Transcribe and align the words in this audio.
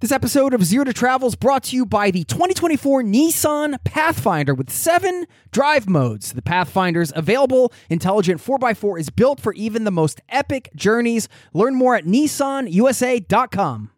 This 0.00 0.12
episode 0.12 0.54
of 0.54 0.64
Zero 0.64 0.84
to 0.84 0.94
Travel 0.94 1.28
is 1.28 1.34
brought 1.34 1.64
to 1.64 1.76
you 1.76 1.84
by 1.84 2.10
the 2.10 2.24
2024 2.24 3.02
Nissan 3.02 3.76
Pathfinder 3.84 4.54
with 4.54 4.70
seven 4.70 5.26
drive 5.50 5.90
modes. 5.90 6.32
The 6.32 6.40
Pathfinder's 6.40 7.12
available 7.14 7.70
intelligent 7.90 8.40
4x4 8.40 8.98
is 8.98 9.10
built 9.10 9.40
for 9.40 9.52
even 9.52 9.84
the 9.84 9.90
most 9.90 10.22
epic 10.30 10.70
journeys. 10.74 11.28
Learn 11.52 11.74
more 11.74 11.96
at 11.96 12.06
nissanusa.com. 12.06 13.90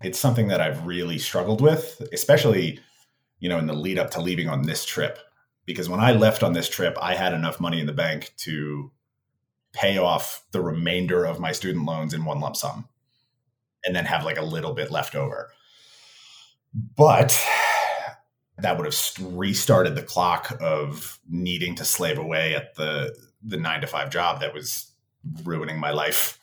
It's 0.00 0.20
something 0.20 0.46
that 0.46 0.60
I've 0.60 0.86
really 0.86 1.18
struggled 1.18 1.60
with, 1.60 2.00
especially, 2.12 2.78
you 3.40 3.48
know, 3.48 3.58
in 3.58 3.66
the 3.66 3.74
lead 3.74 3.98
up 3.98 4.12
to 4.12 4.20
leaving 4.20 4.48
on 4.48 4.62
this 4.62 4.84
trip. 4.84 5.18
Because 5.64 5.88
when 5.88 5.98
I 5.98 6.12
left 6.12 6.44
on 6.44 6.52
this 6.52 6.68
trip, 6.68 6.96
I 7.02 7.16
had 7.16 7.32
enough 7.32 7.58
money 7.58 7.80
in 7.80 7.86
the 7.86 7.92
bank 7.92 8.32
to 8.44 8.92
pay 9.72 9.98
off 9.98 10.44
the 10.52 10.60
remainder 10.60 11.24
of 11.24 11.40
my 11.40 11.50
student 11.50 11.84
loans 11.84 12.14
in 12.14 12.24
one 12.24 12.38
lump 12.38 12.54
sum 12.54 12.88
and 13.86 13.94
then 13.94 14.04
have 14.04 14.24
like 14.24 14.38
a 14.38 14.44
little 14.44 14.74
bit 14.74 14.90
left 14.90 15.14
over. 15.14 15.50
But 16.74 17.40
that 18.58 18.76
would 18.76 18.86
have 18.86 19.36
restarted 19.36 19.94
the 19.94 20.02
clock 20.02 20.56
of 20.60 21.18
needing 21.28 21.76
to 21.76 21.84
slave 21.84 22.18
away 22.18 22.54
at 22.54 22.74
the 22.74 23.16
the 23.42 23.56
9 23.56 23.82
to 23.82 23.86
5 23.86 24.10
job 24.10 24.40
that 24.40 24.52
was 24.52 24.90
ruining 25.44 25.78
my 25.78 25.92
life. 25.92 26.40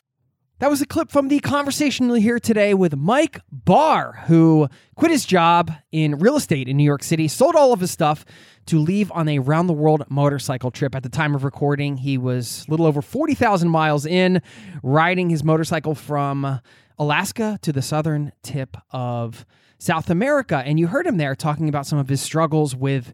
That 0.59 0.69
was 0.69 0.81
a 0.81 0.85
clip 0.85 1.11
from 1.11 1.27
the 1.27 1.41
conversation 1.41 2.05
you'll 2.05 2.15
hear 2.15 2.39
today 2.39 2.73
with 2.73 2.95
Mike 2.95 3.41
Barr, 3.51 4.23
who 4.27 4.69
quit 4.95 5.11
his 5.11 5.25
job 5.25 5.73
in 5.91 6.19
real 6.19 6.37
estate 6.37 6.69
in 6.69 6.77
New 6.77 6.85
York 6.85 7.03
City, 7.03 7.27
sold 7.27 7.55
all 7.55 7.73
of 7.73 7.81
his 7.81 7.91
stuff 7.91 8.23
to 8.67 8.79
leave 8.79 9.11
on 9.11 9.27
a 9.27 9.39
round 9.39 9.67
the 9.67 9.73
world 9.73 10.05
motorcycle 10.09 10.71
trip. 10.71 10.95
At 10.95 11.03
the 11.03 11.09
time 11.09 11.35
of 11.35 11.43
recording, 11.43 11.97
he 11.97 12.17
was 12.17 12.63
a 12.65 12.71
little 12.71 12.85
over 12.85 13.01
40,000 13.01 13.67
miles 13.67 14.05
in, 14.05 14.41
riding 14.83 15.29
his 15.29 15.43
motorcycle 15.43 15.95
from 15.95 16.61
Alaska 16.97 17.59
to 17.61 17.71
the 17.71 17.81
southern 17.81 18.31
tip 18.43 18.77
of 18.91 19.45
South 19.77 20.09
America. 20.09 20.63
And 20.65 20.79
you 20.79 20.87
heard 20.87 21.05
him 21.05 21.17
there 21.17 21.35
talking 21.35 21.69
about 21.69 21.85
some 21.85 21.99
of 21.99 22.07
his 22.07 22.21
struggles 22.21 22.75
with 22.75 23.13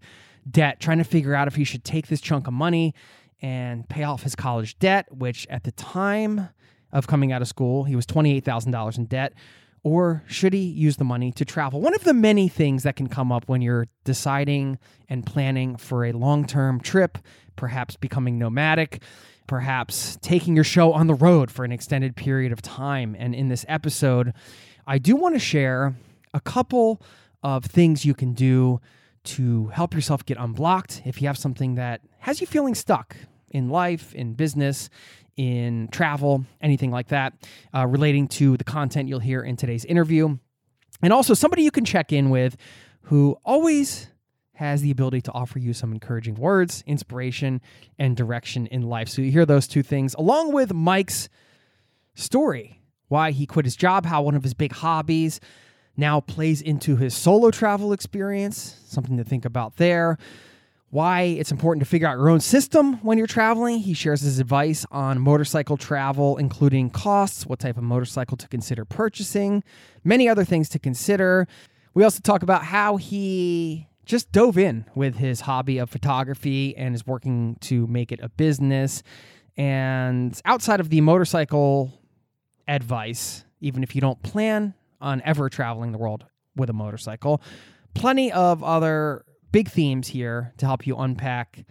debt, 0.49 0.79
trying 0.79 0.99
to 0.99 1.03
figure 1.03 1.33
out 1.33 1.47
if 1.47 1.55
he 1.55 1.63
should 1.63 1.83
take 1.83 2.07
this 2.07 2.21
chunk 2.21 2.47
of 2.47 2.53
money 2.53 2.93
and 3.41 3.87
pay 3.87 4.03
off 4.03 4.23
his 4.23 4.35
college 4.35 4.77
debt, 4.79 5.07
which 5.09 5.47
at 5.49 5.63
the 5.63 5.71
time 5.71 6.49
of 6.91 7.07
coming 7.07 7.31
out 7.31 7.41
of 7.41 7.47
school, 7.47 7.83
he 7.83 7.95
was 7.95 8.05
$28,000 8.05 8.97
in 8.97 9.05
debt. 9.05 9.33
Or 9.81 10.23
should 10.27 10.53
he 10.53 10.59
use 10.59 10.97
the 10.97 11.05
money 11.05 11.31
to 11.33 11.45
travel? 11.45 11.79
One 11.79 11.95
of 11.95 12.03
the 12.03 12.13
many 12.13 12.49
things 12.49 12.83
that 12.83 12.97
can 12.97 13.07
come 13.07 13.31
up 13.31 13.47
when 13.47 13.61
you're 13.61 13.87
deciding 14.03 14.77
and 15.07 15.25
planning 15.25 15.77
for 15.77 16.05
a 16.05 16.11
long 16.11 16.45
term 16.45 16.81
trip, 16.81 17.17
perhaps 17.55 17.95
becoming 17.95 18.37
nomadic, 18.37 19.01
perhaps 19.49 20.15
taking 20.21 20.53
your 20.53 20.63
show 20.63 20.93
on 20.93 21.07
the 21.07 21.13
road 21.15 21.49
for 21.49 21.65
an 21.65 21.71
extended 21.71 22.15
period 22.15 22.51
of 22.51 22.61
time. 22.61 23.15
And 23.17 23.33
in 23.33 23.47
this 23.47 23.65
episode, 23.67 24.31
I 24.85 24.99
do 24.99 25.15
want 25.15 25.33
to 25.33 25.39
share 25.39 25.95
a 26.35 26.39
couple 26.39 27.01
of 27.41 27.65
things 27.65 28.05
you 28.05 28.13
can 28.13 28.33
do 28.33 28.79
to 29.23 29.65
help 29.69 29.95
yourself 29.95 30.23
get 30.23 30.37
unblocked 30.37 31.01
if 31.03 31.19
you 31.19 31.27
have 31.27 31.37
something 31.37 31.73
that 31.75 32.01
has 32.19 32.39
you 32.39 32.45
feeling 32.45 32.75
stuck 32.75 33.17
in 33.49 33.69
life, 33.69 34.13
in 34.13 34.35
business, 34.35 34.87
in 35.35 35.87
travel, 35.91 36.45
anything 36.61 36.91
like 36.91 37.07
that, 37.07 37.33
uh, 37.75 37.87
relating 37.87 38.27
to 38.27 38.55
the 38.55 38.63
content 38.63 39.09
you'll 39.09 39.17
hear 39.17 39.41
in 39.41 39.57
today's 39.57 39.83
interview. 39.83 40.37
And 41.01 41.11
also 41.11 41.33
somebody 41.33 41.63
you 41.63 41.71
can 41.71 41.85
check 41.85 42.13
in 42.13 42.29
with 42.29 42.55
who 43.01 43.35
always 43.43 44.09
has 44.59 44.81
the 44.81 44.91
ability 44.91 45.21
to 45.21 45.31
offer 45.31 45.57
you 45.57 45.71
some 45.71 45.93
encouraging 45.93 46.35
words, 46.35 46.83
inspiration, 46.85 47.61
and 47.97 48.17
direction 48.17 48.67
in 48.67 48.81
life. 48.81 49.07
So 49.07 49.21
you 49.21 49.31
hear 49.31 49.45
those 49.45 49.69
two 49.69 49.81
things 49.81 50.13
along 50.15 50.51
with 50.51 50.73
Mike's 50.73 51.29
story 52.13 52.81
why 53.07 53.31
he 53.31 53.45
quit 53.45 53.65
his 53.65 53.77
job, 53.77 54.05
how 54.05 54.21
one 54.21 54.35
of 54.35 54.43
his 54.43 54.53
big 54.53 54.73
hobbies 54.73 55.39
now 55.95 56.19
plays 56.19 56.61
into 56.61 56.97
his 56.97 57.15
solo 57.15 57.51
travel 57.51 57.93
experience, 57.93 58.77
something 58.85 59.15
to 59.15 59.23
think 59.23 59.45
about 59.45 59.77
there. 59.77 60.17
Why 60.89 61.21
it's 61.21 61.51
important 61.51 61.83
to 61.85 61.89
figure 61.89 62.07
out 62.07 62.17
your 62.17 62.29
own 62.29 62.41
system 62.41 62.95
when 62.95 63.17
you're 63.17 63.27
traveling. 63.27 63.79
He 63.79 63.93
shares 63.93 64.21
his 64.21 64.39
advice 64.39 64.85
on 64.91 65.21
motorcycle 65.21 65.77
travel, 65.77 66.35
including 66.37 66.89
costs, 66.89 67.45
what 67.45 67.59
type 67.59 67.77
of 67.77 67.83
motorcycle 67.83 68.35
to 68.35 68.47
consider 68.49 68.83
purchasing, 68.83 69.63
many 70.03 70.27
other 70.27 70.43
things 70.43 70.67
to 70.69 70.79
consider. 70.79 71.47
We 71.93 72.03
also 72.03 72.19
talk 72.21 72.43
about 72.43 72.65
how 72.65 72.97
he 72.97 73.88
just 74.09 74.31
dove 74.31 74.57
in 74.57 74.85
with 74.95 75.17
his 75.17 75.41
hobby 75.41 75.77
of 75.77 75.87
photography 75.87 76.75
and 76.75 76.95
is 76.95 77.05
working 77.05 77.55
to 77.61 77.85
make 77.85 78.11
it 78.11 78.19
a 78.23 78.27
business. 78.27 79.03
And 79.55 80.39
outside 80.45 80.79
of 80.79 80.89
the 80.89 80.99
motorcycle 80.99 81.93
advice, 82.67 83.45
even 83.61 83.83
if 83.83 83.93
you 83.93 84.01
don't 84.01 84.21
plan 84.23 84.73
on 84.99 85.21
ever 85.23 85.47
traveling 85.47 85.91
the 85.91 85.99
world 85.99 86.25
with 86.55 86.71
a 86.71 86.73
motorcycle, 86.73 87.39
plenty 87.93 88.31
of 88.31 88.63
other 88.63 89.25
big 89.51 89.69
themes 89.69 90.07
here 90.07 90.53
to 90.57 90.65
help 90.65 90.87
you 90.87 90.97
unpack 90.97 91.63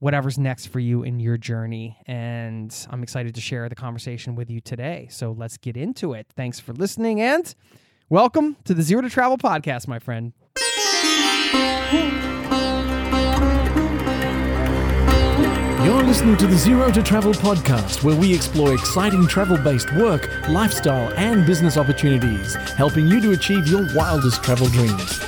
whatever's 0.00 0.36
next 0.36 0.66
for 0.66 0.80
you 0.80 1.04
in 1.04 1.20
your 1.20 1.36
journey. 1.36 1.96
And 2.06 2.74
I'm 2.90 3.04
excited 3.04 3.36
to 3.36 3.40
share 3.40 3.68
the 3.68 3.76
conversation 3.76 4.34
with 4.34 4.50
you 4.50 4.60
today. 4.60 5.06
So 5.12 5.30
let's 5.30 5.58
get 5.58 5.76
into 5.76 6.12
it. 6.12 6.26
Thanks 6.34 6.58
for 6.58 6.72
listening 6.72 7.20
and 7.20 7.54
welcome 8.08 8.56
to 8.64 8.74
the 8.74 8.82
Zero 8.82 9.02
to 9.02 9.08
Travel 9.08 9.38
podcast, 9.38 9.86
my 9.86 10.00
friend. 10.00 10.32
You're 15.84 16.02
listening 16.02 16.36
to 16.38 16.46
the 16.46 16.56
Zero 16.56 16.90
to 16.90 17.02
Travel 17.02 17.34
podcast, 17.34 18.02
where 18.02 18.16
we 18.16 18.34
explore 18.34 18.72
exciting 18.72 19.26
travel 19.26 19.58
based 19.58 19.92
work, 19.94 20.30
lifestyle, 20.48 21.12
and 21.14 21.46
business 21.46 21.76
opportunities, 21.76 22.54
helping 22.54 23.06
you 23.06 23.20
to 23.20 23.32
achieve 23.32 23.68
your 23.68 23.86
wildest 23.94 24.42
travel 24.42 24.66
dreams. 24.68 25.20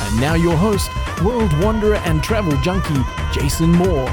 And 0.00 0.20
now, 0.20 0.34
your 0.34 0.56
host, 0.56 0.90
world 1.22 1.52
wanderer 1.62 1.96
and 1.96 2.22
travel 2.22 2.56
junkie, 2.62 3.02
Jason 3.32 3.70
Moore. 3.70 4.08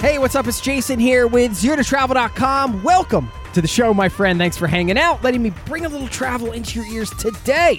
Hey, 0.00 0.18
what's 0.18 0.34
up? 0.34 0.46
It's 0.46 0.60
Jason 0.60 0.98
here 0.98 1.26
with 1.26 1.52
ZeroToTravel.com. 1.52 2.82
Welcome 2.82 3.30
to 3.54 3.62
the 3.62 3.68
show, 3.68 3.94
my 3.94 4.08
friend. 4.08 4.38
Thanks 4.38 4.56
for 4.56 4.66
hanging 4.66 4.98
out, 4.98 5.22
letting 5.22 5.42
me 5.42 5.50
bring 5.64 5.86
a 5.86 5.88
little 5.88 6.08
travel 6.08 6.52
into 6.52 6.80
your 6.80 6.92
ears 6.92 7.10
today. 7.10 7.78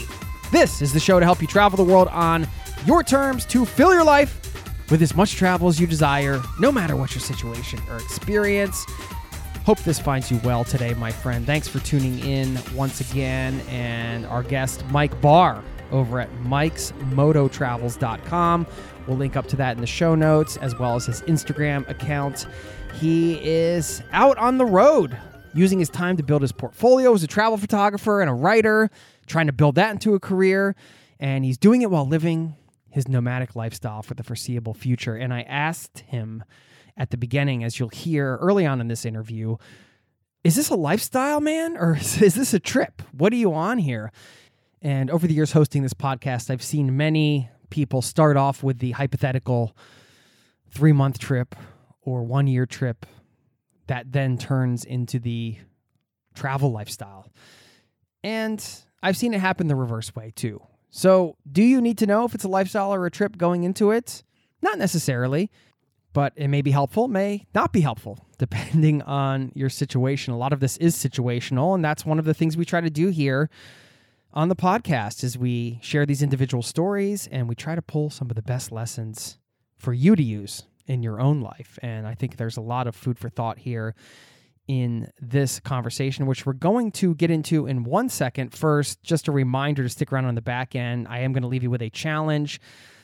This 0.54 0.82
is 0.84 0.94
the 0.94 1.00
show 1.00 1.20
to 1.20 1.26
help 1.26 1.42
you 1.42 1.48
travel 1.48 1.84
the 1.84 1.92
world 1.92 2.10
on 2.10 2.48
your 2.86 3.02
terms 3.02 3.44
to 3.48 3.66
fill 3.66 3.92
your 3.92 4.04
life 4.04 4.40
with 4.92 5.02
as 5.02 5.16
much 5.16 5.36
travel 5.36 5.68
as 5.68 5.80
you 5.80 5.88
desire, 5.88 6.40
no 6.60 6.72
matter 6.72 6.96
what 6.96 7.16
your 7.16 7.22
situation 7.22 7.80
or 7.90 7.98
experience. 7.98 8.86
Hope 9.66 9.80
this 9.80 9.98
finds 9.98 10.30
you 10.30 10.40
well 10.44 10.64
today, 10.64 10.94
my 10.94 11.10
friend. 11.10 11.48
Thanks 11.48 11.68
for 11.68 11.80
tuning 11.80 12.20
in 12.20 12.60
once 12.76 13.02
again. 13.02 13.62
And 13.62 14.28
our 14.28 14.44
guest, 14.44 14.86
Mike 14.92 15.20
Barr, 15.22 15.64
over 15.90 16.20
at 16.20 16.30
mikesmototravels.com. 16.44 18.68
We'll 19.08 19.18
link 19.18 19.36
up 19.36 19.48
to 19.48 19.56
that 19.56 19.76
in 19.76 19.82
the 19.82 19.88
show 19.88 20.14
notes, 20.14 20.58
as 20.58 20.78
well 20.78 20.96
as 20.96 21.08
his 21.08 21.24
Instagram 21.24 21.90
account. 21.90 22.46
He 22.94 23.44
is 23.44 24.04
out 24.12 24.38
on 24.38 24.60
the 24.60 24.66
road 24.66 25.18
using 25.56 25.80
his 25.80 25.90
time 25.90 26.18
to 26.18 26.24
build 26.24 26.42
his 26.42 26.52
portfolio 26.52 27.14
as 27.14 27.24
a 27.24 27.28
travel 27.28 27.58
photographer 27.58 28.22
and 28.22 28.30
a 28.30 28.34
writer, 28.34 28.90
trying 29.26 29.48
to 29.48 29.54
build 29.54 29.76
that 29.76 29.92
into 29.92 30.16
a 30.16 30.20
career. 30.20 30.76
And 31.20 31.46
he's 31.46 31.58
doing 31.58 31.82
it 31.82 31.92
while 31.92 32.08
living 32.08 32.56
his 32.90 33.08
nomadic 33.08 33.56
lifestyle 33.56 34.02
for 34.02 34.14
the 34.14 34.24
foreseeable 34.24 34.74
future. 34.74 35.16
And 35.16 35.34
I 35.34 35.42
asked 35.42 36.00
him 36.00 36.44
at 36.96 37.10
the 37.10 37.18
beginning, 37.18 37.64
as 37.64 37.80
you'll 37.80 37.90
hear 37.90 38.38
early 38.38 38.66
on 38.66 38.80
in 38.80 38.88
this 38.88 39.06
interview, 39.06 39.58
is 40.44 40.56
this 40.56 40.70
a 40.70 40.76
lifestyle, 40.76 41.40
man, 41.40 41.78
or 41.78 41.96
is 42.02 42.36
this 42.36 42.54
a 42.54 42.60
trip? 42.60 43.02
What 43.12 43.34
are 43.34 43.38
you 43.38 43.54
on 43.54 43.78
here? 43.78 44.12
And 44.82 45.10
over 45.10 45.26
the 45.26 45.34
years 45.34 45.54
hosting 45.54 45.82
this 45.82 45.94
podcast, 45.94 46.50
I've 46.50 46.62
seen 46.62 46.98
many 46.98 47.50
people 47.70 48.02
start 48.02 48.38
off 48.38 48.62
with 48.62 48.80
the 48.80 48.92
hypothetical 48.92 49.76
three 50.70 50.92
month 50.92 51.20
trip 51.20 51.56
or 52.02 52.24
one 52.24 52.48
year 52.48 52.66
trip 52.66 53.06
that 53.88 54.12
then 54.12 54.38
turns 54.38 54.84
into 54.84 55.20
the 55.20 55.58
travel 56.36 56.72
lifestyle. 56.72 57.28
And 58.24 58.64
I've 59.04 59.18
seen 59.18 59.34
it 59.34 59.42
happen 59.42 59.68
the 59.68 59.76
reverse 59.76 60.16
way 60.16 60.32
too. 60.36 60.62
So, 60.90 61.36
do 61.52 61.62
you 61.62 61.82
need 61.82 61.98
to 62.00 62.08
know 62.08 62.24
if 62.24 62.34
it's 62.34 62.44
a 62.44 62.48
lifestyle 62.48 62.94
or 62.94 63.06
a 63.06 63.12
trip 63.12 63.38
going 63.38 63.64
into 63.64 63.92
it? 63.92 64.24
Not 64.62 64.78
necessarily, 64.78 65.52
but 66.14 66.34
it 66.36 66.48
may 66.48 66.62
be 66.62 66.72
helpful, 66.72 67.08
may 67.08 67.46
not 67.54 67.74
be 67.74 67.82
helpful, 67.82 68.26
depending 68.38 69.02
on 69.02 69.52
your 69.56 69.70
situation. 69.70 70.34
A 70.34 70.38
lot 70.38 70.54
of 70.54 70.62
this 70.62 70.78
is 70.78 70.96
situational, 70.96 71.76
and 71.76 71.84
that's 71.84 72.06
one 72.06 72.18
of 72.18 72.26
the 72.26 72.34
things 72.34 72.56
we 72.56 72.64
try 72.64 72.80
to 72.80 72.90
do 72.90 73.10
here 73.10 73.50
on 74.34 74.50
the 74.50 74.56
podcast 74.56 75.24
is 75.24 75.38
we 75.38 75.80
share 75.82 76.06
these 76.06 76.24
individual 76.24 76.64
stories 76.64 77.28
and 77.32 77.48
we 77.50 77.56
try 77.56 77.76
to 77.76 77.82
pull 77.82 78.10
some 78.10 78.30
of 78.30 78.36
the 78.36 78.42
best 78.42 78.72
lessons 78.72 79.38
for 79.78 79.94
you 79.94 80.16
to 80.16 80.24
use 80.24 80.64
in 80.88 81.04
your 81.04 81.20
own 81.20 81.42
life. 81.42 81.78
And 81.82 82.08
I 82.08 82.16
think 82.16 82.38
there's 82.38 82.58
a 82.58 82.62
lot 82.62 82.88
of 82.88 82.96
food 82.96 83.20
for 83.20 83.30
thought 83.30 83.60
here 83.60 83.96
in 84.68 85.12
this 85.20 85.60
conversation, 85.60 86.26
which 86.26 86.46
we're 86.46 86.54
going 86.54 86.92
to 86.92 87.16
get 87.16 87.30
into 87.30 87.68
in 87.68 87.84
one 87.84 88.10
second. 88.10 88.54
First, 88.54 89.04
just 89.04 89.28
a 89.28 89.32
reminder 89.32 89.84
to 89.84 89.90
stick 89.90 90.12
around 90.12 90.26
on 90.26 90.36
the 90.36 90.42
back 90.42 90.76
end. 90.76 91.08
I 91.10 91.20
am 91.20 91.34
going 91.34 91.42
to 91.42 91.50
leave 91.50 91.64
you 91.64 91.70
with 91.70 91.82
a 91.82 91.90
challenge, 91.90 92.62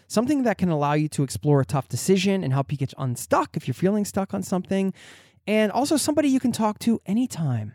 something 0.07 0.43
that 0.43 0.57
can 0.57 0.69
allow 0.69 0.93
you 0.93 1.09
to 1.09 1.23
explore 1.23 1.61
a 1.61 1.65
tough 1.65 1.89
decision 1.89 2.43
and 2.43 2.53
help 2.53 2.71
you 2.71 2.77
get 2.77 2.93
unstuck 2.97 3.57
if 3.57 3.67
you're 3.67 3.73
feeling 3.73 4.05
stuck 4.05 4.33
on 4.33 4.41
something. 4.41 4.93
And 5.47 5.71
also 5.71 5.97
somebody 5.97 6.29
you 6.29 6.39
can 6.39 6.51
talk 6.51 6.79
to 6.79 7.01
anytime 7.05 7.73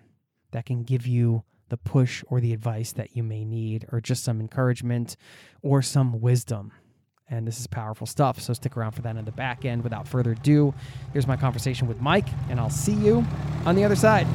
that 0.53 0.65
can 0.65 0.85
give 0.85 1.07
you 1.07 1.45
the 1.69 1.77
push 1.77 2.23
or 2.29 2.41
the 2.41 2.53
advice 2.53 2.93
that 2.93 3.17
you 3.17 3.23
may 3.23 3.45
need, 3.45 3.87
or 3.91 4.01
just 4.01 4.23
some 4.23 4.41
encouragement 4.41 5.17
or 5.63 5.83
some 5.83 6.21
wisdom. 6.21 6.73
And 7.29 7.47
this 7.47 7.59
is 7.59 7.67
powerful 7.67 8.07
stuff. 8.07 8.39
So 8.41 8.53
stick 8.53 8.77
around 8.77 8.93
for 8.93 9.03
that 9.03 9.17
in 9.17 9.25
the 9.25 9.33
back 9.33 9.65
end. 9.65 9.83
Without 9.83 10.07
further 10.07 10.33
ado, 10.33 10.75
here's 11.13 11.27
my 11.27 11.37
conversation 11.37 11.89
with 11.89 12.01
Mike, 12.01 12.29
and 12.51 12.61
I'll 12.61 12.71
see 12.71 12.95
you 12.95 13.25
on 13.65 13.75
the 13.75 13.85
other 13.85 13.97
side. 13.97 14.27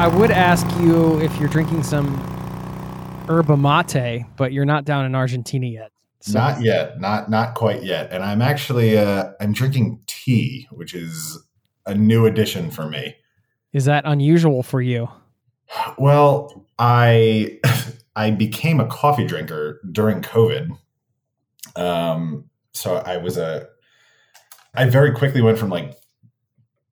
I 0.00 0.06
would 0.06 0.30
ask 0.30 0.66
you 0.80 1.20
if 1.20 1.38
you're 1.38 1.48
drinking 1.48 1.82
some 1.82 2.06
yerba 3.28 3.56
mate, 3.56 4.24
but 4.36 4.52
you're 4.52 4.64
not 4.64 4.86
down 4.86 5.04
in 5.04 5.14
Argentina 5.14 5.66
yet. 5.66 5.89
So. 6.22 6.38
Not 6.38 6.62
yet, 6.62 7.00
not 7.00 7.30
not 7.30 7.54
quite 7.54 7.82
yet. 7.82 8.12
And 8.12 8.22
I'm 8.22 8.42
actually 8.42 8.98
uh, 8.98 9.30
I'm 9.40 9.52
drinking 9.52 10.00
tea, 10.06 10.68
which 10.70 10.94
is 10.94 11.38
a 11.86 11.94
new 11.94 12.26
addition 12.26 12.70
for 12.70 12.86
me. 12.88 13.16
Is 13.72 13.86
that 13.86 14.04
unusual 14.04 14.62
for 14.62 14.82
you? 14.82 15.08
Well, 15.96 16.66
I 16.78 17.58
I 18.16 18.32
became 18.32 18.80
a 18.80 18.86
coffee 18.86 19.26
drinker 19.26 19.80
during 19.90 20.20
COVID. 20.20 20.76
Um, 21.76 22.50
so 22.72 22.96
I 22.96 23.16
was 23.16 23.38
a 23.38 23.66
I 24.74 24.90
very 24.90 25.12
quickly 25.12 25.40
went 25.40 25.58
from 25.58 25.70
like 25.70 25.96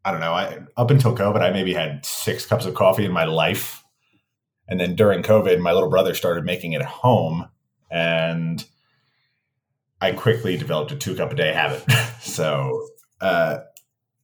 I 0.05 0.11
don't 0.11 0.21
know, 0.21 0.33
I 0.33 0.61
up 0.79 0.91
until 0.91 1.15
COVID, 1.15 1.43
I 1.43 1.51
maybe 1.51 1.75
had 1.75 2.07
six 2.07 2.47
cups 2.47 2.65
of 2.65 2.75
coffee 2.75 3.05
in 3.05 3.13
my 3.13 3.25
life. 3.25 3.85
And 4.69 4.81
then 4.81 4.95
during 4.95 5.23
COVID, 5.23 5.61
my 5.61 5.73
little 5.73 5.91
brother 5.91 6.15
started 6.15 6.45
making 6.45 6.73
it 6.73 6.81
at 6.81 6.87
home 6.87 7.47
and 7.91 8.65
I 10.01 10.13
quickly 10.13 10.57
developed 10.57 10.93
a 10.93 10.97
two 10.97 11.15
cup 11.15 11.33
a 11.33 11.35
day 11.35 11.53
habit. 11.53 11.85
so, 12.21 12.89
uh, 13.21 13.59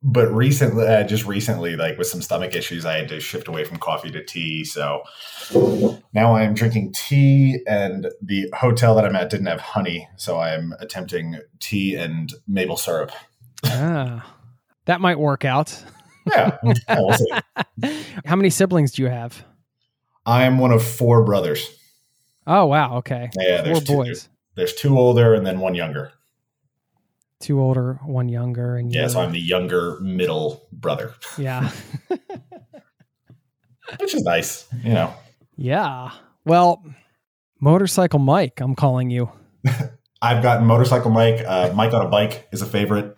but 0.02 0.32
recently, 0.32 0.86
uh, 0.86 1.04
just 1.04 1.24
recently, 1.24 1.76
like 1.76 1.98
with 1.98 2.06
some 2.06 2.22
stomach 2.22 2.54
issues, 2.54 2.84
I 2.84 2.98
had 2.98 3.08
to 3.08 3.20
shift 3.20 3.48
away 3.48 3.64
from 3.64 3.78
coffee 3.78 4.10
to 4.10 4.22
tea. 4.22 4.64
So 4.64 5.02
now 6.12 6.36
I'm 6.36 6.54
drinking 6.54 6.92
tea, 6.92 7.60
and 7.66 8.08
the 8.20 8.48
hotel 8.54 8.94
that 8.96 9.04
I'm 9.04 9.16
at 9.16 9.30
didn't 9.30 9.46
have 9.46 9.60
honey. 9.60 10.08
So 10.16 10.38
I'm 10.38 10.74
attempting 10.78 11.38
tea 11.58 11.96
and 11.96 12.32
maple 12.46 12.76
syrup. 12.76 13.12
ah, 13.64 14.30
that 14.84 15.00
might 15.00 15.18
work 15.18 15.44
out. 15.44 15.82
Yeah. 16.26 16.58
yeah 16.88 16.98
we'll 16.98 18.02
How 18.26 18.36
many 18.36 18.50
siblings 18.50 18.92
do 18.92 19.02
you 19.02 19.08
have? 19.08 19.42
I'm 20.26 20.58
one 20.58 20.70
of 20.70 20.84
four 20.84 21.24
brothers. 21.24 21.78
Oh, 22.46 22.66
wow. 22.66 22.98
Okay. 22.98 23.30
Yeah, 23.38 23.72
four 23.72 23.80
boys 23.80 24.28
there's 24.56 24.74
two 24.74 24.98
older 24.98 25.34
and 25.34 25.46
then 25.46 25.60
one 25.60 25.74
younger. 25.74 26.12
Two 27.40 27.60
older, 27.60 28.00
one 28.04 28.28
younger, 28.28 28.76
and 28.76 28.92
yeah, 28.92 29.08
so 29.08 29.20
I'm 29.20 29.32
the 29.32 29.40
younger 29.40 29.98
middle 30.00 30.66
brother. 30.72 31.14
Yeah, 31.36 31.70
which 34.00 34.14
is 34.14 34.22
nice, 34.22 34.66
you 34.82 34.92
know. 34.92 35.12
Yeah. 35.56 36.10
Well, 36.44 36.84
motorcycle 37.60 38.18
Mike, 38.18 38.60
I'm 38.60 38.74
calling 38.74 39.10
you. 39.10 39.30
I've 40.22 40.42
gotten 40.42 40.66
motorcycle 40.66 41.10
Mike. 41.10 41.42
Uh, 41.46 41.72
Mike 41.74 41.92
on 41.92 42.06
a 42.06 42.08
bike 42.08 42.48
is 42.50 42.62
a 42.62 42.66
favorite. 42.66 43.16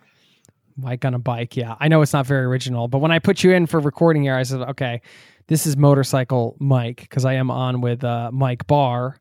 Mike 0.75 1.05
on 1.05 1.13
a 1.13 1.19
bike. 1.19 1.55
Yeah, 1.55 1.75
I 1.79 1.87
know 1.87 2.01
it's 2.01 2.13
not 2.13 2.27
very 2.27 2.43
original, 2.45 2.87
but 2.87 2.99
when 2.99 3.11
I 3.11 3.19
put 3.19 3.43
you 3.43 3.51
in 3.51 3.65
for 3.65 3.79
recording 3.79 4.23
here, 4.23 4.35
I 4.35 4.43
said, 4.43 4.61
okay, 4.61 5.01
this 5.47 5.65
is 5.65 5.77
motorcycle 5.77 6.55
Mike 6.59 7.01
because 7.01 7.23
I 7.23 7.33
am 7.33 7.49
on 7.49 7.81
with 7.81 8.03
uh, 8.03 8.29
Mike 8.33 8.67
Barr 8.67 9.19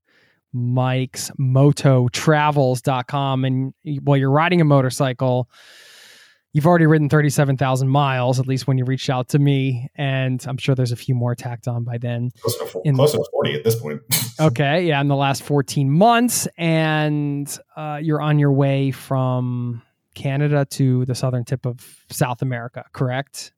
Mike's 0.53 1.31
mototravels.com. 1.39 3.45
And 3.45 3.75
while 4.03 4.17
you're 4.17 4.31
riding 4.31 4.61
a 4.61 4.65
motorcycle, 4.65 5.49
you've 6.57 6.67
already 6.67 6.87
ridden 6.87 7.11
37,000 7.11 7.87
miles, 7.87 8.41
at 8.41 8.47
least 8.47 8.67
when 8.67 8.79
you 8.79 8.85
reached 8.87 9.11
out 9.11 9.29
to 9.29 9.39
me. 9.39 9.91
And 9.95 10.43
I'm 10.49 10.57
sure 10.57 10.75
there's 10.75 10.91
a 10.91 10.97
few 10.97 11.15
more 11.15 11.35
tacked 11.35 11.69
on 11.69 11.85
by 11.85 11.99
then. 11.99 12.31
Close 12.41 12.73
to, 12.73 12.81
in, 12.85 12.95
close 12.95 13.13
to 13.13 13.23
40 13.31 13.55
at 13.55 13.63
this 13.63 13.79
point. 13.79 14.01
okay. 14.41 14.87
Yeah. 14.87 14.99
In 15.03 15.09
the 15.09 15.17
last 15.17 15.43
14 15.43 15.91
months. 15.91 16.49
And 16.57 17.47
uh, 17.77 17.99
you're 18.01 18.23
on 18.23 18.39
your 18.39 18.53
way 18.53 18.91
from 18.91 19.83
Canada 20.15 20.65
to 20.71 21.05
the 21.05 21.15
southern 21.15 21.45
tip 21.45 21.67
of 21.67 22.07
South 22.11 22.41
America, 22.41 22.87
correct? 22.95 23.53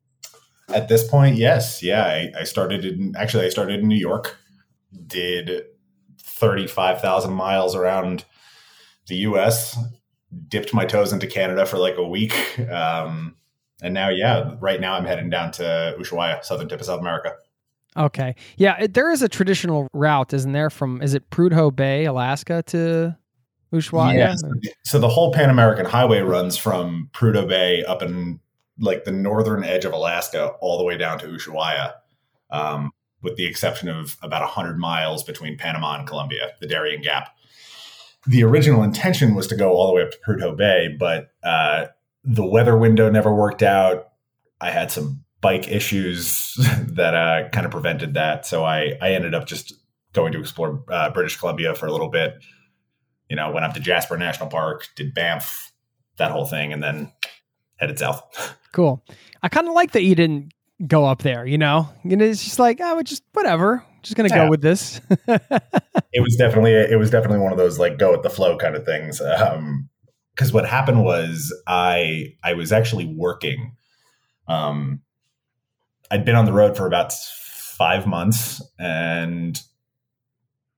At 0.67 0.89
this 0.89 1.07
point, 1.07 1.37
yes. 1.37 1.81
Yeah. 1.81 2.03
I, 2.03 2.41
I 2.41 2.43
started 2.43 2.83
in, 2.83 3.15
actually, 3.15 3.45
I 3.45 3.49
started 3.49 3.79
in 3.79 3.87
New 3.87 3.97
York, 3.97 4.37
did 5.07 5.63
35,000 6.39 7.33
miles 7.33 7.75
around 7.75 8.25
the 9.07 9.17
US, 9.17 9.77
dipped 10.47 10.73
my 10.73 10.85
toes 10.85 11.11
into 11.11 11.27
Canada 11.27 11.65
for 11.65 11.77
like 11.77 11.97
a 11.97 12.07
week. 12.07 12.59
Um, 12.69 13.35
and 13.81 13.93
now, 13.93 14.09
yeah, 14.09 14.55
right 14.59 14.81
now 14.81 14.95
I'm 14.95 15.05
heading 15.05 15.29
down 15.29 15.51
to 15.53 15.95
Ushuaia, 15.97 16.43
southern 16.43 16.67
tip 16.67 16.79
of 16.79 16.85
South 16.85 16.99
America. 16.99 17.33
Okay. 17.97 18.35
Yeah, 18.57 18.77
it, 18.83 18.93
there 18.93 19.11
is 19.11 19.21
a 19.21 19.29
traditional 19.29 19.87
route, 19.93 20.33
isn't 20.33 20.51
there, 20.51 20.69
from, 20.69 21.01
is 21.01 21.13
it 21.13 21.29
Prudhoe 21.29 21.75
Bay, 21.75 22.05
Alaska 22.05 22.63
to 22.67 23.17
Ushuaia? 23.73 24.13
Yes. 24.13 24.41
So 24.83 24.99
the 24.99 25.09
whole 25.09 25.33
Pan 25.33 25.49
American 25.49 25.85
Highway 25.85 26.19
runs 26.19 26.57
from 26.57 27.09
Prudhoe 27.13 27.47
Bay 27.47 27.83
up 27.85 28.01
in 28.01 28.39
like 28.79 29.03
the 29.03 29.11
northern 29.11 29.63
edge 29.63 29.85
of 29.85 29.93
Alaska 29.93 30.49
all 30.61 30.77
the 30.77 30.83
way 30.83 30.97
down 30.97 31.19
to 31.19 31.27
Ushuaia. 31.27 31.93
Um, 32.51 32.91
with 33.21 33.35
the 33.35 33.45
exception 33.45 33.89
of 33.89 34.17
about 34.21 34.41
100 34.41 34.77
miles 34.77 35.23
between 35.23 35.57
Panama 35.57 35.97
and 35.97 36.07
Colombia, 36.07 36.51
the 36.61 36.67
Darien 36.67 37.01
Gap. 37.01 37.35
The 38.27 38.43
original 38.43 38.83
intention 38.83 39.35
was 39.35 39.47
to 39.47 39.55
go 39.55 39.71
all 39.71 39.87
the 39.87 39.93
way 39.93 40.03
up 40.03 40.11
to 40.11 40.17
Prudhoe 40.25 40.57
Bay, 40.57 40.95
but 40.97 41.31
uh, 41.43 41.87
the 42.23 42.45
weather 42.45 42.77
window 42.77 43.09
never 43.09 43.33
worked 43.33 43.63
out. 43.63 44.09
I 44.61 44.71
had 44.71 44.91
some 44.91 45.23
bike 45.41 45.69
issues 45.69 46.53
that 46.87 47.13
uh, 47.13 47.49
kind 47.49 47.65
of 47.65 47.71
prevented 47.71 48.13
that. 48.15 48.45
So 48.45 48.63
I, 48.63 48.97
I 49.01 49.11
ended 49.11 49.33
up 49.33 49.45
just 49.45 49.73
going 50.13 50.33
to 50.33 50.39
explore 50.39 50.83
uh, 50.89 51.11
British 51.11 51.37
Columbia 51.37 51.75
for 51.75 51.85
a 51.85 51.91
little 51.91 52.09
bit. 52.09 52.35
You 53.29 53.35
know, 53.35 53.51
went 53.51 53.65
up 53.65 53.73
to 53.75 53.79
Jasper 53.79 54.17
National 54.17 54.49
Park, 54.49 54.87
did 54.95 55.13
Banff, 55.13 55.71
that 56.17 56.31
whole 56.31 56.45
thing, 56.45 56.73
and 56.73 56.81
then 56.81 57.11
headed 57.77 57.99
south. 57.99 58.55
Cool. 58.71 59.03
I 59.41 59.49
kind 59.49 59.67
of 59.67 59.73
like 59.73 59.93
that 59.93 60.03
you 60.03 60.13
didn't 60.13 60.53
go 60.85 61.05
up 61.05 61.21
there, 61.21 61.45
you 61.45 61.57
know? 61.57 61.89
And 62.03 62.21
it's 62.21 62.43
just 62.43 62.59
like, 62.59 62.81
I 62.81 62.91
oh, 62.91 63.01
just 63.01 63.23
whatever. 63.33 63.83
Just 64.01 64.15
gonna 64.15 64.29
yeah. 64.29 64.45
go 64.45 64.49
with 64.49 64.61
this. 64.61 65.01
it 65.27 66.21
was 66.21 66.35
definitely 66.37 66.71
it 66.73 66.97
was 66.97 67.09
definitely 67.09 67.39
one 67.39 67.51
of 67.51 67.57
those 67.57 67.79
like 67.79 67.97
go 67.97 68.11
with 68.11 68.23
the 68.23 68.29
flow 68.29 68.57
kind 68.57 68.75
of 68.75 68.85
things. 68.85 69.19
Um 69.19 69.89
because 70.33 70.53
what 70.53 70.65
happened 70.65 71.03
was 71.03 71.53
I 71.67 72.33
I 72.43 72.53
was 72.53 72.71
actually 72.71 73.05
working. 73.05 73.75
Um 74.47 75.01
I'd 76.09 76.23
been 76.23 76.35
on 76.35 76.45
the 76.45 76.53
road 76.53 76.77
for 76.77 76.87
about 76.87 77.11
five 77.13 78.07
months 78.07 78.61
and 78.79 79.61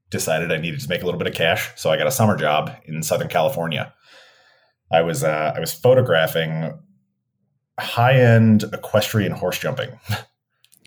decided 0.09 0.51
I 0.51 0.57
needed 0.57 0.79
to 0.81 0.89
make 0.89 1.03
a 1.03 1.05
little 1.05 1.19
bit 1.19 1.27
of 1.27 1.33
cash. 1.33 1.69
So 1.75 1.89
I 1.91 1.97
got 1.97 2.07
a 2.07 2.11
summer 2.11 2.35
job 2.35 2.71
in 2.85 3.01
Southern 3.03 3.29
California. 3.29 3.93
I 4.91 5.01
was 5.01 5.23
uh, 5.23 5.53
I 5.55 5.59
was 5.59 5.73
photographing 5.73 6.73
high 7.81 8.19
end 8.19 8.63
equestrian 8.73 9.31
horse 9.31 9.59
jumping. 9.59 9.91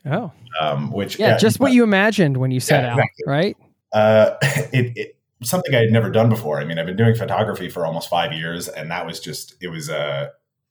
Oh, 0.06 0.32
um, 0.60 0.90
which 0.92 1.18
yeah, 1.18 1.30
yeah 1.30 1.36
just 1.38 1.60
what 1.60 1.72
you 1.72 1.82
imagined 1.82 2.36
when 2.36 2.50
you 2.50 2.60
set 2.60 2.82
yeah, 2.82 2.92
exactly. 2.92 3.24
out, 3.26 3.30
right? 3.30 3.56
Uh, 3.92 4.36
it, 4.72 4.92
it, 4.96 5.16
something 5.42 5.74
I 5.74 5.78
had 5.78 5.90
never 5.90 6.10
done 6.10 6.28
before. 6.28 6.60
I 6.60 6.64
mean, 6.64 6.78
I've 6.78 6.86
been 6.86 6.96
doing 6.96 7.14
photography 7.14 7.68
for 7.68 7.86
almost 7.86 8.08
five 8.08 8.32
years, 8.32 8.68
and 8.68 8.90
that 8.90 9.06
was 9.06 9.20
just 9.20 9.54
it 9.60 9.68
was. 9.68 9.90
Uh, 9.90 10.28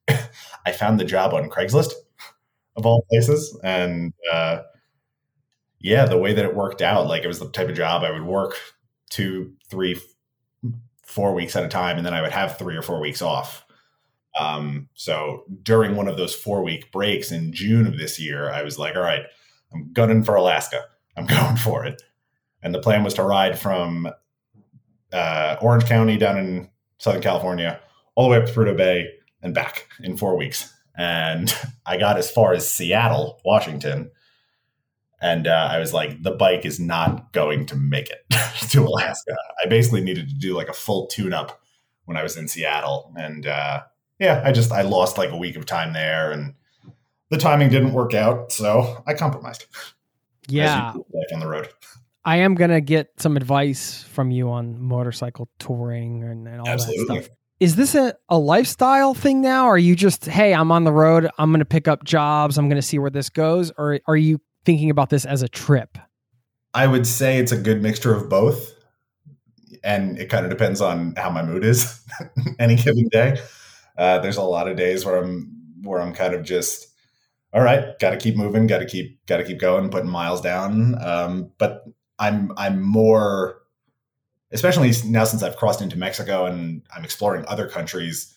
I 0.66 0.72
found 0.72 1.00
the 1.00 1.06
job 1.06 1.34
on 1.34 1.50
Craigslist. 1.50 1.94
of 2.76 2.86
all 2.86 3.06
places. 3.10 3.58
And 3.64 4.14
uh, 4.32 4.62
yeah, 5.80 6.06
the 6.06 6.18
way 6.18 6.34
that 6.34 6.46
it 6.46 6.56
worked 6.56 6.82
out, 6.82 7.08
like 7.08 7.24
it 7.24 7.28
was 7.28 7.40
the 7.40 7.50
type 7.50 7.70
of 7.70 7.76
job 7.76 8.04
I 8.04 8.12
would 8.12 8.24
work 8.24 8.56
two, 9.10 9.54
three, 9.70 10.00
four 11.04 11.34
weeks 11.34 11.56
at 11.56 11.64
a 11.64 11.68
time, 11.68 11.98
and 11.98 12.06
then 12.06 12.14
I 12.14 12.22
would 12.22 12.32
have 12.32 12.58
three 12.58 12.76
or 12.76 12.82
four 12.82 13.00
weeks 13.00 13.22
off. 13.22 13.63
Um, 14.40 14.90
so 14.96 15.44
during 15.62 15.96
one 15.96 16.08
of 16.08 16.18
those 16.18 16.34
four 16.34 16.64
week 16.64 16.92
breaks 16.92 17.32
in 17.32 17.54
June 17.54 17.86
of 17.86 17.98
this 17.98 18.20
year, 18.20 18.50
I 18.50 18.64
was 18.64 18.80
like, 18.80 18.96
all 18.96 19.02
right, 19.04 19.26
I'm 19.74 19.92
gunning 19.94 20.24
for 20.24 20.36
Alaska. 20.36 20.82
I'm 21.16 21.26
going 21.28 21.58
for 21.58 21.86
it. 21.86 22.02
And 22.62 22.74
the 22.74 22.80
plan 22.80 23.04
was 23.04 23.14
to 23.16 23.24
ride 23.24 23.60
from 23.60 24.10
uh, 25.12 25.58
Orange 25.62 25.86
County 25.86 26.18
down 26.18 26.38
in 26.38 26.70
Southern 26.98 27.22
California 27.22 27.80
all 28.16 28.26
the 28.26 28.32
way 28.32 28.38
up 28.38 28.46
to 28.46 28.54
Prudhoe 28.54 28.78
Bay 28.78 29.10
and 29.42 29.54
back 29.54 29.88
in 30.02 30.18
four 30.18 30.38
weeks. 30.38 30.74
And 30.96 31.54
I 31.86 31.98
got 31.98 32.18
as 32.18 32.32
far 32.32 32.54
as 32.54 32.70
Seattle, 32.70 33.40
Washington. 33.46 34.12
And 35.22 35.48
uh, 35.48 35.70
I 35.72 35.80
was 35.80 35.94
like, 35.94 36.22
the 36.22 36.32
bike 36.32 36.66
is 36.66 36.80
not 36.80 37.32
going 37.32 37.66
to 37.68 37.76
make 37.76 38.10
it 38.10 38.26
to 38.72 38.84
Alaska. 38.84 39.36
I 39.64 39.68
basically 39.68 40.02
needed 40.02 40.28
to 40.30 40.36
do 40.36 40.56
like 40.56 40.68
a 40.68 40.74
full 40.74 41.08
tune 41.08 41.34
up 41.34 41.62
when 42.06 42.18
I 42.18 42.24
was 42.24 42.36
in 42.36 42.48
Seattle. 42.48 43.14
And 43.16 43.48
uh, 43.48 43.84
yeah, 44.20 44.42
I 44.46 44.52
just, 44.52 44.72
I 44.72 44.82
lost 44.82 45.18
like 45.18 45.32
a 45.32 45.38
week 45.38 45.56
of 45.56 45.66
time 45.66 45.94
there 45.94 46.32
and 46.32 46.54
the 47.30 47.38
timing 47.38 47.70
didn't 47.70 47.94
work 47.94 48.14
out. 48.14 48.52
So 48.52 49.04
I 49.08 49.14
compromised. 49.14 49.66
Yeah. 50.48 50.94
On 51.34 51.40
the 51.40 51.48
road. 51.48 51.70
I 52.26 52.38
am 52.38 52.56
gonna 52.56 52.82
get 52.82 53.10
some 53.18 53.36
advice 53.36 54.04
from 54.04 54.32
you 54.32 54.50
on 54.50 54.80
motorcycle 54.80 55.50
touring 55.60 56.24
and, 56.24 56.48
and 56.48 56.62
all 56.62 56.68
Absolutely. 56.68 57.18
that 57.18 57.24
stuff. 57.26 57.38
Is 57.60 57.76
this 57.76 57.96
a, 57.96 58.14
a 58.30 58.38
lifestyle 58.38 59.14
thing 59.14 59.42
now? 59.42 59.66
Or 59.66 59.76
are 59.76 59.78
you 59.78 59.96
just, 59.96 60.26
hey, 60.26 60.54
I'm 60.54 60.72
on 60.72 60.84
the 60.84 60.92
road, 60.92 61.30
I'm 61.38 61.52
gonna 61.52 61.66
pick 61.66 61.88
up 61.88 62.04
jobs, 62.04 62.58
I'm 62.58 62.70
gonna 62.70 62.82
see 62.82 63.00
where 63.00 63.10
this 63.10 63.30
goes, 63.30 63.72
or 63.78 64.00
are 64.08 64.18
you 64.18 64.40
thinking 64.66 64.90
about 64.90 65.10
this 65.10 65.26
as 65.26 65.42
a 65.42 65.50
trip? 65.50 65.98
I 66.74 66.88
would 66.88 67.06
say 67.06 67.38
it's 67.38 67.52
a 67.52 67.58
good 67.58 67.82
mixture 67.82 68.14
of 68.14 68.30
both. 68.30 68.74
And 69.84 70.18
it 70.18 70.30
kind 70.30 70.46
of 70.46 70.50
depends 70.50 70.80
on 70.80 71.14
how 71.18 71.30
my 71.30 71.44
mood 71.44 71.66
is 71.66 72.02
any 72.60 72.76
given 72.78 73.10
day. 73.10 73.38
Uh, 73.98 74.20
there's 74.20 74.38
a 74.38 74.44
lot 74.44 74.68
of 74.68 74.78
days 74.78 75.06
where 75.06 75.18
I'm 75.18 75.52
where 75.82 76.02
I'm 76.02 76.14
kind 76.14 76.34
of 76.34 76.44
just 76.44 76.88
all 77.54 77.62
right, 77.62 77.98
got 78.00 78.12
to 78.12 78.18
keep 78.18 78.36
moving, 78.36 78.66
got 78.66 78.80
to 78.80 78.86
keep 78.86 79.24
got 79.28 79.38
to 79.38 79.44
keep 79.44 79.60
going, 79.60 79.90
putting 79.90 80.10
miles 80.10 80.42
down. 80.42 81.02
Um, 81.04 81.52
but 81.60 81.84
I'm 82.18 82.52
I'm 82.58 82.82
more, 82.82 83.62
especially 84.52 84.92
now 85.06 85.24
since 85.24 85.44
I've 85.44 85.58
crossed 85.58 85.82
into 85.82 85.98
Mexico 85.98 86.46
and 86.46 86.82
I'm 86.96 87.04
exploring 87.04 87.46
other 87.48 87.68
countries. 87.68 88.36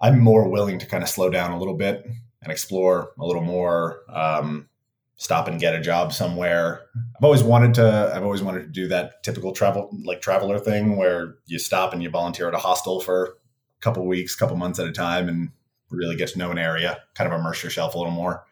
I'm 0.00 0.20
more 0.20 0.48
willing 0.48 0.78
to 0.78 0.86
kind 0.86 1.02
of 1.02 1.08
slow 1.08 1.30
down 1.30 1.52
a 1.52 1.58
little 1.58 1.76
bit 1.76 2.06
and 2.42 2.52
explore 2.52 3.10
a 3.18 3.24
little 3.26 3.42
more. 3.42 4.02
Um, 4.08 4.68
stop 5.16 5.48
and 5.48 5.60
get 5.60 5.74
a 5.74 5.80
job 5.80 6.12
somewhere. 6.12 6.82
I've 7.16 7.24
always 7.24 7.42
wanted 7.42 7.74
to. 7.74 8.12
I've 8.14 8.24
always 8.24 8.42
wanted 8.42 8.62
to 8.62 8.68
do 8.68 8.88
that 8.88 9.22
typical 9.22 9.52
travel 9.52 9.90
like 10.04 10.22
traveler 10.22 10.58
thing 10.58 10.96
where 10.96 11.36
you 11.46 11.60
stop 11.60 11.92
and 11.92 12.02
you 12.02 12.10
volunteer 12.10 12.48
at 12.48 12.54
a 12.54 12.58
hostel 12.58 13.00
for 13.00 13.37
couple 13.80 14.06
weeks, 14.06 14.34
couple 14.34 14.56
months 14.56 14.78
at 14.78 14.86
a 14.86 14.92
time, 14.92 15.28
and 15.28 15.50
really 15.90 16.16
get 16.16 16.28
to 16.30 16.38
know 16.38 16.50
an 16.50 16.58
area, 16.58 16.98
kind 17.14 17.32
of 17.32 17.38
immerse 17.38 17.62
yourself 17.62 17.94
a 17.94 17.98
little 17.98 18.12
more. 18.12 18.44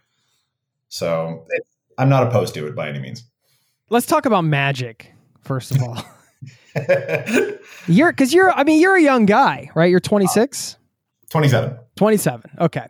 So 0.88 1.46
I'm 1.98 2.08
not 2.08 2.26
opposed 2.26 2.54
to 2.54 2.66
it 2.66 2.74
by 2.74 2.88
any 2.88 2.98
means. 2.98 3.24
Let's 3.90 4.06
talk 4.06 4.26
about 4.26 4.42
magic 4.42 5.12
first 5.42 5.74
of 5.74 5.82
all. 5.82 6.02
you're 7.86 8.12
because 8.12 8.34
you're. 8.34 8.52
I 8.52 8.64
mean, 8.64 8.80
you're 8.80 8.96
a 8.96 9.02
young 9.02 9.24
guy, 9.26 9.70
right? 9.74 9.90
You're 9.90 10.00
26. 10.00 10.76
27. 11.30 11.78
27. 11.96 12.50
Okay. 12.60 12.86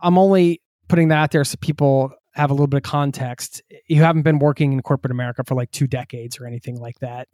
I'm 0.00 0.18
only 0.18 0.62
putting 0.88 1.08
that 1.08 1.18
out 1.18 1.30
there 1.30 1.44
so 1.44 1.56
people 1.60 2.12
have 2.38 2.50
a 2.50 2.54
little 2.54 2.68
bit 2.68 2.78
of 2.78 2.84
context. 2.84 3.62
You 3.88 4.02
haven't 4.02 4.22
been 4.22 4.38
working 4.38 4.72
in 4.72 4.80
corporate 4.82 5.10
America 5.10 5.42
for 5.44 5.56
like 5.56 5.72
two 5.72 5.88
decades 5.88 6.38
or 6.38 6.46
anything 6.46 6.76
like 6.76 7.00
that. 7.00 7.26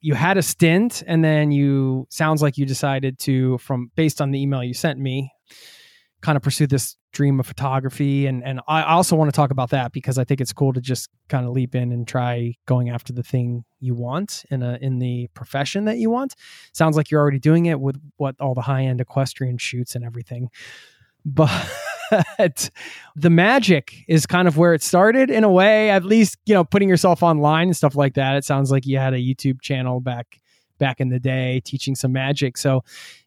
You 0.00 0.14
had 0.14 0.38
a 0.38 0.42
stint 0.42 1.02
and 1.06 1.22
then 1.22 1.52
you 1.52 2.06
sounds 2.08 2.40
like 2.40 2.56
you 2.56 2.64
decided 2.64 3.18
to 3.20 3.58
from 3.58 3.90
based 3.96 4.20
on 4.20 4.30
the 4.30 4.40
email 4.40 4.64
you 4.64 4.72
sent 4.72 4.98
me 4.98 5.30
kind 6.22 6.36
of 6.36 6.42
pursue 6.42 6.66
this 6.66 6.96
dream 7.12 7.40
of 7.40 7.46
photography 7.46 8.26
and 8.26 8.42
and 8.42 8.60
I 8.68 8.82
also 8.84 9.14
want 9.16 9.30
to 9.30 9.36
talk 9.36 9.50
about 9.50 9.70
that 9.70 9.92
because 9.92 10.16
I 10.16 10.24
think 10.24 10.40
it's 10.40 10.52
cool 10.52 10.72
to 10.72 10.80
just 10.80 11.10
kind 11.28 11.44
of 11.44 11.52
leap 11.52 11.74
in 11.74 11.92
and 11.92 12.08
try 12.08 12.54
going 12.66 12.88
after 12.88 13.12
the 13.12 13.22
thing 13.22 13.64
you 13.78 13.94
want 13.94 14.44
in 14.50 14.62
a 14.62 14.78
in 14.80 15.00
the 15.00 15.28
profession 15.34 15.84
that 15.84 15.98
you 15.98 16.08
want. 16.08 16.34
Sounds 16.72 16.96
like 16.96 17.10
you're 17.10 17.20
already 17.20 17.38
doing 17.38 17.66
it 17.66 17.78
with 17.78 18.00
what 18.16 18.36
all 18.40 18.54
the 18.54 18.62
high 18.62 18.84
end 18.84 19.02
equestrian 19.02 19.58
shoots 19.58 19.94
and 19.94 20.04
everything. 20.04 20.48
But 21.26 21.50
the 23.16 23.30
magic 23.30 24.04
is 24.08 24.26
kind 24.26 24.48
of 24.48 24.56
where 24.56 24.74
it 24.74 24.82
started 24.82 25.30
in 25.30 25.44
a 25.44 25.50
way, 25.50 25.90
at 25.90 26.04
least, 26.04 26.38
you 26.46 26.54
know, 26.54 26.64
putting 26.64 26.88
yourself 26.88 27.22
online 27.22 27.68
and 27.68 27.76
stuff 27.76 27.94
like 27.94 28.14
that. 28.14 28.36
It 28.36 28.44
sounds 28.44 28.70
like 28.70 28.86
you 28.86 28.98
had 28.98 29.14
a 29.14 29.18
YouTube 29.18 29.60
channel 29.60 30.00
back 30.00 30.40
back 30.78 31.00
in 31.00 31.10
the 31.10 31.20
day 31.20 31.60
teaching 31.64 31.94
some 31.94 32.12
magic. 32.12 32.56
So 32.56 32.82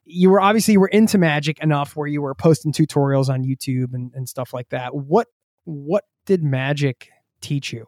you 0.05 0.29
were 0.29 0.41
obviously 0.41 0.73
you 0.73 0.79
were 0.79 0.87
into 0.87 1.17
magic 1.17 1.59
enough 1.59 1.95
where 1.95 2.07
you 2.07 2.21
were 2.21 2.35
posting 2.35 2.73
tutorials 2.73 3.29
on 3.29 3.43
YouTube 3.43 3.93
and, 3.93 4.11
and 4.13 4.27
stuff 4.27 4.53
like 4.53 4.69
that. 4.69 4.93
What 4.93 5.27
what 5.63 6.03
did 6.25 6.43
magic 6.43 7.09
teach 7.41 7.71
you? 7.71 7.85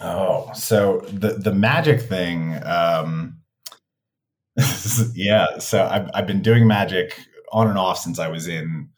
Oh, 0.00 0.50
so 0.54 1.00
the 1.12 1.34
the 1.34 1.52
magic 1.52 2.00
thing, 2.00 2.58
um, 2.64 3.38
yeah. 5.14 5.58
So 5.58 5.84
I've 5.84 6.08
I've 6.14 6.26
been 6.26 6.42
doing 6.42 6.66
magic 6.66 7.18
on 7.52 7.68
and 7.68 7.78
off 7.78 7.98
since 7.98 8.18
I 8.18 8.28
was 8.28 8.48
in, 8.48 8.88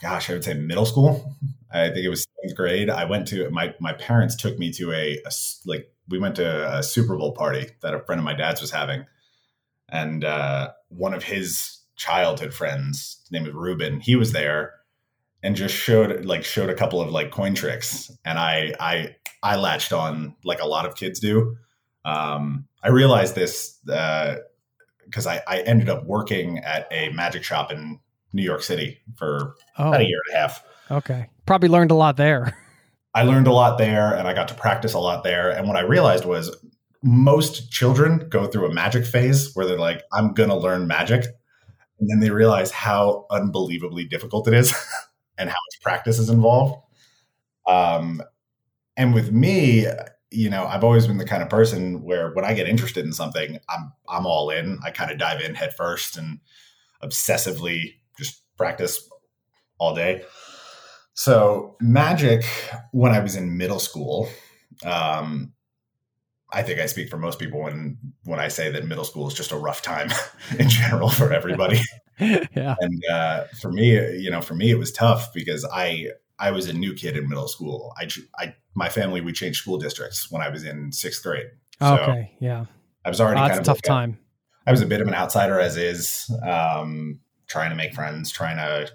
gosh, 0.00 0.30
I 0.30 0.34
would 0.34 0.44
say 0.44 0.54
middle 0.54 0.86
school. 0.86 1.34
I 1.72 1.88
think 1.88 2.04
it 2.04 2.08
was 2.08 2.26
seventh 2.36 2.56
grade. 2.56 2.90
I 2.90 3.04
went 3.04 3.28
to 3.28 3.48
my 3.50 3.74
my 3.80 3.92
parents 3.92 4.34
took 4.36 4.58
me 4.58 4.72
to 4.72 4.92
a, 4.92 5.20
a 5.24 5.30
like 5.66 5.92
we 6.08 6.18
went 6.18 6.36
to 6.36 6.78
a 6.78 6.82
Super 6.82 7.16
Bowl 7.16 7.32
party 7.32 7.70
that 7.82 7.94
a 7.94 8.00
friend 8.00 8.18
of 8.18 8.24
my 8.24 8.34
dad's 8.34 8.60
was 8.60 8.70
having, 8.70 9.06
and 9.88 10.24
uh, 10.24 10.70
one 10.88 11.14
of 11.14 11.22
his 11.22 11.78
childhood 11.96 12.54
friends, 12.54 13.18
his 13.22 13.30
name 13.30 13.46
is 13.46 13.52
Ruben, 13.52 14.00
he 14.00 14.16
was 14.16 14.32
there 14.32 14.74
and 15.42 15.56
just 15.56 15.74
showed 15.74 16.24
like 16.24 16.44
showed 16.44 16.70
a 16.70 16.74
couple 16.74 17.00
of 17.00 17.10
like 17.10 17.30
coin 17.30 17.54
tricks, 17.54 18.10
and 18.24 18.38
I 18.38 18.74
I 18.78 19.16
I 19.42 19.56
latched 19.56 19.92
on 19.92 20.34
like 20.44 20.60
a 20.60 20.66
lot 20.66 20.86
of 20.86 20.94
kids 20.94 21.20
do. 21.20 21.56
Um, 22.04 22.66
I 22.82 22.88
realized 22.88 23.34
this 23.34 23.78
because 23.84 25.26
uh, 25.26 25.30
I, 25.30 25.42
I 25.46 25.60
ended 25.60 25.88
up 25.88 26.04
working 26.04 26.58
at 26.58 26.88
a 26.90 27.10
magic 27.10 27.44
shop 27.44 27.70
in 27.70 28.00
New 28.32 28.42
York 28.42 28.62
City 28.62 28.98
for 29.16 29.54
Oh, 29.78 29.88
about 29.88 30.00
a 30.00 30.06
year 30.06 30.20
and 30.28 30.36
a 30.36 30.40
half. 30.40 30.64
okay. 30.90 31.28
Probably 31.46 31.68
learned 31.68 31.90
a 31.90 31.94
lot 31.94 32.16
there. 32.16 32.56
I 33.14 33.22
learned 33.24 33.48
a 33.48 33.52
lot 33.52 33.76
there 33.78 34.14
and 34.14 34.28
I 34.28 34.34
got 34.34 34.48
to 34.48 34.54
practice 34.54 34.94
a 34.94 34.98
lot 35.00 35.24
there. 35.24 35.50
And 35.50 35.66
what 35.66 35.76
I 35.76 35.80
realized 35.80 36.24
was 36.24 36.54
most 37.02 37.72
children 37.72 38.28
go 38.28 38.46
through 38.46 38.66
a 38.70 38.72
magic 38.74 39.04
phase 39.04 39.52
where 39.54 39.66
they're 39.66 39.78
like, 39.78 40.02
I'm 40.12 40.32
going 40.32 40.50
to 40.50 40.56
learn 40.56 40.86
magic. 40.86 41.24
And 41.98 42.08
then 42.08 42.20
they 42.20 42.30
realize 42.30 42.70
how 42.70 43.26
unbelievably 43.30 44.04
difficult 44.04 44.46
it 44.46 44.54
is 44.54 44.70
and 45.38 45.48
how 45.50 45.56
much 45.56 45.82
practice 45.82 46.18
is 46.20 46.30
involved. 46.30 46.80
Um, 47.66 48.22
and 48.96 49.12
with 49.12 49.32
me, 49.32 49.86
you 50.30 50.48
know, 50.48 50.64
I've 50.64 50.84
always 50.84 51.06
been 51.06 51.18
the 51.18 51.24
kind 51.24 51.42
of 51.42 51.48
person 51.48 52.02
where 52.04 52.30
when 52.32 52.44
I 52.44 52.54
get 52.54 52.68
interested 52.68 53.04
in 53.04 53.12
something, 53.12 53.58
I'm 53.68 53.92
I'm 54.08 54.26
all 54.26 54.50
in. 54.50 54.78
I 54.84 54.90
kind 54.92 55.10
of 55.10 55.18
dive 55.18 55.40
in 55.40 55.54
head 55.56 55.74
first 55.74 56.16
and 56.16 56.38
obsessively 57.02 57.94
practice 58.60 59.08
all 59.78 59.94
day. 59.94 60.22
So 61.14 61.76
magic, 61.80 62.44
when 62.92 63.12
I 63.12 63.20
was 63.20 63.34
in 63.34 63.56
middle 63.56 63.80
school, 63.80 64.28
um, 64.84 65.54
I 66.52 66.62
think 66.62 66.78
I 66.78 66.86
speak 66.86 67.08
for 67.08 67.16
most 67.16 67.38
people 67.38 67.62
when 67.62 67.96
when 68.24 68.38
I 68.38 68.48
say 68.48 68.70
that 68.70 68.84
middle 68.84 69.04
school 69.04 69.26
is 69.28 69.34
just 69.34 69.52
a 69.52 69.56
rough 69.56 69.80
time 69.80 70.10
in 70.58 70.68
general 70.68 71.08
for 71.08 71.32
everybody. 71.32 71.80
yeah. 72.18 72.74
And 72.80 73.02
uh, 73.10 73.44
for 73.60 73.72
me, 73.72 73.92
you 74.18 74.30
know, 74.30 74.42
for 74.42 74.54
me 74.54 74.70
it 74.70 74.78
was 74.78 74.92
tough 74.92 75.32
because 75.32 75.66
I 75.72 76.08
I 76.38 76.50
was 76.50 76.68
a 76.68 76.72
new 76.74 76.92
kid 76.92 77.16
in 77.16 77.28
middle 77.28 77.48
school. 77.48 77.94
I 77.98 78.08
I 78.38 78.54
my 78.74 78.88
family 78.88 79.20
we 79.22 79.32
changed 79.32 79.62
school 79.62 79.78
districts 79.78 80.30
when 80.30 80.42
I 80.42 80.50
was 80.50 80.64
in 80.64 80.92
sixth 80.92 81.22
grade. 81.22 81.46
So 81.80 81.96
okay. 81.96 82.32
Yeah. 82.40 82.66
I 83.04 83.08
was 83.08 83.20
already 83.20 83.40
Oh, 83.40 83.48
kind 83.48 83.52
of 83.52 83.60
a 83.60 83.64
tough 83.64 83.76
like 83.76 83.82
time. 83.82 84.18
I 84.66 84.70
was 84.70 84.82
a 84.82 84.86
bit 84.86 85.00
of 85.00 85.08
an 85.08 85.14
outsider 85.14 85.58
as 85.58 85.78
is, 85.78 86.30
um, 86.46 87.20
trying 87.50 87.70
to 87.70 87.76
make 87.76 87.92
friends, 87.92 88.30
trying 88.30 88.56
to 88.56 88.90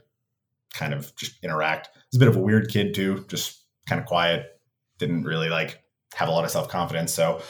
kind 0.74 0.94
of 0.94 1.14
just 1.16 1.38
interact. 1.44 1.90
Was 2.12 2.18
a 2.18 2.20
bit 2.20 2.30
of 2.30 2.38
a 2.38 2.42
weird 2.42 2.70
kid 2.70 2.96
too, 2.96 3.26
just 3.28 3.64
kind 3.86 4.00
of 4.00 4.08
quiet, 4.08 4.60
didn't 4.98 5.24
really 5.24 5.50
like 5.50 5.84
have 6.16 6.30
a 6.30 6.32
lot 6.32 6.46
of 6.46 6.52
self 6.52 6.70
confidence. 6.70 7.14
So 7.14 7.42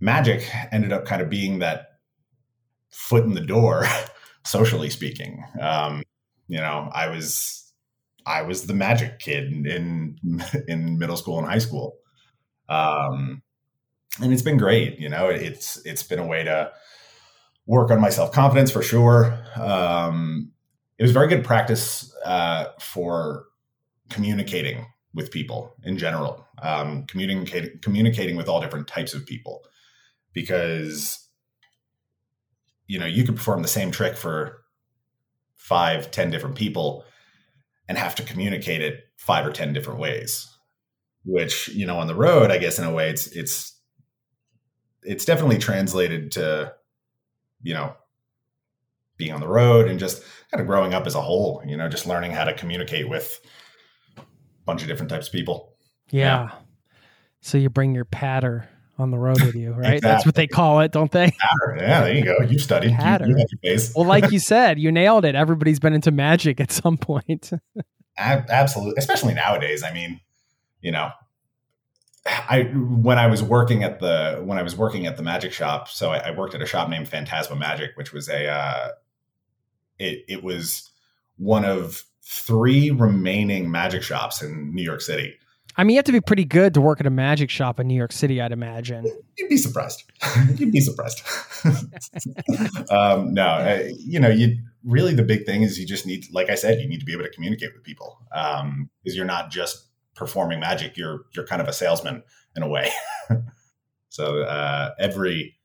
magic 0.00 0.46
ended 0.72 0.92
up 0.92 1.04
kind 1.06 1.22
of 1.22 1.30
being 1.30 1.60
that 1.60 1.86
foot 2.90 3.24
in 3.24 3.34
the 3.34 3.40
door, 3.40 3.86
socially 4.44 4.90
speaking. 4.90 5.44
Um, 5.60 6.02
you 6.48 6.58
know, 6.58 6.90
I 6.92 7.08
was 7.08 7.72
I 8.26 8.42
was 8.42 8.66
the 8.66 8.74
magic 8.74 9.20
kid 9.20 9.66
in 9.66 10.18
in 10.68 10.98
middle 10.98 11.16
school 11.16 11.38
and 11.38 11.46
high 11.46 11.58
school. 11.58 11.96
Um, 12.68 13.42
and 14.20 14.32
it's 14.32 14.42
been 14.42 14.56
great, 14.56 14.98
you 14.98 15.08
know, 15.08 15.28
it's 15.28 15.80
it's 15.86 16.02
been 16.02 16.18
a 16.18 16.26
way 16.26 16.44
to 16.44 16.72
work 17.66 17.90
on 17.90 18.00
my 18.00 18.10
self 18.10 18.32
confidence 18.32 18.70
for 18.70 18.82
sure. 18.82 19.38
Um, 19.56 20.52
it 20.98 21.02
was 21.02 21.12
very 21.12 21.28
good 21.28 21.44
practice 21.44 22.14
uh, 22.24 22.66
for 22.78 23.46
communicating 24.10 24.86
with 25.14 25.30
people 25.30 25.74
in 25.82 25.96
general, 25.96 26.46
um, 26.62 27.04
communicating 27.06 27.78
communicating 27.80 28.36
with 28.36 28.48
all 28.48 28.60
different 28.60 28.86
types 28.86 29.14
of 29.14 29.26
people, 29.26 29.64
because 30.32 31.28
you 32.86 32.98
know 32.98 33.06
you 33.06 33.24
could 33.24 33.36
perform 33.36 33.62
the 33.62 33.68
same 33.68 33.90
trick 33.90 34.16
for 34.16 34.62
five, 35.56 36.10
ten 36.10 36.30
different 36.30 36.56
people, 36.56 37.04
and 37.88 37.96
have 37.96 38.14
to 38.16 38.22
communicate 38.22 38.82
it 38.82 39.04
five 39.16 39.46
or 39.46 39.52
ten 39.52 39.72
different 39.72 40.00
ways. 40.00 40.46
Which 41.24 41.68
you 41.68 41.86
know 41.86 41.98
on 41.98 42.06
the 42.06 42.14
road, 42.14 42.50
I 42.50 42.58
guess 42.58 42.78
in 42.78 42.84
a 42.84 42.92
way, 42.92 43.10
it's 43.10 43.26
it's 43.28 43.74
it's 45.02 45.24
definitely 45.24 45.58
translated 45.58 46.32
to 46.32 46.74
you 47.62 47.74
know 47.74 47.94
being 49.16 49.32
on 49.32 49.40
the 49.40 49.48
road 49.48 49.88
and 49.88 50.00
just 50.00 50.22
kind 50.50 50.60
of 50.60 50.66
growing 50.66 50.94
up 50.94 51.06
as 51.06 51.14
a 51.14 51.20
whole. 51.20 51.62
You 51.66 51.76
know, 51.76 51.88
just 51.88 52.06
learning 52.06 52.32
how 52.32 52.44
to 52.44 52.54
communicate 52.54 53.08
with 53.08 53.40
a 54.16 54.22
bunch 54.64 54.82
of 54.82 54.88
different 54.88 55.10
types 55.10 55.28
of 55.28 55.32
people. 55.32 55.76
Yeah. 56.10 56.24
yeah. 56.24 56.50
So 57.42 57.58
you 57.58 57.70
bring 57.70 57.94
your 57.94 58.04
patter 58.04 58.68
on 58.98 59.10
the 59.10 59.18
road 59.18 59.40
with 59.40 59.54
you, 59.54 59.72
right? 59.76 59.94
exactly. 59.94 60.00
That's 60.00 60.26
what 60.26 60.34
they 60.34 60.46
call 60.46 60.80
it, 60.80 60.92
don't 60.92 61.10
they? 61.10 61.30
Patter. 61.30 61.76
Yeah, 61.78 62.00
there 62.02 62.14
you 62.14 62.24
go. 62.24 62.38
You 62.40 62.58
studied. 62.58 62.92
Patter. 62.92 63.26
You, 63.26 63.44
you 63.62 63.78
well, 63.94 64.06
like 64.06 64.30
you 64.30 64.38
said, 64.38 64.78
you 64.78 64.90
nailed 64.90 65.24
it. 65.24 65.34
Everybody's 65.34 65.78
been 65.78 65.92
into 65.94 66.10
magic 66.10 66.60
at 66.60 66.72
some 66.72 66.96
point. 66.96 67.50
Absolutely, 68.18 68.94
especially 68.98 69.34
nowadays. 69.34 69.82
I 69.82 69.92
mean, 69.92 70.20
you 70.82 70.92
know, 70.92 71.10
I 72.26 72.64
when 72.74 73.18
I 73.18 73.26
was 73.28 73.42
working 73.42 73.82
at 73.82 74.00
the 74.00 74.42
when 74.44 74.58
I 74.58 74.62
was 74.62 74.76
working 74.76 75.06
at 75.06 75.16
the 75.16 75.22
magic 75.22 75.52
shop, 75.52 75.88
so 75.88 76.10
I, 76.10 76.18
I 76.18 76.30
worked 76.32 76.54
at 76.54 76.60
a 76.60 76.66
shop 76.66 76.90
named 76.90 77.08
Fantasma 77.08 77.58
Magic, 77.58 77.92
which 77.96 78.12
was 78.12 78.28
a 78.28 78.46
uh, 78.46 78.88
it 79.98 80.24
it 80.28 80.44
was 80.44 80.90
one 81.38 81.64
of 81.64 82.04
three 82.22 82.90
remaining 82.90 83.70
magic 83.70 84.02
shops 84.02 84.42
in 84.42 84.74
New 84.74 84.82
York 84.82 85.00
City. 85.00 85.34
I 85.76 85.84
mean, 85.84 85.94
you 85.94 85.98
have 85.98 86.04
to 86.06 86.12
be 86.12 86.20
pretty 86.20 86.44
good 86.44 86.74
to 86.74 86.80
work 86.80 87.00
at 87.00 87.06
a 87.06 87.10
magic 87.10 87.48
shop 87.48 87.80
in 87.80 87.86
New 87.86 87.94
York 87.94 88.12
City, 88.12 88.40
I'd 88.40 88.52
imagine. 88.52 89.06
You'd 89.38 89.48
be 89.48 89.56
surprised. 89.56 90.02
You'd 90.56 90.72
be 90.72 90.80
surprised. 90.80 91.22
um, 92.90 93.32
no, 93.32 93.88
you 93.98 94.20
know, 94.20 94.28
you 94.28 94.58
really 94.84 95.14
the 95.14 95.22
big 95.22 95.46
thing 95.46 95.62
is 95.62 95.78
you 95.78 95.86
just 95.86 96.06
need, 96.06 96.26
like 96.32 96.50
I 96.50 96.54
said, 96.54 96.80
you 96.80 96.88
need 96.88 97.00
to 97.00 97.06
be 97.06 97.12
able 97.12 97.24
to 97.24 97.30
communicate 97.30 97.72
with 97.72 97.84
people 97.84 98.18
because 98.30 98.62
um, 98.62 98.90
you're 99.04 99.24
not 99.24 99.50
just 99.50 99.86
performing 100.14 100.60
magic; 100.60 100.96
you're 100.96 101.24
you're 101.32 101.46
kind 101.46 101.62
of 101.62 101.68
a 101.68 101.72
salesman 101.72 102.22
in 102.56 102.62
a 102.62 102.68
way. 102.68 102.90
so 104.08 104.42
uh, 104.42 104.94
every 104.98 105.56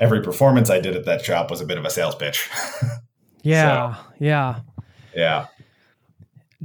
every 0.00 0.22
performance 0.22 0.70
I 0.70 0.80
did 0.80 0.96
at 0.96 1.04
that 1.06 1.24
shop 1.24 1.50
was 1.50 1.60
a 1.60 1.64
bit 1.64 1.78
of 1.78 1.84
a 1.84 1.90
sales 1.90 2.14
pitch. 2.14 2.48
yeah, 3.42 3.94
so, 3.94 4.00
yeah, 4.18 4.60
yeah 5.14 5.46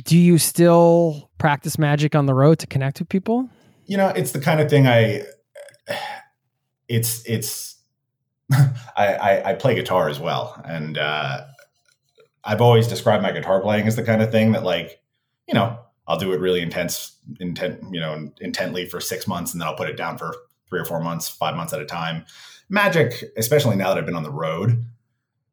do 0.04 0.18
you 0.18 0.38
still 0.38 1.30
practice 1.38 1.78
magic 1.78 2.16
on 2.16 2.26
the 2.26 2.34
road 2.34 2.60
to 2.60 2.68
connect 2.68 3.00
with 3.00 3.10
people? 3.10 3.50
You 3.86 3.98
know, 3.98 4.10
it's 4.10 4.32
the 4.32 4.40
kind 4.40 4.60
of 4.60 4.70
thing 4.70 4.88
I. 4.88 5.24
It's 6.88 7.24
it's. 7.28 7.78
I, 8.52 8.68
I, 8.98 9.50
I 9.52 9.54
play 9.54 9.76
guitar 9.76 10.10
as 10.10 10.20
well, 10.20 10.62
and 10.66 10.98
uh, 10.98 11.46
I've 12.44 12.62
always 12.62 12.88
described 12.88 13.24
my 13.24 13.32
guitar 13.32 13.62
playing 13.62 13.88
as 13.88 13.96
the 13.96 14.04
kind 14.04 14.22
of 14.22 14.30
thing 14.30 14.52
that, 14.52 14.64
like, 14.64 15.02
you 15.48 15.54
know, 15.54 15.80
I'll 16.08 16.17
do 16.17 16.34
it 16.34 16.39
really 16.39 16.62
intense, 16.62 17.17
intent, 17.39 17.81
you 17.91 18.00
know, 18.00 18.31
intently 18.41 18.86
for 18.86 19.00
six 19.00 19.27
months, 19.27 19.53
and 19.53 19.62
then 19.62 19.67
I'll 19.67 19.75
put 19.75 19.89
it 19.89 19.98
down 19.98 20.17
for 20.17 20.36
three 20.67 20.79
or 20.79 20.86
four 20.86 21.00
months, 21.01 21.29
five 21.29 21.55
months 21.55 21.74
at 21.74 21.81
a 21.81 21.86
time. 21.86 22.25
Magic, 22.70 23.24
especially 23.38 23.75
now 23.75 23.89
that 23.89 23.98
I've 23.98 24.05
been 24.05 24.15
on 24.15 24.24
the 24.24 24.31
road, 24.31 24.86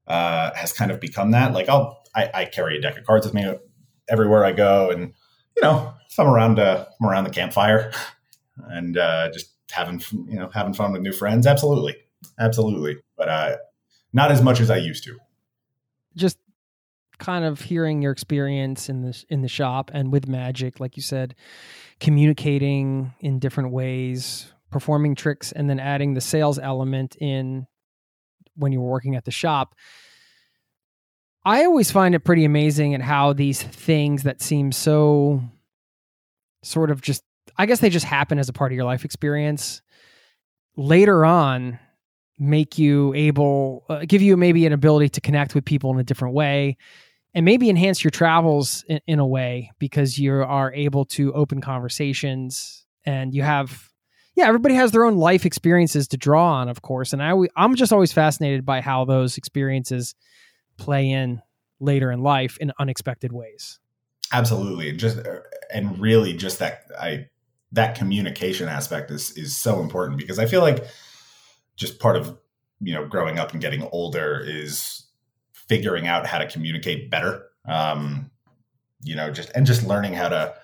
uh, 0.06 0.54
has 0.54 0.72
kind 0.72 0.90
of 0.90 1.00
become 1.00 1.32
that. 1.32 1.52
Like, 1.52 1.68
I'll 1.68 2.02
I, 2.14 2.30
I 2.34 2.44
carry 2.46 2.78
a 2.78 2.80
deck 2.80 2.96
of 2.96 3.04
cards 3.04 3.26
with 3.26 3.34
me 3.34 3.54
everywhere 4.08 4.44
I 4.44 4.52
go, 4.52 4.90
and 4.90 5.12
you 5.56 5.62
know, 5.62 5.92
if 6.08 6.18
I'm 6.18 6.26
around 6.26 6.58
uh, 6.58 6.86
I'm 7.00 7.08
around 7.08 7.24
the 7.24 7.30
campfire 7.30 7.92
and 8.68 8.96
uh, 8.96 9.30
just 9.32 9.50
having 9.70 10.00
you 10.26 10.38
know 10.38 10.48
having 10.52 10.72
fun 10.72 10.92
with 10.92 11.02
new 11.02 11.12
friends, 11.12 11.46
absolutely, 11.46 11.96
absolutely, 12.38 12.96
but 13.16 13.28
uh, 13.28 13.56
not 14.12 14.32
as 14.32 14.42
much 14.42 14.60
as 14.60 14.70
I 14.70 14.78
used 14.78 15.04
to. 15.04 15.18
Kind 17.18 17.44
of 17.44 17.60
hearing 17.60 18.02
your 18.02 18.12
experience 18.12 18.88
in 18.88 19.02
the 19.02 19.24
in 19.28 19.42
the 19.42 19.48
shop 19.48 19.90
and 19.92 20.12
with 20.12 20.28
magic, 20.28 20.80
like 20.80 20.96
you 20.96 21.02
said, 21.02 21.34
communicating 22.00 23.12
in 23.20 23.38
different 23.38 23.72
ways, 23.72 24.52
performing 24.70 25.14
tricks, 25.14 25.50
and 25.52 25.68
then 25.68 25.80
adding 25.80 26.14
the 26.14 26.20
sales 26.20 26.58
element 26.58 27.16
in 27.16 27.66
when 28.54 28.72
you 28.72 28.80
were 28.80 28.90
working 28.90 29.16
at 29.16 29.24
the 29.24 29.30
shop. 29.30 29.74
I 31.44 31.64
always 31.64 31.90
find 31.90 32.14
it 32.14 32.20
pretty 32.20 32.44
amazing 32.44 32.94
at 32.94 33.00
how 33.00 33.32
these 33.32 33.62
things 33.62 34.24
that 34.24 34.42
seem 34.42 34.70
so 34.70 35.42
sort 36.62 36.90
of 36.90 37.00
just 37.00 37.24
I 37.56 37.66
guess 37.66 37.80
they 37.80 37.90
just 37.90 38.04
happen 38.04 38.38
as 38.38 38.48
a 38.48 38.52
part 38.52 38.72
of 38.72 38.76
your 38.76 38.84
life 38.84 39.04
experience 39.04 39.82
later 40.76 41.24
on 41.24 41.78
make 42.38 42.78
you 42.78 43.12
able 43.14 43.84
uh, 43.88 44.04
give 44.06 44.22
you 44.22 44.36
maybe 44.36 44.66
an 44.66 44.72
ability 44.72 45.08
to 45.08 45.20
connect 45.20 45.54
with 45.54 45.64
people 45.64 45.90
in 45.92 45.98
a 45.98 46.04
different 46.04 46.34
way 46.34 46.76
and 47.34 47.44
maybe 47.44 47.70
enhance 47.70 48.02
your 48.02 48.10
travels 48.10 48.84
in, 48.88 49.00
in 49.06 49.18
a 49.18 49.26
way 49.26 49.70
because 49.78 50.18
you 50.18 50.32
are 50.32 50.72
able 50.72 51.04
to 51.04 51.32
open 51.34 51.60
conversations 51.60 52.86
and 53.04 53.34
you 53.34 53.42
have 53.42 53.90
yeah 54.34 54.46
everybody 54.46 54.74
has 54.74 54.92
their 54.92 55.04
own 55.04 55.16
life 55.16 55.44
experiences 55.46 56.08
to 56.08 56.16
draw 56.16 56.52
on 56.54 56.68
of 56.68 56.82
course 56.82 57.12
and 57.12 57.22
i 57.22 57.32
i'm 57.56 57.74
just 57.74 57.92
always 57.92 58.12
fascinated 58.12 58.64
by 58.64 58.80
how 58.80 59.04
those 59.04 59.36
experiences 59.36 60.14
play 60.78 61.10
in 61.10 61.42
later 61.80 62.10
in 62.10 62.22
life 62.22 62.56
in 62.58 62.72
unexpected 62.78 63.32
ways. 63.32 63.78
Absolutely. 64.32 64.92
Just 64.92 65.18
uh, 65.18 65.40
and 65.72 65.98
really 65.98 66.34
just 66.34 66.58
that 66.58 66.84
I 66.98 67.26
that 67.72 67.96
communication 67.96 68.68
aspect 68.68 69.10
is 69.10 69.36
is 69.36 69.56
so 69.56 69.80
important 69.80 70.18
because 70.18 70.38
I 70.38 70.46
feel 70.46 70.60
like 70.60 70.86
just 71.76 71.98
part 71.98 72.16
of 72.16 72.38
you 72.80 72.94
know 72.94 73.06
growing 73.06 73.38
up 73.38 73.52
and 73.52 73.60
getting 73.60 73.82
older 73.92 74.42
is 74.44 75.06
figuring 75.68 76.06
out 76.06 76.26
how 76.26 76.38
to 76.38 76.48
communicate 76.48 77.10
better. 77.10 77.44
Um, 77.66 78.30
you 79.02 79.14
know, 79.14 79.30
just 79.30 79.50
and 79.54 79.66
just 79.66 79.86
learning 79.86 80.14
how 80.14 80.28
to 80.28 80.54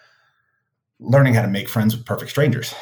learning 1.00 1.34
how 1.34 1.42
to 1.42 1.48
make 1.48 1.68
friends 1.68 1.96
with 1.96 2.06
perfect 2.06 2.30
strangers. 2.30 2.74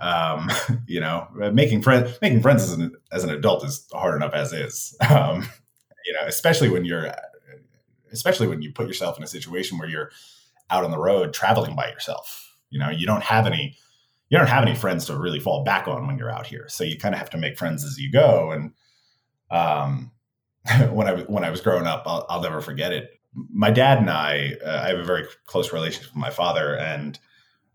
Um, 0.00 0.50
you 0.86 1.00
know, 1.00 1.28
making 1.52 1.82
friends 1.82 2.16
making 2.22 2.42
friends 2.42 2.64
as 2.64 2.72
an 2.72 2.94
as 3.12 3.24
an 3.24 3.30
adult 3.30 3.64
is 3.64 3.86
hard 3.92 4.14
enough 4.14 4.34
as 4.34 4.52
is. 4.52 4.96
Um, 5.10 5.48
you 6.06 6.14
know, 6.14 6.26
especially 6.26 6.70
when 6.70 6.84
you're, 6.84 7.12
especially 8.12 8.46
when 8.46 8.62
you 8.62 8.72
put 8.72 8.86
yourself 8.86 9.18
in 9.18 9.22
a 9.22 9.26
situation 9.26 9.78
where 9.78 9.88
you're 9.88 10.10
out 10.70 10.84
on 10.84 10.90
the 10.90 10.98
road 10.98 11.34
traveling 11.34 11.76
by 11.76 11.88
yourself. 11.88 12.56
You 12.70 12.78
know, 12.78 12.90
you 12.90 13.06
don't 13.06 13.22
have 13.22 13.46
any, 13.46 13.76
you 14.28 14.38
don't 14.38 14.48
have 14.48 14.64
any 14.64 14.74
friends 14.74 15.04
to 15.06 15.16
really 15.16 15.40
fall 15.40 15.64
back 15.64 15.88
on 15.88 16.06
when 16.06 16.16
you're 16.16 16.30
out 16.30 16.46
here. 16.46 16.66
So 16.68 16.84
you 16.84 16.96
kind 16.96 17.14
of 17.14 17.18
have 17.18 17.30
to 17.30 17.38
make 17.38 17.58
friends 17.58 17.84
as 17.84 17.98
you 17.98 18.10
go. 18.10 18.52
And 18.52 18.72
um, 19.50 20.12
when 20.90 21.06
I 21.08 21.20
when 21.22 21.44
I 21.44 21.50
was 21.50 21.60
growing 21.60 21.86
up, 21.86 22.04
I'll, 22.06 22.26
I'll 22.28 22.42
never 22.42 22.60
forget 22.60 22.92
it. 22.92 23.10
My 23.52 23.70
dad 23.70 23.98
and 23.98 24.10
I, 24.10 24.56
uh, 24.64 24.82
I 24.84 24.88
have 24.88 24.98
a 24.98 25.04
very 25.04 25.24
close 25.46 25.72
relationship 25.72 26.10
with 26.10 26.20
my 26.20 26.30
father, 26.30 26.76
and 26.76 27.18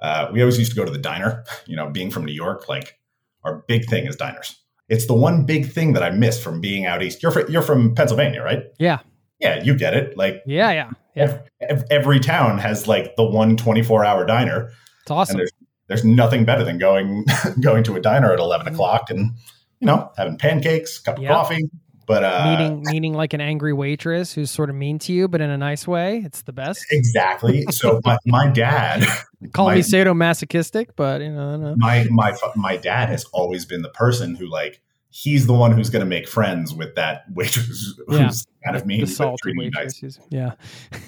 uh, 0.01 0.29
we 0.31 0.41
always 0.41 0.59
used 0.59 0.71
to 0.71 0.75
go 0.75 0.85
to 0.85 0.91
the 0.91 0.97
diner. 0.97 1.43
You 1.67 1.75
know, 1.75 1.89
being 1.89 2.11
from 2.11 2.25
New 2.25 2.33
York, 2.33 2.69
like 2.69 2.99
our 3.43 3.63
big 3.67 3.89
thing 3.89 4.05
is 4.05 4.15
diners. 4.15 4.55
It's 4.87 5.07
the 5.07 5.15
one 5.15 5.45
big 5.45 5.71
thing 5.71 5.93
that 5.93 6.03
I 6.03 6.11
miss 6.11 6.41
from 6.41 6.61
being 6.61 6.85
out 6.85 7.01
east. 7.01 7.23
You're 7.23 7.31
fr- 7.31 7.49
you're 7.49 7.63
from 7.63 7.95
Pennsylvania, 7.95 8.43
right? 8.43 8.65
Yeah. 8.77 8.99
Yeah, 9.39 9.63
you 9.63 9.75
get 9.75 9.95
it. 9.95 10.15
Like 10.15 10.43
yeah, 10.45 10.71
yeah, 10.71 10.91
yeah. 11.15 11.39
Every, 11.59 11.87
every 11.89 12.19
town 12.19 12.59
has 12.59 12.87
like 12.87 13.15
the 13.15 13.23
one 13.23 13.57
24 13.57 14.05
hour 14.05 14.25
diner. 14.25 14.71
It's 15.01 15.11
awesome. 15.11 15.37
there's 15.37 15.51
there's 15.87 16.05
nothing 16.05 16.45
better 16.45 16.63
than 16.63 16.77
going 16.77 17.25
going 17.61 17.83
to 17.85 17.95
a 17.95 17.99
diner 17.99 18.31
at 18.31 18.39
11 18.39 18.65
mm-hmm. 18.65 18.75
o'clock 18.75 19.09
and 19.09 19.31
you 19.79 19.87
know 19.87 20.11
having 20.17 20.37
pancakes, 20.37 20.99
cup 20.99 21.17
of 21.17 21.25
coffee. 21.25 21.69
But 22.05 22.23
uh, 22.23 22.57
meeting 22.57 22.83
meeting 22.83 23.13
like 23.13 23.33
an 23.33 23.41
angry 23.41 23.73
waitress 23.73 24.33
who's 24.33 24.51
sort 24.51 24.69
of 24.69 24.75
mean 24.75 24.99
to 24.99 25.13
you, 25.13 25.27
but 25.27 25.41
in 25.41 25.49
a 25.49 25.57
nice 25.57 25.87
way. 25.87 26.21
It's 26.25 26.43
the 26.43 26.53
best. 26.53 26.85
Exactly. 26.91 27.63
So 27.71 27.99
my, 28.05 28.17
my 28.25 28.47
dad 28.47 29.05
call 29.53 29.67
my, 29.67 29.75
me 29.75 29.81
sadomasochistic, 29.81 30.89
but 30.95 31.21
you 31.21 31.31
know, 31.31 31.75
my 31.77 32.05
my 32.11 32.35
my 32.55 32.77
dad 32.77 33.09
has 33.09 33.25
always 33.33 33.65
been 33.65 33.81
the 33.81 33.89
person 33.89 34.35
who 34.35 34.47
like 34.47 34.81
he's 35.15 35.47
the 35.47 35.53
one 35.53 35.71
who's 35.71 35.89
going 35.89 36.01
to 36.01 36.05
make 36.05 36.27
friends 36.27 36.73
with 36.73 36.93
that 36.95 37.23
waitress 37.33 37.97
yeah. 38.09 38.25
who's 38.25 38.45
kind 38.65 38.75
of 38.75 38.85
mean, 38.85 38.99
the 38.99 39.07
salty 39.07 39.53
waitress. 39.55 40.03
Nice. 40.03 40.19
Yeah. 40.29 40.55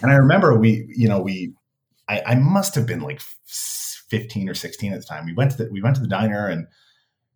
and 0.02 0.10
I 0.10 0.16
remember 0.16 0.58
we, 0.58 0.86
you 0.96 1.10
know, 1.10 1.20
we, 1.20 1.52
I, 2.08 2.22
I, 2.26 2.36
must 2.36 2.74
have 2.76 2.86
been 2.86 3.02
like 3.02 3.20
15 3.20 4.48
or 4.48 4.54
16 4.54 4.94
at 4.94 5.02
the 5.02 5.06
time. 5.06 5.26
We 5.26 5.34
went 5.34 5.52
to 5.52 5.58
the, 5.58 5.70
we 5.74 5.82
went 5.82 5.98
to 5.98 6.02
the 6.02 6.08
diner 6.08 6.48
and, 6.48 6.68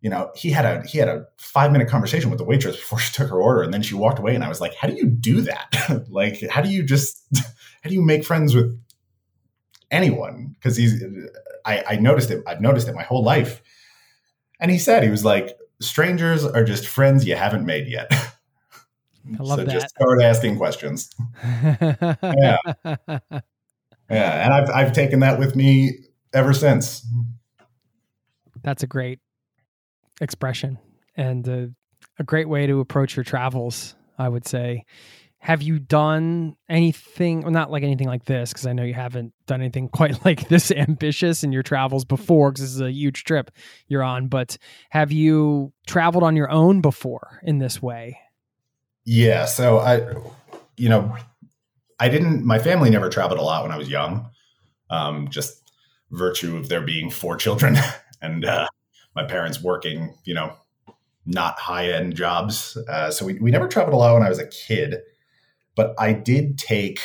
you 0.02 0.10
know, 0.10 0.32
he 0.34 0.50
had 0.50 0.66
a, 0.66 0.82
he 0.82 0.98
had 0.98 1.08
a 1.08 1.26
five 1.38 1.70
minute 1.70 1.88
conversation 1.88 2.28
with 2.28 2.38
the 2.38 2.44
waitress 2.44 2.76
before 2.76 2.98
she 2.98 3.12
took 3.12 3.30
her 3.30 3.40
order. 3.40 3.62
And 3.62 3.72
then 3.72 3.82
she 3.82 3.94
walked 3.94 4.18
away 4.18 4.34
and 4.34 4.42
I 4.42 4.48
was 4.48 4.60
like, 4.60 4.74
how 4.74 4.88
do 4.88 4.94
you 4.94 5.06
do 5.06 5.40
that? 5.42 6.06
like, 6.10 6.42
how 6.50 6.60
do 6.60 6.68
you 6.68 6.82
just, 6.82 7.22
how 7.82 7.88
do 7.88 7.94
you 7.94 8.02
make 8.02 8.24
friends 8.24 8.54
with 8.54 8.78
anyone? 9.92 10.56
Cause 10.60 10.76
he's, 10.76 11.02
I, 11.64 11.84
I 11.88 11.96
noticed 11.96 12.32
it. 12.32 12.42
I've 12.48 12.60
noticed 12.60 12.88
it 12.88 12.96
my 12.96 13.04
whole 13.04 13.22
life. 13.22 13.62
And 14.58 14.72
he 14.72 14.78
said, 14.78 15.04
he 15.04 15.08
was 15.08 15.24
like, 15.24 15.56
strangers 15.80 16.44
are 16.44 16.64
just 16.64 16.88
friends 16.88 17.24
you 17.24 17.36
haven't 17.36 17.64
made 17.64 17.86
yet. 17.86 18.10
I 19.38 19.42
love 19.42 19.60
so 19.60 19.64
that. 19.64 19.72
just 19.72 19.90
start 19.90 20.20
asking 20.20 20.56
questions. 20.56 21.10
yeah. 21.62 22.56
Yeah. 24.10 24.44
And 24.44 24.52
I've, 24.52 24.70
I've 24.70 24.92
taken 24.92 25.20
that 25.20 25.38
with 25.38 25.54
me 25.54 25.92
ever 26.34 26.52
since. 26.52 27.06
That's 28.64 28.82
a 28.82 28.88
great 28.88 29.20
expression 30.22 30.78
and 31.16 31.46
a, 31.48 31.70
a 32.18 32.24
great 32.24 32.48
way 32.48 32.66
to 32.66 32.80
approach 32.80 33.16
your 33.16 33.24
travels, 33.24 33.94
I 34.18 34.28
would 34.28 34.46
say. 34.46 34.84
Have 35.38 35.60
you 35.60 35.80
done 35.80 36.56
anything, 36.68 37.42
well, 37.42 37.50
not 37.50 37.70
like 37.70 37.82
anything 37.82 38.06
like 38.06 38.24
this, 38.24 38.52
because 38.52 38.64
I 38.64 38.72
know 38.72 38.84
you 38.84 38.94
haven't 38.94 39.34
done 39.46 39.60
anything 39.60 39.88
quite 39.92 40.24
like 40.24 40.48
this 40.48 40.70
ambitious 40.70 41.42
in 41.42 41.52
your 41.52 41.64
travels 41.64 42.04
before, 42.04 42.50
because 42.52 42.62
this 42.62 42.74
is 42.74 42.80
a 42.80 42.92
huge 42.92 43.24
trip 43.24 43.50
you're 43.88 44.04
on, 44.04 44.28
but 44.28 44.56
have 44.90 45.10
you 45.10 45.72
traveled 45.86 46.22
on 46.22 46.36
your 46.36 46.50
own 46.50 46.80
before 46.80 47.40
in 47.42 47.58
this 47.58 47.82
way? 47.82 48.18
Yeah. 49.04 49.46
So 49.46 49.78
I, 49.78 50.14
you 50.76 50.88
know, 50.88 51.16
I 51.98 52.08
didn't, 52.08 52.44
my 52.44 52.60
family 52.60 52.88
never 52.88 53.10
traveled 53.10 53.40
a 53.40 53.42
lot 53.42 53.64
when 53.64 53.72
I 53.72 53.78
was 53.78 53.88
young. 53.88 54.30
Um, 54.90 55.28
just 55.28 55.62
virtue 56.12 56.56
of 56.56 56.68
there 56.68 56.82
being 56.82 57.10
four 57.10 57.36
children 57.36 57.76
and 58.22 58.44
uh, 58.44 58.68
my 59.14 59.24
parents 59.24 59.62
working, 59.62 60.14
you 60.24 60.34
know, 60.34 60.54
not 61.26 61.58
high 61.58 61.90
end 61.90 62.16
jobs. 62.16 62.76
Uh, 62.88 63.10
so 63.10 63.24
we, 63.24 63.38
we 63.38 63.50
never 63.50 63.68
traveled 63.68 63.94
a 63.94 63.96
lot 63.96 64.14
when 64.14 64.22
I 64.22 64.28
was 64.28 64.38
a 64.38 64.46
kid, 64.46 64.96
but 65.76 65.94
I 65.98 66.12
did 66.12 66.58
take 66.58 67.00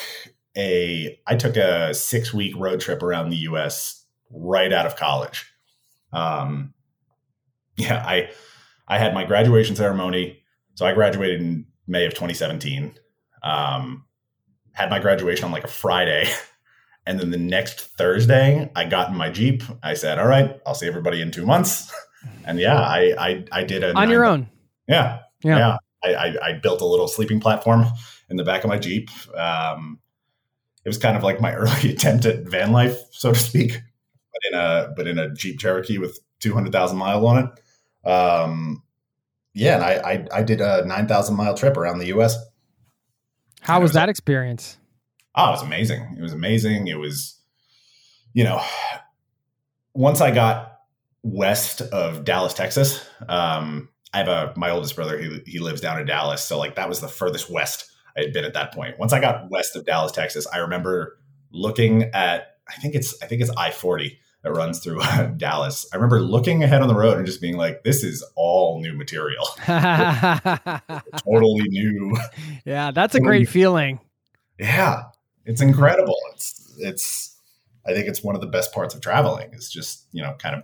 a, 0.55 1.19
I 1.27 1.35
took 1.35 1.55
a 1.55 1.93
six 1.93 2.33
week 2.33 2.55
road 2.57 2.79
trip 2.79 3.03
around 3.03 3.29
the 3.29 3.37
US 3.37 4.05
right 4.31 4.73
out 4.73 4.85
of 4.85 4.95
college. 4.95 5.45
Um, 6.13 6.73
yeah, 7.77 8.03
I, 8.05 8.29
I 8.87 8.97
had 8.97 9.13
my 9.13 9.23
graduation 9.23 9.75
ceremony. 9.75 10.39
So 10.75 10.85
I 10.85 10.93
graduated 10.93 11.41
in 11.41 11.65
May 11.87 12.05
of 12.05 12.13
2017. 12.13 12.97
Um, 13.43 14.05
had 14.71 14.89
my 14.89 14.99
graduation 14.99 15.45
on 15.45 15.51
like 15.51 15.63
a 15.63 15.69
Friday. 15.69 16.29
And 17.07 17.19
then 17.19 17.31
the 17.31 17.37
next 17.37 17.79
Thursday, 17.97 18.69
I 18.75 18.83
got 18.85 19.09
in 19.09 19.15
my 19.15 19.29
Jeep. 19.29 19.63
I 19.81 19.93
said, 19.93 20.19
All 20.19 20.27
right, 20.27 20.59
I'll 20.65 20.75
see 20.75 20.87
everybody 20.87 21.21
in 21.21 21.31
two 21.31 21.45
months. 21.45 21.91
And 22.43 22.59
yeah, 22.59 22.79
I 22.79 23.13
I, 23.17 23.45
I 23.51 23.63
did 23.63 23.83
a 23.83 23.89
On 23.89 23.93
nine- 23.95 24.09
your 24.09 24.25
own. 24.25 24.49
Yeah. 24.87 25.19
Yeah. 25.43 25.57
Yeah. 25.57 25.77
I, 26.03 26.13
I, 26.13 26.35
I 26.49 26.53
built 26.53 26.81
a 26.81 26.85
little 26.85 27.07
sleeping 27.07 27.39
platform 27.39 27.85
in 28.29 28.37
the 28.37 28.43
back 28.43 28.63
of 28.63 28.69
my 28.69 28.77
Jeep. 28.79 29.09
Um, 29.35 29.99
it 30.83 30.89
was 30.89 30.97
kind 30.97 31.15
of 31.15 31.23
like 31.23 31.39
my 31.39 31.53
early 31.61 31.91
attempt 31.91 32.25
at 32.25 32.43
van 32.43 32.71
life, 32.71 32.97
so 33.11 33.31
to 33.33 33.39
speak, 33.39 33.71
but 34.33 34.41
in 34.51 34.59
a 34.59 34.93
but 34.95 35.07
in 35.07 35.19
a 35.19 35.33
Jeep 35.33 35.59
Cherokee 35.59 35.97
with 35.99 36.19
two 36.39 36.53
hundred 36.53 36.71
thousand 36.73 36.97
miles 36.97 37.23
on 37.23 37.37
it. 37.45 38.09
Um, 38.09 38.83
yeah, 39.53 39.75
and 39.75 39.83
I, 39.83 39.93
I 39.93 40.39
I 40.39 40.43
did 40.43 40.59
a 40.59 40.85
nine 40.85 41.07
thousand 41.07 41.35
mile 41.37 41.53
trip 41.55 41.77
around 41.77 41.99
the 41.99 42.07
U.S. 42.07 42.35
How 43.61 43.79
was 43.81 43.93
that 43.93 44.09
experience? 44.09 44.77
Oh, 45.37 45.49
it 45.49 45.51
was 45.51 45.61
amazing. 45.61 46.15
It 46.17 46.21
was 46.21 46.33
amazing. 46.33 46.87
It 46.87 46.97
was, 46.97 47.39
you 48.33 48.43
know, 48.43 48.61
once 49.93 50.19
I 50.19 50.31
got 50.31 50.79
west 51.21 51.81
of 51.81 52.25
Dallas, 52.25 52.53
Texas, 52.53 53.07
um, 53.29 53.89
I 54.13 54.17
have 54.17 54.27
a 54.27 54.53
my 54.55 54.71
oldest 54.71 54.95
brother. 54.95 55.19
He 55.19 55.41
he 55.45 55.59
lives 55.59 55.79
down 55.79 55.99
in 55.99 56.07
Dallas, 56.07 56.43
so 56.43 56.57
like 56.57 56.75
that 56.75 56.89
was 56.89 57.01
the 57.01 57.07
furthest 57.07 57.51
west 57.51 57.91
I 58.17 58.21
had 58.21 58.33
been 58.33 58.45
at 58.45 58.55
that 58.55 58.73
point. 58.73 58.97
Once 58.97 59.13
I 59.13 59.19
got 59.19 59.49
west 59.51 59.75
of 59.75 59.85
Dallas, 59.85 60.11
Texas, 60.11 60.47
I 60.51 60.57
remember 60.57 61.19
looking 61.51 62.03
at 62.13 62.57
I 62.67 62.73
think 62.81 62.95
it's 62.95 63.21
I 63.21 63.27
think 63.27 63.41
it's 63.41 63.51
I 63.57 63.71
forty 63.71 64.19
that 64.43 64.53
runs 64.53 64.79
through 64.79 65.01
Dallas. 65.37 65.85
I 65.93 65.97
remember 65.97 66.21
looking 66.21 66.63
ahead 66.63 66.81
on 66.81 66.87
the 66.87 66.95
road 66.95 67.17
and 67.17 67.25
just 67.25 67.41
being 67.41 67.57
like, 67.57 67.83
"This 67.83 68.03
is 68.03 68.23
all 68.35 68.81
new 68.81 68.93
material, 68.93 69.45
totally 69.65 71.67
new." 71.67 72.15
yeah, 72.65 72.91
that's 72.91 73.13
a 73.13 73.19
great 73.19 73.49
feeling. 73.49 73.99
Yeah, 74.57 75.03
it's 75.47 75.61
incredible. 75.61 76.17
It's 76.33 76.75
it's 76.77 77.35
I 77.87 77.93
think 77.93 78.07
it's 78.07 78.21
one 78.21 78.35
of 78.35 78.41
the 78.41 78.47
best 78.47 78.73
parts 78.73 78.93
of 78.93 79.01
traveling 79.01 79.53
is 79.53 79.71
just, 79.71 80.05
you 80.11 80.21
know, 80.21 80.35
kind 80.37 80.55
of 80.55 80.63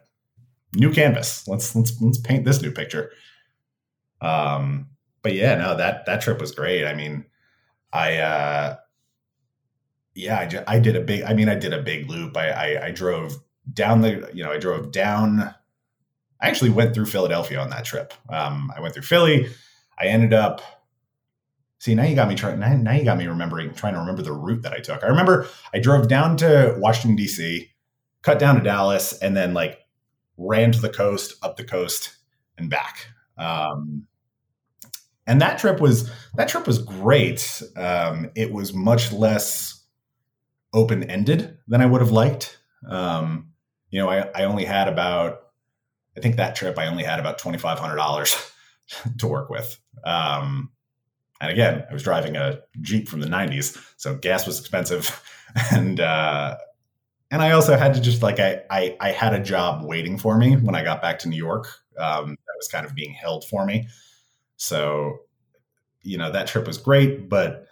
new 0.75 0.91
canvas. 0.91 1.47
Let's 1.47 1.75
let's 1.75 1.99
let's 2.01 2.19
paint 2.19 2.45
this 2.45 2.61
new 2.61 2.71
picture. 2.71 3.11
Um 4.21 4.89
but 5.21 5.33
yeah, 5.33 5.55
no, 5.55 5.77
that 5.77 6.05
that 6.05 6.21
trip 6.21 6.39
was 6.39 6.51
great. 6.51 6.85
I 6.85 6.93
mean, 6.93 7.25
I 7.93 8.17
uh 8.17 8.75
yeah, 10.15 10.63
I, 10.67 10.75
I 10.75 10.79
did 10.79 10.95
a 10.97 11.01
big 11.01 11.23
I 11.23 11.33
mean, 11.33 11.49
I 11.49 11.55
did 11.55 11.73
a 11.73 11.81
big 11.81 12.09
loop. 12.09 12.35
I, 12.35 12.49
I 12.49 12.85
I 12.87 12.91
drove 12.91 13.37
down 13.71 14.01
the, 14.01 14.29
you 14.33 14.43
know, 14.43 14.51
I 14.51 14.57
drove 14.57 14.91
down 14.91 15.53
I 16.41 16.49
actually 16.49 16.71
went 16.71 16.93
through 16.93 17.05
Philadelphia 17.05 17.57
on 17.57 17.69
that 17.69 17.85
trip. 17.85 18.13
Um 18.29 18.71
I 18.75 18.81
went 18.81 18.93
through 18.93 19.03
Philly. 19.03 19.47
I 19.97 20.07
ended 20.07 20.33
up 20.33 20.61
See, 21.83 21.95
now 21.95 22.05
you 22.05 22.15
got 22.15 22.29
me 22.29 22.35
trying. 22.35 22.59
Now, 22.59 22.93
you 22.93 23.03
got 23.03 23.17
me 23.17 23.27
remembering, 23.27 23.73
trying 23.73 23.95
to 23.95 23.99
remember 23.99 24.21
the 24.21 24.31
route 24.31 24.61
that 24.61 24.71
I 24.71 24.79
took. 24.79 25.03
I 25.03 25.07
remember 25.07 25.49
I 25.73 25.79
drove 25.79 26.07
down 26.07 26.37
to 26.37 26.77
Washington 26.77 27.17
D.C., 27.17 27.71
cut 28.21 28.39
down 28.39 28.55
to 28.55 28.61
Dallas, 28.61 29.11
and 29.19 29.35
then 29.35 29.53
like 29.53 29.79
ran 30.37 30.71
to 30.71 30.79
the 30.79 30.87
coast, 30.87 31.33
up 31.43 31.57
the 31.57 31.65
coast, 31.65 32.15
and 32.57 32.69
back. 32.69 33.07
Um, 33.37 34.07
and 35.27 35.41
that 35.41 35.59
trip 35.59 35.81
was 35.81 36.09
that 36.35 36.47
trip 36.47 36.67
was 36.67 36.79
great. 36.79 37.61
Um, 37.75 38.31
it 38.33 38.53
was 38.53 38.73
much 38.73 39.11
less 39.11 39.83
open 40.71 41.03
ended 41.03 41.57
than 41.67 41.81
I 41.81 41.85
would 41.85 41.99
have 41.99 42.11
liked. 42.11 42.59
Um, 42.89 43.51
you 43.89 43.99
know, 43.99 44.09
I, 44.09 44.29
I 44.33 44.45
only 44.45 44.63
had 44.63 44.87
about, 44.87 45.47
I 46.15 46.21
think 46.21 46.37
that 46.37 46.55
trip 46.55 46.79
I 46.79 46.87
only 46.87 47.03
had 47.03 47.19
about 47.19 47.39
twenty 47.39 47.57
five 47.57 47.77
hundred 47.77 47.97
dollars 47.97 48.37
to 49.17 49.27
work 49.27 49.49
with. 49.49 49.77
Um, 50.05 50.69
and 51.43 51.51
again, 51.51 51.83
I 51.89 51.93
was 51.93 52.03
driving 52.03 52.37
a 52.37 52.61
Jeep 52.79 53.09
from 53.09 53.19
the 53.19 53.27
90s, 53.27 53.77
so 53.97 54.15
gas 54.15 54.47
was 54.47 54.59
expensive. 54.59 55.21
And 55.71 55.99
uh, 55.99 56.57
and 57.29 57.43
I 57.43 57.51
also 57.51 57.77
had 57.77 57.93
to 57.93 58.01
just 58.01 58.23
like 58.23 58.39
I, 58.39 58.63
I 58.71 58.97
I 58.99 59.11
had 59.11 59.35
a 59.35 59.39
job 59.39 59.85
waiting 59.85 60.17
for 60.17 60.35
me 60.35 60.55
when 60.55 60.73
I 60.73 60.83
got 60.83 60.99
back 60.99 61.19
to 61.19 61.29
New 61.29 61.37
York. 61.37 61.67
Um, 61.95 62.29
that 62.31 62.53
was 62.57 62.67
kind 62.69 62.87
of 62.87 62.95
being 62.95 63.13
held 63.13 63.45
for 63.45 63.63
me. 63.63 63.87
So, 64.57 65.19
you 66.01 66.17
know, 66.17 66.31
that 66.31 66.47
trip 66.47 66.65
was 66.65 66.79
great, 66.79 67.29
but 67.29 67.67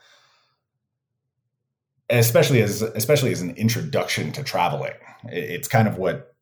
especially 2.11 2.61
as 2.61 2.83
especially 2.83 3.31
as 3.31 3.41
an 3.41 3.55
introduction 3.55 4.31
to 4.33 4.43
traveling, 4.43 4.93
it, 5.23 5.43
it's 5.43 5.67
kind 5.67 5.87
of 5.87 5.97
what 5.97 6.35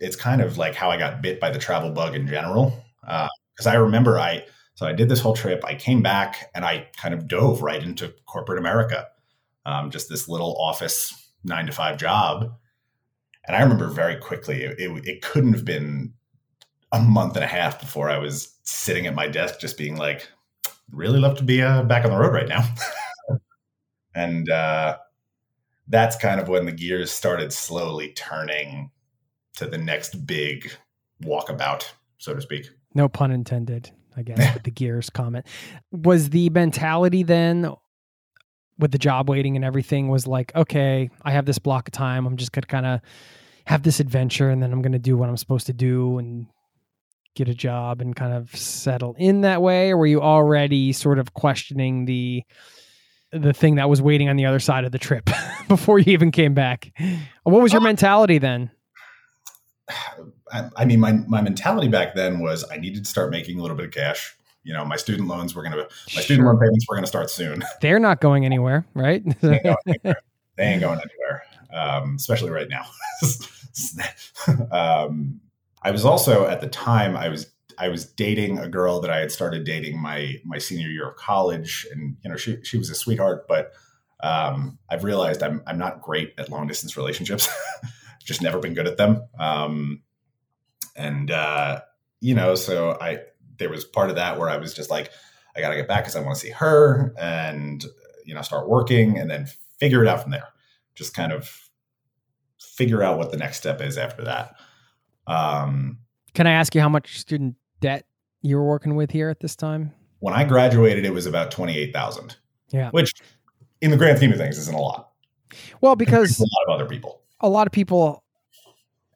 it's 0.00 0.16
kind 0.16 0.42
of 0.42 0.58
like 0.58 0.74
how 0.74 0.90
I 0.90 0.98
got 0.98 1.22
bit 1.22 1.40
by 1.40 1.48
the 1.48 1.58
travel 1.58 1.92
bug 1.92 2.14
in 2.14 2.26
general. 2.26 2.84
Because 3.00 3.66
uh, 3.66 3.70
I 3.70 3.74
remember 3.76 4.18
I 4.18 4.44
so 4.74 4.86
I 4.86 4.92
did 4.92 5.08
this 5.08 5.20
whole 5.20 5.34
trip. 5.34 5.64
I 5.64 5.74
came 5.74 6.02
back 6.02 6.50
and 6.54 6.64
I 6.64 6.88
kind 6.96 7.14
of 7.14 7.28
dove 7.28 7.62
right 7.62 7.82
into 7.82 8.14
corporate 8.26 8.58
America, 8.58 9.08
um, 9.66 9.90
just 9.90 10.08
this 10.08 10.28
little 10.28 10.56
office 10.58 11.30
nine 11.44 11.66
to 11.66 11.72
five 11.72 11.98
job. 11.98 12.54
And 13.46 13.56
I 13.56 13.62
remember 13.62 13.88
very 13.88 14.16
quickly, 14.16 14.62
it, 14.62 14.78
it, 14.78 15.06
it, 15.06 15.22
couldn't 15.22 15.52
have 15.54 15.64
been 15.64 16.14
a 16.92 17.00
month 17.00 17.34
and 17.34 17.44
a 17.44 17.48
half 17.48 17.80
before 17.80 18.08
I 18.08 18.18
was 18.18 18.56
sitting 18.62 19.06
at 19.06 19.14
my 19.14 19.26
desk, 19.26 19.60
just 19.60 19.76
being 19.76 19.96
like, 19.96 20.28
really 20.92 21.18
love 21.18 21.36
to 21.38 21.44
be 21.44 21.60
uh, 21.60 21.82
back 21.82 22.04
on 22.04 22.12
the 22.12 22.18
road 22.18 22.32
right 22.32 22.48
now. 22.48 22.64
and 24.14 24.48
uh, 24.48 24.96
that's 25.88 26.16
kind 26.16 26.40
of 26.40 26.48
when 26.48 26.66
the 26.66 26.72
gears 26.72 27.10
started 27.10 27.52
slowly 27.52 28.12
turning 28.12 28.90
to 29.56 29.66
the 29.66 29.78
next 29.78 30.24
big 30.26 30.72
walkabout, 31.22 31.90
so 32.18 32.34
to 32.34 32.40
speak. 32.40 32.70
No 32.94 33.08
pun 33.08 33.32
intended. 33.32 33.90
I 34.16 34.22
guess, 34.22 34.54
with 34.54 34.64
the 34.64 34.70
gears 34.70 35.10
comment. 35.10 35.46
Was 35.90 36.30
the 36.30 36.50
mentality 36.50 37.22
then 37.22 37.72
with 38.78 38.90
the 38.90 38.98
job 38.98 39.28
waiting 39.28 39.56
and 39.56 39.64
everything 39.64 40.08
was 40.08 40.26
like, 40.26 40.54
okay, 40.54 41.10
I 41.22 41.32
have 41.32 41.46
this 41.46 41.58
block 41.58 41.88
of 41.88 41.92
time. 41.92 42.26
I'm 42.26 42.36
just 42.36 42.52
going 42.52 42.62
to 42.62 42.68
kind 42.68 42.86
of 42.86 43.00
have 43.66 43.82
this 43.82 44.00
adventure 44.00 44.50
and 44.50 44.62
then 44.62 44.72
I'm 44.72 44.82
going 44.82 44.92
to 44.92 44.98
do 44.98 45.16
what 45.16 45.28
I'm 45.28 45.36
supposed 45.36 45.66
to 45.66 45.72
do 45.72 46.18
and 46.18 46.46
get 47.34 47.48
a 47.48 47.54
job 47.54 48.00
and 48.00 48.14
kind 48.14 48.34
of 48.34 48.54
settle 48.54 49.14
in 49.18 49.42
that 49.42 49.62
way? 49.62 49.90
Or 49.90 49.96
were 49.96 50.06
you 50.06 50.20
already 50.20 50.92
sort 50.92 51.18
of 51.18 51.32
questioning 51.32 52.04
the 52.04 52.42
the 53.34 53.54
thing 53.54 53.76
that 53.76 53.88
was 53.88 54.02
waiting 54.02 54.28
on 54.28 54.36
the 54.36 54.44
other 54.44 54.58
side 54.58 54.84
of 54.84 54.92
the 54.92 54.98
trip 54.98 55.30
before 55.68 55.98
you 55.98 56.12
even 56.12 56.30
came 56.30 56.52
back? 56.52 56.92
What 57.44 57.62
was 57.62 57.72
your 57.72 57.80
mentality 57.80 58.38
then? 58.38 58.70
I 60.76 60.84
mean, 60.84 61.00
my, 61.00 61.12
my 61.12 61.40
mentality 61.40 61.88
back 61.88 62.14
then 62.14 62.40
was 62.40 62.64
I 62.70 62.76
needed 62.76 63.04
to 63.04 63.10
start 63.10 63.30
making 63.30 63.58
a 63.58 63.62
little 63.62 63.76
bit 63.76 63.86
of 63.86 63.92
cash. 63.92 64.36
You 64.64 64.72
know, 64.72 64.84
my 64.84 64.96
student 64.96 65.28
loans 65.28 65.54
were 65.54 65.62
going 65.62 65.72
to, 65.72 65.82
my 65.82 65.86
Sure. 66.06 66.22
student 66.22 66.46
loan 66.46 66.58
payments 66.58 66.86
were 66.88 66.94
going 66.94 67.04
to 67.04 67.08
start 67.08 67.30
soon. 67.30 67.64
They're 67.80 67.98
not 67.98 68.20
going 68.20 68.44
anywhere, 68.44 68.86
right? 68.94 69.22
they 69.40 69.54
ain't 69.54 69.62
going 69.64 69.76
anywhere. 69.86 70.22
Ain't 70.58 70.80
going 70.82 71.00
anywhere, 71.00 71.42
um, 71.72 72.14
especially 72.16 72.50
right 72.50 72.68
now. 72.68 72.84
um, 74.70 75.40
I 75.82 75.90
was 75.90 76.04
also 76.04 76.46
at 76.46 76.60
the 76.60 76.68
time 76.68 77.16
I 77.16 77.28
was 77.28 77.50
I 77.78 77.88
was 77.88 78.04
dating 78.04 78.58
a 78.58 78.68
girl 78.68 79.00
that 79.00 79.10
I 79.10 79.18
had 79.18 79.32
started 79.32 79.64
dating 79.64 80.00
my 80.00 80.36
my 80.44 80.58
senior 80.58 80.88
year 80.88 81.08
of 81.08 81.16
college, 81.16 81.86
and 81.90 82.16
you 82.22 82.30
know 82.30 82.36
she 82.36 82.62
she 82.62 82.78
was 82.78 82.90
a 82.90 82.94
sweetheart, 82.94 83.48
but 83.48 83.72
um, 84.22 84.78
I've 84.88 85.04
realized 85.04 85.42
I'm 85.42 85.62
I'm 85.66 85.78
not 85.78 86.02
great 86.02 86.34
at 86.38 86.50
long 86.50 86.66
distance 86.66 86.96
relationships. 86.96 87.48
Just 88.24 88.42
never 88.42 88.58
been 88.60 88.74
good 88.74 88.86
at 88.86 88.98
them. 88.98 89.26
And 90.96 91.30
uh, 91.30 91.80
you 92.20 92.34
know, 92.34 92.54
so 92.54 92.96
I 93.00 93.18
there 93.58 93.70
was 93.70 93.84
part 93.84 94.10
of 94.10 94.16
that 94.16 94.38
where 94.38 94.48
I 94.48 94.56
was 94.56 94.74
just 94.74 94.90
like, 94.90 95.10
I 95.56 95.60
got 95.60 95.70
to 95.70 95.76
get 95.76 95.88
back 95.88 96.04
because 96.04 96.16
I 96.16 96.20
want 96.20 96.34
to 96.36 96.40
see 96.40 96.50
her 96.50 97.14
and, 97.18 97.84
you 98.24 98.34
know, 98.34 98.42
start 98.42 98.68
working 98.68 99.18
and 99.18 99.30
then 99.30 99.46
figure 99.78 100.02
it 100.02 100.08
out 100.08 100.22
from 100.22 100.32
there. 100.32 100.48
Just 100.94 101.14
kind 101.14 101.32
of 101.32 101.70
figure 102.58 103.02
out 103.02 103.18
what 103.18 103.30
the 103.30 103.36
next 103.36 103.58
step 103.58 103.80
is 103.80 103.98
after 103.98 104.24
that. 104.24 104.54
Um, 105.26 105.98
Can 106.34 106.46
I 106.46 106.52
ask 106.52 106.74
you 106.74 106.80
how 106.80 106.88
much 106.88 107.18
student 107.18 107.56
debt 107.80 108.06
you 108.40 108.56
were 108.56 108.66
working 108.66 108.96
with 108.96 109.10
here 109.10 109.28
at 109.28 109.40
this 109.40 109.54
time? 109.54 109.92
when 110.22 110.34
I 110.34 110.44
graduated, 110.44 111.04
it 111.04 111.12
was 111.12 111.26
about 111.26 111.50
28,000. 111.50 112.36
Yeah. 112.70 112.90
Which 112.90 113.12
in 113.80 113.90
the 113.90 113.96
grand 113.96 114.18
scheme 114.18 114.30
of 114.30 114.38
things 114.38 114.56
isn't 114.56 114.74
a 114.74 114.80
lot. 114.80 115.10
Well, 115.80 115.96
because 115.96 116.38
a 116.38 116.44
lot 116.44 116.68
of 116.68 116.80
other 116.80 116.88
people. 116.88 117.22
a 117.40 117.48
lot 117.48 117.66
of 117.66 117.72
people 117.72 118.21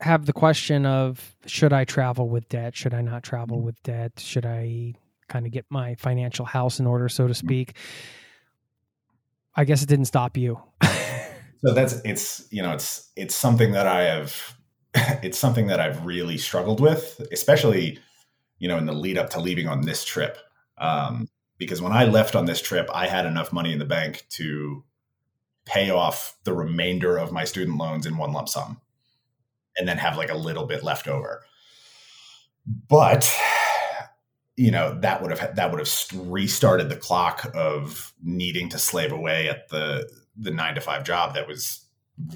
have 0.00 0.26
the 0.26 0.32
question 0.32 0.86
of 0.86 1.34
should 1.46 1.72
I 1.72 1.84
travel 1.84 2.28
with 2.28 2.48
debt? 2.48 2.76
Should 2.76 2.94
I 2.94 3.00
not 3.00 3.22
travel 3.22 3.60
with 3.60 3.82
debt? 3.82 4.12
Should 4.18 4.46
I 4.46 4.94
kind 5.28 5.46
of 5.46 5.52
get 5.52 5.66
my 5.70 5.94
financial 5.96 6.44
house 6.44 6.78
in 6.78 6.86
order, 6.86 7.08
so 7.08 7.26
to 7.26 7.34
speak? 7.34 7.76
I 9.54 9.64
guess 9.64 9.82
it 9.82 9.88
didn't 9.88 10.04
stop 10.06 10.36
you. 10.36 10.60
So 11.64 11.72
that's 11.72 12.00
it's 12.04 12.46
you 12.50 12.62
know 12.62 12.72
it's 12.72 13.10
it's 13.16 13.34
something 13.34 13.72
that 13.72 13.86
I 13.86 14.02
have 14.02 14.56
it's 14.94 15.38
something 15.38 15.66
that 15.68 15.80
I've 15.80 16.04
really 16.04 16.38
struggled 16.38 16.80
with, 16.80 17.20
especially 17.32 17.98
you 18.58 18.68
know 18.68 18.78
in 18.78 18.86
the 18.86 18.92
lead 18.92 19.18
up 19.18 19.30
to 19.30 19.40
leaving 19.40 19.68
on 19.68 19.82
this 19.82 20.04
trip. 20.04 20.38
Um, 20.78 21.28
because 21.58 21.80
when 21.80 21.92
I 21.92 22.04
left 22.04 22.36
on 22.36 22.44
this 22.44 22.60
trip, 22.60 22.88
I 22.92 23.06
had 23.06 23.24
enough 23.24 23.52
money 23.52 23.72
in 23.72 23.78
the 23.78 23.86
bank 23.86 24.26
to 24.30 24.84
pay 25.64 25.90
off 25.90 26.36
the 26.44 26.52
remainder 26.52 27.16
of 27.16 27.32
my 27.32 27.44
student 27.44 27.78
loans 27.78 28.06
in 28.06 28.18
one 28.18 28.32
lump 28.32 28.48
sum, 28.48 28.80
and 29.78 29.88
then 29.88 29.98
have 29.98 30.16
like 30.16 30.30
a 30.30 30.36
little 30.36 30.66
bit 30.66 30.82
left 30.82 31.08
over. 31.08 31.44
But 32.88 33.32
you 34.56 34.70
know 34.70 34.98
that 35.00 35.22
would 35.22 35.36
have 35.36 35.56
that 35.56 35.70
would 35.70 35.80
have 35.80 36.30
restarted 36.30 36.88
the 36.88 36.96
clock 36.96 37.50
of 37.54 38.12
needing 38.22 38.68
to 38.70 38.78
slave 38.78 39.12
away 39.12 39.48
at 39.48 39.68
the 39.68 40.10
the 40.36 40.50
nine 40.50 40.74
to 40.74 40.80
five 40.80 41.04
job 41.04 41.34
that 41.34 41.46
was 41.46 41.86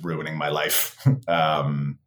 ruining 0.02 0.36
my 0.36 0.48
life 0.48 0.96
um, 1.28 1.98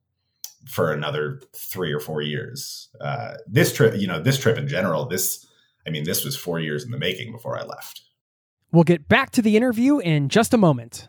for 0.66 0.92
another 0.92 1.42
three 1.56 1.92
or 1.92 2.00
four 2.00 2.22
years. 2.22 2.90
Uh, 3.02 3.36
this 3.48 3.74
trip, 3.74 3.96
you 4.00 4.08
know, 4.08 4.20
this 4.20 4.38
trip 4.38 4.58
in 4.58 4.68
general, 4.68 5.06
this, 5.06 5.46
I 5.86 5.90
mean, 5.90 6.04
this 6.04 6.24
was 6.24 6.36
four 6.36 6.60
years 6.60 6.84
in 6.84 6.92
the 6.92 6.98
making 6.98 7.32
before 7.32 7.58
I 7.60 7.64
left. 7.64 8.02
We'll 8.72 8.84
get 8.84 9.08
back 9.08 9.32
to 9.32 9.42
the 9.42 9.56
interview 9.56 10.00
in 10.00 10.30
just 10.30 10.54
a 10.54 10.58
moment. 10.58 11.08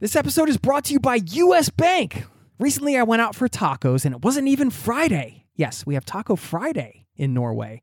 This 0.00 0.16
episode 0.16 0.48
is 0.48 0.56
brought 0.56 0.84
to 0.86 0.92
you 0.92 1.00
by 1.00 1.20
US 1.24 1.70
Bank. 1.70 2.24
Recently, 2.58 2.96
I 2.96 3.02
went 3.02 3.20
out 3.20 3.34
for 3.34 3.48
tacos 3.48 4.06
and 4.06 4.14
it 4.14 4.24
wasn't 4.24 4.48
even 4.48 4.70
Friday. 4.70 5.44
Yes, 5.56 5.84
we 5.84 5.92
have 5.92 6.06
Taco 6.06 6.36
Friday 6.36 7.04
in 7.14 7.34
Norway, 7.34 7.82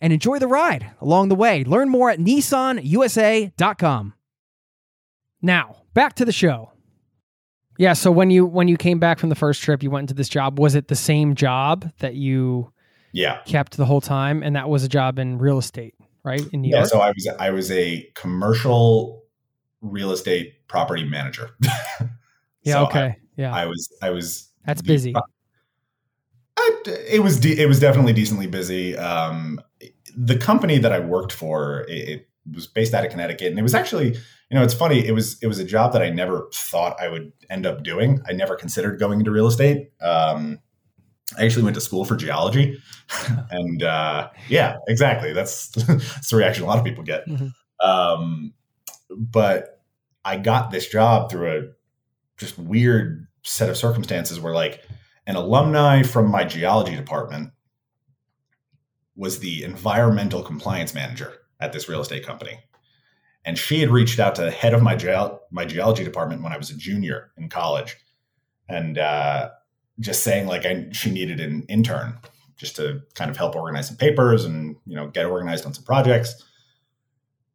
and 0.00 0.12
enjoy 0.12 0.38
the 0.38 0.46
ride 0.48 0.90
along 1.00 1.28
the 1.28 1.34
way. 1.34 1.64
Learn 1.64 1.88
more 1.88 2.10
at 2.10 2.18
nissanusa.com. 2.18 4.14
Now, 5.42 5.76
back 5.94 6.14
to 6.16 6.24
the 6.24 6.32
show. 6.32 6.72
Yeah, 7.78 7.92
so 7.92 8.10
when 8.10 8.30
you 8.30 8.46
when 8.46 8.68
you 8.68 8.76
came 8.78 8.98
back 8.98 9.18
from 9.18 9.28
the 9.28 9.34
first 9.34 9.62
trip, 9.62 9.82
you 9.82 9.90
went 9.90 10.04
into 10.04 10.14
this 10.14 10.28
job. 10.30 10.58
Was 10.58 10.74
it 10.74 10.88
the 10.88 10.96
same 10.96 11.34
job 11.34 11.90
that 11.98 12.14
you 12.14 12.72
Yeah. 13.12 13.40
kept 13.44 13.76
the 13.76 13.84
whole 13.84 14.00
time 14.00 14.42
and 14.42 14.56
that 14.56 14.68
was 14.70 14.82
a 14.82 14.88
job 14.88 15.18
in 15.18 15.36
real 15.38 15.58
estate, 15.58 15.94
right? 16.24 16.40
In 16.54 16.62
New 16.62 16.70
Yeah. 16.70 16.78
York? 16.78 16.88
So 16.88 17.00
I 17.00 17.08
was, 17.08 17.28
I 17.38 17.50
was 17.50 17.70
a 17.70 18.08
commercial 18.14 19.24
real 19.82 20.10
estate 20.10 20.66
property 20.68 21.04
manager. 21.04 21.50
yeah, 22.62 22.72
So 22.72 22.86
okay. 22.86 23.16
yeah. 23.36 23.54
I, 23.54 23.64
I 23.64 23.66
was, 23.66 23.88
I 24.02 24.08
was, 24.10 24.50
That's 24.64 24.80
busy. 24.80 25.14
I, 25.14 25.20
it 26.86 27.22
was 27.22 27.38
de- 27.38 27.60
it 27.60 27.66
was 27.68 27.78
definitely 27.78 28.14
decently 28.14 28.46
busy. 28.46 28.96
Um, 28.96 29.60
the 30.16 30.36
company 30.36 30.78
that 30.78 30.92
I 30.92 30.98
worked 31.00 31.32
for 31.32 31.84
it, 31.88 32.08
it 32.08 32.28
was 32.52 32.66
based 32.66 32.94
out 32.94 33.04
of 33.04 33.10
Connecticut, 33.10 33.48
and 33.48 33.58
it 33.58 33.62
was 33.62 33.74
actually 33.74 34.14
you 34.14 34.56
know 34.56 34.62
it's 34.62 34.74
funny 34.74 35.06
it 35.06 35.12
was 35.12 35.40
it 35.42 35.46
was 35.46 35.58
a 35.58 35.64
job 35.64 35.92
that 35.92 36.02
I 36.02 36.10
never 36.10 36.48
thought 36.52 37.00
I 37.00 37.08
would 37.08 37.32
end 37.50 37.66
up 37.66 37.82
doing. 37.82 38.20
I 38.26 38.32
never 38.32 38.56
considered 38.56 38.98
going 38.98 39.18
into 39.18 39.30
real 39.30 39.46
estate. 39.46 39.90
Um, 40.00 40.60
I 41.36 41.44
actually 41.44 41.64
went 41.64 41.74
to 41.74 41.80
school 41.80 42.04
for 42.04 42.16
geology, 42.16 42.80
and 43.50 43.82
uh, 43.82 44.30
yeah, 44.48 44.76
exactly. 44.88 45.32
That's 45.32 45.68
that's 45.86 46.30
the 46.30 46.36
reaction 46.36 46.64
a 46.64 46.66
lot 46.66 46.78
of 46.78 46.84
people 46.84 47.04
get. 47.04 47.26
Mhm. 47.28 47.52
Um, 47.80 48.54
but 49.10 49.82
I 50.24 50.38
got 50.38 50.70
this 50.70 50.88
job 50.88 51.30
through 51.30 51.50
a 51.50 51.62
just 52.38 52.58
weird 52.58 53.26
set 53.42 53.68
of 53.68 53.76
circumstances 53.76 54.40
where 54.40 54.54
like 54.54 54.82
an 55.26 55.36
alumni 55.36 56.02
from 56.02 56.30
my 56.30 56.44
geology 56.44 56.96
department 56.96 57.50
was 59.16 59.38
the 59.38 59.64
environmental 59.64 60.42
compliance 60.42 60.94
manager 60.94 61.32
at 61.58 61.72
this 61.72 61.88
real 61.88 62.00
estate 62.00 62.24
company. 62.24 62.58
And 63.44 63.58
she 63.58 63.80
had 63.80 63.90
reached 63.90 64.18
out 64.18 64.34
to 64.36 64.42
the 64.42 64.50
head 64.50 64.74
of 64.74 64.82
my 64.82 64.96
geo- 64.96 65.40
my 65.50 65.64
geology 65.64 66.04
department 66.04 66.42
when 66.42 66.52
I 66.52 66.58
was 66.58 66.70
a 66.70 66.76
junior 66.76 67.30
in 67.36 67.48
college, 67.48 67.96
and 68.68 68.98
uh, 68.98 69.50
just 70.00 70.24
saying 70.24 70.46
like 70.46 70.66
I, 70.66 70.88
she 70.90 71.10
needed 71.10 71.40
an 71.40 71.64
intern 71.68 72.18
just 72.56 72.76
to 72.76 73.02
kind 73.14 73.30
of 73.30 73.36
help 73.36 73.54
organize 73.54 73.86
some 73.86 73.96
papers 73.96 74.44
and 74.44 74.76
you 74.84 74.96
know 74.96 75.08
get 75.08 75.26
organized 75.26 75.64
on 75.64 75.74
some 75.74 75.84
projects. 75.84 76.42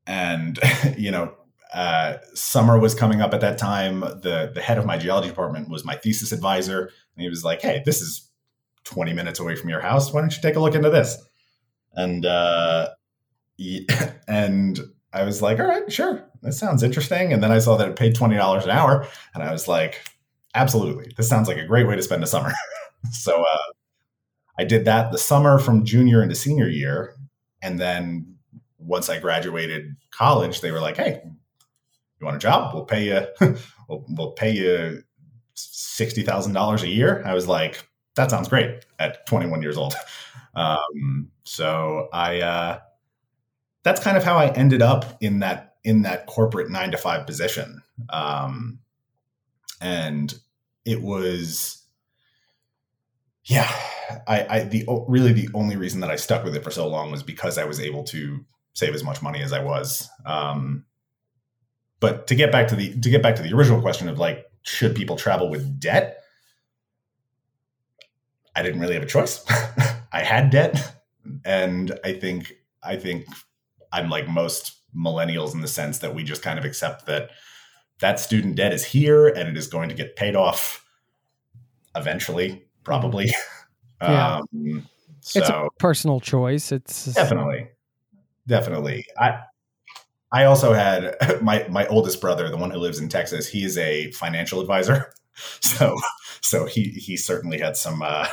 And 0.07 0.57
you 0.97 1.11
know, 1.11 1.33
uh, 1.73 2.17
summer 2.33 2.79
was 2.79 2.95
coming 2.95 3.21
up 3.21 3.33
at 3.33 3.41
that 3.41 3.57
time. 3.57 3.99
The 3.99 4.51
the 4.53 4.61
head 4.61 4.77
of 4.77 4.85
my 4.85 4.97
geology 4.97 5.27
department 5.27 5.69
was 5.69 5.83
my 5.83 5.95
thesis 5.95 6.31
advisor, 6.31 6.83
and 6.83 7.21
he 7.21 7.27
was 7.27 7.43
like, 7.43 7.61
"Hey, 7.61 7.81
this 7.85 8.01
is 8.01 8.29
20 8.85 9.11
minutes 9.11 9.41
away 9.41 9.57
from 9.57 9.69
your 9.69 9.81
house. 9.81 10.13
Why 10.13 10.21
don't 10.21 10.33
you 10.33 10.41
take 10.41 10.55
a 10.55 10.59
look 10.61 10.75
into 10.75 10.89
this?" 10.89 11.17
And 11.93 12.25
uh, 12.25 12.89
and 14.27 14.79
I 15.13 15.23
was 15.23 15.41
like, 15.41 15.59
"All 15.59 15.67
right, 15.67 15.91
sure, 15.91 16.23
that 16.41 16.53
sounds 16.53 16.83
interesting." 16.83 17.33
And 17.33 17.43
then 17.43 17.51
I 17.51 17.59
saw 17.59 17.77
that 17.77 17.89
it 17.89 17.95
paid 17.95 18.15
twenty 18.15 18.35
dollars 18.35 18.63
an 18.63 18.71
hour, 18.71 19.07
and 19.33 19.43
I 19.43 19.51
was 19.51 19.67
like, 19.67 20.01
"Absolutely, 20.55 21.11
this 21.17 21.27
sounds 21.27 21.47
like 21.47 21.57
a 21.57 21.65
great 21.65 21.87
way 21.87 21.95
to 21.95 22.01
spend 22.01 22.23
a 22.23 22.27
summer." 22.27 22.51
so 23.11 23.41
uh, 23.43 23.71
I 24.57 24.63
did 24.63 24.85
that 24.85 25.11
the 25.11 25.17
summer 25.17 25.59
from 25.59 25.85
junior 25.85 26.23
into 26.23 26.35
senior 26.35 26.67
year, 26.67 27.15
and 27.61 27.79
then 27.79 28.37
once 28.77 29.09
I 29.09 29.19
graduated 29.19 29.95
college, 30.11 30.61
they 30.61 30.71
were 30.71 30.81
like, 30.81 30.97
"Hey, 30.97 31.21
you 31.23 32.25
want 32.25 32.37
a 32.37 32.39
job? 32.39 32.73
We'll 32.73 32.85
pay 32.85 33.05
you. 33.05 33.27
we'll, 33.89 34.05
we'll 34.09 34.31
pay 34.31 34.51
you 34.51 35.03
sixty 35.55 36.23
thousand 36.23 36.53
dollars 36.53 36.83
a 36.83 36.89
year." 36.89 37.21
I 37.25 37.33
was 37.33 37.47
like, 37.47 37.85
"That 38.15 38.31
sounds 38.31 38.47
great." 38.47 38.85
At 38.97 39.25
twenty 39.25 39.47
one 39.47 39.61
years 39.61 39.77
old, 39.77 39.93
um, 40.55 41.31
so 41.43 42.09
I. 42.13 42.41
Uh, 42.41 42.79
that's 43.83 44.01
kind 44.01 44.17
of 44.17 44.23
how 44.23 44.37
I 44.37 44.49
ended 44.51 44.81
up 44.81 45.17
in 45.21 45.39
that 45.39 45.75
in 45.83 46.03
that 46.03 46.27
corporate 46.27 46.69
nine 46.69 46.91
to 46.91 46.97
five 46.97 47.25
position, 47.25 47.81
um, 48.09 48.79
and 49.79 50.33
it 50.85 51.01
was, 51.01 51.83
yeah, 53.45 53.69
I, 54.27 54.45
I 54.49 54.63
the 54.65 54.85
really 55.07 55.33
the 55.33 55.49
only 55.53 55.75
reason 55.77 56.01
that 56.01 56.11
I 56.11 56.15
stuck 56.15 56.43
with 56.43 56.55
it 56.55 56.63
for 56.63 56.71
so 56.71 56.87
long 56.87 57.11
was 57.11 57.23
because 57.23 57.57
I 57.57 57.65
was 57.65 57.79
able 57.79 58.03
to 58.05 58.45
save 58.73 58.93
as 58.93 59.03
much 59.03 59.21
money 59.21 59.41
as 59.41 59.51
I 59.51 59.63
was. 59.63 60.07
Um, 60.25 60.85
but 61.99 62.27
to 62.27 62.35
get 62.35 62.51
back 62.51 62.67
to 62.69 62.75
the 62.75 62.99
to 62.99 63.09
get 63.09 63.23
back 63.23 63.35
to 63.37 63.41
the 63.41 63.53
original 63.53 63.81
question 63.81 64.09
of 64.09 64.19
like, 64.19 64.45
should 64.63 64.95
people 64.95 65.15
travel 65.15 65.49
with 65.49 65.79
debt? 65.79 66.17
I 68.55 68.61
didn't 68.63 68.81
really 68.81 68.93
have 68.95 69.03
a 69.03 69.07
choice. 69.07 69.43
I 70.11 70.23
had 70.23 70.49
debt, 70.49 70.95
and 71.45 71.97
I 72.03 72.13
think 72.13 72.53
I 72.83 72.95
think 72.95 73.25
I'm 73.91 74.09
like 74.09 74.27
most 74.27 74.77
millennials 74.95 75.53
in 75.53 75.61
the 75.61 75.67
sense 75.67 75.99
that 75.99 76.13
we 76.13 76.23
just 76.23 76.41
kind 76.41 76.59
of 76.59 76.65
accept 76.65 77.05
that 77.05 77.31
that 77.99 78.19
student 78.19 78.55
debt 78.55 78.73
is 78.73 78.83
here 78.83 79.27
and 79.27 79.47
it 79.47 79.55
is 79.55 79.67
going 79.67 79.89
to 79.89 79.95
get 79.95 80.15
paid 80.15 80.35
off 80.35 80.85
eventually, 81.95 82.63
probably. 82.83 83.33
Yeah. 84.01 84.37
Um, 84.37 84.89
so 85.19 85.39
it's 85.39 85.49
a 85.49 85.67
personal 85.77 86.19
choice. 86.19 86.71
It's 86.71 87.05
definitely, 87.13 87.67
definitely. 88.47 89.05
I 89.15 89.41
I 90.31 90.45
also 90.45 90.73
had 90.73 91.15
my 91.43 91.67
my 91.69 91.85
oldest 91.85 92.19
brother, 92.19 92.49
the 92.49 92.57
one 92.57 92.71
who 92.71 92.79
lives 92.79 92.99
in 92.99 93.09
Texas. 93.09 93.47
He 93.47 93.63
is 93.63 93.77
a 93.77 94.09
financial 94.13 94.59
advisor, 94.59 95.13
so 95.61 95.95
so 96.41 96.65
he 96.65 96.85
he 96.85 97.15
certainly 97.15 97.59
had 97.59 97.77
some 97.77 98.01
uh, 98.01 98.27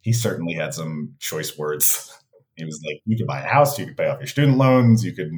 he 0.00 0.12
certainly 0.12 0.54
had 0.54 0.74
some 0.74 1.14
choice 1.18 1.56
words 1.58 2.12
he 2.60 2.64
was 2.64 2.80
like, 2.86 3.00
you 3.06 3.16
could 3.16 3.26
buy 3.26 3.40
a 3.40 3.48
house, 3.48 3.78
you 3.78 3.86
could 3.86 3.96
pay 3.96 4.06
off 4.06 4.20
your 4.20 4.26
student 4.26 4.58
loans, 4.58 5.04
you 5.04 5.12
could. 5.12 5.32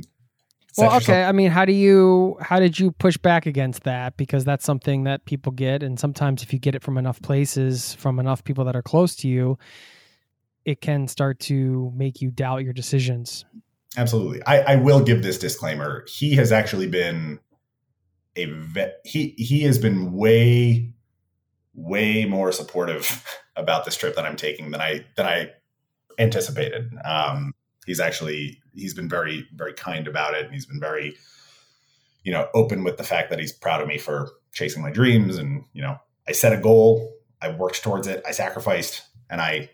Well, 0.76 0.96
okay. 0.96 1.24
I 1.24 1.32
mean, 1.32 1.50
how 1.50 1.64
do 1.64 1.72
you 1.72 2.36
how 2.40 2.58
did 2.58 2.78
you 2.78 2.92
push 2.92 3.16
back 3.16 3.46
against 3.46 3.84
that? 3.84 4.16
Because 4.16 4.44
that's 4.44 4.64
something 4.64 5.04
that 5.04 5.24
people 5.24 5.52
get, 5.52 5.82
and 5.82 6.00
sometimes 6.00 6.42
if 6.42 6.52
you 6.52 6.58
get 6.58 6.74
it 6.74 6.82
from 6.82 6.98
enough 6.98 7.20
places, 7.22 7.94
from 7.94 8.18
enough 8.18 8.42
people 8.44 8.64
that 8.64 8.74
are 8.74 8.82
close 8.82 9.14
to 9.16 9.28
you, 9.28 9.58
it 10.64 10.80
can 10.80 11.08
start 11.08 11.38
to 11.40 11.92
make 11.94 12.20
you 12.20 12.30
doubt 12.30 12.64
your 12.64 12.72
decisions. 12.72 13.44
Absolutely. 13.96 14.42
I, 14.44 14.60
I 14.60 14.76
will 14.76 15.00
give 15.00 15.22
this 15.22 15.38
disclaimer. 15.38 16.06
He 16.08 16.34
has 16.36 16.50
actually 16.50 16.86
been 16.86 17.38
a 18.36 18.46
vet. 18.46 19.00
He 19.04 19.34
he 19.36 19.60
has 19.64 19.78
been 19.78 20.12
way 20.12 20.91
way 21.74 22.24
more 22.24 22.52
supportive 22.52 23.24
about 23.56 23.84
this 23.84 23.96
trip 23.96 24.14
that 24.16 24.24
I'm 24.24 24.36
taking 24.36 24.70
than 24.70 24.80
I 24.80 25.04
than 25.16 25.26
I 25.26 25.50
anticipated. 26.18 26.92
Um, 27.04 27.54
he's 27.86 28.00
actually 28.00 28.60
he's 28.74 28.94
been 28.94 29.08
very 29.08 29.46
very 29.54 29.74
kind 29.74 30.06
about 30.06 30.34
it, 30.34 30.44
and 30.44 30.54
he's 30.54 30.66
been 30.66 30.80
very 30.80 31.16
you 32.24 32.32
know 32.32 32.48
open 32.54 32.84
with 32.84 32.96
the 32.96 33.04
fact 33.04 33.30
that 33.30 33.38
he's 33.38 33.52
proud 33.52 33.80
of 33.80 33.88
me 33.88 33.98
for 33.98 34.30
chasing 34.52 34.82
my 34.82 34.90
dreams. 34.90 35.38
And 35.38 35.64
you 35.72 35.82
know, 35.82 35.96
I 36.28 36.32
set 36.32 36.52
a 36.52 36.58
goal, 36.58 37.12
I 37.40 37.50
worked 37.50 37.82
towards 37.82 38.06
it, 38.06 38.22
I 38.26 38.32
sacrificed, 38.32 39.02
and 39.30 39.40
I 39.40 39.70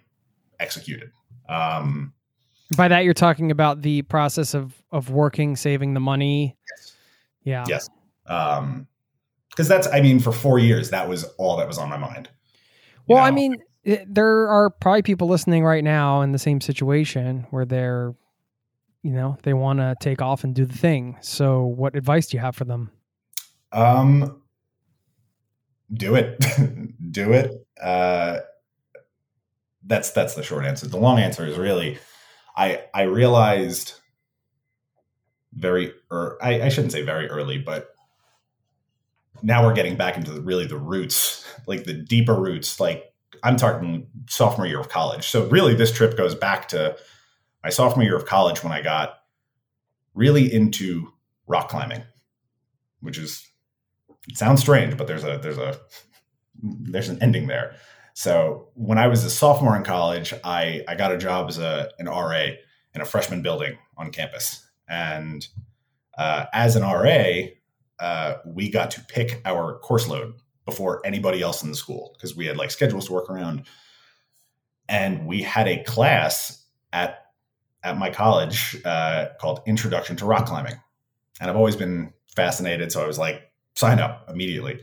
executed. 0.60 1.10
Um, 1.48 2.12
By 2.76 2.88
that, 2.88 3.04
you're 3.04 3.14
talking 3.14 3.50
about 3.50 3.82
the 3.82 4.02
process 4.02 4.54
of 4.54 4.82
of 4.90 5.10
working, 5.10 5.56
saving 5.56 5.94
the 5.94 6.00
money. 6.00 6.56
Yes. 6.70 6.94
Yeah. 7.44 7.64
Yes. 7.68 7.90
Um, 8.26 8.86
because 9.58 9.66
that's 9.66 9.88
I 9.88 10.00
mean, 10.00 10.20
for 10.20 10.30
four 10.30 10.60
years, 10.60 10.90
that 10.90 11.08
was 11.08 11.24
all 11.36 11.56
that 11.56 11.66
was 11.66 11.78
on 11.78 11.90
my 11.90 11.96
mind. 11.96 12.30
well, 13.08 13.18
know? 13.18 13.24
I 13.24 13.32
mean, 13.32 13.56
there 14.06 14.48
are 14.48 14.70
probably 14.70 15.02
people 15.02 15.26
listening 15.26 15.64
right 15.64 15.82
now 15.82 16.20
in 16.20 16.30
the 16.30 16.38
same 16.38 16.60
situation 16.60 17.44
where 17.50 17.64
they're, 17.64 18.14
you 19.02 19.10
know, 19.10 19.36
they 19.42 19.54
want 19.54 19.80
to 19.80 19.96
take 20.00 20.22
off 20.22 20.44
and 20.44 20.54
do 20.54 20.64
the 20.64 20.78
thing. 20.78 21.16
So, 21.22 21.64
what 21.64 21.96
advice 21.96 22.28
do 22.28 22.36
you 22.36 22.40
have 22.40 22.54
for 22.54 22.66
them? 22.66 22.92
Um, 23.72 24.42
do 25.92 26.14
it, 26.14 26.38
do 27.10 27.32
it. 27.32 27.52
Uh, 27.82 28.38
that's 29.84 30.12
that's 30.12 30.36
the 30.36 30.44
short 30.44 30.66
answer. 30.66 30.86
The 30.86 30.98
long 30.98 31.18
answer 31.18 31.44
is 31.44 31.58
really, 31.58 31.98
I 32.56 32.84
I 32.94 33.02
realized 33.02 33.94
very, 35.52 35.94
or 36.12 36.38
I, 36.40 36.62
I 36.62 36.68
shouldn't 36.68 36.92
say 36.92 37.02
very 37.02 37.28
early, 37.28 37.58
but 37.58 37.88
now 39.42 39.64
we're 39.64 39.74
getting 39.74 39.96
back 39.96 40.16
into 40.16 40.32
the, 40.32 40.40
really 40.40 40.66
the 40.66 40.78
roots, 40.78 41.44
like 41.66 41.84
the 41.84 41.94
deeper 41.94 42.34
roots, 42.34 42.80
like 42.80 43.12
I'm 43.42 43.56
talking 43.56 44.06
sophomore 44.28 44.66
year 44.66 44.80
of 44.80 44.88
college. 44.88 45.28
So 45.28 45.46
really, 45.48 45.74
this 45.74 45.92
trip 45.92 46.16
goes 46.16 46.34
back 46.34 46.68
to 46.68 46.96
my 47.62 47.70
sophomore 47.70 48.04
year 48.04 48.16
of 48.16 48.26
college 48.26 48.62
when 48.62 48.72
I 48.72 48.82
got 48.82 49.18
really 50.14 50.52
into 50.52 51.12
rock 51.46 51.68
climbing, 51.68 52.02
which 53.00 53.18
is 53.18 53.46
it 54.28 54.36
sounds 54.36 54.60
strange, 54.60 54.96
but 54.96 55.06
there's 55.06 55.24
a 55.24 55.38
there's 55.38 55.58
a 55.58 55.78
there's 56.62 57.08
an 57.08 57.22
ending 57.22 57.46
there. 57.46 57.76
So 58.14 58.68
when 58.74 58.98
I 58.98 59.06
was 59.06 59.24
a 59.24 59.30
sophomore 59.30 59.76
in 59.76 59.84
college, 59.84 60.34
I 60.44 60.82
I 60.88 60.94
got 60.94 61.12
a 61.12 61.18
job 61.18 61.48
as 61.48 61.58
a 61.58 61.90
an 61.98 62.06
RA 62.06 62.46
in 62.94 63.00
a 63.00 63.04
freshman 63.04 63.42
building 63.42 63.78
on 63.96 64.10
campus, 64.10 64.66
and 64.88 65.46
uh, 66.16 66.46
as 66.52 66.74
an 66.76 66.82
RA, 66.82 67.48
uh, 68.00 68.36
we 68.44 68.70
got 68.70 68.90
to 68.92 69.00
pick 69.02 69.40
our 69.44 69.78
course 69.78 70.08
load 70.08 70.34
before 70.64 71.04
anybody 71.04 71.42
else 71.42 71.62
in 71.62 71.70
the 71.70 71.76
school 71.76 72.14
because 72.14 72.36
we 72.36 72.46
had 72.46 72.56
like 72.56 72.70
schedules 72.70 73.06
to 73.06 73.12
work 73.12 73.30
around. 73.30 73.64
And 74.88 75.26
we 75.26 75.42
had 75.42 75.68
a 75.68 75.82
class 75.84 76.64
at 76.92 77.24
at 77.84 77.96
my 77.96 78.10
college 78.10 78.76
uh, 78.84 79.26
called 79.40 79.60
Introduction 79.66 80.16
to 80.16 80.26
Rock 80.26 80.46
Climbing, 80.46 80.74
and 81.40 81.50
I've 81.50 81.56
always 81.56 81.76
been 81.76 82.12
fascinated. 82.34 82.90
So 82.92 83.02
I 83.02 83.06
was 83.06 83.18
like, 83.18 83.50
sign 83.74 83.98
up 84.00 84.28
immediately. 84.28 84.80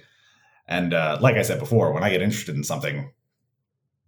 And 0.68 0.94
uh, 0.94 1.18
like 1.22 1.36
I 1.36 1.42
said 1.42 1.60
before, 1.60 1.92
when 1.92 2.04
I 2.04 2.10
get 2.10 2.22
interested 2.22 2.56
in 2.56 2.64
something, 2.64 3.12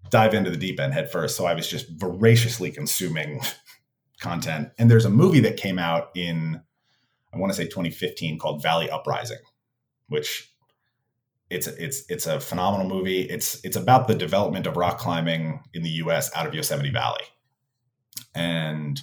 dive 0.10 0.34
into 0.34 0.50
the 0.50 0.58
deep 0.58 0.80
end 0.80 0.94
head 0.94 1.12
first. 1.12 1.36
So 1.36 1.46
I 1.46 1.54
was 1.54 1.68
just 1.68 1.90
voraciously 1.90 2.72
consuming 2.72 3.42
content. 4.20 4.70
And 4.78 4.90
there's 4.90 5.06
a 5.06 5.10
movie 5.10 5.42
that 5.42 5.58
came 5.58 5.78
out 5.78 6.10
in, 6.16 6.62
I 7.38 7.40
want 7.40 7.54
to 7.54 7.58
say 7.58 7.66
2015 7.66 8.40
called 8.40 8.64
Valley 8.64 8.90
Uprising, 8.90 9.38
which 10.08 10.52
it's 11.50 11.68
it's 11.68 12.04
it's 12.10 12.26
a 12.26 12.40
phenomenal 12.40 12.88
movie. 12.88 13.22
It's 13.22 13.64
it's 13.64 13.78
about 13.78 14.08
the 14.08 14.16
development 14.16 14.66
of 14.66 14.76
rock 14.76 14.98
climbing 14.98 15.62
in 15.74 15.84
the 15.84 15.90
U.S. 15.90 16.32
out 16.36 16.48
of 16.48 16.56
Yosemite 16.56 16.90
Valley, 16.90 17.24
and 18.34 19.00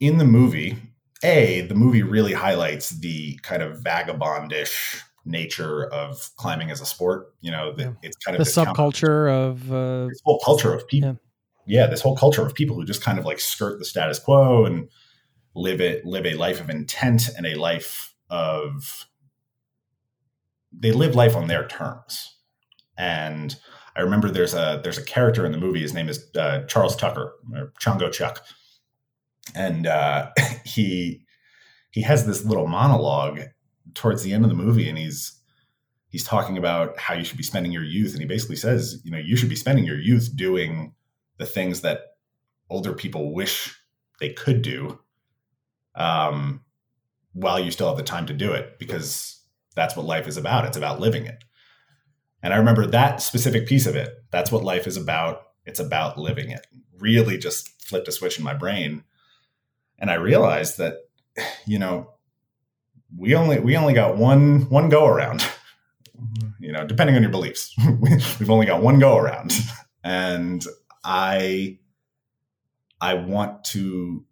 in 0.00 0.18
the 0.18 0.24
movie, 0.24 0.78
a 1.22 1.62
the 1.62 1.74
movie 1.74 2.02
really 2.02 2.32
highlights 2.32 2.90
the 2.90 3.38
kind 3.42 3.62
of 3.62 3.80
vagabondish 3.80 5.00
nature 5.26 5.86
of 5.92 6.30
climbing 6.36 6.70
as 6.70 6.80
a 6.80 6.86
sport. 6.86 7.34
You 7.42 7.50
know, 7.50 7.72
the, 7.72 7.82
yeah. 7.82 7.92
it's 8.02 8.16
kind 8.16 8.36
of 8.36 8.44
the 8.44 8.50
subculture 8.50 9.30
of 9.30 9.70
uh, 9.70 10.06
this 10.06 10.20
whole 10.24 10.40
culture 10.40 10.72
of 10.72 10.88
people. 10.88 11.18
Yeah. 11.66 11.82
yeah, 11.82 11.86
this 11.86 12.00
whole 12.00 12.16
culture 12.16 12.44
of 12.44 12.54
people 12.54 12.76
who 12.76 12.84
just 12.86 13.02
kind 13.02 13.18
of 13.18 13.26
like 13.26 13.40
skirt 13.40 13.78
the 13.78 13.84
status 13.84 14.18
quo 14.18 14.64
and 14.64 14.88
live 15.54 15.80
it 15.80 16.04
live 16.04 16.26
a 16.26 16.34
life 16.34 16.60
of 16.60 16.70
intent 16.70 17.28
and 17.36 17.46
a 17.46 17.54
life 17.54 18.14
of 18.30 19.06
they 20.72 20.92
live 20.92 21.14
life 21.14 21.36
on 21.36 21.46
their 21.46 21.66
terms. 21.66 22.36
And 22.98 23.54
I 23.96 24.00
remember 24.00 24.30
there's 24.30 24.54
a 24.54 24.80
there's 24.82 24.98
a 24.98 25.04
character 25.04 25.46
in 25.46 25.52
the 25.52 25.58
movie. 25.58 25.80
His 25.80 25.94
name 25.94 26.08
is 26.08 26.24
uh, 26.36 26.64
Charles 26.66 26.96
Tucker 26.96 27.34
or 27.54 27.72
Chongo 27.80 28.12
Chuck, 28.12 28.44
and 29.54 29.86
uh, 29.86 30.30
he 30.64 31.24
he 31.90 32.02
has 32.02 32.26
this 32.26 32.44
little 32.44 32.66
monologue 32.66 33.40
towards 33.94 34.22
the 34.22 34.32
end 34.32 34.44
of 34.44 34.50
the 34.50 34.56
movie, 34.56 34.88
and 34.88 34.98
he's 34.98 35.40
he's 36.08 36.24
talking 36.24 36.58
about 36.58 36.98
how 36.98 37.14
you 37.14 37.24
should 37.24 37.36
be 37.36 37.44
spending 37.44 37.72
your 37.72 37.84
youth, 37.84 38.12
and 38.12 38.20
he 38.20 38.26
basically 38.26 38.56
says, 38.56 39.00
you 39.04 39.10
know, 39.10 39.18
you 39.18 39.36
should 39.36 39.48
be 39.48 39.56
spending 39.56 39.84
your 39.84 39.98
youth 39.98 40.30
doing 40.36 40.92
the 41.38 41.46
things 41.46 41.80
that 41.80 42.00
older 42.70 42.92
people 42.92 43.34
wish 43.34 43.76
they 44.20 44.30
could 44.30 44.62
do. 44.62 44.98
Um, 45.94 46.64
while 47.34 47.58
you 47.58 47.70
still 47.70 47.88
have 47.88 47.96
the 47.96 48.02
time 48.02 48.26
to 48.26 48.32
do 48.32 48.52
it 48.52 48.78
because 48.78 49.40
that's 49.74 49.96
what 49.96 50.06
life 50.06 50.26
is 50.26 50.36
about. 50.36 50.64
It's 50.64 50.76
about 50.76 51.00
living 51.00 51.26
it. 51.26 51.44
And 52.42 52.54
I 52.54 52.58
remember 52.58 52.86
that 52.86 53.22
specific 53.22 53.66
piece 53.66 53.86
of 53.86 53.96
it. 53.96 54.10
That's 54.30 54.52
what 54.52 54.62
life 54.62 54.86
is 54.86 54.96
about. 54.96 55.42
It's 55.66 55.80
about 55.80 56.18
living 56.18 56.50
it. 56.50 56.66
Really 56.98 57.38
just 57.38 57.82
flipped 57.82 58.08
a 58.08 58.12
switch 58.12 58.38
in 58.38 58.44
my 58.44 58.54
brain. 58.54 59.02
And 59.98 60.10
I 60.10 60.14
realized 60.14 60.78
that, 60.78 60.98
you 61.66 61.78
know, 61.78 62.10
we 63.16 63.34
only 63.34 63.60
we 63.60 63.76
only 63.76 63.94
got 63.94 64.16
one 64.16 64.68
one 64.68 64.88
go 64.88 65.06
around. 65.06 65.44
You 66.60 66.72
know, 66.72 66.86
depending 66.86 67.16
on 67.16 67.22
your 67.22 67.30
beliefs. 67.30 67.74
We've 68.38 68.50
only 68.50 68.66
got 68.66 68.82
one 68.82 68.98
go 68.98 69.16
around. 69.16 69.52
And 70.02 70.64
I 71.02 71.78
I 73.00 73.14
want 73.14 73.64
to 73.64 74.24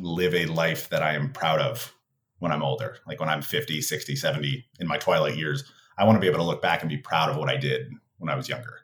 live 0.00 0.34
a 0.34 0.46
life 0.46 0.88
that 0.90 1.02
I 1.02 1.14
am 1.14 1.32
proud 1.32 1.60
of 1.60 1.94
when 2.38 2.52
I'm 2.52 2.62
older. 2.62 2.96
Like 3.06 3.20
when 3.20 3.28
I'm 3.28 3.42
50, 3.42 3.80
60, 3.80 4.16
70 4.16 4.66
in 4.80 4.86
my 4.86 4.98
twilight 4.98 5.36
years, 5.36 5.64
I 5.98 6.04
want 6.04 6.16
to 6.16 6.20
be 6.20 6.26
able 6.26 6.38
to 6.38 6.44
look 6.44 6.62
back 6.62 6.80
and 6.80 6.88
be 6.88 6.96
proud 6.96 7.30
of 7.30 7.36
what 7.36 7.48
I 7.48 7.56
did 7.56 7.92
when 8.18 8.30
I 8.30 8.34
was 8.34 8.48
younger. 8.48 8.80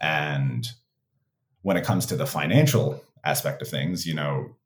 And 0.00 0.66
when 1.62 1.76
it 1.76 1.84
comes 1.84 2.06
to 2.06 2.16
the 2.16 2.26
financial 2.26 3.02
aspect 3.24 3.62
of 3.62 3.68
things, 3.68 4.06
you 4.06 4.14
know, 4.14 4.56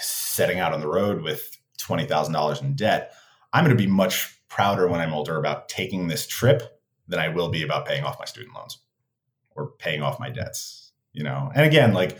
setting 0.00 0.60
out 0.60 0.72
on 0.72 0.80
the 0.80 0.88
road 0.88 1.22
with 1.22 1.58
$20,000 1.80 2.62
in 2.62 2.74
debt, 2.74 3.12
I'm 3.52 3.64
going 3.64 3.76
to 3.76 3.82
be 3.82 3.90
much 3.90 4.38
prouder 4.48 4.86
when 4.86 5.00
I'm 5.00 5.12
older 5.12 5.36
about 5.36 5.68
taking 5.68 6.06
this 6.06 6.26
trip 6.26 6.80
than 7.08 7.18
I 7.18 7.28
will 7.28 7.48
be 7.48 7.62
about 7.62 7.86
paying 7.86 8.04
off 8.04 8.18
my 8.18 8.24
student 8.24 8.54
loans 8.54 8.78
or 9.50 9.72
paying 9.78 10.02
off 10.02 10.20
my 10.20 10.30
debts, 10.30 10.92
you 11.12 11.24
know. 11.24 11.50
And 11.54 11.66
again, 11.66 11.92
like 11.92 12.18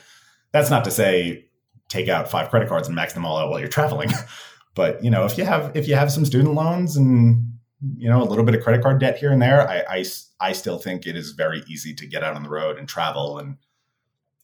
that's 0.51 0.71
not 0.71 0.85
to 0.85 0.91
say 0.91 1.47
take 1.93 2.09
out 2.09 2.31
five 2.31 2.49
credit 2.49 2.69
cards 2.69 2.89
and 2.89 2.97
max 2.97 3.13
them 3.13 3.27
all 3.27 3.37
out 3.37 3.51
while 3.51 3.61
you're 3.61 3.69
traveling. 3.69 4.11
but, 4.75 5.03
you 5.05 5.11
know, 5.11 5.25
if 5.25 5.37
you 5.37 5.45
have 5.45 5.77
if 5.77 5.87
you 5.87 5.95
have 5.95 6.11
some 6.11 6.25
student 6.25 6.55
loans 6.55 6.97
and 6.97 7.49
you 7.97 8.09
know 8.09 8.23
a 8.23 8.25
little 8.25 8.45
bit 8.45 8.55
of 8.55 8.63
credit 8.63 8.83
card 8.83 9.01
debt 9.01 9.19
here 9.19 9.31
and 9.31 9.43
there, 9.43 9.69
I 9.69 9.85
I, 9.89 10.05
I 10.41 10.53
still 10.53 10.79
think 10.79 11.07
it 11.07 11.17
is 11.17 11.33
very 11.33 11.63
easy 11.69 11.95
to 11.95 12.07
get 12.07 12.25
out 12.25 12.35
on 12.35 12.43
the 12.43 12.49
road 12.49 12.79
and 12.79 12.89
travel 12.89 13.39
and 13.39 13.57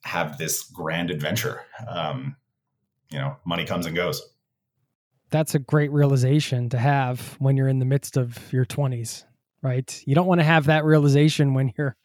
have 0.05 0.38
this 0.38 0.62
grand 0.62 1.11
adventure. 1.11 1.62
Um, 1.88 2.36
you 3.11 3.18
know, 3.18 3.36
money 3.44 3.64
comes 3.64 3.86
and 3.86 3.96
goes. 3.96 4.22
That's 5.30 5.55
a 5.55 5.59
great 5.59 5.90
realization 5.92 6.68
to 6.70 6.78
have 6.78 7.36
when 7.38 7.57
you're 7.57 7.68
in 7.68 7.78
the 7.78 7.84
midst 7.84 8.16
of 8.16 8.51
your 8.53 8.64
20s, 8.64 9.24
right? 9.62 10.03
You 10.07 10.14
don't 10.14 10.26
want 10.26 10.40
to 10.40 10.44
have 10.44 10.66
that 10.66 10.84
realization 10.84 11.53
when 11.53 11.72
you're 11.76 11.96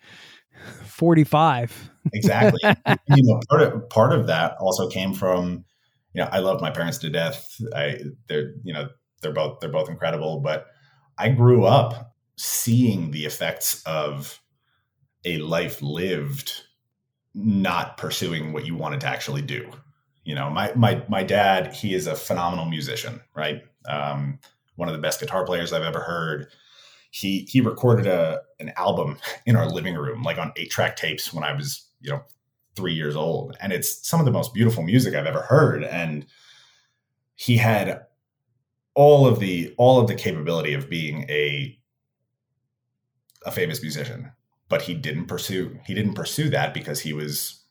45. 1.04 1.92
exactly. 2.14 2.62
you 2.88 3.24
know, 3.24 3.42
part 3.50 3.62
of 3.62 3.90
part 3.90 4.14
of 4.14 4.28
that 4.28 4.56
also 4.58 4.88
came 4.88 5.14
from, 5.14 5.66
you 6.14 6.22
know, 6.22 6.30
I 6.32 6.40
love 6.40 6.62
my 6.62 6.72
parents 6.72 6.98
to 7.00 7.10
death. 7.10 7.46
I 7.76 8.00
they're, 8.30 8.54
you 8.64 8.74
know, 8.74 8.88
they're 9.22 9.34
both 9.34 9.60
they're 9.60 9.70
both 9.70 9.90
incredible, 9.90 10.40
but 10.40 10.68
I 11.18 11.28
grew 11.28 11.66
up 11.66 12.16
seeing 12.38 13.12
the 13.12 13.26
effects 13.26 13.84
of 13.86 14.40
a 15.26 15.40
life 15.40 15.82
lived 15.82 16.54
not 17.34 17.98
pursuing 17.98 18.54
what 18.54 18.66
you 18.66 18.76
wanted 18.76 19.02
to 19.02 19.08
actually 19.08 19.42
do. 19.42 19.70
You 20.24 20.36
know, 20.36 20.50
my 20.50 20.72
my 20.74 21.04
my 21.10 21.24
dad, 21.24 21.74
he 21.74 21.94
is 21.94 22.08
a 22.08 22.16
phenomenal 22.16 22.66
musician, 22.66 23.20
right? 23.36 23.62
Um, 23.90 24.40
one 24.78 24.88
of 24.88 24.96
the 24.96 25.02
best 25.02 25.20
guitar 25.20 25.46
players 25.46 25.74
I've 25.74 25.84
ever 25.84 26.00
heard 26.00 26.48
he 27.14 27.48
he 27.48 27.62
recorded 27.62 28.08
a 28.08 28.42
an 28.60 28.74
album 28.76 29.18
in 29.46 29.56
our 29.56 29.70
living 29.70 29.96
room, 29.96 30.24
like 30.24 30.40
on 30.40 30.52
eight 30.58 30.72
track 30.72 30.96
tapes 30.96 31.32
when 31.32 31.44
I 31.44 31.54
was 31.54 31.88
you 32.02 32.10
know 32.10 32.24
three 32.76 32.94
years 32.94 33.16
old, 33.16 33.56
and 33.62 33.72
it's 33.72 34.06
some 34.08 34.20
of 34.20 34.26
the 34.26 34.32
most 34.32 34.54
beautiful 34.54 34.84
music 34.84 35.14
I've 35.14 35.28
ever 35.28 35.44
heard. 35.44 35.84
And 35.84 36.26
he 37.36 37.56
had 37.56 38.06
all 38.96 39.28
of 39.28 39.40
the 39.40 39.74
all 39.78 40.00
of 40.00 40.08
the 40.08 40.16
capability 40.16 40.74
of 40.74 40.90
being 40.90 41.30
a 41.30 41.78
a 43.46 43.52
famous 43.52 43.82
musician, 43.82 44.32
but 44.68 44.82
he 44.82 44.96
didn't 44.96 45.28
pursue 45.28 45.80
he 45.86 45.94
didn't 45.94 46.16
pursue 46.16 46.50
that 46.50 46.74
because 46.74 47.00
he 47.00 47.14
was 47.14 47.62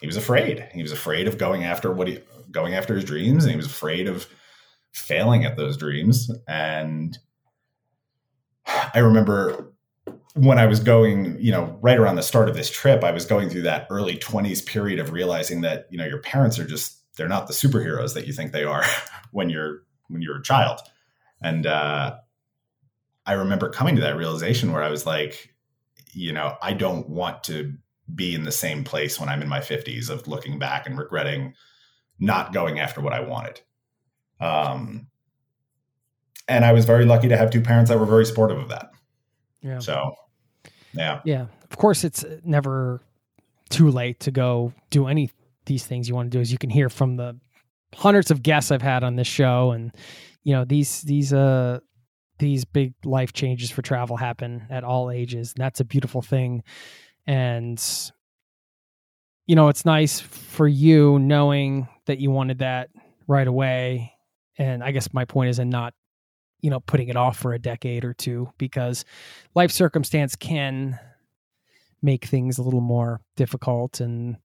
he 0.00 0.06
was 0.06 0.16
afraid. 0.16 0.66
He 0.72 0.82
was 0.82 0.92
afraid 0.92 1.28
of 1.28 1.36
going 1.36 1.64
after 1.64 1.92
what 1.92 2.08
he 2.08 2.20
going 2.50 2.74
after 2.74 2.94
his 2.94 3.04
dreams, 3.04 3.44
and 3.44 3.50
he 3.50 3.56
was 3.56 3.66
afraid 3.66 4.08
of 4.08 4.26
failing 4.92 5.44
at 5.44 5.58
those 5.58 5.76
dreams 5.76 6.30
and 6.48 7.18
I 8.66 8.98
remember 8.98 9.72
when 10.34 10.58
I 10.58 10.66
was 10.66 10.80
going, 10.80 11.38
you 11.40 11.52
know, 11.52 11.78
right 11.82 11.98
around 11.98 12.16
the 12.16 12.22
start 12.22 12.48
of 12.48 12.54
this 12.54 12.70
trip, 12.70 13.04
I 13.04 13.10
was 13.10 13.26
going 13.26 13.50
through 13.50 13.62
that 13.62 13.86
early 13.90 14.16
20s 14.16 14.64
period 14.64 14.98
of 14.98 15.12
realizing 15.12 15.60
that, 15.62 15.86
you 15.90 15.98
know, 15.98 16.06
your 16.06 16.20
parents 16.20 16.58
are 16.58 16.66
just 16.66 16.98
they're 17.16 17.28
not 17.28 17.46
the 17.46 17.52
superheroes 17.52 18.14
that 18.14 18.26
you 18.26 18.32
think 18.32 18.52
they 18.52 18.64
are 18.64 18.84
when 19.32 19.50
you're 19.50 19.82
when 20.08 20.22
you're 20.22 20.38
a 20.38 20.42
child. 20.42 20.80
And 21.42 21.66
uh 21.66 22.16
I 23.24 23.34
remember 23.34 23.68
coming 23.68 23.96
to 23.96 24.02
that 24.02 24.16
realization 24.16 24.72
where 24.72 24.82
I 24.82 24.90
was 24.90 25.06
like, 25.06 25.54
you 26.12 26.32
know, 26.32 26.56
I 26.60 26.72
don't 26.72 27.08
want 27.08 27.44
to 27.44 27.74
be 28.12 28.34
in 28.34 28.42
the 28.42 28.52
same 28.52 28.82
place 28.82 29.20
when 29.20 29.28
I'm 29.28 29.42
in 29.42 29.48
my 29.48 29.60
50s 29.60 30.10
of 30.10 30.26
looking 30.26 30.58
back 30.58 30.86
and 30.86 30.98
regretting 30.98 31.54
not 32.18 32.52
going 32.52 32.80
after 32.80 33.00
what 33.00 33.12
I 33.12 33.20
wanted. 33.20 33.60
Um 34.40 35.08
and 36.52 36.64
I 36.64 36.72
was 36.72 36.84
very 36.84 37.04
lucky 37.04 37.28
to 37.28 37.36
have 37.36 37.50
two 37.50 37.60
parents 37.60 37.90
that 37.90 37.98
were 37.98 38.06
very 38.06 38.26
supportive 38.26 38.58
of 38.58 38.68
that. 38.68 38.90
Yeah. 39.62 39.78
So, 39.78 40.14
yeah. 40.92 41.20
Yeah. 41.24 41.46
Of 41.70 41.76
course, 41.76 42.04
it's 42.04 42.24
never 42.44 43.00
too 43.70 43.90
late 43.90 44.20
to 44.20 44.30
go 44.30 44.72
do 44.90 45.06
any 45.06 45.30
these 45.64 45.86
things 45.86 46.08
you 46.08 46.14
want 46.14 46.30
to 46.30 46.36
do. 46.36 46.40
As 46.40 46.52
you 46.52 46.58
can 46.58 46.70
hear 46.70 46.88
from 46.88 47.16
the 47.16 47.38
hundreds 47.94 48.30
of 48.30 48.42
guests 48.42 48.70
I've 48.70 48.82
had 48.82 49.02
on 49.02 49.16
this 49.16 49.26
show, 49.26 49.70
and 49.70 49.94
you 50.44 50.52
know 50.52 50.64
these 50.64 51.02
these 51.02 51.32
uh 51.32 51.80
these 52.38 52.64
big 52.64 52.94
life 53.04 53.32
changes 53.32 53.70
for 53.70 53.80
travel 53.80 54.16
happen 54.16 54.66
at 54.68 54.84
all 54.84 55.10
ages, 55.10 55.54
and 55.54 55.64
that's 55.64 55.80
a 55.80 55.84
beautiful 55.84 56.20
thing. 56.20 56.62
And 57.26 57.82
you 59.46 59.56
know, 59.56 59.68
it's 59.68 59.84
nice 59.84 60.20
for 60.20 60.68
you 60.68 61.18
knowing 61.18 61.88
that 62.06 62.18
you 62.18 62.30
wanted 62.30 62.58
that 62.58 62.90
right 63.26 63.46
away. 63.46 64.12
And 64.58 64.84
I 64.84 64.90
guess 64.90 65.12
my 65.12 65.24
point 65.24 65.50
is, 65.50 65.58
and 65.58 65.70
not 65.70 65.94
you 66.62 66.70
know 66.70 66.80
putting 66.80 67.08
it 67.08 67.16
off 67.16 67.36
for 67.36 67.52
a 67.52 67.58
decade 67.58 68.04
or 68.04 68.14
two 68.14 68.48
because 68.56 69.04
life 69.54 69.70
circumstance 69.70 70.34
can 70.34 70.98
make 72.00 72.24
things 72.24 72.58
a 72.58 72.62
little 72.62 72.80
more 72.80 73.20
difficult 73.36 74.00
and 74.00 74.36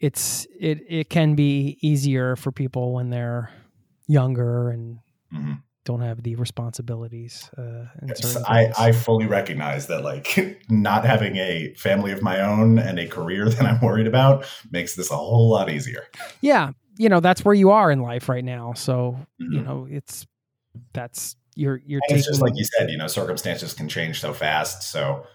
it's 0.00 0.46
it 0.58 0.80
it 0.88 1.10
can 1.10 1.34
be 1.34 1.78
easier 1.80 2.34
for 2.34 2.50
people 2.50 2.92
when 2.92 3.10
they're 3.10 3.50
younger 4.08 4.70
and 4.70 4.98
mm-hmm. 5.32 5.52
don't 5.84 6.00
have 6.00 6.22
the 6.22 6.34
responsibilities 6.36 7.48
uh 7.56 7.84
yes, 8.06 8.36
I, 8.44 8.72
I 8.76 8.92
fully 8.92 9.26
recognize 9.26 9.86
that 9.86 10.02
like 10.02 10.58
not 10.68 11.04
having 11.04 11.36
a 11.36 11.72
family 11.74 12.12
of 12.12 12.22
my 12.22 12.40
own 12.40 12.78
and 12.78 12.98
a 12.98 13.06
career 13.06 13.48
that 13.48 13.62
i'm 13.62 13.80
worried 13.80 14.06
about 14.06 14.44
makes 14.70 14.96
this 14.96 15.10
a 15.10 15.16
whole 15.16 15.50
lot 15.50 15.70
easier 15.70 16.04
yeah 16.40 16.72
you 16.98 17.08
know 17.08 17.20
that's 17.20 17.44
where 17.44 17.54
you 17.54 17.70
are 17.70 17.90
in 17.90 18.00
life 18.00 18.28
right 18.28 18.44
now 18.44 18.72
so 18.74 19.16
mm-hmm. 19.40 19.52
you 19.52 19.62
know 19.62 19.86
it's 19.88 20.26
that's 20.92 21.36
you're 21.54 21.80
you're 21.86 22.00
taking, 22.08 22.18
it's 22.18 22.26
just 22.26 22.40
like 22.40 22.54
you 22.56 22.64
said 22.64 22.90
you 22.90 22.96
know 22.96 23.06
circumstances 23.06 23.74
can 23.74 23.88
change 23.88 24.20
so 24.20 24.32
fast 24.32 24.82
so 24.90 25.26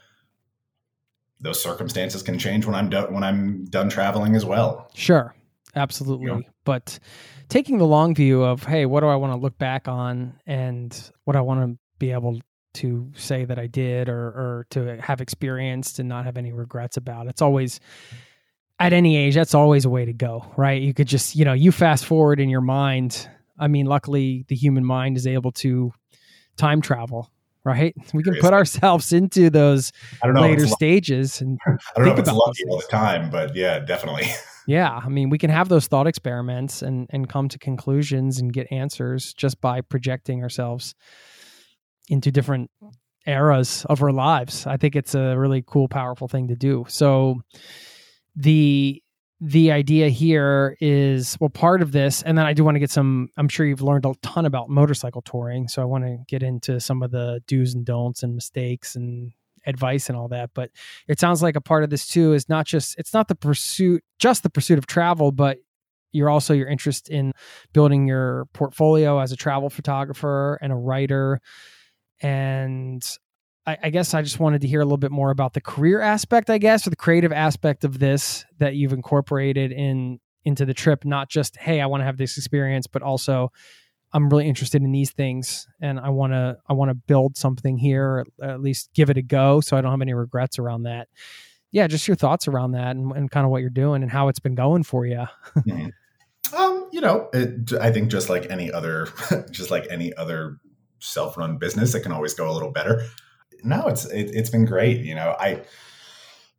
those 1.39 1.61
circumstances 1.61 2.23
can 2.23 2.39
change 2.39 2.65
when 2.65 2.75
i'm 2.75 2.89
done 2.89 3.13
when 3.13 3.23
i'm 3.23 3.65
done 3.65 3.89
traveling 3.89 4.35
as 4.35 4.45
well. 4.45 4.89
Sure 4.95 5.35
absolutely. 5.75 6.25
You 6.25 6.33
know? 6.35 6.41
but 6.63 6.97
taking 7.49 7.77
the 7.77 7.85
long 7.85 8.15
view 8.15 8.43
of 8.43 8.63
hey 8.63 8.85
what 8.85 9.01
do 9.01 9.07
i 9.07 9.15
want 9.15 9.33
to 9.33 9.37
look 9.37 9.57
back 9.57 9.87
on 9.87 10.39
and 10.47 11.11
what 11.25 11.35
i 11.35 11.41
want 11.41 11.61
to 11.61 11.77
be 11.99 12.11
able 12.11 12.39
to 12.73 13.11
say 13.15 13.45
that 13.45 13.59
i 13.59 13.67
did 13.67 14.09
or 14.09 14.27
or 14.27 14.67
to 14.71 14.99
have 15.01 15.21
experienced 15.21 15.99
and 15.99 16.09
not 16.09 16.25
have 16.25 16.37
any 16.37 16.51
regrets 16.51 16.97
about 16.97 17.27
it's 17.27 17.41
always 17.41 17.79
at 18.79 18.93
any 18.93 19.17
age 19.17 19.35
that's 19.35 19.53
always 19.53 19.85
a 19.85 19.89
way 19.89 20.05
to 20.05 20.13
go 20.13 20.45
right? 20.57 20.81
You 20.81 20.93
could 20.93 21.07
just 21.07 21.35
you 21.35 21.45
know 21.45 21.53
you 21.53 21.71
fast 21.71 22.05
forward 22.05 22.39
in 22.39 22.49
your 22.49 22.61
mind 22.61 23.29
I 23.57 23.67
mean, 23.67 23.85
luckily 23.85 24.45
the 24.47 24.55
human 24.55 24.85
mind 24.85 25.17
is 25.17 25.27
able 25.27 25.51
to 25.53 25.91
time 26.57 26.81
travel, 26.81 27.31
right? 27.63 27.95
We 28.13 28.23
can 28.23 28.35
put 28.35 28.53
ourselves 28.53 29.13
into 29.13 29.49
those 29.49 29.91
later 30.23 30.67
stages 30.67 31.41
and 31.41 31.59
I 31.65 31.71
don't 31.95 32.05
know 32.05 32.13
if 32.13 32.19
it's 32.19 32.31
lucky 32.31 32.63
all 32.69 32.79
the 32.79 32.87
time, 32.89 33.29
but 33.29 33.55
yeah, 33.55 33.79
definitely. 33.79 34.27
Yeah, 34.69 34.99
I 35.01 35.07
mean, 35.07 35.29
we 35.29 35.37
can 35.37 35.49
have 35.49 35.69
those 35.69 35.87
thought 35.87 36.07
experiments 36.07 36.81
and 36.81 37.07
and 37.11 37.29
come 37.29 37.47
to 37.47 37.57
conclusions 37.57 38.37
and 38.37 38.51
get 38.51 38.69
answers 38.69 39.33
just 39.33 39.61
by 39.61 39.79
projecting 39.79 40.43
ourselves 40.43 40.93
into 42.09 42.31
different 42.31 42.69
eras 43.25 43.85
of 43.89 44.03
our 44.03 44.11
lives. 44.11 44.67
I 44.67 44.75
think 44.75 44.97
it's 44.97 45.15
a 45.15 45.37
really 45.37 45.63
cool, 45.65 45.87
powerful 45.87 46.27
thing 46.27 46.49
to 46.49 46.55
do. 46.57 46.85
So 46.89 47.41
the 48.35 49.01
the 49.39 49.71
idea 49.71 50.09
here 50.09 50.75
is 50.79 51.37
well 51.39 51.49
part 51.49 51.81
of 51.81 51.91
this 51.91 52.23
and 52.23 52.37
then 52.37 52.45
i 52.45 52.53
do 52.53 52.63
want 52.63 52.73
to 52.75 52.79
get 52.79 52.89
some 52.89 53.29
i'm 53.37 53.47
sure 53.47 53.65
you've 53.65 53.83
learned 53.83 54.05
a 54.05 54.13
ton 54.23 54.45
about 54.45 54.69
motorcycle 54.69 55.21
touring 55.21 55.67
so 55.67 55.81
i 55.81 55.85
want 55.85 56.03
to 56.03 56.17
get 56.27 56.41
into 56.41 56.79
some 56.79 57.03
of 57.03 57.11
the 57.11 57.39
do's 57.47 57.75
and 57.75 57.85
don'ts 57.85 58.23
and 58.23 58.33
mistakes 58.33 58.95
and 58.95 59.31
advice 59.67 60.09
and 60.09 60.17
all 60.17 60.27
that 60.27 60.49
but 60.55 60.71
it 61.07 61.19
sounds 61.19 61.43
like 61.43 61.55
a 61.55 61.61
part 61.61 61.83
of 61.83 61.89
this 61.89 62.07
too 62.07 62.33
is 62.33 62.49
not 62.49 62.65
just 62.65 62.97
it's 62.97 63.13
not 63.13 63.27
the 63.27 63.35
pursuit 63.35 64.03
just 64.17 64.41
the 64.41 64.49
pursuit 64.49 64.77
of 64.77 64.87
travel 64.87 65.31
but 65.31 65.59
you're 66.11 66.29
also 66.29 66.53
your 66.53 66.67
interest 66.67 67.09
in 67.09 67.31
building 67.73 68.07
your 68.07 68.45
portfolio 68.53 69.19
as 69.19 69.31
a 69.31 69.35
travel 69.35 69.69
photographer 69.69 70.57
and 70.61 70.71
a 70.71 70.75
writer. 70.75 71.39
And 72.21 73.05
I, 73.67 73.77
I, 73.83 73.89
guess 73.89 74.13
I 74.13 74.21
just 74.21 74.39
wanted 74.39 74.61
to 74.61 74.67
hear 74.67 74.79
a 74.79 74.85
little 74.85 74.97
bit 74.97 75.11
more 75.11 75.29
about 75.29 75.53
the 75.53 75.59
career 75.61 75.99
aspect, 75.99 76.49
I 76.49 76.57
guess, 76.57 76.87
or 76.87 76.89
the 76.89 76.95
creative 76.95 77.33
aspect 77.33 77.83
of 77.83 77.99
this 77.99 78.45
that 78.59 78.75
you've 78.75 78.93
incorporated 78.93 79.73
in 79.73 80.19
into 80.45 80.65
the 80.65 80.73
trip. 80.73 81.03
Not 81.03 81.29
just 81.29 81.57
hey, 81.57 81.81
I 81.81 81.85
want 81.87 82.01
to 82.01 82.05
have 82.05 82.17
this 82.17 82.37
experience, 82.37 82.87
but 82.87 83.01
also 83.01 83.51
I'm 84.13 84.29
really 84.29 84.47
interested 84.47 84.81
in 84.81 84.91
these 84.93 85.11
things, 85.11 85.67
and 85.81 85.99
I 85.99 86.09
want 86.09 86.31
to 86.31 86.57
I 86.67 86.73
want 86.73 86.89
to 86.89 86.95
build 86.95 87.35
something 87.35 87.77
here, 87.77 88.25
or 88.39 88.49
at 88.49 88.61
least 88.61 88.89
give 88.93 89.09
it 89.09 89.17
a 89.17 89.21
go, 89.21 89.59
so 89.59 89.75
I 89.75 89.81
don't 89.81 89.91
have 89.91 90.01
any 90.01 90.13
regrets 90.13 90.57
around 90.57 90.83
that. 90.83 91.09
Yeah, 91.71 91.87
just 91.87 92.07
your 92.07 92.15
thoughts 92.15 92.47
around 92.47 92.71
that, 92.71 92.95
and, 92.95 93.11
and 93.11 93.29
kind 93.29 93.43
of 93.43 93.51
what 93.51 93.59
you're 93.59 93.69
doing 93.69 94.01
and 94.01 94.09
how 94.09 94.29
it's 94.29 94.39
been 94.39 94.55
going 94.55 94.83
for 94.83 95.05
you. 95.05 95.25
mm-hmm. 95.57 95.89
Um, 96.55 96.87
you 96.93 97.01
know, 97.01 97.27
it, 97.33 97.73
I 97.73 97.91
think 97.91 98.09
just 98.09 98.29
like 98.29 98.49
any 98.49 98.71
other, 98.71 99.09
just 99.51 99.69
like 99.69 99.85
any 99.91 100.13
other 100.13 100.59
self-run 100.99 101.57
business, 101.57 101.93
it 101.93 101.99
can 101.99 102.13
always 102.13 102.33
go 102.33 102.49
a 102.49 102.53
little 102.53 102.71
better 102.71 103.03
no, 103.63 103.87
it's 103.87 104.05
it, 104.05 104.33
has 104.35 104.49
been 104.49 104.65
great. 104.65 105.01
You 105.01 105.15
know, 105.15 105.35
I 105.39 105.63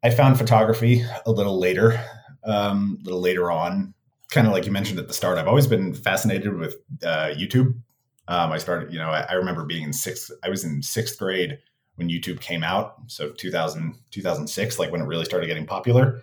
I 0.03 0.11
found 0.11 0.39
photography 0.39 1.05
a 1.27 1.31
little 1.31 1.59
later, 1.59 2.03
um, 2.45 2.99
a 3.01 3.05
little 3.05 3.21
later 3.21 3.51
on. 3.51 3.95
Kind 4.31 4.47
of 4.47 4.53
like 4.53 4.67
you 4.67 4.73
mentioned 4.73 4.99
at 4.99 5.09
the 5.09 5.15
start, 5.15 5.39
I've 5.39 5.49
always 5.49 5.67
been 5.67 5.95
fascinated 5.95 6.55
with 6.55 6.75
uh, 7.03 7.31
YouTube. 7.37 7.75
Um, 8.29 8.53
I 8.53 8.59
started, 8.59 8.93
you 8.93 8.99
know, 8.99 9.09
I, 9.09 9.21
I, 9.23 9.33
remember 9.35 9.65
being 9.65 9.85
in 9.85 9.93
sixth. 9.95 10.31
I 10.45 10.51
was 10.51 10.63
in 10.63 10.83
sixth 10.83 11.19
grade 11.19 11.59
when 11.97 12.11
YouTube 12.11 12.41
came 12.41 12.63
out, 12.63 12.97
so 13.07 13.31
2000, 13.31 13.95
2006, 14.11 14.79
like 14.79 14.93
when 14.93 15.01
it 15.01 15.07
really 15.07 15.25
started 15.25 15.47
getting 15.47 15.65
popular. 15.65 16.21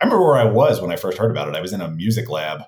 I 0.00 0.04
remember 0.04 0.26
where 0.26 0.36
I 0.36 0.44
was 0.44 0.82
when 0.82 0.92
I 0.92 0.96
first 0.96 1.16
heard 1.16 1.30
about 1.30 1.48
it. 1.48 1.56
I 1.56 1.62
was 1.62 1.72
in 1.72 1.80
a 1.80 1.88
music 1.88 2.28
lab 2.28 2.64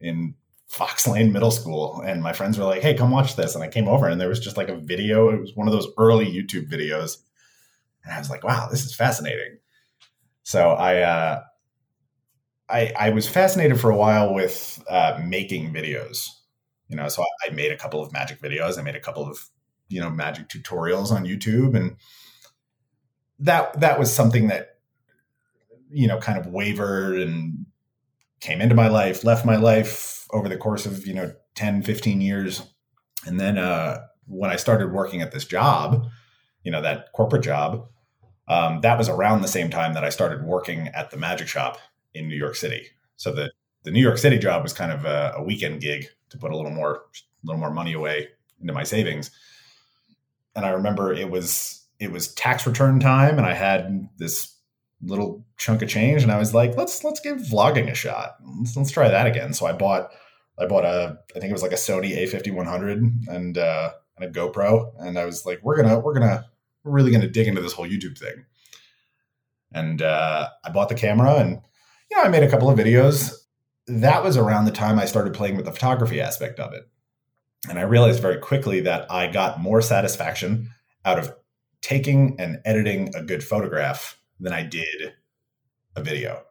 in 0.00 0.34
Fox 0.68 1.06
Lane 1.08 1.32
Middle 1.32 1.50
School, 1.50 2.02
and 2.02 2.22
my 2.22 2.32
friends 2.32 2.58
were 2.58 2.64
like, 2.64 2.82
"Hey, 2.82 2.94
come 2.94 3.10
watch 3.10 3.36
this." 3.36 3.54
And 3.54 3.64
I 3.64 3.68
came 3.68 3.88
over, 3.88 4.06
and 4.06 4.20
there 4.20 4.28
was 4.28 4.40
just 4.40 4.56
like 4.58 4.68
a 4.68 4.76
video. 4.76 5.30
It 5.30 5.40
was 5.40 5.56
one 5.56 5.66
of 5.66 5.72
those 5.72 5.88
early 5.96 6.26
YouTube 6.26 6.70
videos, 6.70 7.16
and 8.04 8.12
I 8.12 8.18
was 8.18 8.28
like, 8.28 8.44
"Wow, 8.44 8.68
this 8.70 8.84
is 8.84 8.94
fascinating." 8.94 9.58
So 10.42 10.70
I, 10.70 11.00
uh, 11.00 11.42
I, 12.68 12.92
I 12.98 13.10
was 13.10 13.26
fascinated 13.28 13.80
for 13.80 13.90
a 13.90 13.96
while 13.96 14.34
with 14.34 14.82
uh, 14.88 15.18
making 15.24 15.72
videos. 15.72 16.28
You 16.88 16.96
know, 16.96 17.08
so 17.08 17.22
I, 17.22 17.48
I 17.48 17.50
made 17.50 17.72
a 17.72 17.76
couple 17.76 18.02
of 18.02 18.12
magic 18.12 18.40
videos. 18.40 18.78
I 18.78 18.82
made 18.82 18.96
a 18.96 19.00
couple 19.00 19.26
of 19.26 19.48
you 19.88 20.00
know 20.00 20.10
magic 20.10 20.48
tutorials 20.48 21.10
on 21.10 21.24
YouTube, 21.24 21.76
and 21.76 21.96
that 23.38 23.80
that 23.80 23.98
was 23.98 24.12
something 24.12 24.48
that 24.48 24.76
you 25.90 26.06
know 26.06 26.18
kind 26.18 26.38
of 26.38 26.46
wavered 26.46 27.18
and 27.18 27.64
came 28.40 28.60
into 28.60 28.74
my 28.74 28.88
life, 28.88 29.24
left 29.24 29.46
my 29.46 29.56
life 29.56 30.17
over 30.30 30.48
the 30.48 30.56
course 30.56 30.86
of 30.86 31.06
you 31.06 31.14
know 31.14 31.32
10 31.54 31.82
15 31.82 32.20
years. 32.20 32.62
And 33.26 33.38
then 33.40 33.58
uh, 33.58 33.98
when 34.28 34.50
i 34.50 34.56
started 34.56 34.92
working 34.92 35.22
at 35.22 35.32
this 35.32 35.44
job 35.44 36.06
you 36.62 36.70
know 36.70 36.82
that 36.82 37.12
corporate 37.12 37.42
job 37.42 37.88
um, 38.46 38.80
that 38.82 38.98
was 38.98 39.08
around 39.08 39.42
the 39.42 39.48
same 39.48 39.70
time 39.70 39.94
that 39.94 40.04
i 40.04 40.10
started 40.10 40.44
working 40.44 40.88
at 40.88 41.10
the 41.10 41.16
magic 41.16 41.48
shop 41.48 41.78
in 42.14 42.28
new 42.28 42.36
york 42.36 42.54
city. 42.54 42.86
So 43.16 43.32
the 43.32 43.50
the 43.84 43.90
new 43.90 44.02
york 44.02 44.18
city 44.18 44.38
job 44.38 44.62
was 44.62 44.72
kind 44.72 44.92
of 44.92 45.04
a, 45.04 45.34
a 45.36 45.42
weekend 45.42 45.80
gig 45.80 46.06
to 46.30 46.38
put 46.38 46.52
a 46.52 46.56
little 46.56 46.70
more 46.70 46.94
a 46.94 47.46
little 47.46 47.60
more 47.60 47.72
money 47.72 47.94
away 47.94 48.28
into 48.60 48.72
my 48.72 48.84
savings. 48.84 49.30
And 50.54 50.66
i 50.66 50.70
remember 50.70 51.12
it 51.12 51.30
was 51.30 51.86
it 51.98 52.12
was 52.12 52.34
tax 52.34 52.66
return 52.66 53.00
time 53.00 53.38
and 53.38 53.46
i 53.46 53.54
had 53.54 54.08
this 54.18 54.54
little 55.02 55.44
chunk 55.56 55.82
of 55.82 55.88
change 55.88 56.22
and 56.22 56.32
I 56.32 56.38
was 56.38 56.54
like, 56.54 56.76
let's 56.76 57.04
let's 57.04 57.20
give 57.20 57.38
vlogging 57.38 57.90
a 57.90 57.94
shot. 57.94 58.36
Let's, 58.58 58.76
let's 58.76 58.90
try 58.90 59.08
that 59.08 59.26
again. 59.26 59.52
So 59.52 59.66
I 59.66 59.72
bought 59.72 60.10
I 60.58 60.66
bought 60.66 60.84
a 60.84 61.18
I 61.34 61.38
think 61.38 61.50
it 61.50 61.52
was 61.52 61.62
like 61.62 61.72
a 61.72 61.76
Sony 61.76 62.16
A5100 62.18 63.28
and 63.28 63.58
uh 63.58 63.90
and 64.16 64.28
a 64.28 64.40
GoPro 64.40 64.92
and 64.98 65.18
I 65.18 65.24
was 65.24 65.46
like 65.46 65.60
we're 65.62 65.76
going 65.76 65.88
to 65.88 65.98
we're 65.98 66.18
going 66.18 66.28
to 66.28 66.44
we're 66.82 66.92
really 66.92 67.10
going 67.10 67.22
to 67.22 67.28
dig 67.28 67.46
into 67.46 67.60
this 67.60 67.72
whole 67.72 67.88
YouTube 67.88 68.18
thing. 68.18 68.44
And 69.72 70.02
uh 70.02 70.48
I 70.64 70.70
bought 70.70 70.88
the 70.88 70.94
camera 70.94 71.36
and 71.36 71.60
you 72.10 72.16
know 72.16 72.24
I 72.24 72.28
made 72.28 72.42
a 72.42 72.50
couple 72.50 72.70
of 72.70 72.78
videos. 72.78 73.32
That 73.86 74.24
was 74.24 74.36
around 74.36 74.64
the 74.64 74.70
time 74.70 74.98
I 74.98 75.06
started 75.06 75.32
playing 75.32 75.56
with 75.56 75.64
the 75.64 75.72
photography 75.72 76.20
aspect 76.20 76.58
of 76.58 76.72
it. 76.74 76.82
And 77.68 77.78
I 77.78 77.82
realized 77.82 78.20
very 78.20 78.38
quickly 78.38 78.80
that 78.80 79.10
I 79.10 79.28
got 79.28 79.60
more 79.60 79.80
satisfaction 79.80 80.70
out 81.04 81.18
of 81.18 81.32
taking 81.80 82.36
and 82.38 82.58
editing 82.64 83.14
a 83.14 83.22
good 83.22 83.42
photograph 83.42 84.17
than 84.40 84.52
I 84.52 84.62
did 84.62 85.14
a 85.96 86.02
video. 86.02 86.42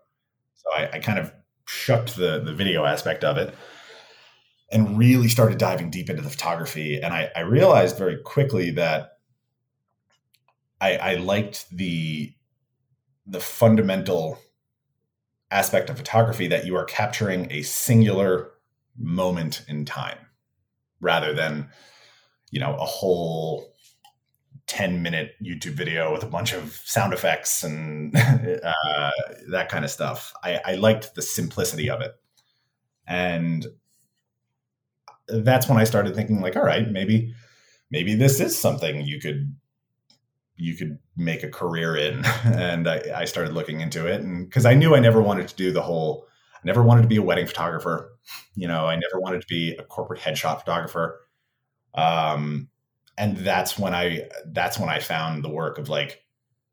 So 0.55 0.71
I, 0.73 0.89
I 0.93 0.99
kind 0.99 1.19
of 1.19 1.31
shucked 1.65 2.15
the 2.15 2.39
the 2.39 2.53
video 2.53 2.85
aspect 2.85 3.23
of 3.23 3.38
it 3.38 3.53
and 4.71 4.97
really 4.97 5.29
started 5.29 5.57
diving 5.57 5.89
deep 5.89 6.09
into 6.09 6.21
the 6.21 6.29
photography. 6.29 7.01
And 7.01 7.13
I, 7.13 7.31
I 7.35 7.41
realized 7.41 7.97
very 7.97 8.17
quickly 8.17 8.71
that 8.71 9.17
I, 10.81 10.97
I 10.97 11.15
liked 11.15 11.69
the 11.71 12.33
the 13.25 13.39
fundamental 13.39 14.39
aspect 15.51 15.89
of 15.89 15.97
photography 15.97 16.47
that 16.47 16.65
you 16.65 16.75
are 16.75 16.85
capturing 16.85 17.51
a 17.51 17.61
singular 17.61 18.51
moment 18.97 19.63
in 19.67 19.85
time 19.85 20.17
rather 20.99 21.33
than 21.33 21.69
you 22.51 22.59
know 22.59 22.75
a 22.75 22.85
whole 22.85 23.73
10 24.68 25.01
minute 25.01 25.36
YouTube 25.41 25.74
video 25.74 26.11
with 26.11 26.24
a 26.24 26.28
bunch 26.28 26.53
of 26.53 26.82
sound 26.84 27.13
effects 27.13 27.63
and 27.63 28.15
uh, 28.63 29.11
that 29.49 29.70
kind 29.70 29.86
of 29.86 29.91
stuff. 29.91 30.34
I, 30.43 30.59
I 30.65 30.76
liked 30.76 31.15
the 31.15 31.22
simplicity 31.22 31.89
of 31.89 32.01
it. 32.01 32.13
And 33.07 33.65
that's 35.30 35.70
when 35.70 35.78
I 35.78 35.86
started 35.86 36.15
thinking 36.15 36.41
like, 36.41 36.57
all 36.57 36.65
right, 36.65 36.89
maybe, 36.89 37.34
maybe 37.89 38.13
this 38.15 38.41
is 38.41 38.57
something 38.57 39.01
you 39.01 39.22
could, 39.22 39.55
you 40.57 40.76
could 40.76 40.99
make 41.15 41.43
a 41.43 41.49
career 41.49 41.95
in. 41.95 42.26
and 42.43 42.89
I, 42.89 43.01
I 43.15 43.26
started 43.26 43.53
looking 43.53 43.80
into 43.80 44.05
it 44.05 44.22
and 44.22 44.51
cause 44.51 44.65
I 44.65 44.74
knew 44.74 44.95
I 44.95 44.99
never 44.99 45.22
wanted 45.22 45.47
to 45.47 45.55
do 45.55 45.72
the 45.72 45.82
whole, 45.82 46.28
I 46.55 46.59
never 46.65 46.84
wanted 46.84 47.03
to 47.03 47.07
be 47.07 47.18
a 47.18 47.24
wedding 47.24 47.47
photographer. 47.47 48.18
You 48.55 48.68
know, 48.68 48.86
I 48.86 48.95
never 48.95 49.22
wanted 49.22 49.41
to 49.41 49.47
be 49.47 49.76
a 49.76 49.84
corporate 49.84 50.20
headshot 50.20 50.59
photographer. 50.59 51.22
Um, 51.93 52.68
and 53.18 53.38
that's 53.38 53.78
when 53.78 53.93
I 53.93 54.30
that's 54.45 54.80
when 54.80 54.89
I 54.89 54.99
found 54.99 55.43
the 55.43 55.49
work 55.49 55.78
of 55.78 55.89
like 55.89 56.24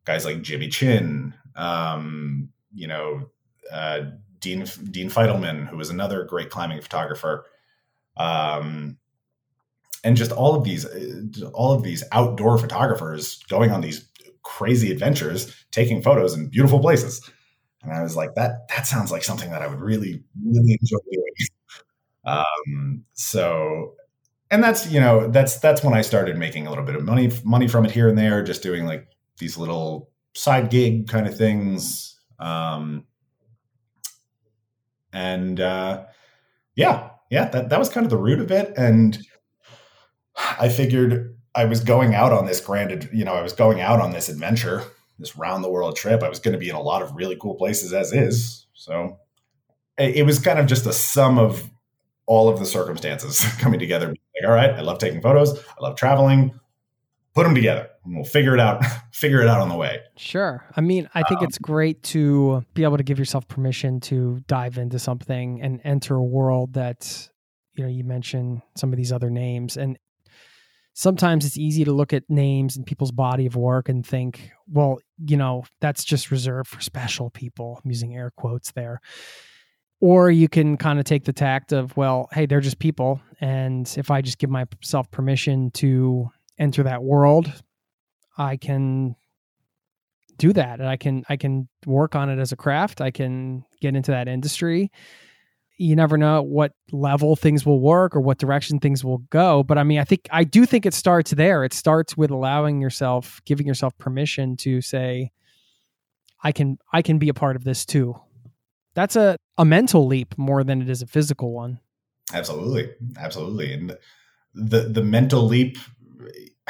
guys 0.05 0.25
like 0.25 0.43
Jimmy 0.43 0.69
Chin, 0.69 1.35
um, 1.57 2.51
you 2.75 2.87
know, 2.87 3.31
uh, 3.73 4.03
Dean 4.41 4.67
Dean 4.91 5.09
Fidelman, 5.09 5.67
who 5.67 5.77
was 5.77 5.91
another 5.91 6.25
great 6.25 6.51
climbing 6.51 6.81
photographer, 6.81 7.47
um, 8.17 8.99
and 10.05 10.17
just 10.17 10.33
all 10.33 10.55
of 10.55 10.65
these 10.65 10.87
all 11.55 11.73
of 11.73 11.83
these 11.83 12.05
outdoor 12.13 12.59
photographers 12.59 13.43
going 13.49 13.71
on 13.71 13.81
these 13.81 14.09
crazy 14.43 14.93
adventures, 14.93 15.65
taking 15.71 16.03
photos 16.03 16.35
in 16.35 16.49
beautiful 16.49 16.79
places. 16.79 17.29
And 17.83 17.93
I 17.93 18.03
was 18.03 18.17
like, 18.17 18.35
that 18.35 18.69
that 18.69 18.87
sounds 18.87 19.11
like 19.11 19.25
something 19.25 19.51
that 19.51 19.63
I 19.63 19.67
would 19.67 19.81
really 19.81 20.23
really 20.47 20.79
enjoy 20.81 20.99
doing. 21.11 21.25
Um, 22.27 23.05
so 23.13 23.97
and 24.55 24.63
that's 24.63 24.91
you 24.91 25.01
know 25.01 25.27
that's 25.29 25.59
that's 25.59 25.83
when 25.83 25.95
I 25.95 26.03
started 26.03 26.39
making 26.39 26.67
a 26.67 26.71
little 26.71 26.85
bit 26.85 26.95
of 26.95 27.03
money 27.03 27.33
money 27.43 27.67
from 27.67 27.85
it 27.85 27.91
here 27.91 28.09
and 28.09 28.17
there, 28.17 28.43
just 28.43 28.63
doing 28.63 28.87
like 28.87 29.09
these 29.39 29.59
little 29.59 30.11
side 30.35 30.71
gig 30.71 31.09
kind 31.09 31.27
of 31.27 31.37
things. 31.37 32.17
Um, 32.39 33.05
and 35.13 35.61
uh, 35.61 36.05
yeah, 36.77 37.11
yeah, 37.31 37.49
that 37.49 37.69
that 37.69 37.79
was 37.81 37.89
kind 37.89 38.07
of 38.07 38.11
the 38.11 38.17
root 38.17 38.39
of 38.39 38.53
it. 38.53 38.73
And 38.77 39.19
I 40.37 40.69
figured 40.69 41.37
I 41.57 41.65
was 41.65 41.81
going 41.81 42.15
out 42.15 42.33
on 42.33 42.47
this 42.47 42.61
grand, 42.61 43.09
you 43.13 43.25
know, 43.25 43.35
I 43.35 43.43
was 43.43 43.53
going 43.53 43.81
out 43.81 44.01
on 44.01 44.13
this 44.13 44.29
adventure, 44.29 44.85
this 45.19 45.37
round 45.37 45.65
the 45.65 45.71
world 45.71 45.97
trip. 45.97 46.23
I 46.23 46.29
was 46.29 46.39
going 46.39 46.53
to 46.53 46.59
be 46.59 46.69
in 46.69 46.77
a 46.77 46.81
lot 46.81 47.03
of 47.03 47.17
really 47.17 47.37
cool 47.41 47.57
places 47.57 47.93
as 47.93 48.13
is. 48.13 48.69
So 48.75 49.19
it, 49.99 50.17
it 50.17 50.23
was 50.23 50.39
kind 50.39 50.61
of 50.61 50.67
just 50.67 50.87
a 50.87 50.93
sum 50.93 51.41
of 51.41 51.69
all 52.27 52.49
of 52.49 52.61
the 52.61 52.67
circumstances 52.67 53.45
coming 53.59 53.81
together. 53.81 54.15
All 54.45 54.53
right, 54.53 54.71
I 54.71 54.81
love 54.81 54.99
taking 54.99 55.21
photos. 55.21 55.59
I 55.59 55.83
love 55.83 55.97
traveling. 55.97 56.59
Put 57.35 57.45
them 57.45 57.55
together 57.55 57.89
and 58.05 58.15
we'll 58.15 58.25
figure 58.25 58.55
it 58.55 58.61
out, 58.61 58.85
figure 59.13 59.41
it 59.41 59.49
out 59.49 59.61
on 59.61 59.69
the 59.69 59.75
way. 59.75 60.01
Sure. 60.17 60.65
I 60.77 60.81
mean, 60.81 61.09
I 61.15 61.23
think 61.25 61.41
um, 61.41 61.47
it's 61.47 61.59
great 61.59 62.03
to 62.05 62.65
be 62.75 62.85
able 62.85 62.97
to 62.97 63.03
give 63.03 63.19
yourself 63.19 63.49
permission 63.49 64.01
to 64.03 64.41
dive 64.47 64.79
into 64.79 64.99
something 64.99 65.61
and 65.61 65.81
enter 65.83 66.15
a 66.15 66.23
world 66.23 66.75
that, 66.75 67.29
you 67.75 67.83
know, 67.83 67.91
you 67.91 68.05
mentioned 68.05 68.63
some 68.77 68.93
of 68.93 68.97
these 68.97 69.11
other 69.11 69.31
names. 69.31 69.77
And 69.77 69.99
sometimes 70.93 71.45
it's 71.45 71.59
easy 71.59 71.85
to 71.85 71.93
look 71.93 72.13
at 72.13 72.23
names 72.29 72.77
and 72.77 72.87
people's 72.87 73.11
body 73.11 73.47
of 73.47 73.57
work 73.57 73.89
and 73.89 74.07
think, 74.07 74.53
well, 74.69 74.99
you 75.19 75.37
know, 75.37 75.65
that's 75.81 76.05
just 76.05 76.31
reserved 76.31 76.69
for 76.69 76.81
special 76.81 77.31
people. 77.31 77.81
I'm 77.85 77.91
using 77.91 78.15
air 78.15 78.31
quotes 78.37 78.71
there 78.73 79.01
or 80.05 80.31
you 80.31 80.51
can 80.51 80.77
kind 80.77 80.99
of 80.99 81.07
take 81.07 81.25
the 81.25 81.33
tact 81.33 81.73
of 81.73 81.97
well 81.97 82.29
hey 82.33 82.45
they're 82.45 82.61
just 82.61 82.79
people 82.79 83.19
and 83.41 83.95
if 83.97 84.11
i 84.11 84.21
just 84.21 84.37
give 84.39 84.51
myself 84.51 85.11
permission 85.11 85.71
to 85.71 86.29
enter 86.59 86.83
that 86.83 87.03
world 87.03 87.51
i 88.37 88.55
can 88.55 89.17
do 90.37 90.53
that 90.53 90.79
and 90.79 90.89
i 90.91 90.97
can 90.97 91.25
i 91.31 91.39
can 91.39 91.67
work 91.87 92.15
on 92.15 92.29
it 92.29 92.39
as 92.39 92.53
a 92.53 92.57
craft 92.57 93.01
i 93.01 93.11
can 93.11 93.65
get 93.81 93.97
into 93.97 94.11
that 94.11 94.29
industry 94.29 94.91
you 95.79 95.97
never 95.97 96.19
know 96.19 96.43
what 96.43 96.73
level 96.93 97.35
things 97.35 97.65
will 97.65 97.81
work 97.81 98.15
or 98.15 98.21
what 98.21 98.39
direction 98.39 98.79
things 98.79 99.03
will 99.03 99.19
go. 99.19 99.65
But 99.65 99.77
I 99.77 99.83
mean, 99.83 99.99
I 99.99 100.05
think 100.05 100.29
I 100.31 100.45
do 100.45 100.67
think 100.67 100.87
it 100.87 100.95
starts 100.95 101.33
there. 101.33 101.65
It 101.65 101.73
starts 101.73 102.17
with 102.17 102.31
allowing 102.31 102.81
yourself, 102.81 103.41
giving 103.45 103.67
yourself 103.67 103.99
permission 103.99 104.57
to 104.59 104.81
say, 104.81 105.33
I 106.45 106.53
can 106.53 106.79
I 106.93 107.03
can 107.03 107.19
be 107.19 107.29
a 107.29 107.35
part 107.35 107.57
of 107.57 107.65
this 107.65 107.85
too. 107.85 108.15
That's 108.95 109.17
a, 109.17 109.37
a 109.59 109.65
mental 109.65 110.07
leap 110.07 110.37
more 110.39 110.65
than 110.65 110.81
it 110.83 110.89
is 110.89 111.03
a 111.03 111.07
physical 111.07 111.53
one. 111.53 111.81
Absolutely. 112.33 112.91
Absolutely. 113.19 113.73
And 113.73 113.99
the 114.55 114.81
the 114.89 115.03
mental 115.03 115.43
leap 115.43 115.79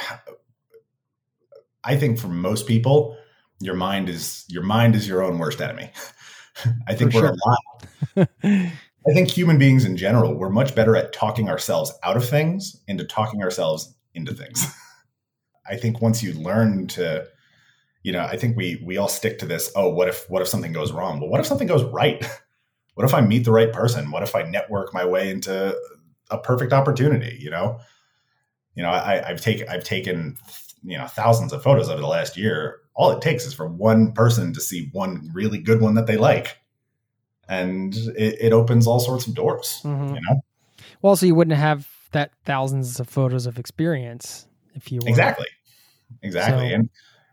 I 1.85 1.97
think 1.97 2.19
for 2.19 2.29
most 2.29 2.67
people, 2.67 3.17
your 3.61 3.75
mind 3.75 4.09
is 4.09 4.45
your 4.49 4.63
mind 4.63 4.95
is 4.95 5.07
your 5.07 5.23
own 5.23 5.39
worst 5.39 5.61
enemy. 5.61 5.91
I 6.89 6.95
think 6.95 7.13
For 7.13 7.21
we're 7.21 7.27
sure. 7.29 7.37
a 8.17 8.21
lot. 8.21 8.29
I 9.07 9.13
think 9.13 9.29
human 9.31 9.59
beings 9.59 9.85
in 9.85 9.97
general, 9.97 10.35
we're 10.35 10.49
much 10.49 10.75
better 10.75 10.97
at 10.97 11.13
talking 11.13 11.51
ourselves 11.51 11.93
out 12.03 12.17
of 12.17 12.27
things 12.27 12.81
into 12.89 13.05
talking 13.05 13.43
ourselves 13.43 13.95
into 14.15 14.33
things. 14.33 14.65
I 15.67 15.77
think 15.77 16.01
once 16.01 16.23
you 16.23 16.33
learn 16.35 16.87
to, 16.89 17.27
you 18.05 18.13
know, 18.13 18.21
I 18.21 18.37
think 18.37 18.57
we 18.57 18.81
we 18.85 18.99
all 18.99 19.09
stick 19.09 19.39
to 19.41 19.47
this. 19.47 19.73
Oh, 19.75 19.89
what 19.89 20.07
if 20.09 20.31
what 20.31 20.43
if 20.43 20.47
something 20.47 20.73
goes 20.73 20.93
wrong? 20.93 21.19
Well, 21.19 21.29
what 21.31 21.41
if 21.41 21.47
something 21.47 21.67
goes 21.67 21.83
right? 21.83 22.25
What 22.95 23.03
if 23.05 23.13
I 23.13 23.23
meet 23.23 23.45
the 23.45 23.51
right 23.51 23.73
person? 23.73 24.13
What 24.13 24.23
if 24.23 24.37
I 24.37 24.43
network 24.43 24.95
my 24.95 25.05
way 25.05 25.29
into 25.29 25.77
a 26.31 26.39
perfect 26.39 26.73
opportunity? 26.73 27.37
You 27.41 27.51
know, 27.51 27.81
you 28.77 28.85
know, 28.85 28.89
I, 28.91 29.31
I've 29.31 29.41
taken 29.41 29.69
I've 29.69 29.83
taken 29.83 30.37
you 30.85 30.97
know 30.97 31.09
thousands 31.09 31.53
of 31.53 31.61
photos 31.61 31.89
over 31.89 32.01
the 32.01 32.07
last 32.07 32.37
year. 32.37 32.79
All 32.95 33.11
it 33.11 33.21
takes 33.21 33.47
is 33.47 33.53
for 33.53 33.67
one 33.67 34.13
person 34.13 34.53
to 34.53 34.61
see 34.61 34.91
one 34.93 35.29
really 35.35 35.59
good 35.59 35.81
one 35.81 35.95
that 35.95 36.07
they 36.07 36.17
like, 36.17 36.57
and 37.49 37.97
it, 38.17 38.37
it 38.41 38.53
opens 38.53 38.87
all 38.87 39.01
sorts 39.01 39.27
of 39.27 39.35
doors. 39.35 39.81
Mhm. 39.83 40.15
You 40.15 40.21
know, 40.29 40.45
Well, 41.03 41.17
so 41.17 41.27
you 41.27 41.35
wouldn't 41.35 41.57
have 41.57 41.89
that 42.13 42.31
thousands 42.45 43.01
of 43.01 43.09
photos 43.09 43.47
of 43.47 43.59
experience 43.59 44.47
if 44.77 44.93
you 44.93 45.01
were 45.03 45.09
exactly, 45.09 45.49
exactly, 46.23 46.69
So- 46.69 46.75
and 46.77 46.91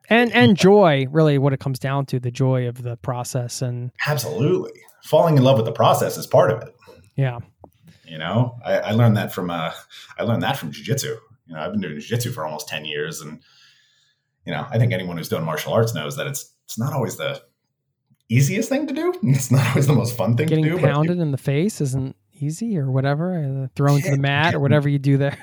and 0.10 0.32
and 0.34 0.58
joy 0.58 1.06
really 1.12 1.38
what 1.38 1.54
it 1.54 1.60
comes 1.60 1.80
down 1.80 2.06
to 2.08 2.20
the 2.20 2.32
joy 2.32 2.68
of 2.68 2.82
the 2.84 2.98
process 2.98 3.62
and 3.62 3.92
absolutely 4.08 4.72
falling 5.04 5.38
in 5.38 5.44
love 5.44 5.58
with 5.58 5.66
the 5.66 5.72
process 5.72 6.18
is 6.18 6.28
part 6.28 6.52
of 6.52 6.62
it. 6.62 6.76
yeah 7.16 7.40
You 8.06 8.18
know, 8.18 8.58
I, 8.66 8.78
I 8.80 8.92
learned 8.92 9.18
that 9.18 9.32
from 9.34 9.50
uh, 9.50 9.72
I 10.18 10.24
learned 10.24 10.44
that 10.44 10.58
from 10.58 10.72
jujitsu. 10.72 11.16
You 11.48 11.56
know, 11.56 11.60
I've 11.60 11.72
been 11.72 11.82
doing 11.82 11.98
jujitsu 11.98 12.34
for 12.34 12.46
almost 12.46 12.68
ten 12.68 12.86
years, 12.86 13.22
and 13.22 13.42
you 14.46 14.52
know, 14.54 14.66
I 14.70 14.78
think 14.78 14.92
anyone 14.94 15.18
who's 15.18 15.30
done 15.30 15.44
martial 15.46 15.74
arts 15.74 15.94
knows 15.94 16.16
that 16.18 16.28
it's 16.28 16.54
it's 16.66 16.78
not 16.78 16.94
always 16.94 17.18
the 17.18 17.42
easiest 18.30 18.70
thing 18.70 18.88
to 18.88 18.94
do. 18.94 19.14
It's 19.24 19.52
not 19.52 19.66
always 19.70 19.88
the 19.88 19.94
most 19.94 20.16
fun 20.18 20.36
thing 20.38 20.48
getting 20.48 20.66
to 20.66 20.72
do. 20.72 20.80
pounded 20.80 21.20
in 21.20 21.32
the 21.32 21.38
face 21.38 21.80
isn't 21.82 22.16
easy 22.34 22.78
or 22.78 22.90
whatever 22.92 23.70
thrown 23.76 24.02
to 24.02 24.10
the 24.10 24.16
Yeah, 24.16 24.22
mat 24.22 24.56
or 24.56 24.60
whatever 24.60 24.90
you 24.90 25.00
do 25.00 25.18
there. 25.18 25.38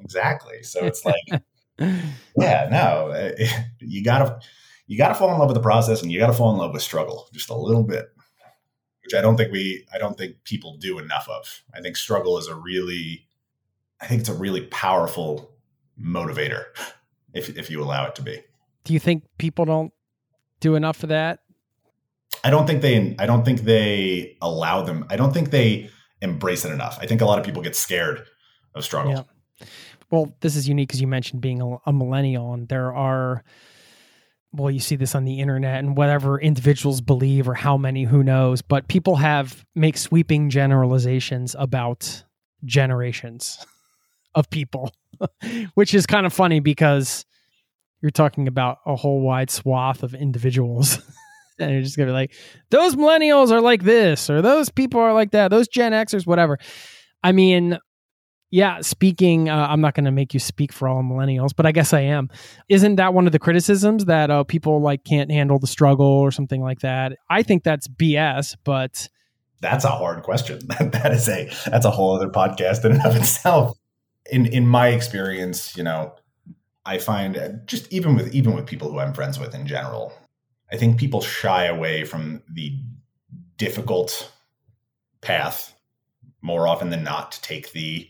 Exactly. 0.00 0.62
So 0.62 0.84
it's 0.86 1.04
like, 1.10 1.42
yeah, 1.78 2.68
no, 2.70 3.32
you 3.80 4.02
gotta 4.02 4.40
you 4.86 4.98
gotta 4.98 5.14
fall 5.14 5.32
in 5.32 5.38
love 5.38 5.48
with 5.48 5.56
the 5.56 5.62
process, 5.62 6.02
and 6.02 6.10
you 6.10 6.18
gotta 6.18 6.32
fall 6.32 6.52
in 6.52 6.58
love 6.58 6.72
with 6.72 6.82
struggle 6.82 7.28
just 7.32 7.50
a 7.50 7.54
little 7.54 7.84
bit, 7.84 8.06
which 9.04 9.14
I 9.14 9.20
don't 9.20 9.36
think 9.36 9.52
we 9.52 9.86
I 9.92 9.98
don't 9.98 10.16
think 10.16 10.36
people 10.44 10.76
do 10.78 10.98
enough 10.98 11.28
of. 11.28 11.62
I 11.74 11.80
think 11.80 11.96
struggle 11.96 12.38
is 12.38 12.48
a 12.48 12.54
really, 12.54 13.26
I 14.00 14.06
think 14.06 14.20
it's 14.20 14.28
a 14.28 14.34
really 14.34 14.62
powerful 14.62 15.52
motivator, 16.00 16.64
if 17.32 17.56
if 17.56 17.70
you 17.70 17.82
allow 17.82 18.06
it 18.06 18.14
to 18.16 18.22
be. 18.22 18.42
do 18.84 18.92
you 18.92 19.00
think 19.00 19.24
people 19.38 19.64
don't 19.64 19.92
do 20.60 20.74
enough 20.74 21.02
of 21.04 21.08
that 21.10 21.40
I 22.44 22.50
don't 22.50 22.66
think 22.66 22.82
they 22.82 23.16
I 23.18 23.26
don't 23.26 23.44
think 23.44 23.60
they 23.60 24.36
allow 24.40 24.82
them. 24.82 25.06
I 25.10 25.16
don't 25.16 25.32
think 25.32 25.50
they 25.50 25.90
embrace 26.20 26.64
it 26.64 26.72
enough. 26.72 26.98
I 27.00 27.06
think 27.06 27.20
a 27.20 27.24
lot 27.24 27.38
of 27.38 27.44
people 27.44 27.62
get 27.62 27.76
scared 27.76 28.24
of 28.74 28.84
struggle. 28.84 29.12
Yeah. 29.12 29.66
Well 30.10 30.34
this 30.40 30.56
is 30.56 30.68
unique 30.68 30.88
because 30.88 31.00
you 31.00 31.06
mentioned 31.06 31.40
being 31.40 31.60
a, 31.60 31.76
a 31.86 31.92
millennial 31.92 32.52
and 32.52 32.68
there 32.68 32.94
are 32.94 33.42
well 34.52 34.70
you 34.70 34.80
see 34.80 34.96
this 34.96 35.14
on 35.14 35.24
the 35.24 35.40
internet 35.40 35.78
and 35.78 35.96
whatever 35.96 36.40
individuals 36.40 37.00
believe 37.00 37.48
or 37.48 37.54
how 37.54 37.76
many 37.76 38.04
who 38.04 38.22
knows 38.22 38.62
but 38.62 38.88
people 38.88 39.16
have 39.16 39.64
make 39.74 39.96
sweeping 39.96 40.50
generalizations 40.50 41.54
about 41.58 42.24
generations 42.64 43.64
of 44.34 44.48
people 44.50 44.92
which 45.74 45.94
is 45.94 46.06
kind 46.06 46.26
of 46.26 46.32
funny 46.32 46.60
because 46.60 47.24
you're 48.00 48.10
talking 48.10 48.46
about 48.46 48.78
a 48.86 48.94
whole 48.96 49.20
wide 49.20 49.50
swath 49.50 50.02
of 50.02 50.14
individuals 50.14 50.98
and 51.58 51.72
you're 51.72 51.82
just 51.82 51.96
gonna 51.96 52.08
be 52.08 52.12
like 52.12 52.32
those 52.70 52.94
millennials 52.94 53.50
are 53.50 53.60
like 53.60 53.82
this 53.82 54.30
or 54.30 54.40
those 54.42 54.70
people 54.70 55.00
are 55.00 55.12
like 55.12 55.32
that 55.32 55.48
those 55.48 55.68
gen 55.68 55.92
xers 55.92 56.26
whatever. 56.26 56.58
I 57.22 57.32
mean 57.32 57.78
yeah, 58.50 58.80
speaking, 58.80 59.48
uh, 59.48 59.66
I'm 59.68 59.80
not 59.80 59.94
going 59.94 60.06
to 60.06 60.10
make 60.10 60.32
you 60.32 60.40
speak 60.40 60.72
for 60.72 60.88
all 60.88 61.02
millennials, 61.02 61.50
but 61.54 61.66
I 61.66 61.72
guess 61.72 61.92
I 61.92 62.00
am. 62.00 62.30
Isn't 62.68 62.96
that 62.96 63.12
one 63.12 63.26
of 63.26 63.32
the 63.32 63.38
criticisms 63.38 64.06
that 64.06 64.30
uh, 64.30 64.44
people 64.44 64.80
like 64.80 65.04
can't 65.04 65.30
handle 65.30 65.58
the 65.58 65.66
struggle 65.66 66.06
or 66.06 66.30
something 66.30 66.62
like 66.62 66.80
that? 66.80 67.12
I 67.28 67.42
think 67.42 67.62
that's 67.62 67.88
BS, 67.88 68.56
but 68.64 69.08
That's 69.60 69.84
a 69.84 69.90
hard 69.90 70.22
question. 70.22 70.60
that 70.68 71.12
is 71.12 71.28
a 71.28 71.50
that's 71.66 71.84
a 71.84 71.90
whole 71.90 72.14
other 72.14 72.28
podcast 72.28 72.84
in 72.84 72.92
and 72.92 73.04
of 73.04 73.16
itself. 73.16 73.76
In 74.30 74.46
in 74.46 74.66
my 74.66 74.88
experience, 74.88 75.76
you 75.76 75.82
know, 75.82 76.14
I 76.86 76.98
find 76.98 77.36
uh, 77.36 77.48
just 77.66 77.92
even 77.92 78.14
with 78.14 78.34
even 78.34 78.54
with 78.54 78.66
people 78.66 78.90
who 78.90 78.98
I'm 78.98 79.14
friends 79.14 79.38
with 79.38 79.54
in 79.54 79.66
general, 79.66 80.12
I 80.72 80.76
think 80.76 80.98
people 80.98 81.20
shy 81.20 81.66
away 81.66 82.04
from 82.04 82.42
the 82.48 82.78
difficult 83.56 84.32
path 85.20 85.74
more 86.40 86.68
often 86.68 86.90
than 86.90 87.02
not 87.02 87.32
to 87.32 87.42
take 87.42 87.72
the 87.72 88.08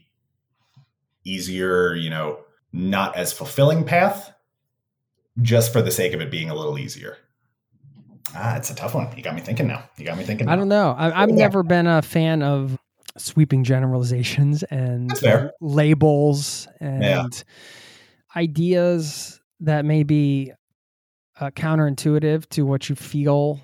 easier, 1.29 1.95
you 1.95 2.11
know, 2.11 2.41
not 2.73 3.17
as 3.17 3.33
fulfilling 3.33 3.85
path 3.85 4.33
just 5.41 5.73
for 5.73 5.83
the 5.83 5.91
sake 5.91 6.13
of 6.13 6.21
it 6.21 6.31
being 6.31 6.51
a 6.51 6.55
little 6.55 6.79
easier. 6.79 7.17
Ah, 8.35 8.57
it's 8.57 8.71
a 8.71 8.75
tough 8.75 8.95
one. 8.95 9.15
You 9.17 9.23
got 9.23 9.35
me 9.35 9.41
thinking 9.41 9.67
now. 9.67 9.85
You 9.97 10.05
got 10.05 10.19
me 10.19 10.25
thinking. 10.25 10.49
I 10.49 10.57
don't 10.57 10.69
know. 10.69 10.95
I, 10.99 11.23
I've 11.23 11.31
Yeah. 11.31 11.37
never 11.37 11.63
been 11.63 11.87
a 11.87 12.03
fan 12.03 12.43
of 12.43 12.79
sweeping 13.17 13.65
generalizations 13.65 14.63
and 14.65 15.19
labels 15.61 16.69
and 16.81 17.03
Yeah. 17.03 17.27
ideas 18.37 19.41
that 19.61 19.85
may 19.85 20.03
be 20.03 20.53
uh, 21.41 21.51
counterintuitive 21.51 22.49
to 22.51 22.63
what 22.67 22.89
you 22.89 22.95
feel 22.95 23.61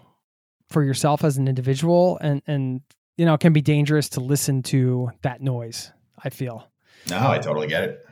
for 0.68 0.82
yourself 0.82 1.24
as 1.24 1.36
an 1.36 1.46
individual 1.46 2.18
and 2.20 2.42
and 2.46 2.80
you 3.16 3.24
know 3.24 3.34
it 3.34 3.40
can 3.40 3.52
be 3.52 3.60
dangerous 3.60 4.08
to 4.08 4.20
listen 4.20 4.62
to 4.62 5.10
that 5.22 5.40
noise 5.40 5.92
i 6.24 6.30
feel 6.30 6.66
No, 7.10 7.30
I 7.30 7.38
totally 7.38 7.66
get 7.66 7.84
it. 7.84 8.06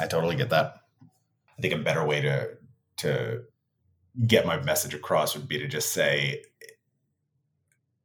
I 0.00 0.06
totally 0.06 0.36
get 0.36 0.50
that. 0.50 0.74
I 1.58 1.62
think 1.62 1.74
a 1.74 1.78
better 1.78 2.04
way 2.06 2.20
to 2.22 2.50
to 2.98 3.42
get 4.26 4.46
my 4.46 4.60
message 4.62 4.94
across 4.94 5.34
would 5.34 5.48
be 5.48 5.58
to 5.58 5.66
just 5.66 5.92
say 5.92 6.42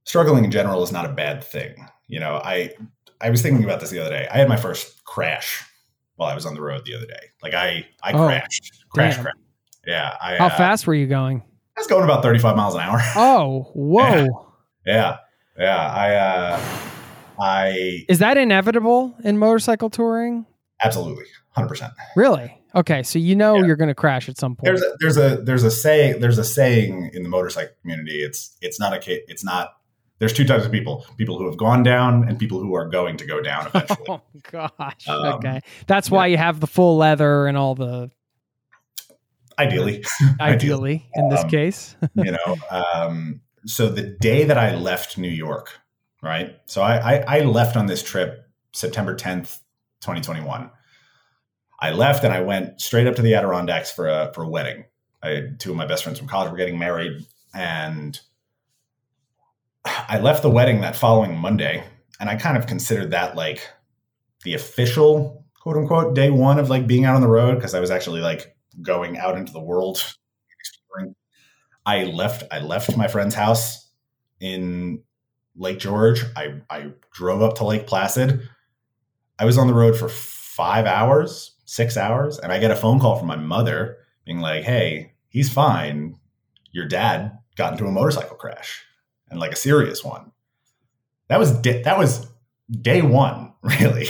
struggling 0.03 0.45
in 0.45 0.51
general 0.51 0.83
is 0.83 0.91
not 0.91 1.05
a 1.05 1.09
bad 1.13 1.43
thing. 1.43 1.87
You 2.07 2.19
know, 2.19 2.35
I 2.43 2.71
I 3.21 3.29
was 3.29 3.41
thinking 3.41 3.63
about 3.63 3.79
this 3.79 3.89
the 3.89 3.99
other 3.99 4.09
day. 4.11 4.27
I 4.31 4.37
had 4.37 4.47
my 4.49 4.57
first 4.57 5.03
crash 5.05 5.63
while 6.15 6.29
I 6.29 6.35
was 6.35 6.45
on 6.45 6.53
the 6.55 6.61
road 6.61 6.83
the 6.85 6.95
other 6.95 7.05
day. 7.07 7.31
Like 7.41 7.53
I 7.53 7.85
I 8.03 8.11
Oh, 8.13 8.27
crashed. 8.27 8.83
Crash 8.89 9.15
damn. 9.15 9.23
crash. 9.23 9.35
Yeah, 9.85 10.15
I 10.21 10.35
how 10.37 10.47
uh, 10.47 10.57
fast 10.57 10.85
were 10.87 10.95
you 10.95 11.07
going 11.07 11.41
I 11.77 11.79
was 11.79 11.87
going 11.87 12.03
about 12.03 12.21
35 12.23 12.55
miles 12.57 12.75
an 12.75 12.81
hour. 12.81 12.99
oh 13.15 13.71
whoa 13.73 14.45
yeah. 14.85 15.17
Yeah, 15.57 15.75
I 15.91 16.15
uh 16.15 16.61
I 17.39 18.05
is 18.09 18.19
that 18.19 18.37
inevitable 18.37 19.15
in 19.23 19.37
motorcycle 19.37 19.89
touring 19.89 20.45
absolutely 20.83 21.25
100%. 21.57 21.91
really 22.15 22.55
okay 22.75 23.01
so 23.03 23.17
you 23.19 23.35
know 23.35 23.55
Yeah. 23.55 23.65
you're 23.65 23.75
going 23.75 23.87
to 23.87 23.95
crash 23.95 24.29
at 24.29 24.37
some 24.37 24.55
point 24.55 24.65
there's 24.65 24.83
a 24.83 24.95
there's 24.99 25.17
a 25.17 25.37
there's 25.43 25.63
a 25.63 25.71
say 25.71 26.13
there's 26.19 26.37
a 26.37 26.43
saying 26.43 27.09
in 27.13 27.23
the 27.23 27.29
motorcycle 27.29 27.73
community 27.81 28.19
it's 28.21 28.55
it's 28.61 28.79
not 28.79 28.93
a 28.93 29.31
it's 29.31 29.43
not 29.43 29.73
there's 30.19 30.33
two 30.33 30.45
types 30.45 30.65
of 30.65 30.71
people 30.71 31.05
people 31.17 31.37
who 31.37 31.45
have 31.45 31.57
gone 31.57 31.81
down 31.83 32.27
and 32.27 32.37
people 32.39 32.59
who 32.59 32.75
are 32.75 32.87
going 32.89 33.17
to 33.17 33.25
go 33.25 33.41
down 33.41 33.67
eventually 33.73 34.05
Oh 34.09 34.21
gosh. 34.51 35.07
Um, 35.07 35.25
okay. 35.35 35.61
That's 35.87 36.09
why 36.11 36.27
you 36.27 36.37
have 36.37 36.59
the 36.59 36.67
full 36.67 36.97
leather 36.97 37.47
and 37.47 37.57
all 37.57 37.73
the 37.75 38.09
ideally 39.59 40.03
ideally 40.39 41.09
in 41.15 41.29
this 41.29 41.41
Um, 41.43 41.49
case. 41.49 41.95
you 42.15 42.31
know 42.31 42.55
um 42.69 43.41
so 43.65 43.89
the 43.89 44.03
day 44.03 44.43
that 44.45 44.57
i 44.57 44.75
left 44.75 45.17
new 45.17 45.27
york 45.29 45.79
right? 46.21 46.57
So 46.65 46.81
i 46.81 46.97
i, 46.97 47.37
I 47.37 47.39
left 47.41 47.75
on 47.75 47.85
this 47.85 48.03
trip 48.03 48.43
september 48.73 49.15
10th 49.15 49.59
2021 50.01 50.69
i 51.79 51.91
left 51.91 52.23
and 52.23 52.33
i 52.33 52.41
went 52.41 52.79
straight 52.79 53.07
up 53.07 53.15
to 53.15 53.21
the 53.21 53.33
adirondacks 53.33 53.91
for 53.91 54.07
a 54.07 54.31
for 54.33 54.43
a 54.43 54.49
wedding. 54.49 54.85
I 55.23 55.43
two 55.57 55.71
of 55.71 55.77
my 55.77 55.87
best 55.87 56.03
friends 56.03 56.19
from 56.19 56.27
college 56.27 56.51
were 56.51 56.57
getting 56.57 56.77
married 56.77 57.25
and 57.53 58.19
i 59.85 60.19
left 60.19 60.43
the 60.43 60.49
wedding 60.49 60.81
that 60.81 60.95
following 60.95 61.37
monday 61.37 61.83
and 62.19 62.29
i 62.29 62.35
kind 62.35 62.57
of 62.57 62.67
considered 62.67 63.11
that 63.11 63.35
like 63.35 63.67
the 64.43 64.53
official 64.53 65.45
quote 65.59 65.77
unquote 65.77 66.13
day 66.13 66.29
one 66.29 66.59
of 66.59 66.69
like 66.69 66.85
being 66.85 67.05
out 67.05 67.15
on 67.15 67.21
the 67.21 67.27
road 67.27 67.55
because 67.55 67.73
i 67.73 67.79
was 67.79 67.89
actually 67.89 68.21
like 68.21 68.55
going 68.81 69.17
out 69.17 69.37
into 69.37 69.51
the 69.51 69.59
world. 69.59 70.03
I 71.85 72.03
left 72.03 72.43
I 72.51 72.59
left 72.59 72.97
my 72.97 73.07
friend's 73.07 73.33
house 73.33 73.89
in 74.41 75.03
Lake 75.57 75.79
George. 75.79 76.23
I, 76.35 76.61
I 76.69 76.91
drove 77.11 77.41
up 77.41 77.55
to 77.55 77.65
Lake 77.65 77.87
Placid. 77.87 78.47
I 79.39 79.45
was 79.45 79.57
on 79.57 79.67
the 79.67 79.73
road 79.73 79.97
for 79.97 80.09
five 80.09 80.85
hours, 80.85 81.51
six 81.65 81.97
hours, 81.97 82.39
and 82.39 82.51
I 82.51 82.59
get 82.59 82.71
a 82.71 82.75
phone 82.75 82.99
call 82.99 83.17
from 83.17 83.27
my 83.27 83.35
mother 83.35 83.97
being 84.25 84.39
like, 84.39 84.63
hey, 84.63 85.13
he's 85.29 85.51
fine. 85.51 86.17
Your 86.71 86.87
dad 86.87 87.37
got 87.55 87.73
into 87.73 87.85
a 87.85 87.91
motorcycle 87.91 88.37
crash 88.37 88.83
and 89.29 89.39
like 89.39 89.51
a 89.51 89.57
serious 89.57 90.03
one. 90.03 90.31
That 91.27 91.39
was 91.39 91.51
di- 91.51 91.81
that 91.83 91.97
was 91.97 92.27
day 92.69 93.01
one, 93.01 93.53
really. 93.61 94.07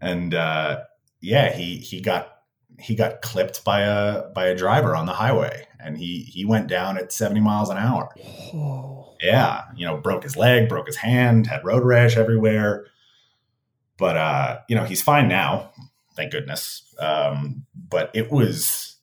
And 0.00 0.34
uh, 0.34 0.80
yeah, 1.20 1.52
he 1.54 1.76
he 1.78 2.00
got 2.00 2.32
he 2.78 2.94
got 2.94 3.22
clipped 3.22 3.64
by 3.64 3.80
a 3.80 4.28
by 4.30 4.46
a 4.46 4.56
driver 4.56 4.94
on 4.94 5.06
the 5.06 5.12
highway, 5.12 5.65
and 5.80 5.98
he 5.98 6.20
he 6.20 6.44
went 6.44 6.66
down 6.66 6.98
at 6.98 7.12
seventy 7.12 7.40
miles 7.40 7.70
an 7.70 7.78
hour. 7.78 8.14
Oh. 8.54 9.14
Yeah, 9.22 9.64
you 9.74 9.86
know, 9.86 9.96
broke 9.96 10.24
his 10.24 10.36
leg, 10.36 10.68
broke 10.68 10.86
his 10.86 10.96
hand, 10.96 11.46
had 11.46 11.64
road 11.64 11.84
rash 11.84 12.16
everywhere. 12.16 12.86
But 13.96 14.16
uh, 14.16 14.58
you 14.68 14.76
know, 14.76 14.84
he's 14.84 15.02
fine 15.02 15.28
now, 15.28 15.72
thank 16.16 16.32
goodness. 16.32 16.82
Um, 16.98 17.66
but 17.74 18.10
it 18.14 18.30
was 18.30 18.96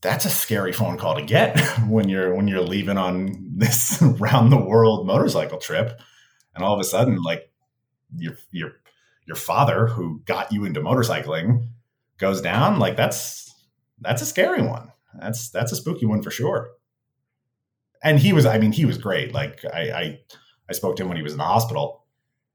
that's 0.00 0.24
a 0.24 0.30
scary 0.30 0.72
phone 0.72 0.96
call 0.96 1.16
to 1.16 1.22
get 1.22 1.58
when 1.88 2.08
you're 2.08 2.34
when 2.34 2.48
you're 2.48 2.60
leaving 2.60 2.96
on 2.96 3.52
this 3.56 4.00
round 4.00 4.52
the 4.52 4.60
world 4.60 5.06
motorcycle 5.06 5.58
trip, 5.58 6.00
and 6.54 6.64
all 6.64 6.74
of 6.74 6.80
a 6.80 6.84
sudden, 6.84 7.22
like 7.22 7.50
your 8.16 8.36
your 8.50 8.72
your 9.26 9.36
father 9.36 9.86
who 9.86 10.22
got 10.24 10.52
you 10.52 10.64
into 10.64 10.80
motorcycling 10.80 11.68
goes 12.18 12.40
down. 12.40 12.78
Like 12.78 12.96
that's 12.96 13.54
that's 14.00 14.22
a 14.22 14.26
scary 14.26 14.62
one. 14.62 14.92
That's 15.20 15.50
that's 15.50 15.72
a 15.72 15.76
spooky 15.76 16.06
one 16.06 16.22
for 16.22 16.30
sure. 16.30 16.70
And 18.02 18.18
he 18.18 18.32
was 18.32 18.46
i 18.46 18.58
mean 18.58 18.72
he 18.72 18.84
was 18.84 18.98
great. 18.98 19.32
Like 19.34 19.64
I, 19.64 19.80
I 19.90 20.18
i 20.68 20.72
spoke 20.72 20.96
to 20.96 21.02
him 21.02 21.08
when 21.08 21.16
he 21.16 21.22
was 21.22 21.32
in 21.32 21.38
the 21.38 21.44
hospital 21.44 22.04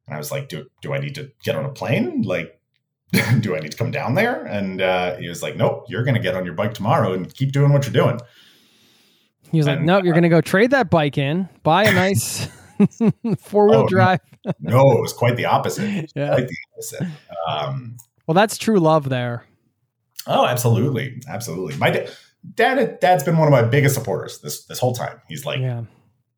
and 0.07 0.15
i 0.15 0.17
was 0.17 0.31
like 0.31 0.49
do, 0.49 0.67
do 0.81 0.93
i 0.93 0.99
need 0.99 1.15
to 1.15 1.31
get 1.43 1.55
on 1.55 1.65
a 1.65 1.69
plane? 1.69 2.21
Like 2.21 2.59
do 3.41 3.55
i 3.55 3.59
need 3.59 3.71
to 3.71 3.77
come 3.77 3.91
down 3.91 4.15
there? 4.15 4.43
And 4.45 4.81
uh, 4.81 5.17
he 5.17 5.27
was 5.29 5.43
like 5.43 5.55
nope 5.55 5.85
you're 5.89 6.03
gonna 6.03 6.19
get 6.21 6.35
on 6.35 6.45
your 6.45 6.53
bike 6.55 6.73
tomorrow 6.73 7.13
and 7.13 7.33
keep 7.33 7.51
doing 7.51 7.73
what 7.73 7.85
you're 7.85 7.93
doing. 7.93 8.19
He 9.51 9.57
was 9.59 9.67
like, 9.67 9.77
And, 9.77 9.85
"Nope, 9.85 10.03
you're 10.03 10.13
uh, 10.13 10.17
gonna 10.17 10.29
go 10.29 10.41
trade 10.41 10.71
that 10.71 10.89
bike 10.89 11.17
in, 11.17 11.47
buy 11.61 11.83
a 11.83 11.93
nice 11.93 12.47
four 13.39 13.69
wheel 13.69 13.81
Oh, 13.81 13.87
drive." 13.87 14.19
no 14.59 14.79
it 14.97 15.01
was 15.01 15.13
quite 15.13 15.35
the 15.35 15.45
opposite. 15.45 16.11
Yeah. 16.15 16.29
quite 16.29 16.47
the 16.47 16.57
opposite. 16.73 17.07
Um, 17.47 17.97
Well, 18.25 18.33
that's 18.33 18.57
true 18.57 18.79
love 18.79 19.09
there. 19.09 19.45
oh 20.27 20.45
absolutely. 20.47 21.21
Absolutely. 21.27 21.75
My 21.77 21.91
da- 21.91 22.07
dad 22.55 22.99
dad's 22.99 23.23
been 23.23 23.37
one 23.37 23.47
of 23.47 23.51
my 23.51 23.63
biggest 23.63 23.95
supporters 23.95 24.39
this 24.39 24.65
this 24.65 24.79
whole 24.79 24.93
time. 24.93 25.21
He's 25.27 25.45
like 25.45 25.59
yeah. 25.59 25.83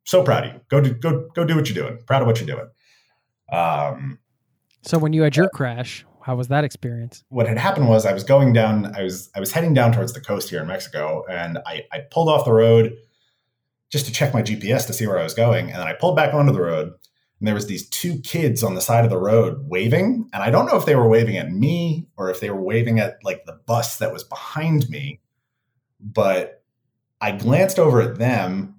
so 0.04 0.24
proud 0.24 0.46
of 0.46 0.54
you. 0.54 0.62
Go 0.70 0.82
do 0.82 0.94
go 0.94 1.28
go 1.36 1.46
do 1.46 1.56
what 1.56 1.70
you're 1.70 1.88
doing. 1.88 2.02
Proud 2.06 2.22
of 2.22 2.28
what 2.28 2.40
you're 2.40 2.56
doing. 2.56 2.70
Um 3.52 4.20
So 4.82 4.98
when 4.98 5.14
you 5.14 5.24
had 5.24 5.36
your 5.36 5.50
crash, 5.50 6.06
how 6.26 6.36
was 6.36 6.48
that 6.48 6.64
experience? 6.64 7.24
what 7.30 7.48
had 7.48 7.58
happened 7.58 7.88
was 7.88 8.06
I 8.06 8.14
was 8.14 8.24
going 8.24 8.52
down, 8.54 8.96
I 8.96 9.04
was 9.04 9.30
I 9.36 9.40
was 9.40 9.52
heading 9.52 9.74
down 9.74 9.92
towards 9.92 10.14
the 10.14 10.22
coast 10.22 10.50
here 10.50 10.62
in 10.62 10.68
Mexico, 10.68 11.24
and 11.30 11.60
I, 11.66 11.84
I 11.92 12.00
pulled 12.12 12.30
off 12.30 12.46
the 12.46 12.54
road 12.54 12.96
just 13.92 14.08
to 14.08 14.12
check 14.12 14.34
my 14.34 14.42
GPS 14.42 14.88
to 14.88 14.94
see 14.94 15.06
where 15.06 15.20
I 15.20 15.24
was 15.24 15.36
going, 15.36 15.66
and 15.72 15.80
then 15.80 15.88
I 15.88 15.94
pulled 15.94 16.16
back 16.16 16.34
onto 16.34 16.52
the 16.52 16.62
road, 16.62 16.94
and 17.40 17.48
there 17.48 17.54
was 17.54 17.68
these 17.68 17.88
two 17.90 18.20
kids 18.22 18.64
on 18.64 18.74
the 18.74 18.82
side 18.82 19.04
of 19.04 19.12
the 19.12 19.20
road 19.20 19.60
waving, 19.68 20.28
and 20.34 20.42
I 20.42 20.50
don't 20.50 20.66
know 20.66 20.78
if 20.78 20.86
they 20.86 20.96
were 20.96 21.08
waving 21.08 21.38
at 21.38 21.52
me 21.52 22.08
or 22.18 22.32
if 22.32 22.40
they 22.40 22.50
were 22.50 22.62
waving 22.62 23.00
at 23.00 23.18
like 23.24 23.46
the 23.46 23.60
bus 23.68 23.98
that 24.00 24.12
was 24.12 24.24
behind 24.24 24.90
me, 24.90 25.22
but 26.06 26.64
I 27.20 27.32
glanced 27.32 27.80
over 27.80 28.02
at 28.02 28.20
them 28.20 28.76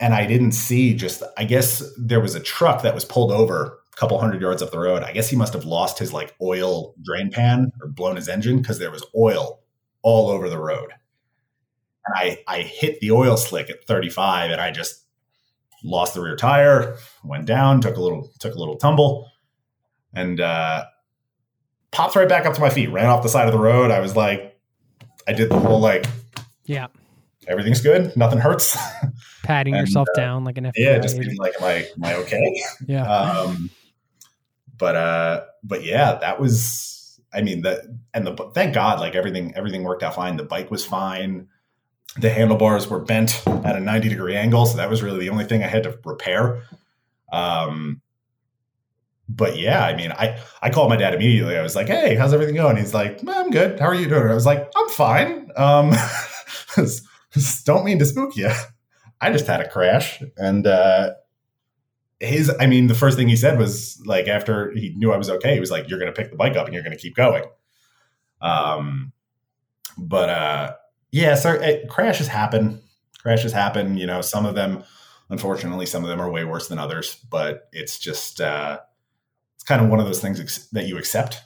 and 0.00 0.14
I 0.14 0.26
didn't 0.26 0.52
see 0.52 0.94
just 0.94 1.22
I 1.36 1.44
guess 1.44 1.82
there 1.98 2.20
was 2.20 2.34
a 2.34 2.40
truck 2.40 2.82
that 2.82 2.94
was 2.94 3.04
pulled 3.04 3.30
over 3.30 3.78
a 3.92 3.96
couple 3.96 4.18
hundred 4.18 4.40
yards 4.40 4.62
up 4.62 4.70
the 4.70 4.78
road. 4.78 5.02
I 5.02 5.12
guess 5.12 5.28
he 5.28 5.36
must 5.36 5.52
have 5.52 5.64
lost 5.64 5.98
his 5.98 6.12
like 6.12 6.34
oil 6.40 6.94
drain 7.02 7.30
pan 7.30 7.70
or 7.80 7.88
blown 7.88 8.16
his 8.16 8.28
engine 8.28 8.56
because 8.56 8.78
there 8.78 8.90
was 8.90 9.04
oil 9.14 9.60
all 10.02 10.30
over 10.30 10.48
the 10.48 10.58
road. 10.58 10.90
And 12.06 12.14
I 12.16 12.38
I 12.48 12.62
hit 12.62 13.00
the 13.00 13.12
oil 13.12 13.36
slick 13.36 13.68
at 13.68 13.84
35 13.84 14.50
and 14.50 14.60
I 14.60 14.70
just 14.70 15.04
lost 15.84 16.14
the 16.14 16.22
rear 16.22 16.36
tire, 16.36 16.96
went 17.22 17.44
down, 17.44 17.80
took 17.80 17.96
a 17.96 18.00
little 18.00 18.30
took 18.40 18.54
a 18.54 18.58
little 18.58 18.76
tumble, 18.76 19.30
and 20.14 20.40
uh 20.40 20.84
popped 21.90 22.16
right 22.16 22.28
back 22.28 22.46
up 22.46 22.54
to 22.54 22.60
my 22.60 22.70
feet, 22.70 22.90
ran 22.90 23.06
off 23.06 23.22
the 23.22 23.28
side 23.28 23.46
of 23.46 23.52
the 23.52 23.58
road. 23.58 23.90
I 23.90 24.00
was 24.00 24.16
like, 24.16 24.58
I 25.28 25.32
did 25.32 25.50
the 25.50 25.60
whole 25.60 25.78
like 25.78 26.06
Yeah, 26.64 26.86
everything's 27.48 27.80
good, 27.80 28.16
nothing 28.16 28.38
hurts. 28.38 28.76
patting 29.42 29.74
And, 29.74 29.86
yourself 29.86 30.08
uh, 30.14 30.20
down 30.20 30.44
like 30.44 30.58
an 30.58 30.64
FBI 30.64 30.72
yeah, 30.76 30.98
just 30.98 31.18
being 31.18 31.36
like, 31.36 31.54
am 31.60 31.64
I 31.64 31.72
am 31.72 32.04
I 32.04 32.14
okay? 32.16 32.62
yeah. 32.86 33.04
um, 33.04 33.70
but 34.78 34.96
uh, 34.96 35.44
but 35.62 35.84
yeah, 35.84 36.14
that 36.16 36.40
was. 36.40 37.20
I 37.34 37.40
mean, 37.40 37.62
that 37.62 37.80
and 38.12 38.26
the 38.26 38.34
thank 38.54 38.74
God, 38.74 39.00
like 39.00 39.14
everything 39.14 39.54
everything 39.56 39.84
worked 39.84 40.02
out 40.02 40.14
fine. 40.14 40.36
The 40.36 40.44
bike 40.44 40.70
was 40.70 40.84
fine. 40.84 41.48
The 42.18 42.28
handlebars 42.28 42.88
were 42.88 42.98
bent 43.00 43.42
at 43.46 43.74
a 43.74 43.80
ninety 43.80 44.10
degree 44.10 44.36
angle, 44.36 44.66
so 44.66 44.76
that 44.76 44.90
was 44.90 45.02
really 45.02 45.20
the 45.20 45.30
only 45.30 45.46
thing 45.46 45.64
I 45.64 45.66
had 45.66 45.84
to 45.84 45.98
repair. 46.04 46.62
Um, 47.32 48.02
but 49.30 49.58
yeah, 49.58 49.84
I 49.84 49.96
mean, 49.96 50.12
I 50.12 50.38
I 50.60 50.68
called 50.68 50.90
my 50.90 50.96
dad 50.96 51.14
immediately. 51.14 51.56
I 51.56 51.62
was 51.62 51.74
like, 51.74 51.86
"Hey, 51.86 52.14
how's 52.16 52.34
everything 52.34 52.54
going?" 52.54 52.76
He's 52.76 52.92
like, 52.92 53.20
"I'm 53.26 53.50
good. 53.50 53.80
How 53.80 53.86
are 53.86 53.94
you 53.94 54.08
doing?" 54.08 54.28
I 54.28 54.34
was 54.34 54.44
like, 54.44 54.70
"I'm 54.76 54.88
fine." 54.90 55.50
Um, 55.56 55.94
don't 57.64 57.84
mean 57.84 57.98
to 57.98 58.06
spook 58.06 58.36
you. 58.36 58.50
I 59.20 59.30
just 59.30 59.46
had 59.46 59.60
a 59.60 59.68
crash, 59.68 60.22
and 60.36 60.66
uh, 60.66 61.12
his 62.22 62.52
i 62.60 62.66
mean 62.66 62.86
the 62.86 62.94
first 62.94 63.16
thing 63.16 63.28
he 63.28 63.36
said 63.36 63.58
was 63.58 64.00
like 64.06 64.28
after 64.28 64.70
he 64.72 64.94
knew 64.96 65.12
i 65.12 65.16
was 65.16 65.28
okay 65.28 65.54
he 65.54 65.60
was 65.60 65.70
like 65.72 65.88
you're 65.88 65.98
gonna 65.98 66.12
pick 66.12 66.30
the 66.30 66.36
bike 66.36 66.56
up 66.56 66.66
and 66.66 66.74
you're 66.74 66.82
gonna 66.82 66.96
keep 66.96 67.14
going. 67.16 67.44
Um 68.40 69.12
but 69.98 70.28
uh 70.30 70.74
yeah 71.10 71.34
so 71.34 71.52
it, 71.52 71.88
crashes 71.88 72.28
happen. 72.28 72.80
Crashes 73.20 73.52
happen 73.52 73.96
you 73.96 74.06
know 74.06 74.20
some 74.20 74.46
of 74.46 74.54
them 74.54 74.84
unfortunately 75.30 75.86
some 75.86 76.02
of 76.04 76.08
them 76.08 76.20
are 76.20 76.30
way 76.30 76.44
worse 76.44 76.68
than 76.68 76.78
others 76.78 77.16
but 77.28 77.68
it's 77.72 77.98
just 77.98 78.40
uh 78.40 78.78
it's 79.54 79.64
kind 79.64 79.82
of 79.82 79.88
one 79.88 80.00
of 80.00 80.06
those 80.06 80.20
things 80.20 80.40
ex- 80.40 80.68
that 80.68 80.86
you 80.86 80.98
accept 80.98 81.40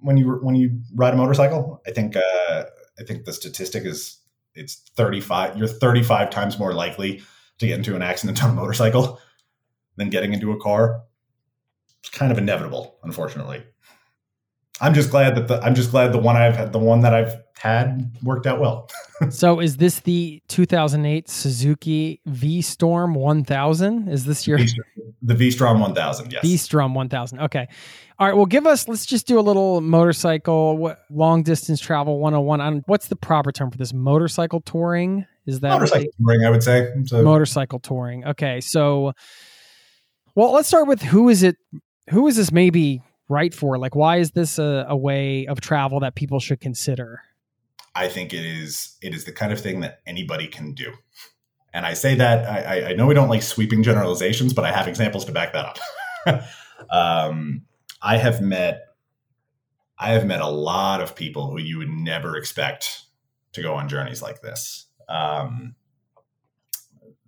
when 0.00 0.16
you 0.16 0.38
when 0.42 0.54
you 0.54 0.80
ride 0.94 1.14
a 1.14 1.16
motorcycle. 1.16 1.82
I 1.86 1.90
think 1.90 2.16
uh 2.16 2.64
i 3.00 3.02
think 3.02 3.24
the 3.24 3.32
statistic 3.32 3.84
is 3.84 4.18
it's 4.54 4.90
35 4.96 5.56
you're 5.56 5.68
35 5.68 6.30
times 6.30 6.58
more 6.58 6.72
likely 6.72 7.22
to 7.58 7.66
get 7.66 7.78
into 7.78 7.94
an 7.96 8.02
accident 8.02 8.42
on 8.42 8.50
a 8.50 8.54
motorcycle 8.54 9.20
than 9.96 10.10
getting 10.10 10.32
into 10.32 10.52
a 10.52 10.60
car. 10.60 11.02
It's 12.00 12.10
kind 12.10 12.32
of 12.32 12.38
inevitable, 12.38 12.98
unfortunately. 13.04 13.62
I'm 14.80 14.94
just 14.94 15.10
glad 15.10 15.36
that 15.36 15.48
the 15.48 15.60
I'm 15.62 15.74
just 15.74 15.90
glad 15.90 16.12
the 16.12 16.18
one 16.18 16.36
I've 16.36 16.56
had 16.56 16.72
the 16.72 16.78
one 16.78 17.00
that 17.02 17.14
I've 17.14 17.36
had 17.62 18.10
worked 18.24 18.46
out 18.46 18.58
well. 18.58 18.88
so 19.30 19.60
is 19.60 19.76
this 19.76 20.00
the 20.00 20.42
2008 20.48 21.28
Suzuki 21.28 22.20
V 22.26 22.60
Storm 22.60 23.14
1000? 23.14 24.08
Is 24.08 24.24
this 24.24 24.48
your 24.48 24.58
The 25.22 25.34
V 25.34 25.52
Strom 25.52 25.78
1000, 25.78 26.32
yes. 26.32 26.42
V 26.42 26.56
Strom 26.56 26.94
1000? 26.94 27.38
Okay. 27.38 27.68
All 28.18 28.26
right. 28.26 28.36
Well, 28.36 28.46
give 28.46 28.66
us. 28.66 28.88
Let's 28.88 29.06
just 29.06 29.28
do 29.28 29.38
a 29.38 29.42
little 29.42 29.80
motorcycle 29.80 30.76
what, 30.76 31.04
long 31.10 31.44
distance 31.44 31.80
travel 31.80 32.18
101. 32.18 32.60
On 32.60 32.82
what's 32.86 33.06
the 33.06 33.16
proper 33.16 33.52
term 33.52 33.70
for 33.70 33.78
this? 33.78 33.92
Motorcycle 33.92 34.60
touring? 34.62 35.24
Is 35.46 35.60
that 35.60 35.70
Motorcycle 35.70 36.10
touring, 36.18 36.44
I 36.44 36.50
would 36.50 36.62
say. 36.62 36.92
So, 37.04 37.22
motorcycle 37.22 37.78
touring? 37.78 38.26
Okay. 38.26 38.60
So, 38.60 39.12
well, 40.34 40.52
let's 40.52 40.66
start 40.66 40.88
with 40.88 41.02
who 41.02 41.28
is 41.28 41.44
it? 41.44 41.56
Who 42.10 42.26
is 42.26 42.36
this 42.36 42.50
maybe 42.50 43.02
right 43.32 43.52
for? 43.52 43.78
Like, 43.78 43.96
why 43.96 44.18
is 44.18 44.32
this 44.32 44.58
a, 44.58 44.86
a 44.88 44.96
way 44.96 45.46
of 45.46 45.60
travel 45.60 46.00
that 46.00 46.14
people 46.14 46.38
should 46.38 46.60
consider? 46.60 47.22
I 47.94 48.08
think 48.08 48.32
it 48.32 48.44
is 48.44 48.96
it 49.02 49.14
is 49.14 49.24
the 49.24 49.32
kind 49.32 49.52
of 49.52 49.60
thing 49.60 49.80
that 49.80 50.00
anybody 50.06 50.46
can 50.46 50.74
do. 50.74 50.92
And 51.74 51.86
I 51.86 51.94
say 51.94 52.14
that 52.16 52.46
I, 52.46 52.90
I- 52.90 52.92
know 52.92 53.06
we 53.06 53.14
don't 53.14 53.28
like 53.28 53.42
sweeping 53.42 53.82
generalizations, 53.82 54.52
but 54.52 54.64
I 54.64 54.72
have 54.72 54.86
examples 54.88 55.24
to 55.24 55.32
back 55.32 55.52
that 55.54 55.78
up. 56.26 56.44
um, 56.90 57.62
I 58.00 58.18
have 58.18 58.40
met 58.40 58.82
I 59.98 60.10
have 60.12 60.26
met 60.26 60.40
a 60.40 60.48
lot 60.48 61.00
of 61.00 61.14
people 61.14 61.50
who 61.50 61.60
you 61.60 61.78
would 61.78 61.88
never 61.88 62.36
expect 62.36 63.02
to 63.52 63.62
go 63.62 63.74
on 63.74 63.88
journeys 63.88 64.20
like 64.20 64.40
this. 64.42 64.86
Um, 65.08 65.74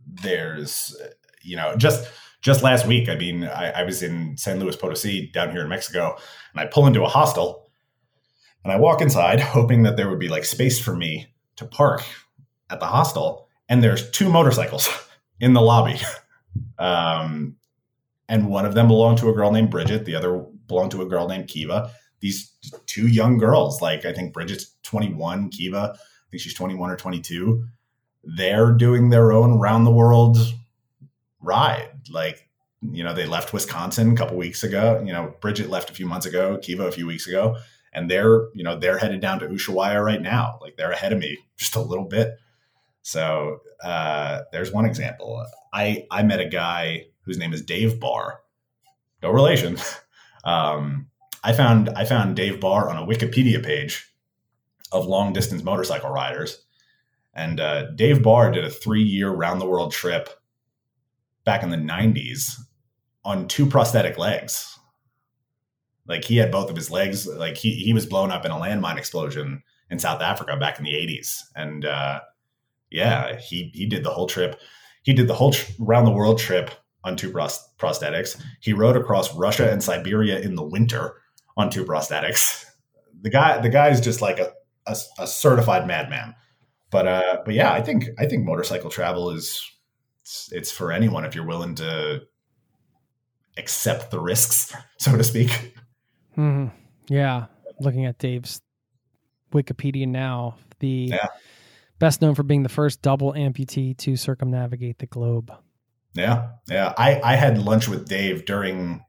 there's 0.06 0.96
you 1.42 1.56
know 1.56 1.76
just 1.76 2.08
just 2.44 2.62
last 2.62 2.86
week 2.86 3.08
i 3.08 3.16
mean 3.16 3.42
I, 3.44 3.70
I 3.70 3.82
was 3.82 4.02
in 4.02 4.36
san 4.36 4.60
luis 4.60 4.76
potosi 4.76 5.32
down 5.32 5.50
here 5.50 5.62
in 5.62 5.68
mexico 5.68 6.16
and 6.52 6.60
i 6.60 6.66
pull 6.66 6.86
into 6.86 7.02
a 7.02 7.08
hostel 7.08 7.68
and 8.62 8.72
i 8.72 8.76
walk 8.76 9.00
inside 9.00 9.40
hoping 9.58 9.82
that 9.82 9.96
there 9.96 10.08
would 10.08 10.20
be 10.20 10.28
like 10.28 10.44
space 10.44 10.80
for 10.80 10.94
me 10.94 11.26
to 11.56 11.64
park 11.64 12.04
at 12.70 12.78
the 12.78 12.86
hostel 12.86 13.48
and 13.68 13.82
there's 13.82 14.10
two 14.10 14.28
motorcycles 14.28 14.88
in 15.40 15.52
the 15.52 15.62
lobby. 15.62 16.00
Um, 16.78 17.56
and 18.28 18.48
one 18.48 18.64
of 18.64 18.74
them 18.74 18.86
belonged 18.86 19.18
to 19.18 19.28
a 19.28 19.32
girl 19.32 19.50
named 19.50 19.70
bridget 19.70 20.04
the 20.04 20.14
other 20.14 20.38
belonged 20.68 20.92
to 20.92 21.02
a 21.02 21.06
girl 21.06 21.26
named 21.26 21.48
kiva. 21.48 21.90
These 22.20 22.52
two 22.86 23.08
young 23.08 23.38
girls 23.38 23.82
like 23.82 24.04
i 24.04 24.12
think 24.12 24.32
bridget's 24.32 24.70
21 24.84 25.48
kiva 25.50 25.96
i 25.96 26.30
think 26.30 26.40
she's 26.40 26.54
21 26.54 26.90
or 26.90 26.96
22 26.96 27.64
they're 28.22 28.70
doing 28.70 29.10
their 29.10 29.32
own 29.32 29.58
round 29.58 29.84
the 29.84 29.90
world 29.90 30.38
ride 31.44 31.90
like 32.10 32.48
You 32.92 33.02
know, 33.02 33.14
they 33.14 33.26
left 33.26 33.52
Wisconsin 33.52 34.12
a 34.12 34.16
couple 34.16 34.36
weeks 34.36 34.62
ago. 34.62 35.02
You 35.06 35.12
know, 35.12 35.34
Bridget 35.40 35.70
left 35.70 35.90
a 35.90 35.94
few 35.94 36.06
months 36.06 36.26
ago, 36.26 36.58
Kiva 36.58 36.86
a 36.86 36.92
few 36.92 37.06
weeks 37.06 37.26
ago, 37.26 37.56
and 37.92 38.10
they're 38.10 38.48
you 38.54 38.62
know 38.62 38.78
they're 38.78 38.98
headed 38.98 39.20
down 39.20 39.38
to 39.40 39.48
Ushuaia 39.48 40.04
right 40.04 40.20
now. 40.20 40.58
Like 40.60 40.76
they're 40.76 40.92
ahead 40.92 41.12
of 41.12 41.18
me 41.18 41.38
just 41.56 41.76
a 41.76 41.80
little 41.80 42.04
bit. 42.04 42.38
So 43.02 43.60
uh, 43.82 44.42
there's 44.52 44.72
one 44.72 44.84
example. 44.86 45.44
I 45.72 46.06
I 46.10 46.22
met 46.22 46.40
a 46.40 46.48
guy 46.48 47.06
whose 47.22 47.38
name 47.38 47.52
is 47.52 47.62
Dave 47.62 48.00
Barr. 48.00 48.40
No 49.22 49.30
relation. 49.30 49.78
Um, 50.46 51.06
I 51.42 51.54
found 51.54 51.88
I 51.88 52.04
found 52.04 52.36
Dave 52.36 52.60
Barr 52.60 52.90
on 52.90 52.98
a 52.98 53.06
Wikipedia 53.06 53.64
page 53.64 54.12
of 54.92 55.06
long 55.06 55.32
distance 55.32 55.62
motorcycle 55.62 56.10
riders, 56.10 56.62
and 57.32 57.60
uh, 57.60 57.90
Dave 57.92 58.22
Barr 58.22 58.50
did 58.52 58.62
a 58.62 58.68
three 58.70 59.02
year 59.02 59.30
round 59.30 59.58
the 59.58 59.66
world 59.66 59.92
trip 59.92 60.28
back 61.44 61.62
in 61.62 61.70
the 61.70 61.76
'90s 61.76 62.56
on 63.24 63.48
two 63.48 63.66
prosthetic 63.66 64.18
legs. 64.18 64.78
Like 66.06 66.24
he 66.24 66.36
had 66.36 66.50
both 66.50 66.70
of 66.70 66.76
his 66.76 66.90
legs. 66.90 67.26
Like 67.26 67.56
he 67.56 67.74
he 67.74 67.92
was 67.92 68.06
blown 68.06 68.30
up 68.30 68.44
in 68.44 68.50
a 68.50 68.56
landmine 68.56 68.98
explosion 68.98 69.62
in 69.90 69.98
South 69.98 70.20
Africa 70.20 70.56
back 70.56 70.78
in 70.78 70.84
the 70.84 70.92
'80s, 70.92 71.40
and 71.56 71.84
uh, 71.84 72.20
yeah, 72.90 73.36
he 73.36 73.70
he 73.74 73.86
did 73.86 74.04
the 74.04 74.10
whole 74.10 74.26
trip. 74.26 74.60
He 75.02 75.12
did 75.12 75.28
the 75.28 75.34
whole 75.34 75.52
tr- 75.52 75.72
round 75.78 76.06
the 76.06 76.12
world 76.12 76.38
trip 76.38 76.70
on 77.04 77.16
two 77.16 77.30
pros- 77.30 77.68
prosthetics. 77.78 78.40
He 78.60 78.72
rode 78.72 78.96
across 78.96 79.34
Russia 79.34 79.70
and 79.70 79.82
Siberia 79.82 80.40
in 80.40 80.54
the 80.54 80.64
winter 80.64 81.20
on 81.56 81.70
two 81.70 81.84
prosthetics. 81.84 82.64
The 83.20 83.30
guy, 83.30 83.58
the 83.60 83.68
guy 83.68 83.88
is 83.88 84.00
just 84.00 84.20
like 84.20 84.38
a, 84.38 84.52
a, 84.86 84.96
a 85.18 85.26
certified 85.26 85.86
madman. 85.86 86.34
But 86.90 87.08
uh, 87.08 87.38
but 87.44 87.54
yeah, 87.54 87.72
I 87.72 87.82
think 87.82 88.08
I 88.18 88.26
think 88.26 88.44
motorcycle 88.44 88.90
travel 88.90 89.30
is 89.30 89.62
it's, 90.24 90.50
it's 90.52 90.70
for 90.72 90.90
anyone 90.90 91.26
if 91.26 91.34
you're 91.34 91.44
willing 91.46 91.74
to 91.76 92.22
accept 93.58 94.10
the 94.10 94.18
risks, 94.18 94.74
so 94.98 95.16
to 95.16 95.22
speak. 95.22 95.74
hmm 96.34 96.68
Yeah, 97.08 97.46
looking 97.78 98.06
at 98.06 98.18
Dave's 98.18 98.62
Wikipedia 99.52 100.08
now, 100.08 100.56
the 100.80 101.10
Yeah. 101.12 101.26
best 101.98 102.22
known 102.22 102.34
for 102.34 102.42
being 102.42 102.62
the 102.62 102.68
first 102.70 103.02
double 103.02 103.34
amputee 103.34 103.96
to 103.98 104.16
circumnavigate 104.16 104.98
the 104.98 105.06
globe. 105.06 105.52
Yeah, 106.14 106.52
yeah. 106.68 106.94
I 106.96 107.20
I 107.22 107.36
had 107.36 107.58
lunch 107.58 107.86
with 107.88 108.08
Dave 108.08 108.46
during 108.46 109.04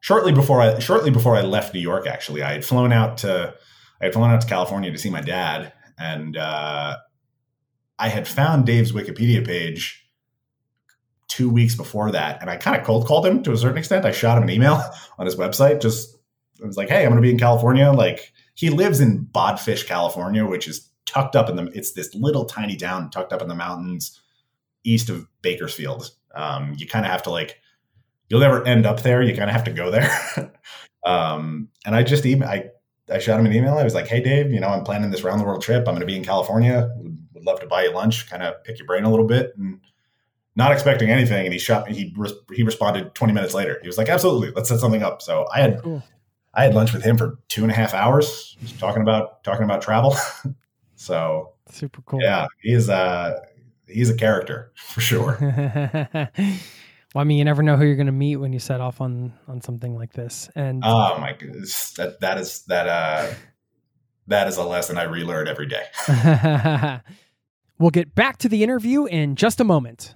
shortly 0.00 0.32
before 0.32 0.60
I 0.60 0.78
shortly 0.80 1.10
before 1.10 1.36
I 1.36 1.42
left 1.42 1.72
New 1.72 1.80
York. 1.80 2.06
Actually, 2.06 2.42
I 2.42 2.52
had 2.52 2.64
flown 2.64 2.92
out 2.92 3.18
to 3.18 3.54
I 4.00 4.04
had 4.06 4.12
flown 4.12 4.30
out 4.30 4.40
to 4.40 4.46
California 4.46 4.90
to 4.90 4.98
see 4.98 5.10
my 5.10 5.20
dad, 5.20 5.72
and 5.98 6.36
uh, 6.36 6.96
I 7.98 8.08
had 8.08 8.26
found 8.26 8.66
Dave's 8.66 8.92
Wikipedia 8.92 9.44
page 9.46 10.05
two 11.28 11.50
weeks 11.50 11.74
before 11.74 12.10
that, 12.12 12.40
and 12.40 12.50
I 12.50 12.56
kind 12.56 12.76
of 12.76 12.86
cold 12.86 13.06
called 13.06 13.26
him 13.26 13.42
to 13.42 13.52
a 13.52 13.56
certain 13.56 13.78
extent. 13.78 14.04
I 14.04 14.12
shot 14.12 14.38
him 14.38 14.44
an 14.44 14.50
email 14.50 14.82
on 15.18 15.26
his 15.26 15.36
website. 15.36 15.80
Just 15.80 16.16
I 16.62 16.66
was 16.66 16.76
like, 16.76 16.88
"Hey, 16.88 17.04
I'm 17.04 17.10
going 17.10 17.16
to 17.16 17.26
be 17.26 17.30
in 17.30 17.38
California." 17.38 17.90
Like 17.92 18.32
he 18.54 18.70
lives 18.70 19.00
in 19.00 19.26
Bodfish, 19.26 19.86
California, 19.86 20.46
which 20.46 20.68
is 20.68 20.90
tucked 21.04 21.36
up 21.36 21.48
in 21.48 21.56
the. 21.56 21.64
It's 21.74 21.92
this 21.92 22.14
little 22.14 22.44
tiny 22.44 22.76
town 22.76 23.10
tucked 23.10 23.32
up 23.32 23.42
in 23.42 23.48
the 23.48 23.54
mountains 23.54 24.20
east 24.86 25.10
of 25.10 25.26
Bakersfield. 25.42 26.10
Um, 26.34 26.74
you 26.78 26.86
kind 26.86 27.04
of 27.04 27.10
have 27.10 27.22
to 27.24 27.30
like, 27.30 27.60
you'll 28.28 28.40
never 28.40 28.64
end 28.66 28.86
up 28.86 29.02
there. 29.02 29.22
You 29.22 29.36
kind 29.36 29.50
of 29.50 29.54
have 29.54 29.64
to 29.64 29.72
go 29.72 29.90
there. 29.90 30.08
um, 31.04 31.68
and 31.84 31.94
I 31.94 32.02
just 32.02 32.24
email, 32.24 32.48
I, 32.48 32.70
I 33.10 33.18
shot 33.18 33.38
him 33.38 33.46
an 33.46 33.52
email. 33.52 33.76
I 33.76 33.84
was 33.84 33.94
like, 33.94 34.06
Hey 34.06 34.22
Dave, 34.22 34.52
you 34.52 34.60
know, 34.60 34.68
I'm 34.68 34.84
planning 34.84 35.10
this 35.10 35.22
round 35.22 35.40
the 35.40 35.44
world 35.44 35.62
trip. 35.62 35.80
I'm 35.80 35.94
going 35.94 36.00
to 36.00 36.06
be 36.06 36.16
in 36.16 36.24
California. 36.24 36.90
Would, 36.96 37.18
would 37.34 37.44
love 37.44 37.60
to 37.60 37.66
buy 37.66 37.84
you 37.84 37.92
lunch, 37.92 38.30
kind 38.30 38.42
of 38.42 38.62
pick 38.64 38.78
your 38.78 38.86
brain 38.86 39.04
a 39.04 39.10
little 39.10 39.26
bit 39.26 39.52
and 39.56 39.80
not 40.56 40.72
expecting 40.72 41.10
anything. 41.10 41.44
And 41.46 41.52
he 41.52 41.58
shot. 41.58 41.88
He, 41.88 42.12
re- 42.16 42.32
he 42.52 42.62
responded 42.64 43.14
20 43.14 43.32
minutes 43.32 43.54
later. 43.54 43.78
He 43.82 43.86
was 43.88 43.96
like, 43.98 44.08
absolutely. 44.08 44.50
Let's 44.50 44.68
set 44.68 44.80
something 44.80 45.02
up. 45.02 45.22
So 45.22 45.46
I 45.54 45.60
had, 45.60 45.82
Cool. 45.82 46.02
I 46.54 46.64
had 46.64 46.74
lunch 46.74 46.92
with 46.92 47.04
him 47.04 47.16
for 47.18 47.38
two 47.48 47.62
and 47.62 47.70
a 47.70 47.74
half 47.74 47.92
hours, 47.94 48.56
talking 48.78 49.02
about, 49.02 49.44
talking 49.44 49.64
about 49.64 49.82
travel. 49.82 50.16
so 50.96 51.52
Super 51.70 52.00
cool. 52.02 52.20
yeah, 52.22 52.46
he 52.62 52.72
is, 52.72 52.88
uh, 52.90 53.38
he's 53.86 54.08
a 54.10 54.16
character 54.16 54.72
for 54.74 55.00
sure. 55.00 55.36
well, 57.14 57.22
I 57.22 57.24
mean, 57.24 57.38
you 57.38 57.44
never 57.44 57.62
know 57.62 57.76
who 57.76 57.84
you're 57.84 57.94
going 57.94 58.06
to 58.06 58.12
meet 58.12 58.36
when 58.36 58.52
you 58.52 58.58
set 58.58 58.80
off 58.80 59.00
on 59.00 59.32
on 59.46 59.60
something 59.60 59.94
like 59.94 60.12
this. 60.12 60.50
And 60.56 60.82
Oh 60.84 61.18
my 61.20 61.34
goodness, 61.34 61.92
that 61.92 62.18
that 62.20 62.38
is 62.38 62.64
that 62.64 62.88
uh 62.88 63.32
that 64.26 64.48
is 64.48 64.56
a 64.56 64.64
lesson 64.64 64.98
I 64.98 65.04
relearn 65.04 65.46
every 65.46 65.66
day. 65.68 65.84
we'll 67.78 67.90
get 67.90 68.14
back 68.16 68.38
to 68.38 68.48
the 68.48 68.64
interview 68.64 69.04
in 69.04 69.36
just 69.36 69.60
a 69.60 69.64
moment. 69.64 70.15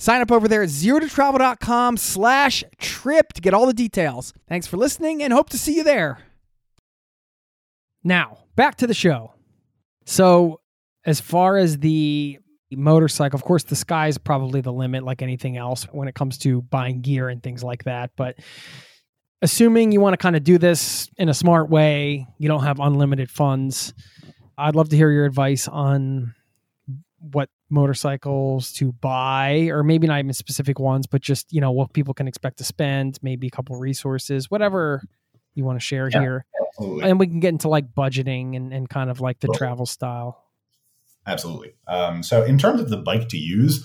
sign 0.00 0.22
up 0.22 0.32
over 0.32 0.48
there 0.48 0.62
at 0.62 0.70
zerototravel.com 0.70 1.98
slash 1.98 2.64
trip 2.78 3.34
to 3.34 3.40
get 3.40 3.54
all 3.54 3.66
the 3.66 3.74
details. 3.74 4.32
Thanks 4.48 4.66
for 4.66 4.78
listening 4.78 5.22
and 5.22 5.32
hope 5.32 5.50
to 5.50 5.58
see 5.58 5.76
you 5.76 5.84
there. 5.84 6.18
Now, 8.02 8.38
back 8.56 8.76
to 8.76 8.86
the 8.86 8.94
show. 8.94 9.34
So 10.06 10.60
as 11.04 11.20
far 11.20 11.58
as 11.58 11.78
the 11.78 12.38
motorcycle, 12.72 13.36
of 13.36 13.44
course, 13.44 13.64
the 13.64 13.76
sky 13.76 14.08
is 14.08 14.16
probably 14.16 14.62
the 14.62 14.72
limit 14.72 15.04
like 15.04 15.20
anything 15.20 15.58
else 15.58 15.84
when 15.92 16.08
it 16.08 16.14
comes 16.14 16.38
to 16.38 16.62
buying 16.62 17.02
gear 17.02 17.28
and 17.28 17.42
things 17.42 17.62
like 17.62 17.84
that. 17.84 18.12
But 18.16 18.36
assuming 19.42 19.92
you 19.92 20.00
want 20.00 20.14
to 20.14 20.18
kind 20.18 20.34
of 20.34 20.42
do 20.42 20.56
this 20.56 21.10
in 21.18 21.28
a 21.28 21.34
smart 21.34 21.68
way, 21.68 22.26
you 22.38 22.48
don't 22.48 22.64
have 22.64 22.80
unlimited 22.80 23.30
funds. 23.30 23.92
I'd 24.56 24.76
love 24.76 24.88
to 24.90 24.96
hear 24.96 25.10
your 25.10 25.26
advice 25.26 25.68
on 25.68 26.34
what 27.20 27.48
motorcycles 27.68 28.72
to 28.74 28.92
buy, 28.92 29.68
or 29.70 29.82
maybe 29.82 30.06
not 30.06 30.18
even 30.18 30.32
specific 30.32 30.78
ones, 30.78 31.06
but 31.06 31.20
just 31.20 31.52
you 31.52 31.60
know 31.60 31.70
what 31.70 31.92
people 31.92 32.14
can 32.14 32.26
expect 32.28 32.58
to 32.58 32.64
spend, 32.64 33.18
maybe 33.22 33.46
a 33.46 33.50
couple 33.50 33.76
resources, 33.76 34.50
whatever 34.50 35.02
you 35.54 35.64
want 35.64 35.78
to 35.78 35.84
share 35.84 36.08
Yeah. 36.12 36.20
here, 36.20 36.44
Absolutely. 36.68 37.10
and 37.10 37.18
we 37.20 37.26
can 37.26 37.40
get 37.40 37.48
into 37.50 37.68
like 37.68 37.92
budgeting 37.94 38.56
and, 38.56 38.72
and 38.72 38.88
kind 38.88 39.10
of 39.10 39.20
like 39.20 39.40
the 39.40 39.48
travel 39.48 39.86
style. 39.86 40.44
Absolutely. 41.26 41.74
Um, 41.86 42.22
so, 42.22 42.42
in 42.44 42.56
terms 42.58 42.80
of 42.80 42.88
the 42.88 42.96
bike 42.96 43.28
to 43.28 43.36
use, 43.36 43.84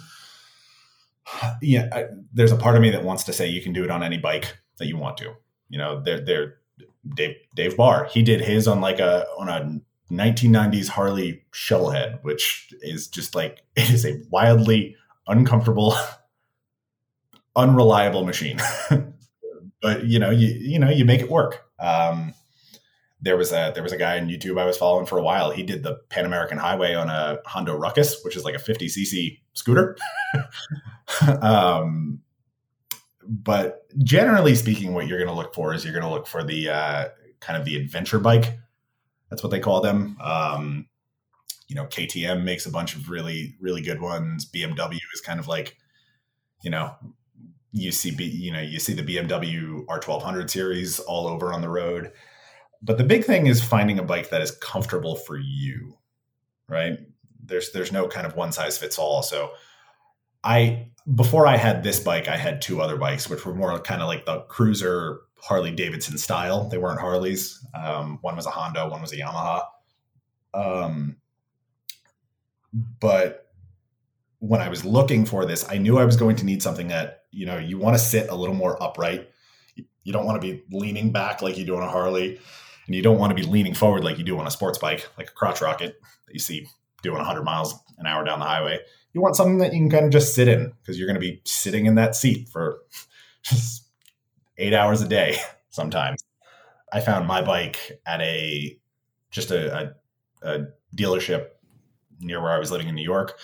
yeah, 1.61 1.89
I, 1.91 2.05
there's 2.33 2.51
a 2.51 2.57
part 2.57 2.75
of 2.75 2.81
me 2.81 2.91
that 2.91 3.03
wants 3.03 3.23
to 3.25 3.33
say 3.33 3.47
you 3.47 3.61
can 3.61 3.73
do 3.73 3.83
it 3.83 3.91
on 3.91 4.03
any 4.03 4.17
bike 4.17 4.57
that 4.79 4.87
you 4.87 4.97
want 4.97 5.17
to. 5.17 5.33
You 5.69 5.77
know, 5.77 6.01
they're 6.01 6.21
they're 6.21 6.55
Dave 7.15 7.35
Dave 7.55 7.77
Barr. 7.77 8.05
He 8.05 8.21
did 8.21 8.41
his 8.41 8.67
on 8.67 8.81
like 8.81 8.99
a 8.99 9.25
on 9.37 9.49
a 9.49 9.79
1990s 10.11 10.87
Harley 10.87 11.43
shovelhead, 11.51 12.23
which 12.23 12.73
is 12.81 13.07
just 13.07 13.35
like 13.35 13.63
it 13.75 13.89
is 13.89 14.05
a 14.05 14.21
wildly 14.29 14.95
uncomfortable, 15.27 15.95
unreliable 17.55 18.25
machine. 18.25 18.59
but 19.81 20.05
you 20.05 20.19
know, 20.19 20.29
you 20.29 20.47
you 20.47 20.79
know, 20.79 20.89
you 20.89 21.05
make 21.05 21.21
it 21.21 21.29
work. 21.29 21.63
Um, 21.79 22.33
there 23.21 23.37
was 23.37 23.51
a 23.51 23.71
there 23.73 23.83
was 23.83 23.91
a 23.91 23.97
guy 23.97 24.19
on 24.19 24.27
YouTube 24.27 24.59
I 24.59 24.65
was 24.65 24.77
following 24.77 25.05
for 25.05 25.17
a 25.17 25.23
while. 25.23 25.51
He 25.51 25.63
did 25.63 25.83
the 25.83 25.95
Pan 26.09 26.25
American 26.25 26.57
Highway 26.57 26.93
on 26.93 27.09
a 27.09 27.39
Honda 27.45 27.73
Ruckus, 27.73 28.23
which 28.23 28.35
is 28.35 28.43
like 28.43 28.55
a 28.55 28.59
50 28.59 28.87
cc 28.87 29.39
scooter. 29.53 29.97
um, 31.41 32.21
but 33.27 33.87
generally 34.03 34.53
speaking, 34.53 34.93
what 34.93 35.07
you're 35.07 35.17
going 35.17 35.29
to 35.29 35.35
look 35.35 35.55
for 35.55 35.73
is 35.73 35.83
you're 35.83 35.93
going 35.93 36.05
to 36.05 36.09
look 36.09 36.27
for 36.27 36.43
the 36.43 36.69
uh, 36.69 37.05
kind 37.39 37.57
of 37.57 37.65
the 37.65 37.75
adventure 37.77 38.19
bike. 38.19 38.59
That's 39.35 39.43
what 39.43 39.51
they 39.51 39.59
call 39.59 39.81
them. 39.81 40.15
Um, 40.21 40.87
you 41.67 41.75
know, 41.75 41.85
KTM 41.87 42.43
makes 42.43 42.65
a 42.65 42.71
bunch 42.71 42.95
of 42.95 43.09
really 43.09 43.57
really 43.59 43.81
good 43.81 43.99
ones. 43.99 44.49
BMW 44.49 44.99
is 45.13 45.19
kind 45.19 45.41
of 45.41 45.49
like, 45.49 45.75
you 46.61 46.69
know, 46.69 46.95
you 47.75 47.91
see 47.91 48.09
you 48.09 48.53
know 48.53 48.61
you 48.61 48.79
see 48.79 48.93
the 48.93 49.03
BMW 49.03 49.85
R1200 49.87 50.49
series 50.49 50.99
all 50.99 51.27
over 51.27 51.51
on 51.51 51.59
the 51.59 51.69
road 51.69 52.13
but 52.81 52.97
the 52.97 53.03
big 53.03 53.25
thing 53.25 53.47
is 53.47 53.61
finding 53.61 53.99
a 53.99 54.03
bike 54.03 54.29
that 54.29 54.41
is 54.41 54.51
comfortable 54.51 55.15
for 55.15 55.37
you 55.37 55.97
right 56.69 56.99
there's 57.43 57.71
there's 57.73 57.91
no 57.91 58.07
kind 58.07 58.25
of 58.25 58.35
one 58.35 58.53
size 58.53 58.77
fits 58.77 58.97
all 58.97 59.21
so 59.21 59.51
i 60.43 60.87
before 61.15 61.45
i 61.45 61.57
had 61.57 61.83
this 61.83 61.99
bike 61.99 62.29
i 62.29 62.37
had 62.37 62.61
two 62.61 62.81
other 62.81 62.95
bikes 62.95 63.29
which 63.29 63.45
were 63.45 63.53
more 63.53 63.77
kind 63.79 64.01
of 64.01 64.07
like 64.07 64.25
the 64.25 64.39
cruiser 64.43 65.19
harley 65.47 65.71
davidson 65.71 66.17
style. 66.17 66.67
They 66.69 66.77
weren't 66.77 66.99
harleys. 66.99 67.65
Um, 67.73 68.19
one 68.21 68.35
was 68.35 68.45
a 68.45 68.51
honda 68.51 68.87
one 68.89 69.01
was 69.01 69.13
a 69.13 69.17
yamaha. 69.17 69.65
Um, 70.53 71.17
but 72.99 73.47
when 74.39 74.61
i 74.61 74.69
was 74.69 74.83
looking 74.85 75.25
for 75.25 75.45
this 75.45 75.65
i 75.69 75.77
knew 75.77 75.97
i 75.97 76.05
was 76.05 76.17
going 76.17 76.35
to 76.35 76.45
need 76.45 76.61
something 76.61 76.89
that 76.89 77.23
you 77.31 77.45
know 77.45 77.57
you 77.57 77.77
want 77.77 77.95
to 77.95 77.99
sit 77.99 78.29
a 78.29 78.35
little 78.35 78.55
more 78.55 78.81
upright. 78.81 79.29
You 80.03 80.13
don't 80.13 80.25
want 80.25 80.41
to 80.41 80.47
be 80.47 80.63
leaning 80.71 81.11
back 81.11 81.41
like 81.41 81.57
you 81.57 81.65
do 81.65 81.75
on 81.75 81.83
a 81.83 81.89
harley 81.89 82.39
and 82.85 82.95
you 82.95 83.01
don't 83.01 83.17
want 83.17 83.35
to 83.35 83.35
be 83.35 83.47
leaning 83.47 83.73
forward 83.73 84.03
like 84.03 84.17
you 84.17 84.23
do 84.23 84.39
on 84.39 84.47
a 84.47 84.51
sports 84.51 84.77
bike, 84.77 85.09
like 85.17 85.29
a 85.29 85.33
crotch 85.33 85.61
rocket 85.61 85.99
that 86.27 86.33
you 86.33 86.39
see 86.39 86.67
doing 87.03 87.17
100 87.17 87.43
miles 87.43 87.75
an 87.97 88.05
hour 88.05 88.23
down 88.23 88.39
the 88.39 88.45
highway. 88.45 88.79
You 89.13 89.21
want 89.21 89.35
something 89.35 89.57
that 89.59 89.73
you 89.73 89.79
can 89.79 89.89
kind 89.89 90.05
of 90.05 90.11
just 90.11 90.35
sit 90.35 90.47
in 90.47 90.73
because 90.81 90.97
you're 90.97 91.07
going 91.07 91.15
to 91.15 91.19
be 91.19 91.41
sitting 91.45 91.85
in 91.85 91.95
that 91.95 92.15
seat 92.15 92.49
for 92.49 92.79
eight 94.57 94.73
hours 94.73 95.01
a 95.01 95.07
day 95.07 95.37
sometimes. 95.69 96.23
I 96.91 97.01
found 97.01 97.27
my 97.27 97.41
bike 97.41 97.99
at 98.05 98.21
a 98.21 98.77
just 99.31 99.51
a, 99.51 99.93
a, 100.41 100.55
a 100.55 100.65
dealership 100.95 101.47
near 102.21 102.41
where 102.41 102.51
I 102.51 102.59
was 102.59 102.71
living 102.71 102.87
in 102.87 102.95
New 102.95 103.03
York. 103.03 103.37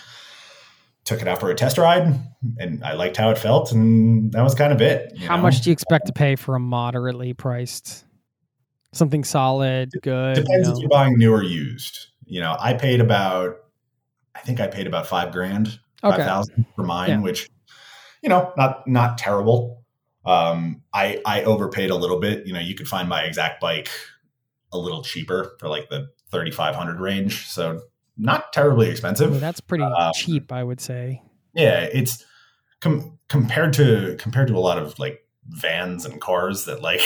Took 1.04 1.22
it 1.22 1.28
out 1.28 1.40
for 1.40 1.50
a 1.50 1.56
test 1.56 1.78
ride, 1.80 2.20
and 2.60 2.84
I 2.84 2.94
liked 2.94 3.18
how 3.18 3.32
it 3.32 3.38
felt, 3.38 3.72
and 3.72 4.32
that 4.34 4.44
was 4.44 4.54
kind 4.54 4.72
of 4.72 4.82
it. 4.82 5.18
How 5.18 5.36
know? 5.36 5.42
much 5.42 5.62
do 5.62 5.72
you 5.72 5.74
expect 5.74 6.06
to 6.08 6.14
pay 6.14 6.36
for 6.36 6.56
a 6.56 6.60
moderately 6.60 7.34
priced 7.34 8.06
something 8.94 9.24
solid, 9.24 9.92
good. 10.02 10.36
Depends 10.36 10.68
you 10.68 10.74
know. 10.74 10.78
if 10.78 10.82
you're 10.82 10.90
buying 10.90 11.18
new 11.18 11.32
or 11.32 11.44
used. 11.44 12.08
You 12.26 12.42
know, 12.42 12.56
I 12.60 12.74
paid 12.74 13.02
about, 13.02 13.58
I 14.36 14.40
think 14.40 14.60
I 14.60 14.68
paid 14.68 14.88
about 14.88 15.08
five 15.08 15.32
grand, 15.32 15.80
okay. 16.04 16.18
five 16.18 16.26
thousand 16.26 16.66
for 16.76 16.84
mine, 16.84 17.10
yeah. 17.10 17.22
which, 17.22 17.50
you 18.22 18.30
know, 18.30 18.54
not 18.58 18.88
not 18.88 19.18
terrible. 19.18 19.81
Um, 20.26 20.84
I 20.94 21.22
I 21.26 21.44
overpaid 21.44 21.90
a 21.90 21.96
little 21.96 22.20
bit. 22.20 22.46
You 22.46 22.54
know, 22.54 22.60
you 22.60 22.76
could 22.76 22.88
find 22.88 23.10
my 23.10 23.24
exact 23.24 23.62
bike 23.62 23.90
a 24.72 24.78
little 24.78 25.04
cheaper 25.04 25.56
for 25.60 25.68
like 25.68 25.90
the 25.90 26.10
thirty 26.30 26.52
five 26.52 26.76
hundred 26.76 27.00
range, 27.00 27.48
so 27.48 27.82
not 28.18 28.54
terribly 28.54 28.90
expensive. 28.90 29.40
that's 29.40 29.62
pretty 29.62 29.84
um, 29.84 30.12
cheap, 30.14 30.52
I 30.52 30.64
would 30.64 30.80
say. 30.80 31.24
Yeah, 31.54 31.82
it's 31.92 32.24
com- 32.80 33.18
compared 33.30 33.74
to 33.74 34.16
compared 34.20 34.48
to 34.50 34.56
a 34.56 34.60
lot 34.60 34.78
of 34.78 34.98
like 35.00 35.26
vans 35.48 36.06
and 36.06 36.22
cars 36.22 36.66
that 36.66 36.82
like 36.82 37.02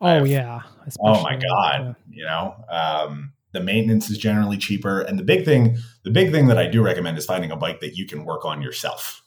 Oh 0.00 0.24
yeah. 0.24 0.60
Oh 1.00 1.22
my 1.22 1.36
god. 1.36 1.96
You 2.10 2.24
know, 2.24 2.54
um, 2.68 3.32
the 3.52 3.60
maintenance 3.60 4.10
is 4.10 4.18
generally 4.18 4.58
cheaper, 4.58 5.00
and 5.00 5.18
the 5.18 5.22
big 5.22 5.44
thing, 5.44 5.78
the 6.02 6.10
big 6.10 6.30
thing 6.30 6.48
that 6.48 6.58
I 6.58 6.66
do 6.66 6.82
recommend 6.82 7.16
is 7.16 7.24
finding 7.24 7.50
a 7.50 7.56
bike 7.56 7.80
that 7.80 7.96
you 7.96 8.06
can 8.06 8.24
work 8.24 8.44
on 8.44 8.60
yourself, 8.60 9.22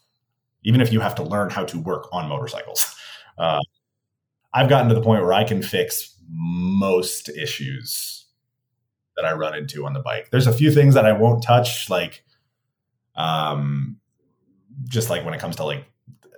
even 0.63 0.81
if 0.81 0.91
you 0.93 0.99
have 0.99 1.15
to 1.15 1.23
learn 1.23 1.49
how 1.49 1.63
to 1.65 1.79
work 1.79 2.07
on 2.11 2.29
motorcycles. 2.29 2.95
Uh, 3.37 3.59
I've 4.53 4.69
gotten 4.69 4.89
to 4.89 4.95
the 4.95 5.01
point 5.01 5.21
where 5.21 5.33
I 5.33 5.43
can 5.43 5.61
fix 5.61 6.15
most 6.29 7.29
issues 7.29 8.25
that 9.15 9.25
I 9.25 9.33
run 9.33 9.55
into 9.55 9.85
on 9.85 9.93
the 9.93 9.99
bike. 9.99 10.29
There's 10.31 10.47
a 10.47 10.53
few 10.53 10.71
things 10.71 10.93
that 10.93 11.05
I 11.05 11.13
won't 11.13 11.43
touch, 11.43 11.89
like, 11.89 12.23
um, 13.15 13.97
just 14.87 15.09
like 15.09 15.25
when 15.25 15.33
it 15.33 15.39
comes 15.39 15.55
to 15.57 15.63
like 15.63 15.85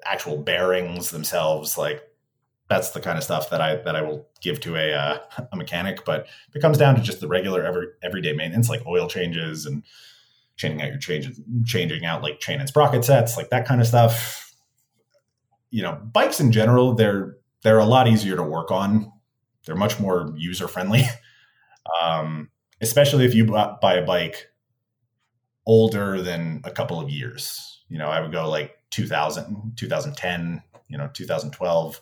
actual 0.05 0.37
bearings 0.37 1.11
themselves, 1.11 1.77
like 1.77 2.03
that's 2.69 2.91
the 2.91 3.01
kind 3.01 3.17
of 3.17 3.23
stuff 3.23 3.49
that 3.49 3.61
I 3.61 3.77
that 3.77 3.95
I 3.95 4.01
will 4.01 4.27
give 4.41 4.59
to 4.61 4.75
a 4.75 4.93
uh, 4.93 5.17
a 5.51 5.55
mechanic. 5.55 6.05
But 6.05 6.27
if 6.47 6.55
it 6.55 6.61
comes 6.61 6.77
down 6.77 6.95
to 6.95 7.01
just 7.01 7.19
the 7.19 7.27
regular 7.27 7.63
every 7.63 7.87
everyday 8.01 8.33
maintenance, 8.33 8.69
like 8.69 8.85
oil 8.87 9.07
changes 9.07 9.65
and 9.65 9.83
changing 10.55 10.81
out 10.81 10.89
your 10.89 10.99
changes, 10.99 11.39
changing 11.65 12.05
out 12.05 12.21
like 12.21 12.39
chain 12.39 12.59
and 12.59 12.69
sprocket 12.69 13.03
sets, 13.03 13.37
like 13.37 13.49
that 13.49 13.67
kind 13.67 13.81
of 13.81 13.87
stuff. 13.87 14.48
You 15.72 15.84
know, 15.84 15.93
bikes 16.11 16.39
in 16.39 16.51
general, 16.51 16.93
they're 16.93 17.38
they're 17.63 17.80
a 17.80 17.86
lot 17.86 18.07
easier 18.07 18.36
to 18.36 18.43
work 18.43 18.72
on. 18.72 19.11
They're 19.65 19.76
much 19.76 19.99
more 19.99 20.34
user 20.38 20.67
friendly, 20.67 21.03
um, 22.01 22.49
especially 22.82 23.26
if 23.26 23.36
you 23.36 23.45
buy 23.45 23.95
a 23.95 24.05
bike 24.05 24.47
older 25.65 26.22
than 26.22 26.61
a 26.63 26.72
couple 26.72 26.99
of 26.99 27.09
years. 27.09 27.84
You 27.89 27.97
know, 27.97 28.07
I 28.07 28.22
would 28.22 28.32
go 28.32 28.49
like 28.49 28.78
2000, 28.91 29.74
2010, 29.76 30.63
you 30.88 30.97
know, 30.97 31.09
2012 31.13 32.01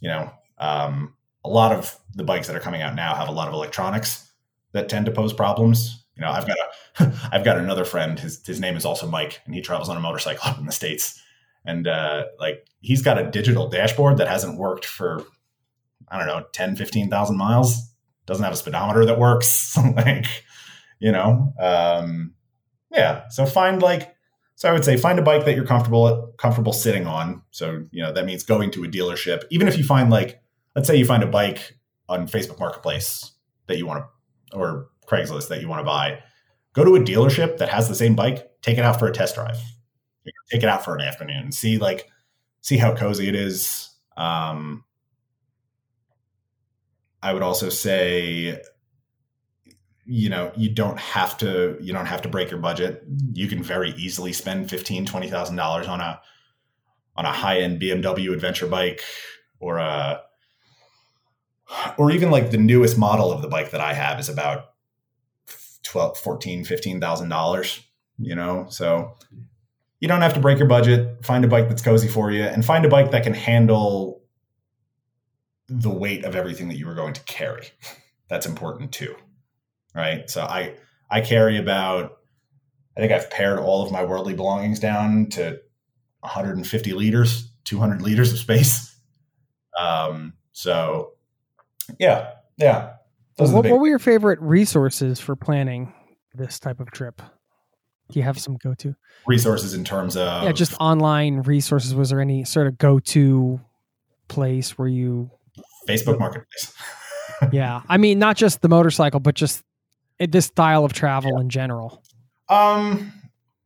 you 0.00 0.08
know, 0.08 0.30
um, 0.58 1.14
a 1.44 1.48
lot 1.48 1.72
of 1.72 1.98
the 2.14 2.24
bikes 2.24 2.46
that 2.46 2.56
are 2.56 2.60
coming 2.60 2.82
out 2.82 2.94
now 2.94 3.14
have 3.14 3.28
a 3.28 3.32
lot 3.32 3.48
of 3.48 3.54
electronics 3.54 4.30
that 4.72 4.88
tend 4.88 5.06
to 5.06 5.12
pose 5.12 5.32
problems. 5.32 6.04
You 6.16 6.22
know, 6.22 6.30
I've 6.30 6.46
got 6.46 6.56
a, 6.58 7.12
I've 7.32 7.44
got 7.44 7.58
another 7.58 7.84
friend. 7.84 8.18
His 8.18 8.44
his 8.46 8.60
name 8.60 8.76
is 8.76 8.84
also 8.84 9.06
Mike, 9.06 9.40
and 9.44 9.54
he 9.54 9.60
travels 9.60 9.88
on 9.88 9.96
a 9.96 10.00
motorcycle 10.00 10.48
up 10.48 10.58
in 10.58 10.66
the 10.66 10.72
states. 10.72 11.22
And 11.64 11.86
uh, 11.86 12.26
like 12.38 12.66
he's 12.80 13.02
got 13.02 13.18
a 13.18 13.30
digital 13.30 13.68
dashboard 13.68 14.18
that 14.18 14.28
hasn't 14.28 14.58
worked 14.58 14.84
for 14.84 15.24
I 16.10 16.18
don't 16.18 16.26
know 16.26 16.44
10, 16.52 16.76
15,000 16.76 17.36
miles. 17.36 17.92
Doesn't 18.26 18.44
have 18.44 18.52
a 18.52 18.56
speedometer 18.56 19.04
that 19.06 19.18
works. 19.18 19.76
like, 19.96 20.26
you 20.98 21.12
know, 21.12 21.52
um, 21.58 22.34
yeah. 22.90 23.28
So 23.28 23.46
find 23.46 23.82
like 23.82 24.14
so 24.58 24.68
I 24.68 24.72
would 24.72 24.84
say 24.84 24.96
find 24.96 25.20
a 25.20 25.22
bike 25.22 25.44
that 25.44 25.54
you're 25.54 25.64
comfortable 25.64 26.34
comfortable 26.36 26.72
sitting 26.72 27.06
on. 27.06 27.42
So 27.52 27.84
you 27.92 28.02
know 28.02 28.12
that 28.12 28.24
means 28.24 28.42
going 28.42 28.72
to 28.72 28.84
a 28.84 28.88
dealership. 28.88 29.44
Even 29.50 29.68
if 29.68 29.78
you 29.78 29.84
find 29.84 30.10
like, 30.10 30.42
let's 30.74 30.88
say 30.88 30.96
you 30.96 31.04
find 31.04 31.22
a 31.22 31.28
bike 31.28 31.78
on 32.08 32.26
Facebook 32.26 32.58
Marketplace 32.58 33.32
that 33.68 33.78
you 33.78 33.86
want 33.86 34.04
to, 34.50 34.56
or 34.56 34.88
Craigslist 35.06 35.48
that 35.48 35.60
you 35.60 35.68
want 35.68 35.80
to 35.80 35.84
buy, 35.84 36.18
go 36.72 36.84
to 36.84 36.96
a 36.96 37.00
dealership 37.00 37.58
that 37.58 37.68
has 37.68 37.88
the 37.88 37.94
same 37.94 38.16
bike. 38.16 38.50
Take 38.60 38.78
it 38.78 38.84
out 38.84 38.98
for 38.98 39.06
a 39.06 39.12
test 39.12 39.36
drive. 39.36 39.58
Take 40.50 40.62
it 40.62 40.68
out 40.68 40.84
for 40.84 40.94
an 40.94 41.02
afternoon. 41.02 41.36
and 41.44 41.54
See 41.54 41.78
like, 41.78 42.08
see 42.60 42.76
how 42.76 42.94
cozy 42.94 43.28
it 43.28 43.34
is. 43.34 43.90
Um, 44.16 44.84
I 47.22 47.32
would 47.32 47.42
also 47.42 47.68
say 47.68 48.60
you 50.10 50.30
know 50.30 50.50
you 50.56 50.70
don't 50.70 50.98
have 50.98 51.36
to 51.36 51.76
you 51.80 51.92
don't 51.92 52.06
have 52.06 52.22
to 52.22 52.28
break 52.28 52.50
your 52.50 52.58
budget 52.58 53.04
you 53.34 53.46
can 53.46 53.62
very 53.62 53.90
easily 53.90 54.32
spend 54.32 54.70
15 54.70 55.04
20000 55.04 55.54
dollars 55.54 55.86
on 55.86 56.00
a 56.00 56.18
on 57.14 57.26
a 57.26 57.30
high-end 57.30 57.78
bmw 57.80 58.32
adventure 58.32 58.66
bike 58.66 59.02
or 59.60 59.76
a 59.76 60.22
or 61.98 62.10
even 62.10 62.30
like 62.30 62.50
the 62.50 62.56
newest 62.56 62.96
model 62.96 63.30
of 63.30 63.42
the 63.42 63.48
bike 63.48 63.70
that 63.70 63.82
i 63.82 63.92
have 63.92 64.18
is 64.18 64.30
about 64.30 64.70
12 65.82 66.16
14 66.16 66.64
15000 66.64 67.28
dollars 67.28 67.80
you 68.18 68.34
know 68.34 68.66
so 68.70 69.14
you 70.00 70.08
don't 70.08 70.22
have 70.22 70.34
to 70.34 70.40
break 70.40 70.58
your 70.58 70.68
budget 70.68 71.24
find 71.24 71.44
a 71.44 71.48
bike 71.48 71.68
that's 71.68 71.82
cozy 71.82 72.08
for 72.08 72.30
you 72.30 72.42
and 72.42 72.64
find 72.64 72.84
a 72.84 72.88
bike 72.88 73.10
that 73.10 73.22
can 73.22 73.34
handle 73.34 74.22
the 75.68 75.90
weight 75.90 76.24
of 76.24 76.34
everything 76.34 76.68
that 76.68 76.76
you 76.76 76.88
are 76.88 76.94
going 76.94 77.12
to 77.12 77.22
carry 77.22 77.68
that's 78.28 78.46
important 78.46 78.92
too 78.92 79.14
right? 79.98 80.30
So 80.30 80.42
I 80.42 80.74
I 81.10 81.20
carry 81.20 81.58
about 81.58 82.18
I 82.96 83.00
think 83.00 83.12
I've 83.12 83.30
pared 83.30 83.58
all 83.58 83.82
of 83.82 83.92
my 83.92 84.04
worldly 84.04 84.34
belongings 84.34 84.80
down 84.80 85.26
to 85.30 85.60
150 86.20 86.92
liters, 86.94 87.52
200 87.64 88.02
liters 88.02 88.32
of 88.32 88.38
space. 88.38 88.94
Um, 89.78 90.32
so 90.50 91.12
yeah, 92.00 92.32
yeah. 92.56 92.94
What, 93.36 93.64
what 93.64 93.78
were 93.78 93.86
your 93.86 94.00
favorite 94.00 94.40
resources 94.40 95.20
for 95.20 95.36
planning 95.36 95.94
this 96.34 96.58
type 96.58 96.80
of 96.80 96.90
trip? 96.90 97.22
Do 98.10 98.18
you 98.18 98.24
have 98.24 98.38
some 98.38 98.56
go 98.56 98.74
to 98.74 98.94
resources 99.26 99.74
in 99.74 99.84
terms 99.84 100.16
of 100.16 100.42
yeah, 100.44 100.52
just 100.52 100.74
online 100.80 101.42
resources? 101.42 101.94
Was 101.94 102.10
there 102.10 102.20
any 102.20 102.44
sort 102.44 102.66
of 102.66 102.78
go 102.78 102.98
to 103.00 103.60
place 104.28 104.78
where 104.78 104.88
you 104.88 105.30
Facebook 105.88 106.18
Marketplace. 106.18 106.74
yeah, 107.52 107.82
I 107.88 107.96
mean, 107.96 108.18
not 108.18 108.36
just 108.36 108.60
the 108.60 108.68
motorcycle, 108.68 109.20
but 109.20 109.34
just 109.34 109.64
it, 110.18 110.30
this 110.30 110.46
style 110.46 110.84
of 110.84 110.92
travel 110.92 111.32
yeah. 111.34 111.40
in 111.40 111.48
general. 111.48 112.02
Um, 112.48 113.12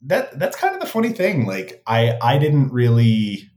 that 0.02 0.38
that's 0.38 0.56
kind 0.56 0.74
of 0.74 0.80
the 0.80 0.86
funny 0.86 1.12
thing. 1.12 1.46
Like, 1.46 1.82
I 1.86 2.16
I 2.22 2.38
didn't 2.38 2.72
really. 2.72 3.50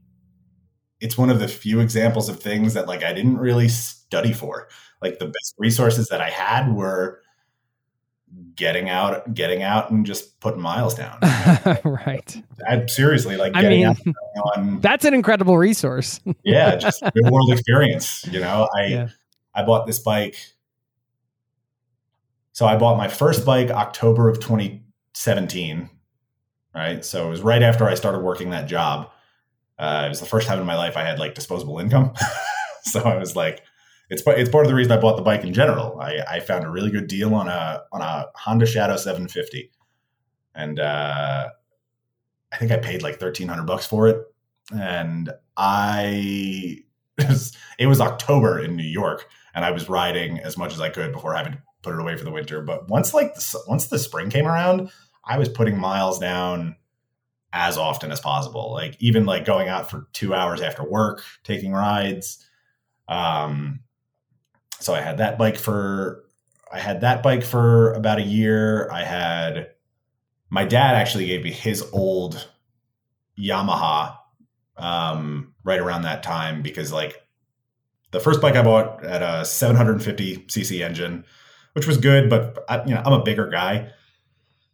It's 1.00 1.18
one 1.18 1.30
of 1.30 1.40
the 1.40 1.48
few 1.48 1.80
examples 1.80 2.28
of 2.28 2.40
things 2.40 2.74
that 2.74 2.88
like 2.88 3.04
I 3.04 3.12
didn't 3.12 3.38
really 3.38 3.68
study 3.68 4.32
for. 4.32 4.68
Like 5.02 5.18
the 5.18 5.26
best 5.26 5.54
resources 5.58 6.08
that 6.08 6.22
I 6.22 6.30
had 6.30 6.72
were 6.72 7.20
getting 8.54 8.88
out, 8.88 9.32
getting 9.34 9.62
out, 9.62 9.90
and 9.90 10.04
just 10.04 10.40
putting 10.40 10.60
miles 10.60 10.94
down. 10.94 11.18
right. 11.84 12.42
I 12.66 12.86
seriously 12.86 13.36
like. 13.36 13.52
I 13.54 13.68
mean, 13.68 13.86
on, 14.56 14.80
that's 14.80 15.04
an 15.04 15.14
incredible 15.14 15.58
resource. 15.58 16.20
yeah, 16.44 16.76
just 16.76 17.02
real 17.14 17.30
world 17.30 17.52
experience. 17.52 18.26
You 18.26 18.40
know, 18.40 18.68
I 18.74 18.86
yeah. 18.86 19.08
I 19.54 19.62
bought 19.64 19.86
this 19.86 19.98
bike. 19.98 20.36
So 22.52 22.66
I 22.66 22.76
bought 22.76 22.96
my 22.96 23.08
first 23.08 23.44
bike 23.44 23.70
October 23.70 24.28
of 24.28 24.40
2017. 24.40 25.90
Right, 26.74 27.02
so 27.04 27.26
it 27.26 27.30
was 27.30 27.40
right 27.40 27.62
after 27.62 27.86
I 27.86 27.94
started 27.94 28.20
working 28.20 28.50
that 28.50 28.66
job. 28.66 29.10
Uh, 29.78 30.04
it 30.06 30.08
was 30.10 30.20
the 30.20 30.26
first 30.26 30.46
time 30.46 30.58
in 30.58 30.66
my 30.66 30.76
life 30.76 30.96
I 30.96 31.04
had 31.04 31.18
like 31.18 31.34
disposable 31.34 31.78
income. 31.78 32.12
so 32.82 33.00
I 33.00 33.16
was 33.16 33.34
like, 33.34 33.62
it's 34.08 34.22
it's 34.26 34.50
part 34.50 34.64
of 34.64 34.68
the 34.68 34.74
reason 34.74 34.92
I 34.92 35.00
bought 35.00 35.16
the 35.16 35.22
bike 35.22 35.42
in 35.42 35.52
general. 35.52 35.98
I, 36.00 36.20
I 36.28 36.40
found 36.40 36.64
a 36.64 36.70
really 36.70 36.90
good 36.90 37.08
deal 37.08 37.34
on 37.34 37.48
a 37.48 37.82
on 37.92 38.02
a 38.02 38.26
Honda 38.36 38.66
Shadow 38.66 38.96
750, 38.96 39.70
and 40.54 40.78
uh, 40.78 41.48
I 42.52 42.56
think 42.56 42.70
I 42.70 42.76
paid 42.76 43.02
like 43.02 43.18
thirteen 43.18 43.48
hundred 43.48 43.66
bucks 43.66 43.86
for 43.86 44.08
it. 44.08 44.18
And 44.72 45.30
I 45.56 46.78
it 47.18 47.28
was, 47.28 47.56
it 47.78 47.86
was 47.86 48.00
October 48.00 48.60
in 48.60 48.76
New 48.76 48.84
York, 48.84 49.28
and 49.54 49.64
I 49.64 49.72
was 49.72 49.88
riding 49.88 50.38
as 50.38 50.56
much 50.56 50.72
as 50.72 50.80
I 50.80 50.88
could 50.88 51.12
before 51.12 51.34
having 51.34 51.54
to 51.54 51.62
put 51.82 51.94
it 51.94 52.00
away 52.00 52.16
for 52.16 52.24
the 52.24 52.30
winter. 52.30 52.62
But 52.62 52.88
once 52.88 53.12
like 53.12 53.34
the, 53.34 53.60
once 53.66 53.86
the 53.86 53.98
spring 53.98 54.30
came 54.30 54.46
around, 54.46 54.90
I 55.24 55.38
was 55.38 55.48
putting 55.48 55.78
miles 55.78 56.20
down 56.20 56.76
as 57.52 57.76
often 57.76 58.12
as 58.12 58.20
possible. 58.20 58.72
Like 58.72 58.96
even 59.00 59.26
like 59.26 59.44
going 59.44 59.68
out 59.68 59.90
for 59.90 60.06
two 60.12 60.32
hours 60.32 60.60
after 60.60 60.84
work, 60.84 61.24
taking 61.42 61.72
rides. 61.72 62.44
Um, 63.08 63.80
so 64.78 64.94
I 64.94 65.00
had 65.00 65.18
that 65.18 65.38
bike 65.38 65.58
for 65.58 66.24
I 66.72 66.80
had 66.80 67.00
that 67.02 67.22
bike 67.22 67.44
for 67.44 67.92
about 67.92 68.18
a 68.18 68.22
year. 68.22 68.90
I 68.90 69.04
had 69.04 69.70
my 70.50 70.64
dad 70.64 70.94
actually 70.94 71.26
gave 71.26 71.44
me 71.44 71.50
his 71.50 71.82
old 71.92 72.48
Yamaha 73.38 74.16
um, 74.76 75.54
right 75.64 75.80
around 75.80 76.02
that 76.02 76.22
time 76.22 76.62
because 76.62 76.92
like 76.92 77.22
the 78.10 78.20
first 78.20 78.40
bike 78.40 78.56
I 78.56 78.62
bought 78.62 79.04
had 79.04 79.22
a 79.22 79.44
750 79.44 80.38
cc 80.46 80.84
engine, 80.84 81.24
which 81.74 81.86
was 81.86 81.98
good, 81.98 82.30
but 82.30 82.64
I, 82.68 82.84
you 82.84 82.94
know 82.94 83.02
I'm 83.04 83.12
a 83.12 83.22
bigger 83.22 83.48
guy, 83.48 83.90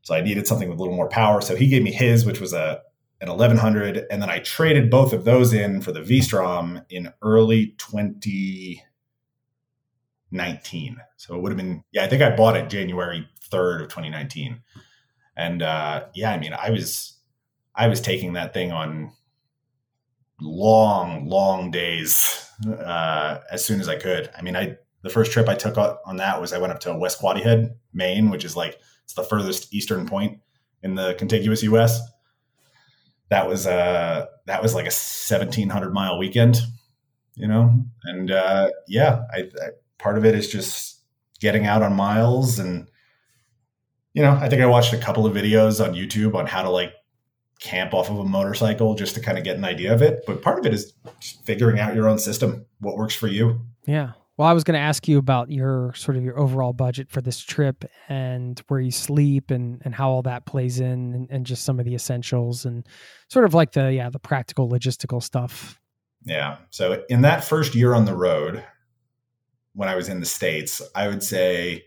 so 0.03 0.14
I 0.14 0.20
needed 0.20 0.46
something 0.46 0.68
with 0.68 0.78
a 0.78 0.82
little 0.82 0.96
more 0.96 1.09
power. 1.09 1.40
So 1.40 1.57
he 1.57 1.68
gave 1.68 1.82
me 1.82 1.92
his, 1.92 2.24
which 2.24 2.40
was 2.40 2.53
a 2.53 2.82
an 3.20 3.28
1100, 3.28 4.07
and 4.11 4.20
then 4.20 4.28
I 4.28 4.40
traded 4.40 4.90
both 4.90 5.12
of 5.12 5.24
those 5.24 5.53
in 5.53 5.80
for 5.80 5.92
the 5.92 6.03
V-Strom 6.03 6.82
in 6.90 7.12
early 7.22 7.74
20. 7.78 8.82
19. 10.32 10.96
So 11.16 11.36
it 11.36 11.42
would 11.42 11.52
have 11.52 11.56
been, 11.56 11.84
yeah, 11.92 12.04
I 12.04 12.08
think 12.08 12.22
I 12.22 12.34
bought 12.34 12.56
it 12.56 12.70
January 12.70 13.28
3rd 13.50 13.82
of 13.82 13.88
2019. 13.88 14.62
And 15.36 15.62
uh, 15.62 16.06
yeah, 16.14 16.32
I 16.32 16.38
mean, 16.38 16.54
I 16.54 16.70
was, 16.70 17.18
I 17.74 17.88
was 17.88 18.00
taking 18.00 18.32
that 18.34 18.52
thing 18.52 18.72
on 18.72 19.12
long, 20.40 21.28
long 21.28 21.70
days 21.70 22.50
uh, 22.66 23.38
as 23.50 23.64
soon 23.64 23.80
as 23.80 23.88
I 23.88 23.96
could. 23.96 24.30
I 24.36 24.42
mean, 24.42 24.56
I, 24.56 24.76
the 25.02 25.10
first 25.10 25.32
trip 25.32 25.48
I 25.48 25.54
took 25.54 25.76
on 25.78 26.16
that 26.16 26.40
was 26.40 26.52
I 26.52 26.58
went 26.58 26.72
up 26.72 26.80
to 26.80 26.96
West 26.96 27.20
Quoddy 27.20 27.42
Head, 27.42 27.74
Maine, 27.92 28.30
which 28.30 28.44
is 28.44 28.56
like, 28.56 28.78
it's 29.04 29.14
the 29.14 29.24
furthest 29.24 29.72
eastern 29.74 30.06
point 30.06 30.40
in 30.82 30.94
the 30.94 31.14
contiguous 31.14 31.62
US. 31.64 32.00
That 33.30 33.48
was, 33.48 33.66
uh, 33.66 34.26
that 34.46 34.62
was 34.62 34.74
like 34.74 34.84
a 34.84 34.94
1700 34.94 35.92
mile 35.92 36.18
weekend, 36.18 36.60
you 37.34 37.48
know? 37.48 37.84
And 38.04 38.30
uh, 38.30 38.70
yeah, 38.86 39.22
I, 39.32 39.38
I 39.38 39.68
part 40.03 40.18
of 40.18 40.24
it 40.24 40.34
is 40.34 40.50
just 40.50 41.00
getting 41.40 41.66
out 41.66 41.82
on 41.82 41.94
miles 41.94 42.59
and 42.59 42.88
you 44.12 44.22
know 44.22 44.32
i 44.32 44.48
think 44.48 44.61
i 44.61 44.66
watched 44.66 44.92
a 44.92 44.98
couple 44.98 45.24
of 45.26 45.34
videos 45.34 45.84
on 45.84 45.94
youtube 45.94 46.34
on 46.34 46.46
how 46.46 46.62
to 46.62 46.70
like 46.70 46.92
camp 47.62 47.94
off 47.94 48.11
of 48.11 48.18
a 48.18 48.24
motorcycle 48.24 48.94
just 48.94 49.14
to 49.14 49.20
kind 49.20 49.38
of 49.38 49.44
get 49.44 49.57
an 49.57 49.64
idea 49.64 49.94
of 49.94 50.03
it 50.03 50.24
but 50.26 50.42
part 50.42 50.59
of 50.59 50.66
it 50.66 50.74
is 50.74 50.92
figuring 51.44 51.78
out 51.78 51.94
your 51.94 52.09
own 52.09 52.18
system 52.18 52.66
what 52.80 52.96
works 52.96 53.14
for 53.14 53.28
you. 53.28 53.61
Yeah. 53.86 54.12
Well 54.36 54.48
i 54.48 54.53
was 54.53 54.64
going 54.64 54.74
to 54.74 54.80
ask 54.80 55.07
you 55.07 55.18
about 55.18 55.50
your 55.50 55.92
sort 55.94 56.16
of 56.16 56.24
your 56.24 56.38
overall 56.38 56.72
budget 56.72 57.11
for 57.11 57.20
this 57.20 57.38
trip 57.38 57.84
and 58.09 58.61
where 58.66 58.80
you 58.80 58.90
sleep 58.90 59.53
and 59.53 59.80
and 59.84 59.94
how 59.94 60.11
all 60.11 60.22
that 60.22 60.46
plays 60.46 60.80
in 60.80 61.14
and, 61.14 61.28
and 61.30 61.46
just 61.46 61.64
some 61.64 61.78
of 61.78 61.84
the 61.84 61.94
essentials 61.94 62.64
and 62.64 62.84
sort 63.28 63.44
of 63.44 63.55
like 63.55 63.72
the 63.72 63.92
yeah 63.92 64.11
the 64.11 64.18
practical 64.18 64.68
logistical 64.68 65.22
stuff. 65.22 65.78
Yeah. 66.24 66.57
So 66.70 67.05
in 67.09 67.20
that 67.22 67.44
first 67.44 67.74
year 67.76 67.94
on 67.94 68.05
the 68.05 68.16
road 68.16 68.64
when 69.74 69.88
I 69.88 69.94
was 69.94 70.08
in 70.08 70.20
the 70.20 70.26
States, 70.26 70.82
I 70.94 71.08
would 71.08 71.22
say 71.22 71.84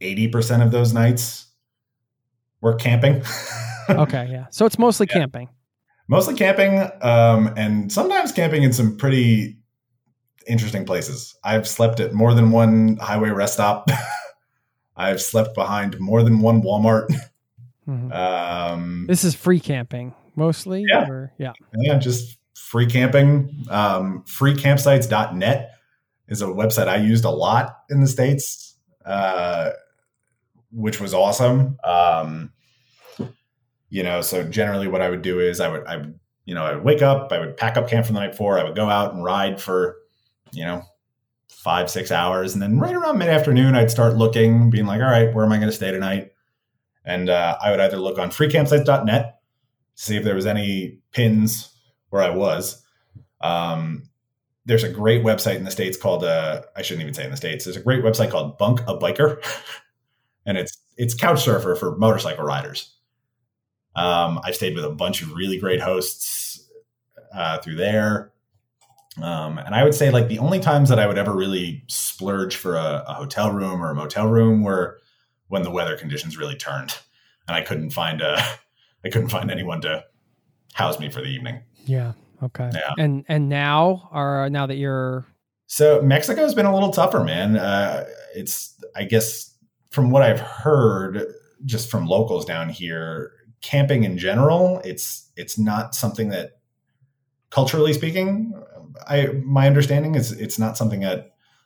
80% 0.00 0.62
of 0.64 0.70
those 0.70 0.92
nights 0.92 1.46
were 2.60 2.74
camping. 2.74 3.22
okay, 3.90 4.28
yeah. 4.30 4.46
So 4.50 4.66
it's 4.66 4.78
mostly 4.78 5.06
yeah. 5.10 5.18
camping. 5.18 5.48
Mostly 6.08 6.34
camping, 6.34 6.90
um, 7.02 7.52
and 7.56 7.92
sometimes 7.92 8.32
camping 8.32 8.62
in 8.62 8.72
some 8.72 8.96
pretty 8.96 9.58
interesting 10.46 10.86
places. 10.86 11.36
I've 11.44 11.68
slept 11.68 12.00
at 12.00 12.14
more 12.14 12.32
than 12.32 12.50
one 12.50 12.96
highway 12.96 13.28
rest 13.28 13.54
stop. 13.54 13.90
I've 14.96 15.20
slept 15.20 15.54
behind 15.54 16.00
more 16.00 16.22
than 16.22 16.40
one 16.40 16.62
Walmart. 16.62 17.08
Mm-hmm. 17.86 18.12
Um, 18.12 19.06
this 19.06 19.22
is 19.24 19.34
free 19.34 19.60
camping 19.60 20.14
mostly? 20.38 20.84
Yeah. 20.88 21.08
Or, 21.08 21.32
yeah. 21.36 21.52
Yeah, 21.74 21.98
just 21.98 22.38
free 22.54 22.86
camping. 22.86 23.66
Um, 23.68 24.24
freecampsites.net 24.26 25.74
is 26.28 26.42
a 26.42 26.46
website 26.46 26.88
I 26.88 26.96
used 26.96 27.24
a 27.24 27.30
lot 27.30 27.78
in 27.90 28.00
the 28.00 28.06
states, 28.06 28.76
uh, 29.04 29.70
which 30.70 31.00
was 31.00 31.14
awesome. 31.14 31.78
Um, 31.84 32.52
you 33.90 34.02
know, 34.02 34.20
so 34.20 34.44
generally, 34.44 34.88
what 34.88 35.00
I 35.00 35.08
would 35.08 35.22
do 35.22 35.40
is 35.40 35.60
I 35.60 35.68
would 35.68 35.86
I 35.86 35.96
would 35.96 36.18
you 36.44 36.54
know 36.54 36.64
I 36.64 36.74
would 36.74 36.84
wake 36.84 37.02
up, 37.02 37.32
I 37.32 37.38
would 37.38 37.56
pack 37.56 37.76
up 37.76 37.88
camp 37.88 38.06
from 38.06 38.14
the 38.14 38.20
night 38.20 38.32
before, 38.32 38.58
I 38.58 38.64
would 38.64 38.76
go 38.76 38.88
out 38.88 39.14
and 39.14 39.24
ride 39.24 39.60
for 39.60 39.96
you 40.52 40.64
know 40.64 40.82
five 41.48 41.90
six 41.90 42.12
hours, 42.12 42.52
and 42.52 42.62
then 42.62 42.78
right 42.78 42.94
around 42.94 43.18
mid 43.18 43.28
afternoon, 43.28 43.74
I'd 43.74 43.90
start 43.90 44.16
looking, 44.16 44.70
being 44.70 44.86
like, 44.86 45.00
all 45.00 45.08
right, 45.08 45.34
where 45.34 45.44
am 45.44 45.52
I 45.52 45.56
going 45.56 45.68
to 45.68 45.74
stay 45.74 45.90
tonight? 45.90 46.32
And 47.04 47.30
uh, 47.30 47.56
I 47.62 47.70
would 47.70 47.80
either 47.80 47.96
look 47.96 48.18
on 48.18 48.30
freecampsites.net, 48.30 49.40
see 49.94 50.16
if 50.16 50.24
there 50.24 50.34
was 50.34 50.44
any 50.44 50.98
pins 51.12 51.74
where 52.10 52.22
I 52.22 52.30
was. 52.30 52.84
Um, 53.40 54.02
there's 54.68 54.84
a 54.84 54.88
great 54.88 55.24
website 55.24 55.56
in 55.56 55.64
the 55.64 55.70
states 55.70 55.96
called 55.96 56.22
uh, 56.22 56.62
I 56.76 56.82
shouldn't 56.82 57.02
even 57.02 57.14
say 57.14 57.24
in 57.24 57.30
the 57.30 57.36
states. 57.36 57.64
There's 57.64 57.76
a 57.76 57.82
great 57.82 58.04
website 58.04 58.30
called 58.30 58.58
Bunk 58.58 58.80
a 58.82 58.96
Biker, 58.96 59.42
and 60.46 60.58
it's 60.58 60.76
it's 60.96 61.14
Couchsurfer 61.14 61.76
for 61.76 61.96
motorcycle 61.96 62.44
riders. 62.44 62.94
Um, 63.96 64.38
I've 64.44 64.54
stayed 64.54 64.76
with 64.76 64.84
a 64.84 64.90
bunch 64.90 65.22
of 65.22 65.32
really 65.32 65.58
great 65.58 65.80
hosts 65.80 66.68
uh, 67.34 67.58
through 67.58 67.76
there, 67.76 68.30
um, 69.22 69.56
and 69.56 69.74
I 69.74 69.84
would 69.84 69.94
say 69.94 70.10
like 70.10 70.28
the 70.28 70.38
only 70.38 70.60
times 70.60 70.90
that 70.90 70.98
I 70.98 71.06
would 71.06 71.18
ever 71.18 71.34
really 71.34 71.82
splurge 71.86 72.54
for 72.54 72.76
a, 72.76 73.04
a 73.08 73.14
hotel 73.14 73.50
room 73.50 73.82
or 73.82 73.90
a 73.90 73.94
motel 73.94 74.28
room 74.28 74.62
were 74.62 75.00
when 75.48 75.62
the 75.62 75.70
weather 75.70 75.96
conditions 75.96 76.36
really 76.36 76.56
turned, 76.56 76.94
and 77.48 77.56
I 77.56 77.62
couldn't 77.62 77.90
find 77.90 78.20
a 78.20 78.36
I 79.04 79.08
couldn't 79.08 79.30
find 79.30 79.50
anyone 79.50 79.80
to 79.80 80.04
house 80.74 81.00
me 81.00 81.10
for 81.10 81.22
the 81.22 81.28
evening. 81.28 81.62
Yeah. 81.86 82.12
Okay. 82.42 82.70
Yeah. 82.72 82.92
And 82.98 83.24
and 83.28 83.48
now 83.48 84.08
are 84.12 84.48
now 84.50 84.66
that 84.66 84.76
you're 84.76 85.26
so 85.66 86.00
Mexico's 86.02 86.54
been 86.54 86.66
a 86.66 86.74
little 86.74 86.90
tougher, 86.90 87.22
man. 87.22 87.56
Uh, 87.56 88.04
it's 88.34 88.74
I 88.96 89.04
guess 89.04 89.54
from 89.90 90.10
what 90.10 90.22
I've 90.22 90.40
heard, 90.40 91.24
just 91.64 91.90
from 91.90 92.06
locals 92.06 92.44
down 92.44 92.68
here, 92.68 93.32
camping 93.60 94.04
in 94.04 94.18
general, 94.18 94.80
it's 94.84 95.30
it's 95.36 95.58
not 95.58 95.94
something 95.94 96.28
that 96.30 96.58
culturally 97.50 97.92
speaking, 97.92 98.54
I 99.06 99.26
my 99.44 99.66
understanding 99.66 100.14
is 100.14 100.32
it's 100.32 100.58
not 100.58 100.76
something 100.76 101.00
that 101.00 101.18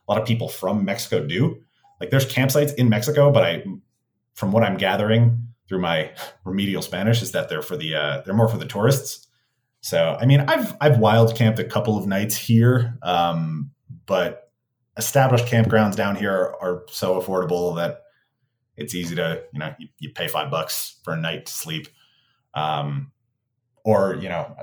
a 0.08 0.12
lot 0.12 0.20
of 0.20 0.26
people 0.26 0.48
from 0.48 0.84
Mexico 0.84 1.24
do. 1.26 1.58
Like 2.00 2.10
there's 2.10 2.26
campsites 2.26 2.74
in 2.74 2.88
Mexico, 2.88 3.30
but 3.30 3.44
I 3.44 3.64
from 4.34 4.52
what 4.52 4.62
I'm 4.62 4.76
gathering 4.76 5.48
through 5.68 5.80
my 5.80 6.10
remedial 6.44 6.82
Spanish 6.82 7.22
is 7.22 7.32
that 7.32 7.48
they're 7.48 7.62
for 7.62 7.76
the 7.76 7.94
uh, 7.94 8.22
they're 8.22 8.34
more 8.34 8.48
for 8.48 8.58
the 8.58 8.66
tourists. 8.66 9.26
So, 9.82 10.16
I 10.18 10.26
mean, 10.26 10.40
I've 10.40 10.76
I've 10.80 10.98
wild 10.98 11.34
camped 11.34 11.58
a 11.58 11.64
couple 11.64 11.98
of 11.98 12.06
nights 12.06 12.36
here, 12.36 12.96
um, 13.02 13.72
but 14.06 14.52
established 14.96 15.46
campgrounds 15.46 15.96
down 15.96 16.14
here 16.14 16.32
are, 16.32 16.62
are, 16.62 16.82
so 16.88 17.20
affordable 17.20 17.74
that 17.76 18.02
it's 18.76 18.94
easy 18.94 19.16
to 19.16 19.42
you 19.52 19.58
know 19.58 19.74
you, 19.78 19.88
you, 19.98 20.10
pay 20.10 20.28
five 20.28 20.52
bucks 20.52 21.00
for 21.02 21.14
a 21.14 21.16
night 21.16 21.46
to 21.46 21.52
sleep, 21.52 21.88
um, 22.54 23.10
or 23.84 24.14
you 24.14 24.28
know 24.28 24.54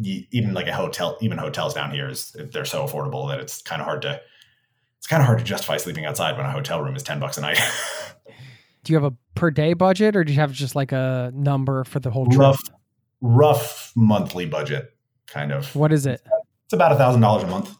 you, 0.00 0.24
even 0.30 0.54
like 0.54 0.68
a 0.68 0.74
hotel, 0.74 1.18
even 1.20 1.38
hotels 1.38 1.74
down 1.74 1.90
here 1.90 2.08
is 2.08 2.36
they're 2.52 2.64
so 2.64 2.86
affordable 2.86 3.28
that 3.30 3.40
it's 3.40 3.62
kind 3.62 3.82
of 3.82 3.86
hard 3.86 4.02
to 4.02 4.20
it's 4.98 5.08
kind 5.08 5.20
of 5.20 5.26
hard 5.26 5.40
to 5.40 5.44
justify 5.44 5.76
sleeping 5.76 6.04
outside 6.04 6.36
when 6.36 6.46
a 6.46 6.52
hotel 6.52 6.80
room 6.80 6.94
is 6.94 7.02
ten 7.02 7.18
bucks 7.18 7.36
a 7.36 7.40
night. 7.40 7.58
Do 8.84 8.92
you 8.92 9.00
have 9.00 9.12
a 9.12 9.16
per 9.34 9.50
day 9.50 9.74
budget, 9.74 10.14
or 10.16 10.24
do 10.24 10.32
you 10.32 10.40
have 10.40 10.52
just 10.52 10.74
like 10.74 10.90
a 10.90 11.30
number 11.34 11.84
for 11.84 12.00
the 12.00 12.10
whole 12.10 12.26
trip? 12.26 12.40
rough, 12.40 12.60
rough 13.22 13.92
monthly 13.96 14.44
budget, 14.46 14.94
kind 15.26 15.52
of. 15.52 15.74
What 15.74 15.92
is 15.92 16.04
it? 16.04 16.20
It's 16.66 16.72
about 16.74 16.92
a 16.92 16.96
thousand 16.96 17.20
dollars 17.22 17.44
a 17.44 17.46
month 17.46 17.74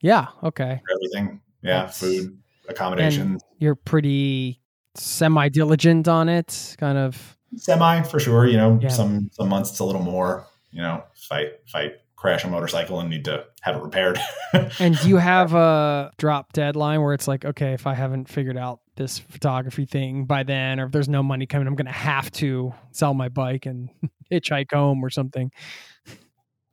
Yeah. 0.00 0.28
Okay. 0.42 0.80
for 0.86 0.94
everything. 0.96 1.40
Yeah, 1.62 1.80
That's- 1.80 1.98
food, 2.00 2.38
accommodation, 2.68 3.38
You're 3.58 3.74
pretty 3.74 4.60
semi 4.94 5.48
diligent 5.50 6.08
on 6.08 6.28
it, 6.28 6.76
kind 6.78 6.96
of. 6.98 7.36
semi 7.56 8.02
for 8.02 8.18
sure. 8.20 8.46
You 8.46 8.56
know, 8.56 8.78
Yeah. 8.80 8.88
some 8.88 9.28
some 9.32 9.48
months 9.48 9.70
it's 9.70 9.80
a 9.80 9.84
little 9.84 10.02
more. 10.02 10.46
You 10.70 10.82
know, 10.82 11.02
if 11.14 11.30
I 11.32 11.40
if 11.66 11.74
I 11.74 11.92
crash 12.16 12.44
a 12.44 12.48
motorcycle 12.48 12.98
and 13.00 13.10
need 13.10 13.24
to 13.26 13.44
have 13.62 13.76
it 13.76 13.82
repaired. 13.82 14.18
And 14.78 14.98
do 14.98 15.08
you 15.08 15.16
have 15.18 15.52
a 15.54 16.10
drop 16.16 16.52
deadline 16.54 17.02
where 17.02 17.12
it's 17.12 17.28
like, 17.28 17.44
okay, 17.44 17.72
if 17.74 17.86
I 17.86 17.92
haven't 17.94 18.28
figured 18.28 18.56
out 18.56 18.80
this 18.96 19.18
photography 19.18 19.84
thing 19.84 20.24
by 20.24 20.42
then, 20.42 20.80
or 20.80 20.86
if 20.86 20.92
there's 20.92 21.08
no 21.08 21.22
money 21.22 21.46
coming, 21.46 21.66
I'm 21.68 21.74
going 21.74 21.86
to 21.86 21.92
have 21.92 22.30
to 22.32 22.74
sell 22.92 23.14
my 23.14 23.28
bike 23.28 23.66
and 23.66 23.90
hitchhike 24.32 24.72
home 24.72 25.04
or 25.04 25.10
something? 25.10 25.50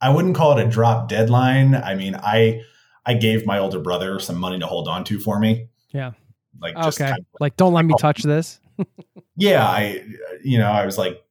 I 0.00 0.10
wouldn't 0.10 0.34
call 0.34 0.58
it 0.58 0.66
a 0.66 0.68
drop 0.68 1.08
deadline. 1.08 1.74
I 1.74 1.94
mean, 1.94 2.14
I 2.16 2.62
I 3.06 3.14
gave 3.14 3.46
my 3.46 3.58
older 3.58 3.78
brother 3.80 4.18
some 4.18 4.36
money 4.36 4.58
to 4.58 4.66
hold 4.66 4.88
on 4.88 5.04
to 5.04 5.18
for 5.20 5.38
me. 5.38 5.68
Yeah. 5.92 6.12
Like 6.60 6.74
just 6.76 7.00
Okay. 7.00 7.10
kind 7.10 7.20
of- 7.20 7.26
Like, 7.40 7.56
don't 7.56 7.72
let 7.74 7.84
me 7.84 7.94
touch 7.98 8.22
this. 8.22 8.60
yeah, 9.36 9.64
I 9.66 10.04
you 10.42 10.58
know, 10.58 10.70
I 10.70 10.84
was 10.84 10.98
like 10.98 11.22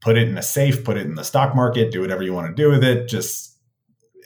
put 0.00 0.16
it 0.16 0.28
in 0.28 0.38
a 0.38 0.42
safe, 0.42 0.84
put 0.84 0.96
it 0.96 1.06
in 1.06 1.16
the 1.16 1.24
stock 1.24 1.54
market, 1.56 1.90
do 1.90 2.00
whatever 2.00 2.22
you 2.22 2.32
want 2.32 2.54
to 2.54 2.62
do 2.62 2.70
with 2.70 2.84
it. 2.84 3.08
Just 3.08 3.56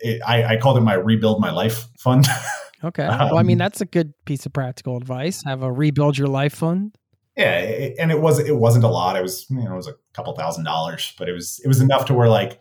it, 0.03 0.21
I, 0.27 0.55
I 0.55 0.57
called 0.59 0.77
it 0.77 0.83
my 0.83 0.95
rebuild 0.95 1.41
my 1.41 1.51
life 1.51 1.87
fund. 1.99 2.27
Okay. 2.85 3.07
well, 3.07 3.39
I 3.39 3.43
mean, 3.43 3.55
Um, 3.57 3.59
that's 3.59 3.81
a 3.81 3.87
good 3.87 4.13
piece 4.25 4.45
of 4.47 4.53
practical 4.53 4.97
advice. 4.97 5.43
Have 5.45 5.63
a 5.63 5.71
rebuild 5.73 6.19
your 6.19 6.29
life 6.29 6.55
fund. 6.55 6.97
yeah, 7.37 7.59
it, 7.61 7.95
and 7.99 8.11
it 8.11 8.21
was 8.21 8.39
it 8.39 8.57
wasn't 8.57 8.85
a 8.85 8.89
lot. 8.89 9.17
It 9.17 9.23
was 9.23 9.47
you 9.51 9.63
know 9.63 9.73
it 9.73 9.77
was 9.77 9.89
a 9.89 9.95
couple 10.13 10.35
thousand 10.35 10.65
dollars, 10.65 11.13
but 11.19 11.29
it 11.29 11.33
was 11.33 11.61
it 11.65 11.69
was 11.69 11.81
enough 11.81 12.05
to 12.07 12.15
where 12.15 12.29
like 12.29 12.61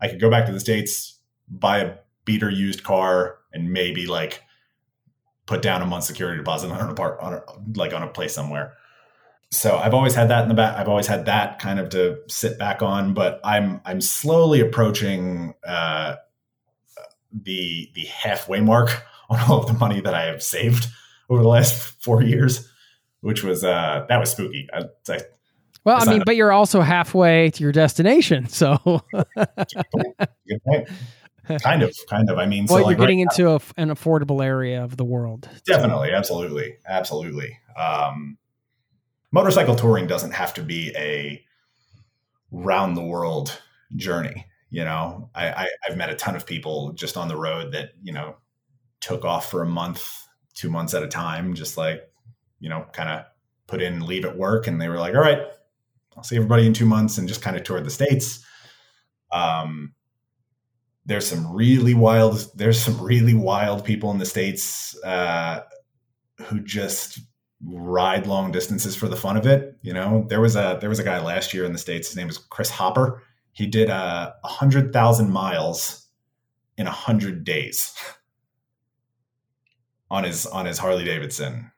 I 0.00 0.08
could 0.08 0.20
go 0.20 0.30
back 0.30 0.46
to 0.46 0.52
the 0.52 0.60
states, 0.60 1.18
buy 1.48 1.78
a 1.78 1.94
beater 2.24 2.50
used 2.50 2.82
car, 2.84 3.38
and 3.52 3.72
maybe 3.72 4.06
like 4.06 4.42
put 5.46 5.60
down 5.62 5.82
a 5.82 5.86
month's 5.86 6.06
security 6.06 6.38
deposit 6.38 6.70
on 6.70 6.90
a 6.90 6.94
part 6.94 7.18
on 7.20 7.34
a, 7.34 7.42
like 7.76 7.92
on 7.92 8.02
a 8.02 8.08
place 8.08 8.34
somewhere. 8.34 8.74
So 9.50 9.76
I've 9.76 9.92
always 9.92 10.14
had 10.14 10.28
that 10.28 10.42
in 10.44 10.48
the 10.48 10.54
back. 10.54 10.78
I've 10.78 10.88
always 10.88 11.06
had 11.06 11.24
that 11.26 11.58
kind 11.58 11.78
of 11.78 11.88
to 11.90 12.18
sit 12.28 12.58
back 12.58 12.80
on, 12.82 13.12
but 13.14 13.40
I'm 13.44 13.80
I'm 13.84 14.00
slowly 14.00 14.60
approaching 14.60 15.54
uh, 15.66 16.16
the 17.32 17.90
the 17.94 18.04
halfway 18.06 18.60
mark 18.60 19.02
on 19.32 19.50
all 19.50 19.58
of 19.62 19.66
the 19.66 19.72
money 19.74 20.00
that 20.00 20.14
I 20.14 20.26
have 20.26 20.42
saved 20.42 20.86
over 21.28 21.42
the 21.42 21.48
last 21.48 21.74
four 22.02 22.22
years, 22.22 22.68
which 23.20 23.42
was 23.42 23.64
uh, 23.64 24.06
that 24.08 24.18
was 24.18 24.30
spooky. 24.30 24.68
I, 24.72 24.84
I, 25.08 25.20
Well, 25.84 25.98
I 26.00 26.04
mean, 26.06 26.18
not- 26.18 26.26
but 26.26 26.36
you're 26.36 26.52
also 26.52 26.80
halfway 26.80 27.50
to 27.50 27.62
your 27.62 27.72
destination. 27.72 28.48
So, 28.48 28.78
kind 31.62 31.82
of, 31.82 31.94
kind 32.08 32.30
of. 32.30 32.38
I 32.38 32.46
mean, 32.46 32.66
well, 32.68 32.82
so 32.82 32.88
you're 32.90 32.98
getting 32.98 33.18
right 33.26 33.28
into 33.38 33.50
a, 33.50 33.60
an 33.76 33.88
affordable 33.90 34.44
area 34.44 34.82
of 34.82 34.96
the 34.96 35.04
world. 35.04 35.48
now- 35.52 35.76
definitely, 35.76 36.12
absolutely, 36.12 36.76
absolutely. 36.86 37.58
Um, 37.76 38.38
motorcycle 39.32 39.74
touring 39.76 40.06
doesn't 40.06 40.32
have 40.32 40.54
to 40.54 40.62
be 40.62 40.92
a 40.96 41.42
round 42.50 42.96
the 42.96 43.02
world 43.02 43.60
journey. 43.96 44.46
You 44.70 44.84
know, 44.84 45.30
I, 45.34 45.48
I 45.50 45.68
I've 45.88 45.96
met 45.96 46.08
a 46.10 46.14
ton 46.14 46.34
of 46.34 46.46
people 46.46 46.92
just 46.94 47.16
on 47.16 47.28
the 47.28 47.36
road 47.36 47.72
that 47.72 47.90
you 48.02 48.12
know 48.12 48.36
took 49.02 49.24
off 49.26 49.50
for 49.50 49.62
a 49.62 49.66
month, 49.66 50.26
two 50.54 50.70
months 50.70 50.94
at 50.94 51.02
a 51.02 51.08
time, 51.08 51.52
just 51.52 51.76
like 51.76 52.08
you 52.60 52.70
know, 52.70 52.86
kind 52.92 53.10
of 53.10 53.24
put 53.66 53.82
in 53.82 54.06
leave 54.06 54.24
at 54.24 54.38
work, 54.38 54.66
and 54.66 54.80
they 54.80 54.88
were 54.88 54.98
like, 54.98 55.14
"All 55.14 55.20
right, 55.20 55.42
I'll 56.16 56.22
see 56.22 56.36
everybody 56.36 56.66
in 56.66 56.72
two 56.72 56.86
months," 56.86 57.18
and 57.18 57.28
just 57.28 57.42
kind 57.42 57.56
of 57.56 57.64
toured 57.64 57.84
the 57.84 57.90
states. 57.90 58.42
Um, 59.32 59.94
there's 61.04 61.26
some 61.26 61.52
really 61.52 61.92
wild. 61.92 62.46
There's 62.54 62.80
some 62.80 63.02
really 63.02 63.34
wild 63.34 63.84
people 63.84 64.10
in 64.12 64.18
the 64.18 64.26
states 64.26 64.96
uh, 65.04 65.60
who 66.44 66.60
just 66.60 67.18
ride 67.64 68.26
long 68.26 68.52
distances 68.52 68.96
for 68.96 69.08
the 69.08 69.16
fun 69.16 69.36
of 69.36 69.46
it. 69.46 69.76
You 69.82 69.92
know, 69.92 70.24
there 70.28 70.40
was 70.40 70.56
a 70.56 70.78
there 70.80 70.88
was 70.88 71.00
a 71.00 71.04
guy 71.04 71.20
last 71.20 71.52
year 71.52 71.64
in 71.64 71.72
the 71.72 71.78
states. 71.78 72.08
His 72.08 72.16
name 72.16 72.28
was 72.28 72.38
Chris 72.38 72.70
Hopper. 72.70 73.22
He 73.52 73.66
did 73.66 73.90
uh, 73.90 74.32
a 74.42 74.48
hundred 74.48 74.92
thousand 74.92 75.30
miles 75.30 76.06
in 76.78 76.86
a 76.86 76.92
hundred 76.92 77.44
days 77.44 77.94
on 80.12 80.24
his 80.24 80.46
on 80.46 80.66
his 80.66 80.78
Harley 80.78 81.04
Davidson. 81.04 81.72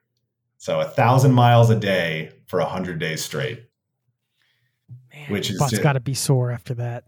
So 0.57 0.81
a 0.81 0.85
thousand 0.85 1.31
miles 1.31 1.69
a 1.69 1.75
day 1.75 2.31
for 2.47 2.59
a 2.59 2.65
hundred 2.65 2.99
days 2.99 3.23
straight. 3.23 3.63
Man, 5.13 5.31
Which 5.31 5.49
is 5.49 5.57
butt's 5.57 5.71
ju- 5.71 5.81
got 5.81 5.93
to 5.93 6.01
be 6.01 6.13
sore 6.13 6.51
after 6.51 6.73
that. 6.75 7.05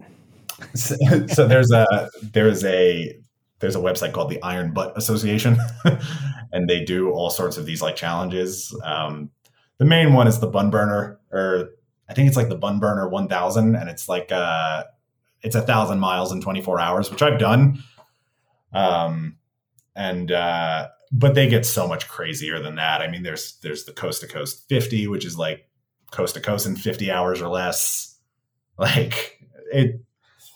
so, 0.73 0.95
so 1.27 1.47
there's 1.47 1.71
a 1.71 2.09
there's 2.23 2.63
a 2.63 3.19
there's 3.59 3.75
a 3.75 3.79
website 3.79 4.13
called 4.13 4.29
the 4.29 4.41
Iron 4.41 4.71
Butt 4.71 4.97
Association, 4.97 5.57
and 6.53 6.69
they 6.69 6.83
do 6.85 7.11
all 7.11 7.29
sorts 7.29 7.57
of 7.57 7.65
these 7.65 7.81
like 7.81 7.97
challenges. 7.97 8.73
Um, 8.83 9.29
the 9.79 9.85
main 9.85 10.13
one 10.13 10.27
is 10.27 10.39
the 10.39 10.47
Bun 10.47 10.69
Burner, 10.69 11.19
or 11.31 11.71
I 12.07 12.13
think 12.13 12.29
it's 12.29 12.37
like 12.37 12.49
the 12.49 12.55
Bun 12.55 12.79
Burner 12.79 13.09
1000, 13.09 13.75
and 13.75 13.89
it's 13.89 14.07
like 14.07 14.31
uh, 14.31 14.85
it's 15.41 15.55
a 15.55 15.61
thousand 15.61 15.99
miles 15.99 16.31
in 16.31 16.39
24 16.39 16.79
hours, 16.79 17.11
which 17.11 17.21
I've 17.21 17.37
done. 17.37 17.83
Um, 18.71 19.37
and 19.95 20.31
uh, 20.31 20.89
but 21.11 21.35
they 21.35 21.47
get 21.47 21.65
so 21.65 21.87
much 21.87 22.07
crazier 22.07 22.59
than 22.59 22.75
that. 22.75 23.01
I 23.01 23.07
mean, 23.07 23.23
there's 23.23 23.57
there's 23.61 23.85
the 23.85 23.93
Coast 23.93 24.21
to 24.21 24.27
Coast 24.27 24.67
50, 24.69 25.07
which 25.07 25.25
is 25.25 25.37
like 25.37 25.67
coast 26.11 26.35
to 26.35 26.41
coast 26.41 26.65
in 26.65 26.75
50 26.75 27.11
hours 27.11 27.41
or 27.41 27.49
less. 27.49 28.13
Like 28.79 29.41
it 29.73 30.01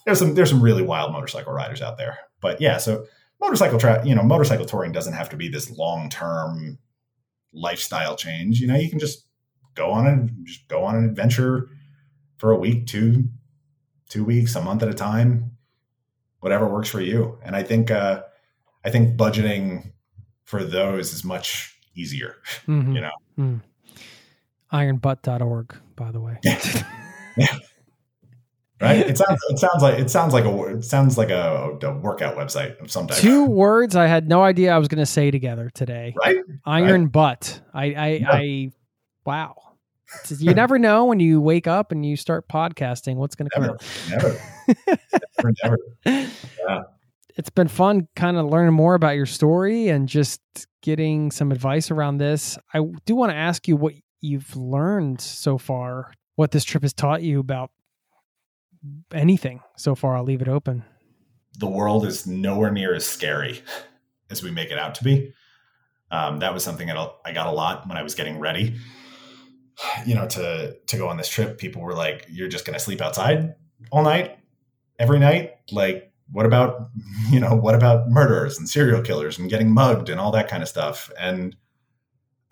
there's 0.05 0.19
some 0.19 0.35
there's 0.35 0.51
some 0.51 0.61
really 0.61 0.83
wild 0.83 1.11
motorcycle 1.11 1.53
riders 1.53 1.81
out 1.81 1.97
there. 1.97 2.19
But 2.39 2.61
yeah, 2.61 2.77
so 2.77 3.07
motorcycle 3.39 3.79
tra- 3.79 4.05
you 4.05 4.13
know, 4.13 4.21
motorcycle 4.21 4.67
touring 4.67 4.91
doesn't 4.91 5.13
have 5.13 5.29
to 5.29 5.35
be 5.37 5.49
this 5.49 5.71
long-term 5.71 6.77
lifestyle 7.51 8.15
change. 8.15 8.59
You 8.59 8.67
know, 8.67 8.75
you 8.75 8.91
can 8.91 8.99
just 8.99 9.25
go 9.73 9.89
on 9.89 10.05
and 10.05 10.45
just 10.45 10.67
go 10.67 10.83
on 10.83 10.95
an 10.95 11.05
adventure 11.05 11.69
for 12.37 12.51
a 12.51 12.57
week, 12.57 12.85
two 12.85 13.27
two 14.07 14.23
weeks, 14.23 14.55
a 14.55 14.61
month 14.61 14.83
at 14.83 14.89
a 14.89 14.93
time, 14.93 15.57
whatever 16.41 16.67
works 16.67 16.89
for 16.89 17.01
you. 17.01 17.39
And 17.43 17.55
I 17.55 17.63
think 17.63 17.89
uh 17.89 18.21
I 18.85 18.91
think 18.91 19.17
budgeting 19.17 19.93
for 20.51 20.63
those 20.65 21.13
is 21.13 21.23
much 21.23 21.77
easier. 21.95 22.35
Mhm. 22.67 22.93
You 22.93 23.01
know. 23.01 23.11
Mm. 23.39 23.61
Ironbutt.org, 24.71 25.75
by 25.95 26.11
the 26.11 26.19
way. 26.19 26.37
Right? 28.81 28.97
It 28.97 29.15
sounds 29.15 29.39
it 29.49 29.59
sounds 29.59 29.83
like 29.83 29.99
it 29.99 30.09
sounds 30.09 30.33
like 30.33 30.43
a 30.43 30.63
it 30.75 30.83
sounds 30.83 31.15
like 31.15 31.29
a, 31.29 31.77
a 31.83 31.93
workout 31.99 32.35
website 32.35 32.81
of 32.81 32.89
some 32.89 33.05
type. 33.05 33.19
Two 33.19 33.45
words 33.45 33.95
I 33.95 34.07
had 34.07 34.27
no 34.27 34.41
idea 34.41 34.73
I 34.73 34.79
was 34.79 34.87
going 34.87 34.97
to 34.97 35.05
say 35.05 35.29
together 35.29 35.69
today. 35.75 36.15
Right? 36.19 36.37
Iron 36.65 37.09
butt. 37.09 37.61
I, 37.75 37.83
I, 37.93 38.07
Yeah. 38.07 38.31
I, 38.31 38.71
wow. 39.23 39.55
You 40.35 40.55
never 40.55 40.79
know 40.79 41.05
when 41.05 41.19
you 41.19 41.39
wake 41.39 41.67
up 41.67 41.91
and 41.91 42.03
you 42.03 42.15
start 42.17 42.47
podcasting 42.49 43.17
what's 43.17 43.35
going 43.35 43.49
to 43.51 43.55
come 43.55 43.63
Never. 43.63 43.75
out. 43.75 43.83
Never. 44.09 44.41
never, 45.63 45.77
never. 46.03 46.85
It's 47.37 47.49
been 47.49 47.67
fun 47.67 48.07
kind 48.15 48.37
of 48.37 48.45
learning 48.47 48.73
more 48.73 48.93
about 48.95 49.15
your 49.15 49.25
story 49.25 49.87
and 49.89 50.07
just 50.07 50.41
getting 50.81 51.31
some 51.31 51.51
advice 51.51 51.91
around 51.91 52.17
this. 52.17 52.57
I 52.73 52.79
do 53.05 53.15
want 53.15 53.31
to 53.31 53.35
ask 53.37 53.67
you 53.67 53.75
what 53.75 53.93
you've 54.19 54.55
learned 54.55 55.21
so 55.21 55.57
far, 55.57 56.13
what 56.35 56.51
this 56.51 56.63
trip 56.63 56.83
has 56.83 56.93
taught 56.93 57.21
you 57.23 57.39
about 57.39 57.71
anything 59.13 59.61
so 59.77 59.95
far. 59.95 60.15
I'll 60.17 60.23
leave 60.23 60.41
it 60.41 60.47
open. 60.47 60.83
the 61.59 61.67
world 61.67 62.05
is 62.05 62.25
nowhere 62.25 62.71
near 62.71 62.93
as 62.95 63.05
scary 63.05 63.61
as 64.29 64.41
we 64.41 64.49
make 64.51 64.71
it 64.71 64.79
out 64.79 64.95
to 64.95 65.03
be. 65.03 65.33
Um, 66.09 66.39
that 66.39 66.53
was 66.53 66.63
something 66.63 66.87
that 66.87 66.97
I 67.25 67.31
got 67.33 67.47
a 67.47 67.51
lot 67.51 67.87
when 67.87 67.97
I 67.97 68.03
was 68.03 68.15
getting 68.15 68.39
ready. 68.39 68.75
You 70.05 70.15
know, 70.15 70.27
to 70.27 70.75
to 70.87 70.97
go 70.97 71.07
on 71.07 71.17
this 71.17 71.27
trip, 71.29 71.57
people 71.57 71.81
were 71.81 71.93
like, 71.93 72.25
"You're 72.29 72.47
just 72.49 72.65
going 72.65 72.73
to 72.73 72.79
sleep 72.79 73.01
outside 73.01 73.55
all 73.91 74.03
night, 74.03 74.37
every 74.99 75.19
night." 75.19 75.55
Like, 75.71 76.10
what 76.31 76.45
about 76.45 76.89
you 77.29 77.39
know, 77.39 77.55
what 77.55 77.75
about 77.75 78.09
murderers 78.09 78.57
and 78.57 78.67
serial 78.69 79.01
killers 79.01 79.37
and 79.37 79.49
getting 79.49 79.71
mugged 79.71 80.09
and 80.09 80.19
all 80.19 80.31
that 80.31 80.49
kind 80.49 80.63
of 80.63 80.69
stuff? 80.69 81.11
And 81.19 81.55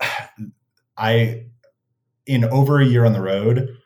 I, 0.96 1.46
in 2.26 2.44
over 2.44 2.80
a 2.80 2.86
year 2.86 3.04
on 3.04 3.12
the 3.12 3.22
road, 3.22 3.76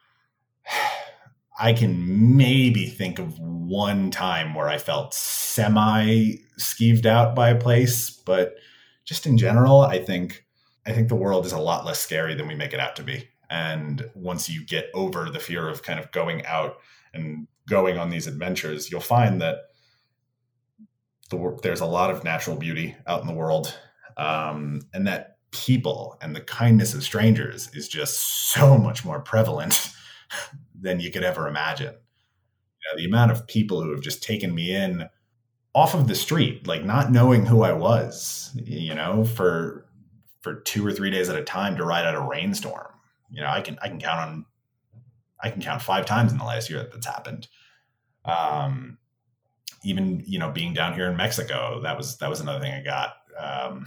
I 1.58 1.72
can 1.72 2.36
maybe 2.36 2.86
think 2.86 3.20
of 3.20 3.38
one 3.38 4.10
time 4.10 4.54
where 4.54 4.68
I 4.68 4.78
felt 4.78 5.14
semi 5.14 6.38
skeeved 6.58 7.06
out 7.06 7.34
by 7.34 7.50
a 7.50 7.58
place, 7.58 8.10
but 8.10 8.56
just 9.04 9.26
in 9.26 9.38
general, 9.38 9.80
I 9.82 9.98
think 9.98 10.44
I 10.86 10.92
think 10.92 11.08
the 11.08 11.14
world 11.14 11.46
is 11.46 11.52
a 11.52 11.58
lot 11.58 11.86
less 11.86 12.00
scary 12.00 12.34
than 12.34 12.48
we 12.48 12.54
make 12.54 12.72
it 12.72 12.80
out 12.80 12.96
to 12.96 13.02
be. 13.02 13.28
And 13.50 14.10
once 14.14 14.48
you 14.48 14.64
get 14.64 14.90
over 14.94 15.30
the 15.30 15.38
fear 15.38 15.68
of 15.68 15.82
kind 15.82 15.98
of 15.98 16.10
going 16.12 16.44
out 16.44 16.76
and 17.12 17.46
going 17.68 17.98
on 17.98 18.10
these 18.10 18.26
adventures, 18.26 18.90
you'll 18.90 19.00
find 19.00 19.40
that 19.40 19.58
the, 21.30 21.58
there's 21.62 21.80
a 21.80 21.86
lot 21.86 22.10
of 22.10 22.24
natural 22.24 22.56
beauty 22.56 22.94
out 23.06 23.20
in 23.20 23.26
the 23.26 23.32
world, 23.32 23.76
um, 24.16 24.80
and 24.92 25.06
that 25.06 25.38
people 25.50 26.18
and 26.20 26.34
the 26.34 26.40
kindness 26.40 26.94
of 26.94 27.02
strangers 27.02 27.70
is 27.74 27.88
just 27.88 28.18
so 28.50 28.76
much 28.76 29.04
more 29.04 29.20
prevalent 29.20 29.90
than 30.80 31.00
you 31.00 31.10
could 31.10 31.22
ever 31.24 31.48
imagine. 31.48 31.92
You 31.94 32.92
know, 32.92 32.96
the 32.96 33.06
amount 33.06 33.30
of 33.30 33.46
people 33.46 33.82
who 33.82 33.90
have 33.92 34.00
just 34.00 34.22
taken 34.22 34.54
me 34.54 34.74
in 34.74 35.08
off 35.74 35.94
of 35.94 36.06
the 36.06 36.14
street, 36.14 36.66
like 36.66 36.84
not 36.84 37.10
knowing 37.10 37.46
who 37.46 37.62
I 37.62 37.72
was, 37.72 38.50
you 38.54 38.94
know, 38.94 39.24
for 39.24 39.86
for 40.40 40.56
two 40.56 40.86
or 40.86 40.92
three 40.92 41.10
days 41.10 41.30
at 41.30 41.36
a 41.36 41.42
time 41.42 41.76
to 41.76 41.84
ride 41.84 42.04
out 42.04 42.14
a 42.14 42.20
rainstorm. 42.20 42.86
You 43.30 43.40
know, 43.40 43.48
I 43.48 43.60
can 43.62 43.78
I 43.82 43.88
can 43.88 43.98
count 43.98 44.20
on 44.20 44.46
I 45.42 45.50
can 45.50 45.62
count 45.62 45.82
five 45.82 46.06
times 46.06 46.32
in 46.32 46.38
the 46.38 46.44
last 46.44 46.70
year 46.70 46.78
that 46.80 46.92
that's 46.92 47.06
happened. 47.06 47.48
Um, 48.24 48.98
even 49.84 50.22
you 50.26 50.38
know 50.38 50.50
being 50.50 50.74
down 50.74 50.94
here 50.94 51.08
in 51.10 51.16
Mexico, 51.16 51.80
that 51.82 51.96
was 51.96 52.18
that 52.18 52.30
was 52.30 52.40
another 52.40 52.60
thing 52.60 52.72
I 52.72 52.82
got. 52.82 53.14
Um, 53.38 53.86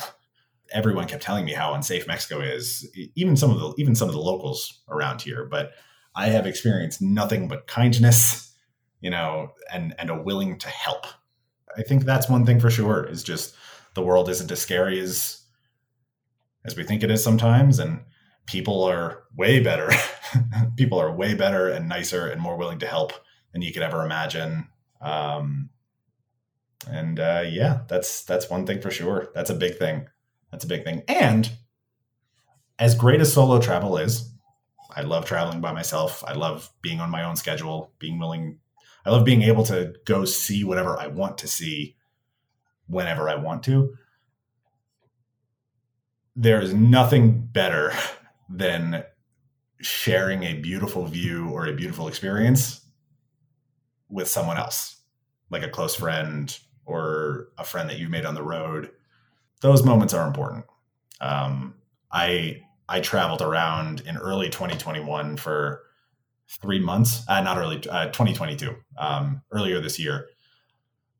everyone 0.71 1.07
kept 1.07 1.23
telling 1.23 1.45
me 1.45 1.53
how 1.53 1.73
unsafe 1.73 2.07
Mexico 2.07 2.41
is. 2.41 2.89
Even 3.15 3.35
some 3.35 3.51
of 3.51 3.59
the 3.59 3.73
even 3.77 3.95
some 3.95 4.07
of 4.07 4.13
the 4.13 4.21
locals 4.21 4.81
around 4.89 5.21
here, 5.21 5.45
but 5.45 5.71
I 6.15 6.27
have 6.27 6.47
experienced 6.47 7.01
nothing 7.01 7.47
but 7.47 7.67
kindness, 7.67 8.53
you 9.01 9.09
know, 9.09 9.51
and 9.71 9.93
and 9.99 10.09
a 10.09 10.21
willing 10.21 10.57
to 10.59 10.69
help. 10.69 11.05
I 11.77 11.83
think 11.83 12.05
that's 12.05 12.29
one 12.29 12.45
thing 12.45 12.59
for 12.59 12.69
sure. 12.69 13.05
Is 13.05 13.23
just 13.23 13.55
the 13.93 14.01
world 14.01 14.29
isn't 14.29 14.51
as 14.51 14.61
scary 14.61 14.99
as 14.99 15.43
as 16.65 16.75
we 16.75 16.83
think 16.83 17.03
it 17.03 17.11
is 17.11 17.23
sometimes, 17.23 17.79
and 17.79 18.01
people 18.45 18.83
are 18.83 19.23
way 19.35 19.59
better. 19.59 19.89
people 20.75 20.99
are 20.99 21.11
way 21.11 21.33
better 21.33 21.69
and 21.69 21.87
nicer 21.87 22.27
and 22.27 22.41
more 22.41 22.57
willing 22.57 22.79
to 22.79 22.87
help 22.87 23.13
than 23.53 23.61
you 23.61 23.71
could 23.71 23.83
ever 23.83 24.03
imagine. 24.03 24.67
Um, 25.01 25.69
and 26.85 27.19
uh, 27.19 27.43
yeah, 27.47 27.81
that's 27.87 28.23
that's 28.23 28.49
one 28.49 28.65
thing 28.65 28.81
for 28.81 28.91
sure. 28.91 29.29
That's 29.33 29.49
a 29.49 29.55
big 29.55 29.77
thing. 29.77 30.07
That's 30.51 30.63
a 30.63 30.67
big 30.67 30.83
thing. 30.83 31.03
And 31.07 31.49
as 32.79 32.95
great 32.95 33.21
as 33.21 33.33
solo 33.33 33.59
travel 33.59 33.97
is, 33.97 34.31
I 34.95 35.01
love 35.01 35.25
traveling 35.25 35.61
by 35.61 35.73
myself. 35.73 36.23
I 36.25 36.33
love 36.33 36.71
being 36.81 36.99
on 36.99 37.09
my 37.09 37.23
own 37.23 37.35
schedule, 37.35 37.93
being 37.99 38.19
willing. 38.19 38.59
I 39.05 39.09
love 39.09 39.25
being 39.25 39.41
able 39.41 39.63
to 39.65 39.93
go 40.05 40.25
see 40.25 40.63
whatever 40.63 40.99
I 40.99 41.07
want 41.07 41.39
to 41.39 41.47
see 41.47 41.95
whenever 42.87 43.29
I 43.29 43.35
want 43.35 43.63
to. 43.63 43.95
There's 46.35 46.73
nothing 46.73 47.41
better 47.41 47.93
than 48.49 49.03
sharing 49.79 50.43
a 50.43 50.53
beautiful 50.53 51.05
view 51.05 51.49
or 51.49 51.67
a 51.67 51.73
beautiful 51.73 52.07
experience 52.07 52.81
with 54.09 54.27
someone 54.27 54.57
else, 54.57 55.01
like 55.49 55.63
a 55.63 55.69
close 55.69 55.95
friend 55.95 56.57
or 56.87 57.49
a 57.57 57.63
friend 57.63 57.89
that 57.89 57.99
you've 57.99 58.09
made 58.09 58.25
on 58.25 58.33
the 58.33 58.41
road. 58.41 58.89
Those 59.61 59.83
moments 59.83 60.13
are 60.13 60.25
important. 60.25 60.65
Um, 61.21 61.75
I 62.11 62.61
I 62.89 63.01
traveled 63.01 63.41
around 63.41 64.01
in 64.01 64.17
early 64.17 64.49
2021 64.49 65.37
for 65.37 65.83
three 66.61 66.79
months. 66.79 67.23
Uh, 67.27 67.41
not 67.41 67.57
early, 67.57 67.87
uh, 67.89 68.05
2022. 68.05 68.73
Um, 68.97 69.41
earlier 69.51 69.81
this 69.81 69.99
year, 69.99 70.27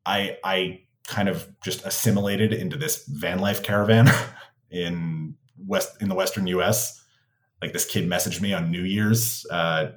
I 0.06 0.38
I 0.42 0.80
kind 1.06 1.28
of 1.28 1.46
just 1.62 1.84
assimilated 1.84 2.52
into 2.52 2.76
this 2.76 3.04
van 3.06 3.38
life 3.38 3.62
caravan 3.62 4.08
in 4.70 5.34
west 5.58 6.00
in 6.00 6.08
the 6.08 6.14
western 6.14 6.46
U.S. 6.48 7.04
Like 7.60 7.72
this 7.72 7.84
kid 7.84 8.08
messaged 8.08 8.40
me 8.40 8.54
on 8.54 8.70
New 8.70 8.82
Year's, 8.84 9.44
uh, 9.50 9.90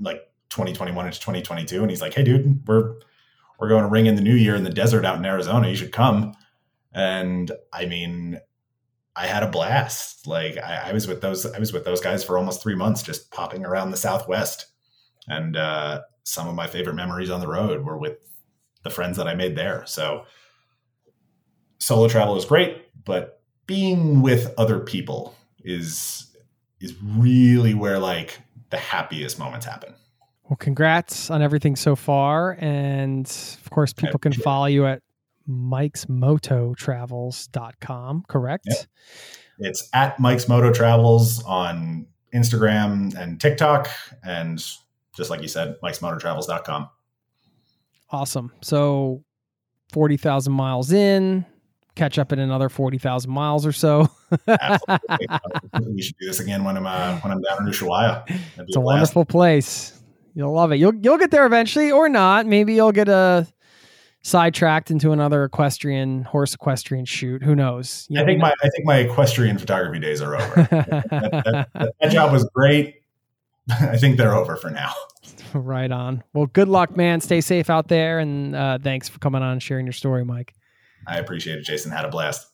like 0.00 0.22
2021 0.50 1.06
into 1.06 1.18
2022, 1.20 1.82
and 1.82 1.90
he's 1.90 2.00
like, 2.00 2.14
"Hey, 2.14 2.22
dude, 2.22 2.66
we're 2.66 2.94
we're 3.58 3.68
going 3.68 3.82
to 3.84 3.90
ring 3.90 4.06
in 4.06 4.14
the 4.14 4.22
new 4.22 4.34
year 4.34 4.54
in 4.54 4.64
the 4.64 4.70
desert 4.70 5.04
out 5.04 5.18
in 5.18 5.24
Arizona. 5.24 5.68
You 5.68 5.76
should 5.76 5.92
come." 5.92 6.34
And 6.92 7.50
I 7.72 7.86
mean, 7.86 8.40
I 9.18 9.26
had 9.26 9.42
a 9.42 9.48
blast. 9.48 10.26
Like 10.26 10.56
I, 10.58 10.90
I, 10.90 10.92
was 10.92 11.08
with 11.08 11.20
those, 11.20 11.44
I 11.44 11.58
was 11.58 11.72
with 11.72 11.84
those 11.84 12.00
guys 12.00 12.22
for 12.22 12.38
almost 12.38 12.62
three 12.62 12.76
months, 12.76 13.02
just 13.02 13.30
popping 13.30 13.66
around 13.66 13.90
the 13.90 13.96
Southwest. 13.96 14.66
And 15.26 15.56
uh, 15.56 16.02
some 16.22 16.46
of 16.46 16.54
my 16.54 16.66
favorite 16.68 16.94
memories 16.94 17.28
on 17.28 17.40
the 17.40 17.48
road 17.48 17.84
were 17.84 17.98
with 17.98 18.18
the 18.84 18.90
friends 18.90 19.16
that 19.16 19.26
I 19.26 19.34
made 19.34 19.56
there. 19.56 19.84
So 19.86 20.24
solo 21.78 22.08
travel 22.08 22.36
is 22.36 22.44
great, 22.44 22.84
but 23.04 23.42
being 23.66 24.22
with 24.22 24.54
other 24.56 24.80
people 24.80 25.34
is 25.64 26.34
is 26.80 26.94
really 27.02 27.74
where 27.74 27.98
like 27.98 28.38
the 28.70 28.76
happiest 28.76 29.38
moments 29.38 29.66
happen. 29.66 29.94
Well, 30.48 30.56
congrats 30.56 31.30
on 31.30 31.42
everything 31.42 31.76
so 31.76 31.94
far. 31.94 32.56
And 32.58 33.26
of 33.26 33.70
course, 33.70 33.92
people 33.92 34.18
can 34.18 34.32
follow 34.32 34.66
you 34.66 34.86
at 34.86 35.02
mikesmototravels.com, 35.48 38.24
correct? 38.28 38.64
Yep. 38.66 38.78
It's 39.60 39.88
at 39.92 40.18
Mike's 40.18 40.48
Moto 40.48 40.72
Travels 40.72 41.44
on 41.44 42.06
Instagram 42.34 43.14
and 43.18 43.40
TikTok. 43.40 43.88
And 44.24 44.58
just 45.16 45.30
like 45.30 45.40
you 45.42 45.48
said, 45.48 45.76
mikesmototravels.com. 45.82 46.88
Awesome. 48.10 48.50
So 48.62 49.22
40,000 49.92 50.50
miles 50.50 50.92
in, 50.92 51.44
catch 51.94 52.18
up 52.18 52.32
in 52.32 52.38
another 52.38 52.70
40,000 52.70 53.30
miles 53.30 53.66
or 53.66 53.72
so. 53.72 54.08
we 55.90 56.00
should 56.00 56.16
do 56.18 56.26
this 56.26 56.40
again 56.40 56.64
when 56.64 56.78
I'm, 56.78 56.86
uh, 56.86 57.20
when 57.20 57.32
I'm 57.32 57.42
down 57.42 57.66
in 57.66 57.70
Ushuaia. 57.70 58.24
It's 58.56 58.76
a, 58.76 58.78
a 58.78 58.82
wonderful 58.82 59.26
place. 59.26 59.97
You'll 60.38 60.52
love 60.52 60.70
it. 60.70 60.76
You'll, 60.76 60.94
you'll 60.94 61.18
get 61.18 61.32
there 61.32 61.44
eventually 61.46 61.90
or 61.90 62.08
not. 62.08 62.46
Maybe 62.46 62.74
you'll 62.74 62.92
get 62.92 63.08
a, 63.08 63.44
sidetracked 64.22 64.92
into 64.92 65.10
another 65.10 65.42
equestrian 65.42 66.22
horse 66.22 66.54
equestrian 66.54 67.04
shoot. 67.04 67.42
Who 67.42 67.56
knows? 67.56 68.06
You 68.08 68.20
I 68.20 68.24
think 68.24 68.40
my 68.40 68.50
I 68.62 68.68
think 68.68 68.84
my 68.84 68.98
equestrian 68.98 69.58
photography 69.58 69.98
days 69.98 70.22
are 70.22 70.36
over. 70.36 70.54
that, 70.70 71.68
that, 71.74 71.92
that, 72.00 72.12
job 72.12 72.32
was 72.32 72.48
great. 72.54 73.02
I 73.68 73.96
think 73.96 74.16
they're 74.16 74.34
over 74.34 74.54
for 74.54 74.70
now. 74.70 74.92
Right 75.54 75.90
on. 75.90 76.22
Well, 76.34 76.44
good 76.44 76.68
luck, 76.68 76.94
man. 76.94 77.22
Stay 77.22 77.40
safe 77.40 77.70
out 77.70 77.88
there, 77.88 78.18
and 78.18 78.54
uh, 78.54 78.78
thanks 78.82 79.08
for 79.08 79.18
coming 79.18 79.40
on 79.40 79.52
and 79.52 79.62
sharing 79.62 79.86
your 79.86 79.94
story, 79.94 80.22
Mike. 80.22 80.52
I 81.06 81.16
appreciate 81.18 81.58
it, 81.58 81.62
Jason. 81.62 81.90
Had 81.90 82.04
a 82.04 82.08
blast. 82.10 82.46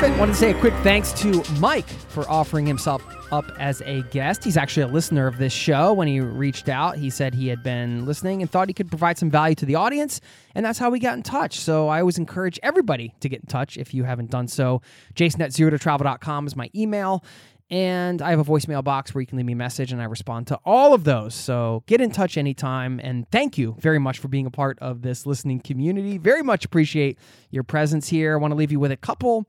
It. 0.00 0.16
Wanted 0.16 0.32
to 0.32 0.38
say 0.38 0.50
a 0.52 0.54
quick 0.54 0.74
thanks 0.84 1.12
to 1.14 1.42
Mike 1.58 1.88
for 1.88 2.28
offering 2.30 2.66
himself 2.66 3.02
up 3.32 3.44
as 3.58 3.80
a 3.82 4.02
guest. 4.10 4.44
He's 4.44 4.56
actually 4.56 4.84
a 4.84 4.86
listener 4.86 5.26
of 5.26 5.38
this 5.38 5.52
show. 5.52 5.92
When 5.92 6.06
he 6.06 6.20
reached 6.20 6.68
out, 6.68 6.96
he 6.96 7.10
said 7.10 7.34
he 7.34 7.48
had 7.48 7.64
been 7.64 8.06
listening 8.06 8.40
and 8.40 8.48
thought 8.48 8.68
he 8.68 8.74
could 8.74 8.88
provide 8.88 9.18
some 9.18 9.28
value 9.28 9.56
to 9.56 9.66
the 9.66 9.74
audience, 9.74 10.20
and 10.54 10.64
that's 10.64 10.78
how 10.78 10.88
we 10.90 11.00
got 11.00 11.14
in 11.14 11.24
touch. 11.24 11.58
So 11.58 11.88
I 11.88 11.98
always 11.98 12.16
encourage 12.16 12.60
everybody 12.62 13.12
to 13.18 13.28
get 13.28 13.40
in 13.40 13.46
touch 13.46 13.76
if 13.76 13.92
you 13.92 14.04
haven't 14.04 14.30
done 14.30 14.46
so. 14.46 14.82
Jason 15.14 15.42
at 15.42 15.52
zero 15.52 15.70
to 15.70 15.78
travel.com 15.78 16.46
is 16.46 16.54
my 16.54 16.70
email. 16.76 17.24
And 17.70 18.22
I 18.22 18.30
have 18.30 18.38
a 18.38 18.44
voicemail 18.44 18.82
box 18.82 19.14
where 19.14 19.20
you 19.20 19.26
can 19.26 19.36
leave 19.36 19.46
me 19.46 19.52
a 19.52 19.56
message 19.56 19.92
and 19.92 20.00
I 20.00 20.04
respond 20.04 20.46
to 20.46 20.58
all 20.64 20.94
of 20.94 21.04
those. 21.04 21.34
So 21.34 21.82
get 21.86 22.00
in 22.00 22.10
touch 22.10 22.38
anytime. 22.38 22.98
And 23.02 23.28
thank 23.30 23.58
you 23.58 23.76
very 23.78 23.98
much 23.98 24.20
for 24.20 24.28
being 24.28 24.46
a 24.46 24.50
part 24.50 24.78
of 24.78 25.02
this 25.02 25.26
listening 25.26 25.60
community. 25.60 26.16
Very 26.16 26.42
much 26.42 26.64
appreciate 26.64 27.18
your 27.50 27.64
presence 27.64 28.08
here. 28.08 28.32
I 28.32 28.36
want 28.36 28.52
to 28.52 28.56
leave 28.56 28.72
you 28.72 28.80
with 28.80 28.92
a 28.92 28.96
couple 28.96 29.44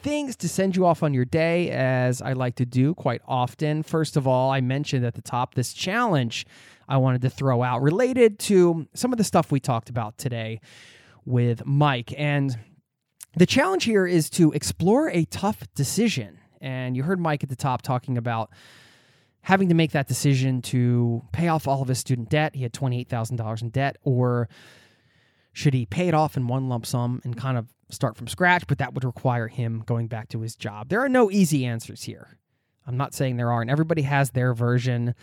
things 0.00 0.36
to 0.36 0.48
send 0.48 0.76
you 0.76 0.86
off 0.86 1.02
on 1.02 1.14
your 1.14 1.24
day, 1.24 1.70
as 1.70 2.20
I 2.20 2.32
like 2.32 2.56
to 2.56 2.66
do 2.66 2.94
quite 2.94 3.22
often. 3.26 3.82
First 3.82 4.16
of 4.16 4.26
all, 4.26 4.50
I 4.50 4.60
mentioned 4.60 5.04
at 5.04 5.14
the 5.14 5.22
top 5.22 5.54
this 5.54 5.72
challenge 5.72 6.46
I 6.88 6.96
wanted 6.96 7.22
to 7.22 7.30
throw 7.30 7.62
out 7.62 7.82
related 7.82 8.38
to 8.40 8.88
some 8.94 9.12
of 9.12 9.18
the 9.18 9.24
stuff 9.24 9.52
we 9.52 9.60
talked 9.60 9.90
about 9.90 10.18
today 10.18 10.60
with 11.24 11.64
Mike. 11.64 12.12
And 12.16 12.58
the 13.36 13.46
challenge 13.46 13.84
here 13.84 14.06
is 14.06 14.28
to 14.30 14.50
explore 14.52 15.08
a 15.10 15.24
tough 15.26 15.62
decision. 15.74 16.38
And 16.60 16.96
you 16.96 17.04
heard 17.04 17.20
Mike 17.20 17.44
at 17.44 17.48
the 17.48 17.56
top 17.56 17.82
talking 17.82 18.18
about 18.18 18.50
having 19.42 19.68
to 19.68 19.74
make 19.74 19.92
that 19.92 20.08
decision 20.08 20.60
to 20.60 21.22
pay 21.32 21.48
off 21.48 21.68
all 21.68 21.80
of 21.80 21.88
his 21.88 21.98
student 21.98 22.28
debt. 22.28 22.54
He 22.54 22.62
had 22.62 22.72
$28,000 22.72 23.62
in 23.62 23.70
debt, 23.70 23.96
or 24.02 24.48
should 25.52 25.74
he 25.74 25.86
pay 25.86 26.08
it 26.08 26.14
off 26.14 26.36
in 26.36 26.46
one 26.46 26.68
lump 26.68 26.86
sum 26.86 27.20
and 27.24 27.36
kind 27.36 27.58
of 27.58 27.72
start 27.90 28.16
from 28.16 28.28
scratch, 28.28 28.66
but 28.66 28.78
that 28.78 28.94
would 28.94 29.04
require 29.04 29.48
him 29.48 29.82
going 29.86 30.06
back 30.06 30.28
to 30.28 30.40
his 30.40 30.54
job. 30.54 30.88
There 30.88 31.00
are 31.00 31.08
no 31.08 31.30
easy 31.30 31.66
answers 31.66 32.04
here. 32.04 32.38
I'm 32.86 32.96
not 32.96 33.14
saying 33.14 33.36
there 33.36 33.52
aren't. 33.52 33.70
Everybody 33.70 34.02
has 34.02 34.30
their 34.30 34.54
version 34.54 35.14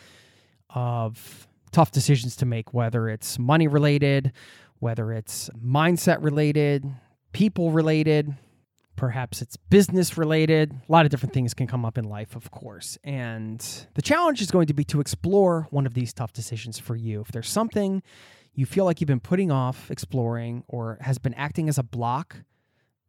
of 0.69 1.47
tough 1.71 1.91
decisions 1.91 2.35
to 2.37 2.45
make, 2.45 2.73
whether 2.73 3.09
it's 3.09 3.39
money 3.39 3.67
related, 3.67 4.33
whether 4.79 5.11
it's 5.11 5.49
mindset 5.57 6.21
related, 6.21 6.85
people 7.31 7.71
related, 7.71 8.35
perhaps 8.95 9.41
it's 9.41 9.57
business 9.57 10.17
related. 10.17 10.73
A 10.87 10.91
lot 10.91 11.05
of 11.05 11.11
different 11.11 11.33
things 11.33 11.53
can 11.53 11.67
come 11.67 11.85
up 11.85 11.97
in 11.97 12.05
life, 12.05 12.35
of 12.35 12.51
course. 12.51 12.97
And 13.03 13.59
the 13.93 14.01
challenge 14.01 14.41
is 14.41 14.51
going 14.51 14.67
to 14.67 14.73
be 14.73 14.83
to 14.85 14.99
explore 14.99 15.67
one 15.69 15.85
of 15.85 15.93
these 15.93 16.13
tough 16.13 16.33
decisions 16.33 16.79
for 16.79 16.95
you. 16.95 17.21
If 17.21 17.31
there's 17.31 17.49
something 17.49 18.03
you 18.57 18.65
feel 18.65 18.85
like 18.85 18.99
you've 18.99 19.07
been 19.07 19.19
putting 19.19 19.51
off 19.51 19.89
exploring 19.91 20.63
or 20.67 20.97
has 20.99 21.19
been 21.19 21.35
acting 21.35 21.69
as 21.69 21.77
a 21.77 21.83
block 21.83 22.37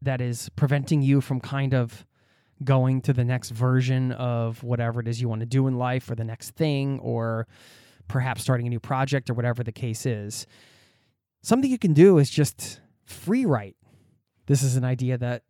that 0.02 0.20
is 0.20 0.50
preventing 0.50 1.00
you 1.00 1.22
from 1.22 1.40
kind 1.40 1.72
of 1.72 2.06
going 2.62 3.00
to 3.00 3.14
the 3.14 3.24
next 3.24 3.50
version 3.50 4.12
of 4.12 4.62
whatever 4.62 5.00
it 5.00 5.08
is 5.08 5.22
you 5.22 5.28
want 5.28 5.40
to 5.40 5.46
do 5.46 5.66
in 5.66 5.78
life 5.78 6.10
or 6.10 6.14
the 6.14 6.24
next 6.24 6.50
thing 6.50 6.98
or 7.00 7.46
perhaps 8.08 8.42
starting 8.42 8.66
a 8.66 8.70
new 8.70 8.78
project 8.78 9.30
or 9.30 9.34
whatever 9.34 9.64
the 9.64 9.72
case 9.72 10.04
is. 10.04 10.46
Something 11.42 11.70
you 11.70 11.78
can 11.78 11.94
do 11.94 12.18
is 12.18 12.28
just 12.28 12.82
free 13.06 13.46
write. 13.46 13.76
This 14.46 14.62
is 14.62 14.76
an 14.76 14.84
idea 14.84 15.16
that 15.16 15.44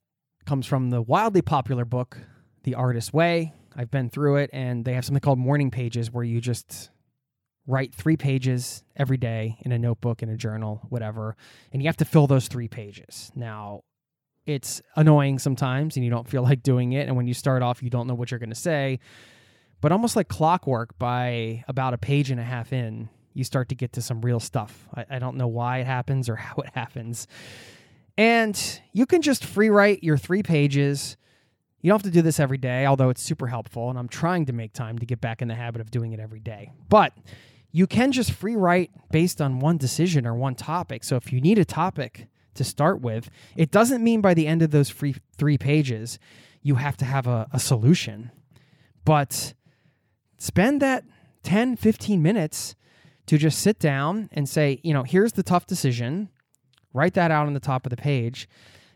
comes 0.46 0.64
from 0.64 0.90
the 0.90 1.02
wildly 1.02 1.42
popular 1.42 1.84
book, 1.84 2.18
The 2.62 2.76
Artist's 2.76 3.12
Way. 3.12 3.52
I've 3.74 3.90
been 3.90 4.10
through 4.10 4.36
it, 4.36 4.50
and 4.52 4.84
they 4.84 4.94
have 4.94 5.04
something 5.04 5.20
called 5.20 5.38
morning 5.40 5.72
pages 5.72 6.12
where 6.12 6.24
you 6.24 6.40
just 6.40 6.90
write 7.68 7.94
three 7.94 8.16
pages 8.16 8.82
every 8.96 9.18
day 9.18 9.58
in 9.60 9.70
a 9.72 9.78
notebook, 9.78 10.22
in 10.22 10.30
a 10.30 10.36
journal, 10.36 10.80
whatever, 10.88 11.36
and 11.72 11.82
you 11.82 11.88
have 11.88 11.98
to 11.98 12.04
fill 12.04 12.26
those 12.26 12.48
three 12.48 12.66
pages. 12.66 13.30
Now, 13.36 13.82
it's 14.46 14.80
annoying 14.96 15.38
sometimes 15.38 15.94
and 15.96 16.04
you 16.04 16.10
don't 16.10 16.26
feel 16.26 16.42
like 16.50 16.62
doing 16.62 16.92
it. 16.92 17.06
And 17.06 17.16
when 17.16 17.28
you 17.28 17.34
start 17.34 17.62
off, 17.62 17.82
you 17.82 17.90
don't 17.90 18.06
know 18.06 18.14
what 18.14 18.30
you're 18.30 18.40
going 18.40 18.48
to 18.48 18.56
say. 18.56 18.98
But 19.80 19.92
almost 19.92 20.16
like 20.16 20.28
clockwork, 20.28 20.98
by 20.98 21.62
about 21.68 21.94
a 21.94 21.98
page 21.98 22.32
and 22.32 22.40
a 22.40 22.44
half 22.44 22.72
in, 22.72 23.10
you 23.34 23.44
start 23.44 23.68
to 23.68 23.76
get 23.76 23.92
to 23.92 24.02
some 24.02 24.22
real 24.22 24.40
stuff. 24.40 24.88
I, 24.94 25.04
I 25.10 25.18
don't 25.20 25.36
know 25.36 25.46
why 25.46 25.78
it 25.78 25.86
happens 25.86 26.28
or 26.28 26.36
how 26.36 26.56
it 26.56 26.70
happens. 26.74 27.28
And 28.16 28.80
you 28.92 29.06
can 29.06 29.22
just 29.22 29.44
free 29.44 29.68
write 29.68 30.02
your 30.02 30.16
three 30.16 30.42
pages. 30.42 31.16
You 31.82 31.90
don't 31.90 32.02
have 32.02 32.10
to 32.10 32.16
do 32.16 32.22
this 32.22 32.40
every 32.40 32.58
day, 32.58 32.86
although 32.86 33.10
it's 33.10 33.22
super 33.22 33.46
helpful. 33.46 33.90
And 33.90 33.98
I'm 33.98 34.08
trying 34.08 34.46
to 34.46 34.52
make 34.52 34.72
time 34.72 34.98
to 34.98 35.06
get 35.06 35.20
back 35.20 35.42
in 35.42 35.46
the 35.46 35.54
habit 35.54 35.80
of 35.80 35.92
doing 35.92 36.12
it 36.12 36.18
every 36.18 36.40
day. 36.40 36.72
But 36.88 37.12
you 37.70 37.86
can 37.86 38.12
just 38.12 38.32
free 38.32 38.56
write 38.56 38.90
based 39.10 39.40
on 39.40 39.60
one 39.60 39.76
decision 39.76 40.26
or 40.26 40.34
one 40.34 40.54
topic. 40.54 41.04
So 41.04 41.16
if 41.16 41.32
you 41.32 41.40
need 41.40 41.58
a 41.58 41.64
topic 41.64 42.28
to 42.54 42.64
start 42.64 43.00
with, 43.00 43.30
it 43.56 43.70
doesn't 43.70 44.02
mean 44.02 44.20
by 44.20 44.34
the 44.34 44.46
end 44.46 44.62
of 44.62 44.70
those 44.70 44.88
free 44.90 45.16
three 45.36 45.58
pages 45.58 46.18
you 46.62 46.76
have 46.76 46.96
to 46.98 47.04
have 47.04 47.26
a, 47.26 47.46
a 47.52 47.58
solution. 47.58 48.30
But 49.04 49.54
spend 50.38 50.82
that 50.82 51.04
10, 51.44 51.76
15 51.76 52.20
minutes 52.22 52.74
to 53.26 53.38
just 53.38 53.60
sit 53.60 53.78
down 53.78 54.28
and 54.32 54.48
say, 54.48 54.80
you 54.82 54.92
know, 54.92 55.02
here's 55.02 55.32
the 55.32 55.42
tough 55.42 55.66
decision, 55.66 56.28
write 56.92 57.14
that 57.14 57.30
out 57.30 57.46
on 57.46 57.54
the 57.54 57.60
top 57.60 57.86
of 57.86 57.90
the 57.90 57.96
page, 57.96 58.48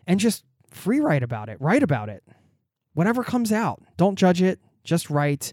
and 0.07 0.19
just 0.19 0.45
free 0.71 1.01
write 1.01 1.23
about 1.23 1.49
it, 1.49 1.61
write 1.61 1.83
about 1.83 2.09
it. 2.09 2.25
Whatever 2.95 3.23
comes 3.23 3.53
out, 3.53 3.83
don't 3.97 4.17
judge 4.17 4.43
it, 4.43 4.59
just 4.85 5.09
write. 5.09 5.53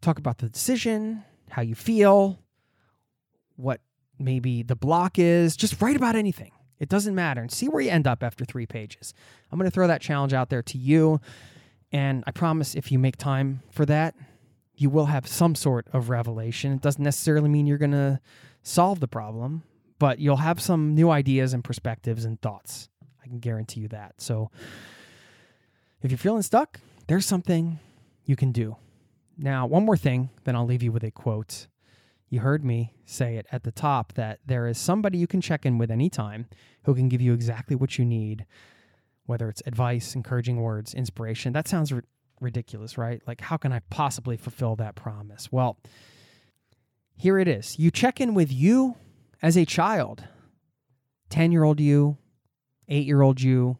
Talk 0.00 0.18
about 0.18 0.38
the 0.38 0.48
decision, 0.48 1.24
how 1.50 1.62
you 1.62 1.74
feel, 1.74 2.38
what 3.56 3.80
maybe 4.18 4.62
the 4.62 4.76
block 4.76 5.18
is, 5.18 5.56
just 5.56 5.80
write 5.80 5.96
about 5.96 6.16
anything. 6.16 6.52
It 6.78 6.88
doesn't 6.88 7.14
matter 7.14 7.40
and 7.40 7.50
see 7.50 7.68
where 7.68 7.80
you 7.80 7.90
end 7.90 8.06
up 8.06 8.22
after 8.22 8.44
three 8.44 8.66
pages. 8.66 9.14
I'm 9.50 9.58
going 9.58 9.70
to 9.70 9.74
throw 9.74 9.86
that 9.86 10.00
challenge 10.00 10.34
out 10.34 10.50
there 10.50 10.62
to 10.62 10.78
you. 10.78 11.20
And 11.92 12.22
I 12.26 12.32
promise 12.32 12.74
if 12.74 12.92
you 12.92 12.98
make 12.98 13.16
time 13.16 13.62
for 13.70 13.86
that, 13.86 14.14
you 14.74 14.90
will 14.90 15.06
have 15.06 15.26
some 15.26 15.54
sort 15.54 15.86
of 15.92 16.10
revelation. 16.10 16.72
It 16.72 16.82
doesn't 16.82 17.02
necessarily 17.02 17.48
mean 17.48 17.66
you're 17.66 17.78
going 17.78 17.92
to 17.92 18.20
solve 18.62 19.00
the 19.00 19.08
problem, 19.08 19.62
but 19.98 20.18
you'll 20.18 20.36
have 20.36 20.60
some 20.60 20.94
new 20.94 21.08
ideas 21.08 21.54
and 21.54 21.64
perspectives 21.64 22.26
and 22.26 22.40
thoughts. 22.42 22.90
I 23.24 23.28
can 23.28 23.38
guarantee 23.38 23.80
you 23.80 23.88
that. 23.88 24.20
So 24.20 24.50
if 26.02 26.10
you're 26.10 26.18
feeling 26.18 26.42
stuck, 26.42 26.80
there's 27.06 27.24
something 27.24 27.78
you 28.26 28.36
can 28.36 28.52
do. 28.52 28.76
Now, 29.36 29.66
one 29.66 29.84
more 29.84 29.96
thing, 29.96 30.30
then 30.44 30.56
I'll 30.56 30.66
leave 30.66 30.82
you 30.82 30.92
with 30.92 31.04
a 31.04 31.10
quote. 31.10 31.66
You 32.28 32.40
heard 32.40 32.64
me 32.64 32.94
say 33.04 33.36
it 33.36 33.46
at 33.52 33.62
the 33.62 33.70
top 33.70 34.14
that 34.14 34.40
there 34.44 34.66
is 34.66 34.78
somebody 34.78 35.18
you 35.18 35.26
can 35.26 35.40
check 35.40 35.64
in 35.64 35.78
with 35.78 35.90
anytime 35.90 36.46
who 36.84 36.94
can 36.94 37.08
give 37.08 37.20
you 37.20 37.34
exactly 37.34 37.76
what 37.76 37.98
you 37.98 38.04
need, 38.04 38.46
whether 39.26 39.48
it's 39.48 39.62
advice, 39.66 40.14
encouraging 40.14 40.56
words, 40.56 40.94
inspiration. 40.94 41.52
That 41.52 41.68
sounds 41.68 41.92
r- 41.92 42.02
ridiculous, 42.40 42.98
right? 42.98 43.22
Like, 43.26 43.40
how 43.42 43.56
can 43.56 43.72
I 43.72 43.80
possibly 43.90 44.36
fulfill 44.36 44.74
that 44.76 44.96
promise? 44.96 45.52
Well, 45.52 45.78
here 47.16 47.38
it 47.38 47.48
is. 47.48 47.78
You 47.78 47.90
check 47.90 48.20
in 48.20 48.34
with 48.34 48.52
you 48.52 48.96
as 49.42 49.56
a 49.56 49.64
child 49.64 50.24
10 51.30 51.52
year 51.52 51.64
old 51.64 51.80
you, 51.80 52.16
8 52.88 53.06
year 53.06 53.22
old 53.22 53.40
you. 53.40 53.78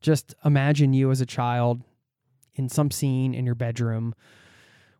Just 0.00 0.34
imagine 0.44 0.92
you 0.92 1.10
as 1.10 1.20
a 1.20 1.26
child 1.26 1.82
in 2.54 2.68
some 2.68 2.90
scene 2.90 3.34
in 3.34 3.44
your 3.44 3.54
bedroom, 3.54 4.14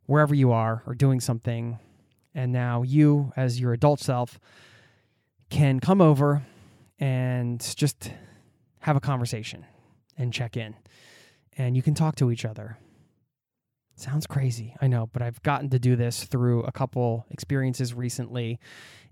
wherever 0.06 0.34
you 0.34 0.52
are, 0.52 0.82
or 0.86 0.94
doing 0.94 1.20
something 1.20 1.78
and 2.36 2.52
now 2.52 2.82
you, 2.82 3.32
as 3.34 3.58
your 3.58 3.72
adult 3.72 3.98
self, 3.98 4.38
can 5.48 5.80
come 5.80 6.02
over 6.02 6.46
and 7.00 7.60
just 7.76 8.12
have 8.80 8.94
a 8.94 9.00
conversation 9.00 9.64
and 10.18 10.32
check 10.32 10.56
in. 10.56 10.76
And 11.56 11.74
you 11.74 11.82
can 11.82 11.94
talk 11.94 12.14
to 12.16 12.30
each 12.30 12.44
other. 12.44 12.76
Sounds 13.94 14.26
crazy, 14.26 14.76
I 14.82 14.86
know, 14.86 15.08
but 15.10 15.22
I've 15.22 15.42
gotten 15.42 15.70
to 15.70 15.78
do 15.78 15.96
this 15.96 16.24
through 16.24 16.62
a 16.64 16.72
couple 16.72 17.24
experiences 17.30 17.94
recently. 17.94 18.60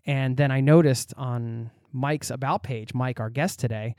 And 0.04 0.36
then 0.36 0.50
I 0.50 0.60
noticed 0.60 1.14
on 1.16 1.70
Mike's 1.92 2.30
About 2.30 2.62
page, 2.62 2.92
Mike, 2.92 3.20
our 3.20 3.30
guest 3.30 3.58
today, 3.58 3.96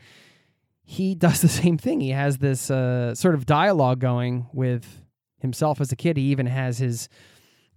he 0.83 1.15
does 1.25 1.41
the 1.41 1.47
same 1.47 1.79
thing. 1.79 1.99
He 1.99 2.11
has 2.11 2.37
this 2.37 2.69
uh, 2.69 3.15
sort 3.15 3.33
of 3.33 3.47
dialogue 3.47 3.99
going 3.99 4.45
with 4.53 5.01
himself 5.39 5.81
as 5.81 5.91
a 5.91 5.95
kid. 5.95 6.17
He 6.17 6.23
even 6.23 6.45
has 6.45 6.77
his 6.77 7.09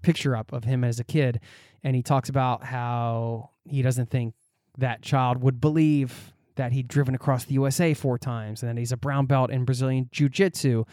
picture 0.02 0.36
up 0.36 0.52
of 0.52 0.64
him 0.64 0.84
as 0.84 1.00
a 1.00 1.04
kid, 1.04 1.40
and 1.82 1.96
he 1.96 2.02
talks 2.02 2.28
about 2.28 2.64
how 2.64 3.50
he 3.64 3.82
doesn't 3.82 4.10
think 4.10 4.34
that 4.76 5.02
child 5.02 5.42
would 5.42 5.60
believe 5.60 6.32
that 6.54 6.72
he'd 6.72 6.88
driven 6.88 7.14
across 7.14 7.44
the 7.44 7.54
USA 7.54 7.94
four 7.94 8.18
times, 8.18 8.62
and 8.62 8.70
that 8.70 8.78
he's 8.78 8.92
a 8.92 8.96
brown 8.96 9.26
belt 9.26 9.50
in 9.50 9.64
Brazilian 9.64 10.08
Jiu 10.12 10.28
Jitsu, 10.28 10.84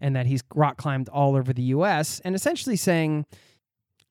and 0.00 0.16
that 0.16 0.26
he's 0.26 0.42
rock 0.54 0.76
climbed 0.76 1.08
all 1.08 1.36
over 1.36 1.52
the 1.52 1.62
US, 1.62 2.20
and 2.24 2.34
essentially 2.34 2.76
saying 2.76 3.24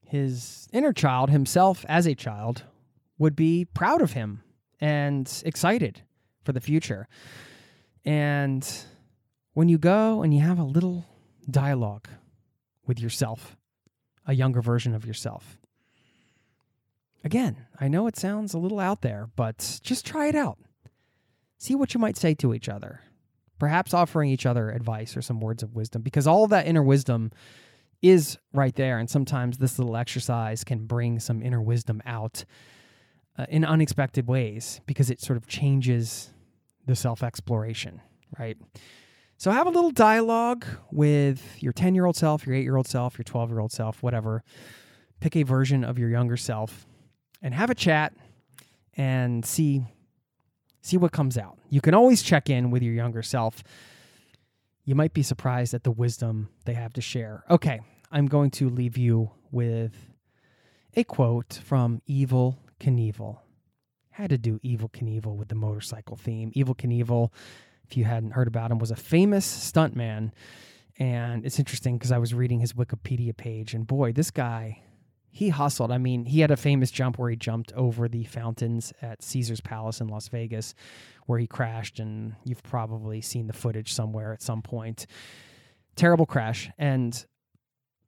his 0.06 0.68
inner 0.74 0.94
child, 0.94 1.30
himself 1.30 1.86
as 1.88 2.06
a 2.06 2.16
child, 2.16 2.64
would 3.18 3.36
be 3.36 3.66
proud 3.66 4.02
of 4.02 4.14
him 4.14 4.44
and 4.80 5.42
excited 5.46 6.02
for 6.44 6.52
the 6.54 6.60
future. 6.60 7.08
And 8.04 8.68
when 9.54 9.70
you 9.70 9.78
go 9.78 10.24
and 10.24 10.34
you 10.34 10.42
have 10.42 10.60
a 10.60 10.64
little 10.64 11.06
dialogue 11.52 12.08
with 12.86 13.00
yourself, 13.00 13.58
a 14.26 14.34
younger 14.34 14.62
version 14.62 14.94
of 14.94 15.06
yourself. 15.06 15.58
Again, 17.24 17.68
I 17.80 17.88
know 17.88 18.08
it 18.08 18.18
sounds 18.18 18.54
a 18.54 18.58
little 18.58 18.80
out 18.80 19.02
there, 19.02 19.30
but 19.36 19.80
just 19.84 20.06
try 20.06 20.28
it 20.28 20.36
out. 20.36 20.58
See 21.58 21.76
what 21.76 21.94
you 21.94 22.00
might 22.00 22.18
say 22.18 22.34
to 22.36 22.54
each 22.54 22.68
other. 22.68 23.02
Perhaps 23.60 23.94
offering 23.94 24.32
each 24.32 24.48
other 24.48 24.72
advice 24.72 25.16
or 25.16 25.22
some 25.22 25.40
words 25.40 25.62
of 25.62 25.76
wisdom, 25.76 26.02
because 26.02 26.26
all 26.26 26.48
that 26.48 26.66
inner 26.66 26.82
wisdom 26.82 27.32
is 28.02 28.38
right 28.54 28.76
there. 28.76 28.98
And 28.98 29.08
sometimes 29.10 29.60
this 29.60 29.78
little 29.78 29.96
exercise 29.96 30.64
can 30.64 30.86
bring 30.86 31.20
some 31.20 31.44
inner 31.44 31.62
wisdom 31.62 32.02
out 32.06 32.44
uh, 33.38 33.46
in 33.50 33.64
unexpected 33.64 34.28
ways 34.28 34.82
because 34.88 35.10
it 35.10 35.22
sort 35.22 35.38
of 35.38 35.48
changes 35.48 36.34
the 36.86 36.96
self 36.96 37.22
exploration, 37.22 38.02
right? 38.40 38.58
So 39.42 39.50
have 39.50 39.66
a 39.66 39.72
little 39.72 39.90
dialogue 39.90 40.68
with 40.92 41.42
your 41.64 41.74
10 41.74 41.96
year 41.96 42.06
old 42.06 42.16
self, 42.16 42.46
your 42.46 42.56
8 42.56 42.62
year 42.62 42.78
old 42.78 42.86
self, 42.86 43.18
your 43.18 43.24
12 43.24 43.50
year 43.50 43.60
old 43.60 43.72
self, 43.72 44.04
whatever. 44.04 44.44
Pick 45.20 45.36
a 45.36 45.42
version 45.42 45.84
of 45.84 45.98
your 45.98 46.12
younger 46.12 46.38
self 46.38 46.86
and 47.42 47.52
have 47.52 47.72
a 47.72 47.74
chat 47.74 48.14
and 48.98 49.44
see 49.44 49.82
see 50.82 50.96
what 50.96 51.12
comes 51.12 51.40
out. 51.40 51.58
You 51.72 51.82
can 51.82 51.96
always 51.96 52.22
check 52.22 52.52
in 52.52 52.70
with 52.70 52.84
your 52.84 52.94
younger 52.94 53.24
self. 53.24 53.64
You 54.86 54.94
might 54.94 55.16
be 55.16 55.24
surprised 55.24 55.74
at 55.74 55.84
the 55.84 55.92
wisdom 55.92 56.50
they 56.66 56.76
have 56.76 56.94
to 56.94 57.02
share. 57.02 57.44
Okay, 57.50 57.80
I'm 58.12 58.28
going 58.28 58.52
to 58.52 58.70
leave 58.70 58.96
you 58.96 59.32
with 59.50 59.96
a 60.96 61.04
quote 61.04 61.60
from 61.64 62.04
Evel 62.08 62.58
Knievel. 62.80 63.40
Had 64.12 64.30
to 64.30 64.38
do 64.38 64.60
Evel 64.60 64.92
Knievel 64.92 65.36
with 65.36 65.48
the 65.48 65.56
motorcycle 65.56 66.16
theme. 66.16 66.52
Evel 66.52 66.78
Knievel 66.78 67.32
if 67.92 67.98
you 67.98 68.06
hadn't 68.06 68.32
heard 68.32 68.48
about 68.48 68.72
him, 68.72 68.80
was 68.80 68.92
a 68.92 68.96
famous 68.96 69.46
stuntman. 69.46 70.32
And 70.98 71.46
it's 71.46 71.60
interesting 71.60 71.98
because 71.98 72.12
I 72.12 72.20
was 72.20 72.34
reading 72.34 72.62
his 72.62 72.74
Wikipedia 72.74 73.36
page, 73.36 73.74
and 73.74 73.86
boy, 73.86 74.14
this 74.14 74.32
guy, 74.32 74.82
he 75.30 75.50
hustled. 75.50 75.92
I 75.92 75.98
mean, 75.98 76.26
he 76.26 76.40
had 76.40 76.52
a 76.52 76.58
famous 76.58 76.90
jump 76.90 77.18
where 77.18 77.30
he 77.30 77.36
jumped 77.36 77.74
over 77.74 78.08
the 78.08 78.24
fountains 78.26 78.94
at 79.02 79.22
Caesar's 79.24 79.62
Palace 79.62 80.00
in 80.00 80.08
Las 80.08 80.30
Vegas, 80.30 80.74
where 81.26 81.40
he 81.40 81.48
crashed, 81.48 82.00
and 82.00 82.36
you've 82.46 82.64
probably 82.64 83.20
seen 83.20 83.48
the 83.48 83.54
footage 83.54 83.94
somewhere 83.94 84.32
at 84.32 84.42
some 84.42 84.62
point. 84.62 85.06
Terrible 85.96 86.26
crash. 86.26 86.70
And 86.78 87.26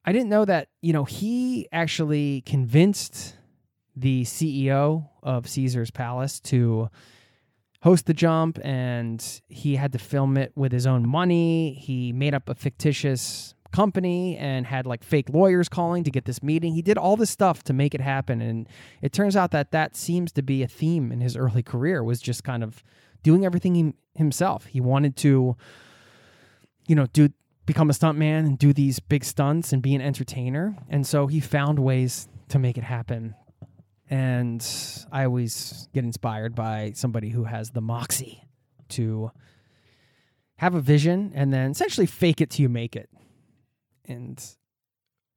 I 0.06 0.12
didn't 0.14 0.30
know 0.30 0.46
that, 0.46 0.70
you 0.82 0.94
know, 0.94 1.04
he 1.04 1.68
actually 1.72 2.42
convinced 2.46 3.36
the 3.96 4.24
CEO 4.24 5.10
of 5.22 5.48
Caesar's 5.50 5.92
Palace 5.92 6.40
to 6.42 6.90
host 7.84 8.06
the 8.06 8.14
jump 8.14 8.58
and 8.64 9.42
he 9.50 9.76
had 9.76 9.92
to 9.92 10.00
film 10.00 10.38
it 10.38 10.54
with 10.56 10.72
his 10.72 10.88
own 10.88 11.08
money. 11.08 11.74
He 11.74 12.14
made 12.14 12.34
up 12.34 12.48
a 12.48 12.56
fictitious 12.56 13.56
company 13.74 14.38
and 14.38 14.66
had 14.66 14.86
like 14.86 15.04
fake 15.04 15.28
lawyers 15.30 15.68
calling 15.68 16.06
to 16.06 16.10
get 16.10 16.24
this 16.24 16.42
meeting. 16.42 16.74
He 16.74 16.82
did 16.82 16.98
all 16.98 17.18
this 17.18 17.30
stuff 17.30 17.62
to 17.64 17.74
make 17.74 17.94
it 17.94 18.00
happen 18.00 18.42
and 18.42 18.70
it 19.02 19.12
turns 19.12 19.36
out 19.36 19.52
that 19.52 19.72
that 19.72 19.98
seems 19.98 20.32
to 20.32 20.42
be 20.42 20.64
a 20.64 20.68
theme 20.68 21.12
in 21.12 21.20
his 21.20 21.36
early 21.36 21.62
career 21.62 22.02
was 22.04 22.22
just 22.22 22.46
kind 22.46 22.64
of 22.64 22.86
doing 23.22 23.46
everything 23.46 23.94
himself. 24.16 24.66
He 24.68 24.80
wanted 24.80 25.18
to 25.18 25.58
you 26.88 26.96
know 26.96 27.08
do 27.08 27.30
become 27.66 27.90
a 27.90 27.94
stuntman 27.94 28.40
and 28.46 28.58
do 28.58 28.72
these 28.72 29.02
big 29.02 29.26
stunts 29.26 29.74
and 29.74 29.82
be 29.82 29.94
an 29.94 30.02
entertainer. 30.02 30.78
And 30.88 31.06
so 31.06 31.28
he 31.28 31.42
found 31.42 31.80
ways 31.80 32.30
to 32.48 32.60
make 32.60 32.78
it 32.78 32.84
happen. 32.86 33.36
And 34.10 34.66
I 35.12 35.26
always 35.26 35.88
get 35.94 36.04
inspired 36.04 36.56
by 36.56 36.92
somebody 36.96 37.30
who 37.30 37.46
has 37.46 37.72
the 37.72 37.82
moxie 37.82 38.44
to 38.90 39.32
have 40.58 40.76
a 40.76 40.82
vision 40.82 41.32
and 41.34 41.54
then 41.54 41.72
essentially 41.72 42.06
fake 42.06 42.42
it 42.42 42.52
till 42.52 42.64
you 42.64 42.70
make 42.70 42.96
it. 42.96 43.10
And 44.06 44.44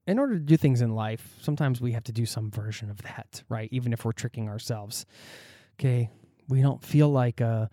in 0.07 0.19
order 0.19 0.35
to 0.35 0.41
do 0.41 0.57
things 0.57 0.83
in 0.83 0.95
life, 0.95 1.37
sometimes 1.41 1.81
we 1.81 1.93
have 1.93 2.05
to 2.05 2.13
do 2.13 2.27
some 2.27 2.51
version 2.51 2.91
of 2.91 3.03
that, 3.03 3.43
right? 3.49 3.69
Even 3.73 3.93
if 3.93 4.05
we're 4.05 4.13
tricking 4.13 4.49
ourselves. 4.49 5.07
Okay, 5.79 6.11
we 6.49 6.63
don't 6.63 6.83
feel 6.83 7.09
like 7.09 7.41
a 7.41 7.71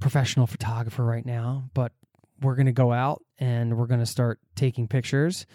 professional 0.00 0.46
photographer 0.46 1.04
right 1.04 1.24
now, 1.24 1.70
but 1.74 1.92
we're 2.40 2.54
going 2.54 2.66
to 2.66 2.72
go 2.72 2.92
out 2.92 3.22
and 3.38 3.76
we're 3.76 3.86
going 3.86 4.00
to 4.00 4.06
start 4.06 4.38
taking 4.54 4.86
pictures 4.86 5.46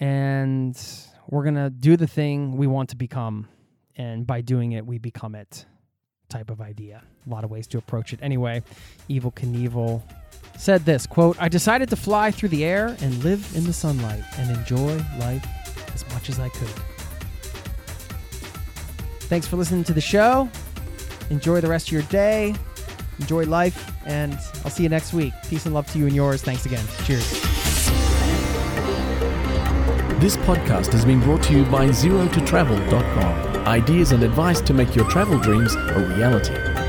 and 0.00 0.80
we're 1.28 1.42
going 1.42 1.54
to 1.54 1.70
do 1.70 1.96
the 1.96 2.06
thing 2.06 2.56
we 2.56 2.66
want 2.66 2.90
to 2.90 2.96
become. 2.96 3.48
And 3.98 4.26
by 4.26 4.40
doing 4.40 4.72
it, 4.72 4.86
we 4.86 4.98
become 4.98 5.34
it 5.34 5.66
type 6.28 6.50
of 6.50 6.60
idea. 6.60 7.02
A 7.26 7.30
lot 7.30 7.44
of 7.44 7.50
ways 7.50 7.66
to 7.68 7.78
approach 7.78 8.12
it. 8.12 8.20
Anyway, 8.22 8.62
Evel 9.10 9.34
Knievel 9.34 10.02
said 10.56 10.84
this 10.84 11.06
quote, 11.06 11.36
I 11.40 11.48
decided 11.48 11.88
to 11.90 11.96
fly 11.96 12.30
through 12.30 12.50
the 12.50 12.64
air 12.64 12.96
and 13.00 13.24
live 13.24 13.50
in 13.56 13.64
the 13.64 13.72
sunlight 13.72 14.22
and 14.38 14.56
enjoy 14.56 14.96
life 15.18 15.46
as 15.94 16.08
much 16.12 16.28
as 16.28 16.38
I 16.38 16.48
could. 16.48 16.68
Thanks 19.22 19.46
for 19.46 19.56
listening 19.56 19.84
to 19.84 19.92
the 19.92 20.00
show. 20.00 20.48
Enjoy 21.30 21.60
the 21.60 21.68
rest 21.68 21.88
of 21.88 21.92
your 21.92 22.02
day. 22.02 22.54
Enjoy 23.20 23.44
life, 23.44 23.92
and 24.06 24.34
I'll 24.64 24.70
see 24.70 24.84
you 24.84 24.88
next 24.88 25.12
week. 25.12 25.34
Peace 25.48 25.66
and 25.66 25.74
love 25.74 25.90
to 25.92 25.98
you 25.98 26.06
and 26.06 26.14
yours. 26.14 26.40
Thanks 26.40 26.66
again. 26.66 26.84
Cheers. 27.04 27.28
This 30.20 30.36
podcast 30.38 30.92
has 30.92 31.04
been 31.04 31.20
brought 31.20 31.42
to 31.44 31.52
you 31.52 31.64
by 31.64 31.88
ZeroToTravel.com. 31.88 33.47
Ideas 33.68 34.12
and 34.12 34.22
advice 34.22 34.62
to 34.62 34.72
make 34.72 34.96
your 34.96 35.06
travel 35.10 35.38
dreams 35.38 35.74
a 35.74 36.14
reality. 36.16 36.87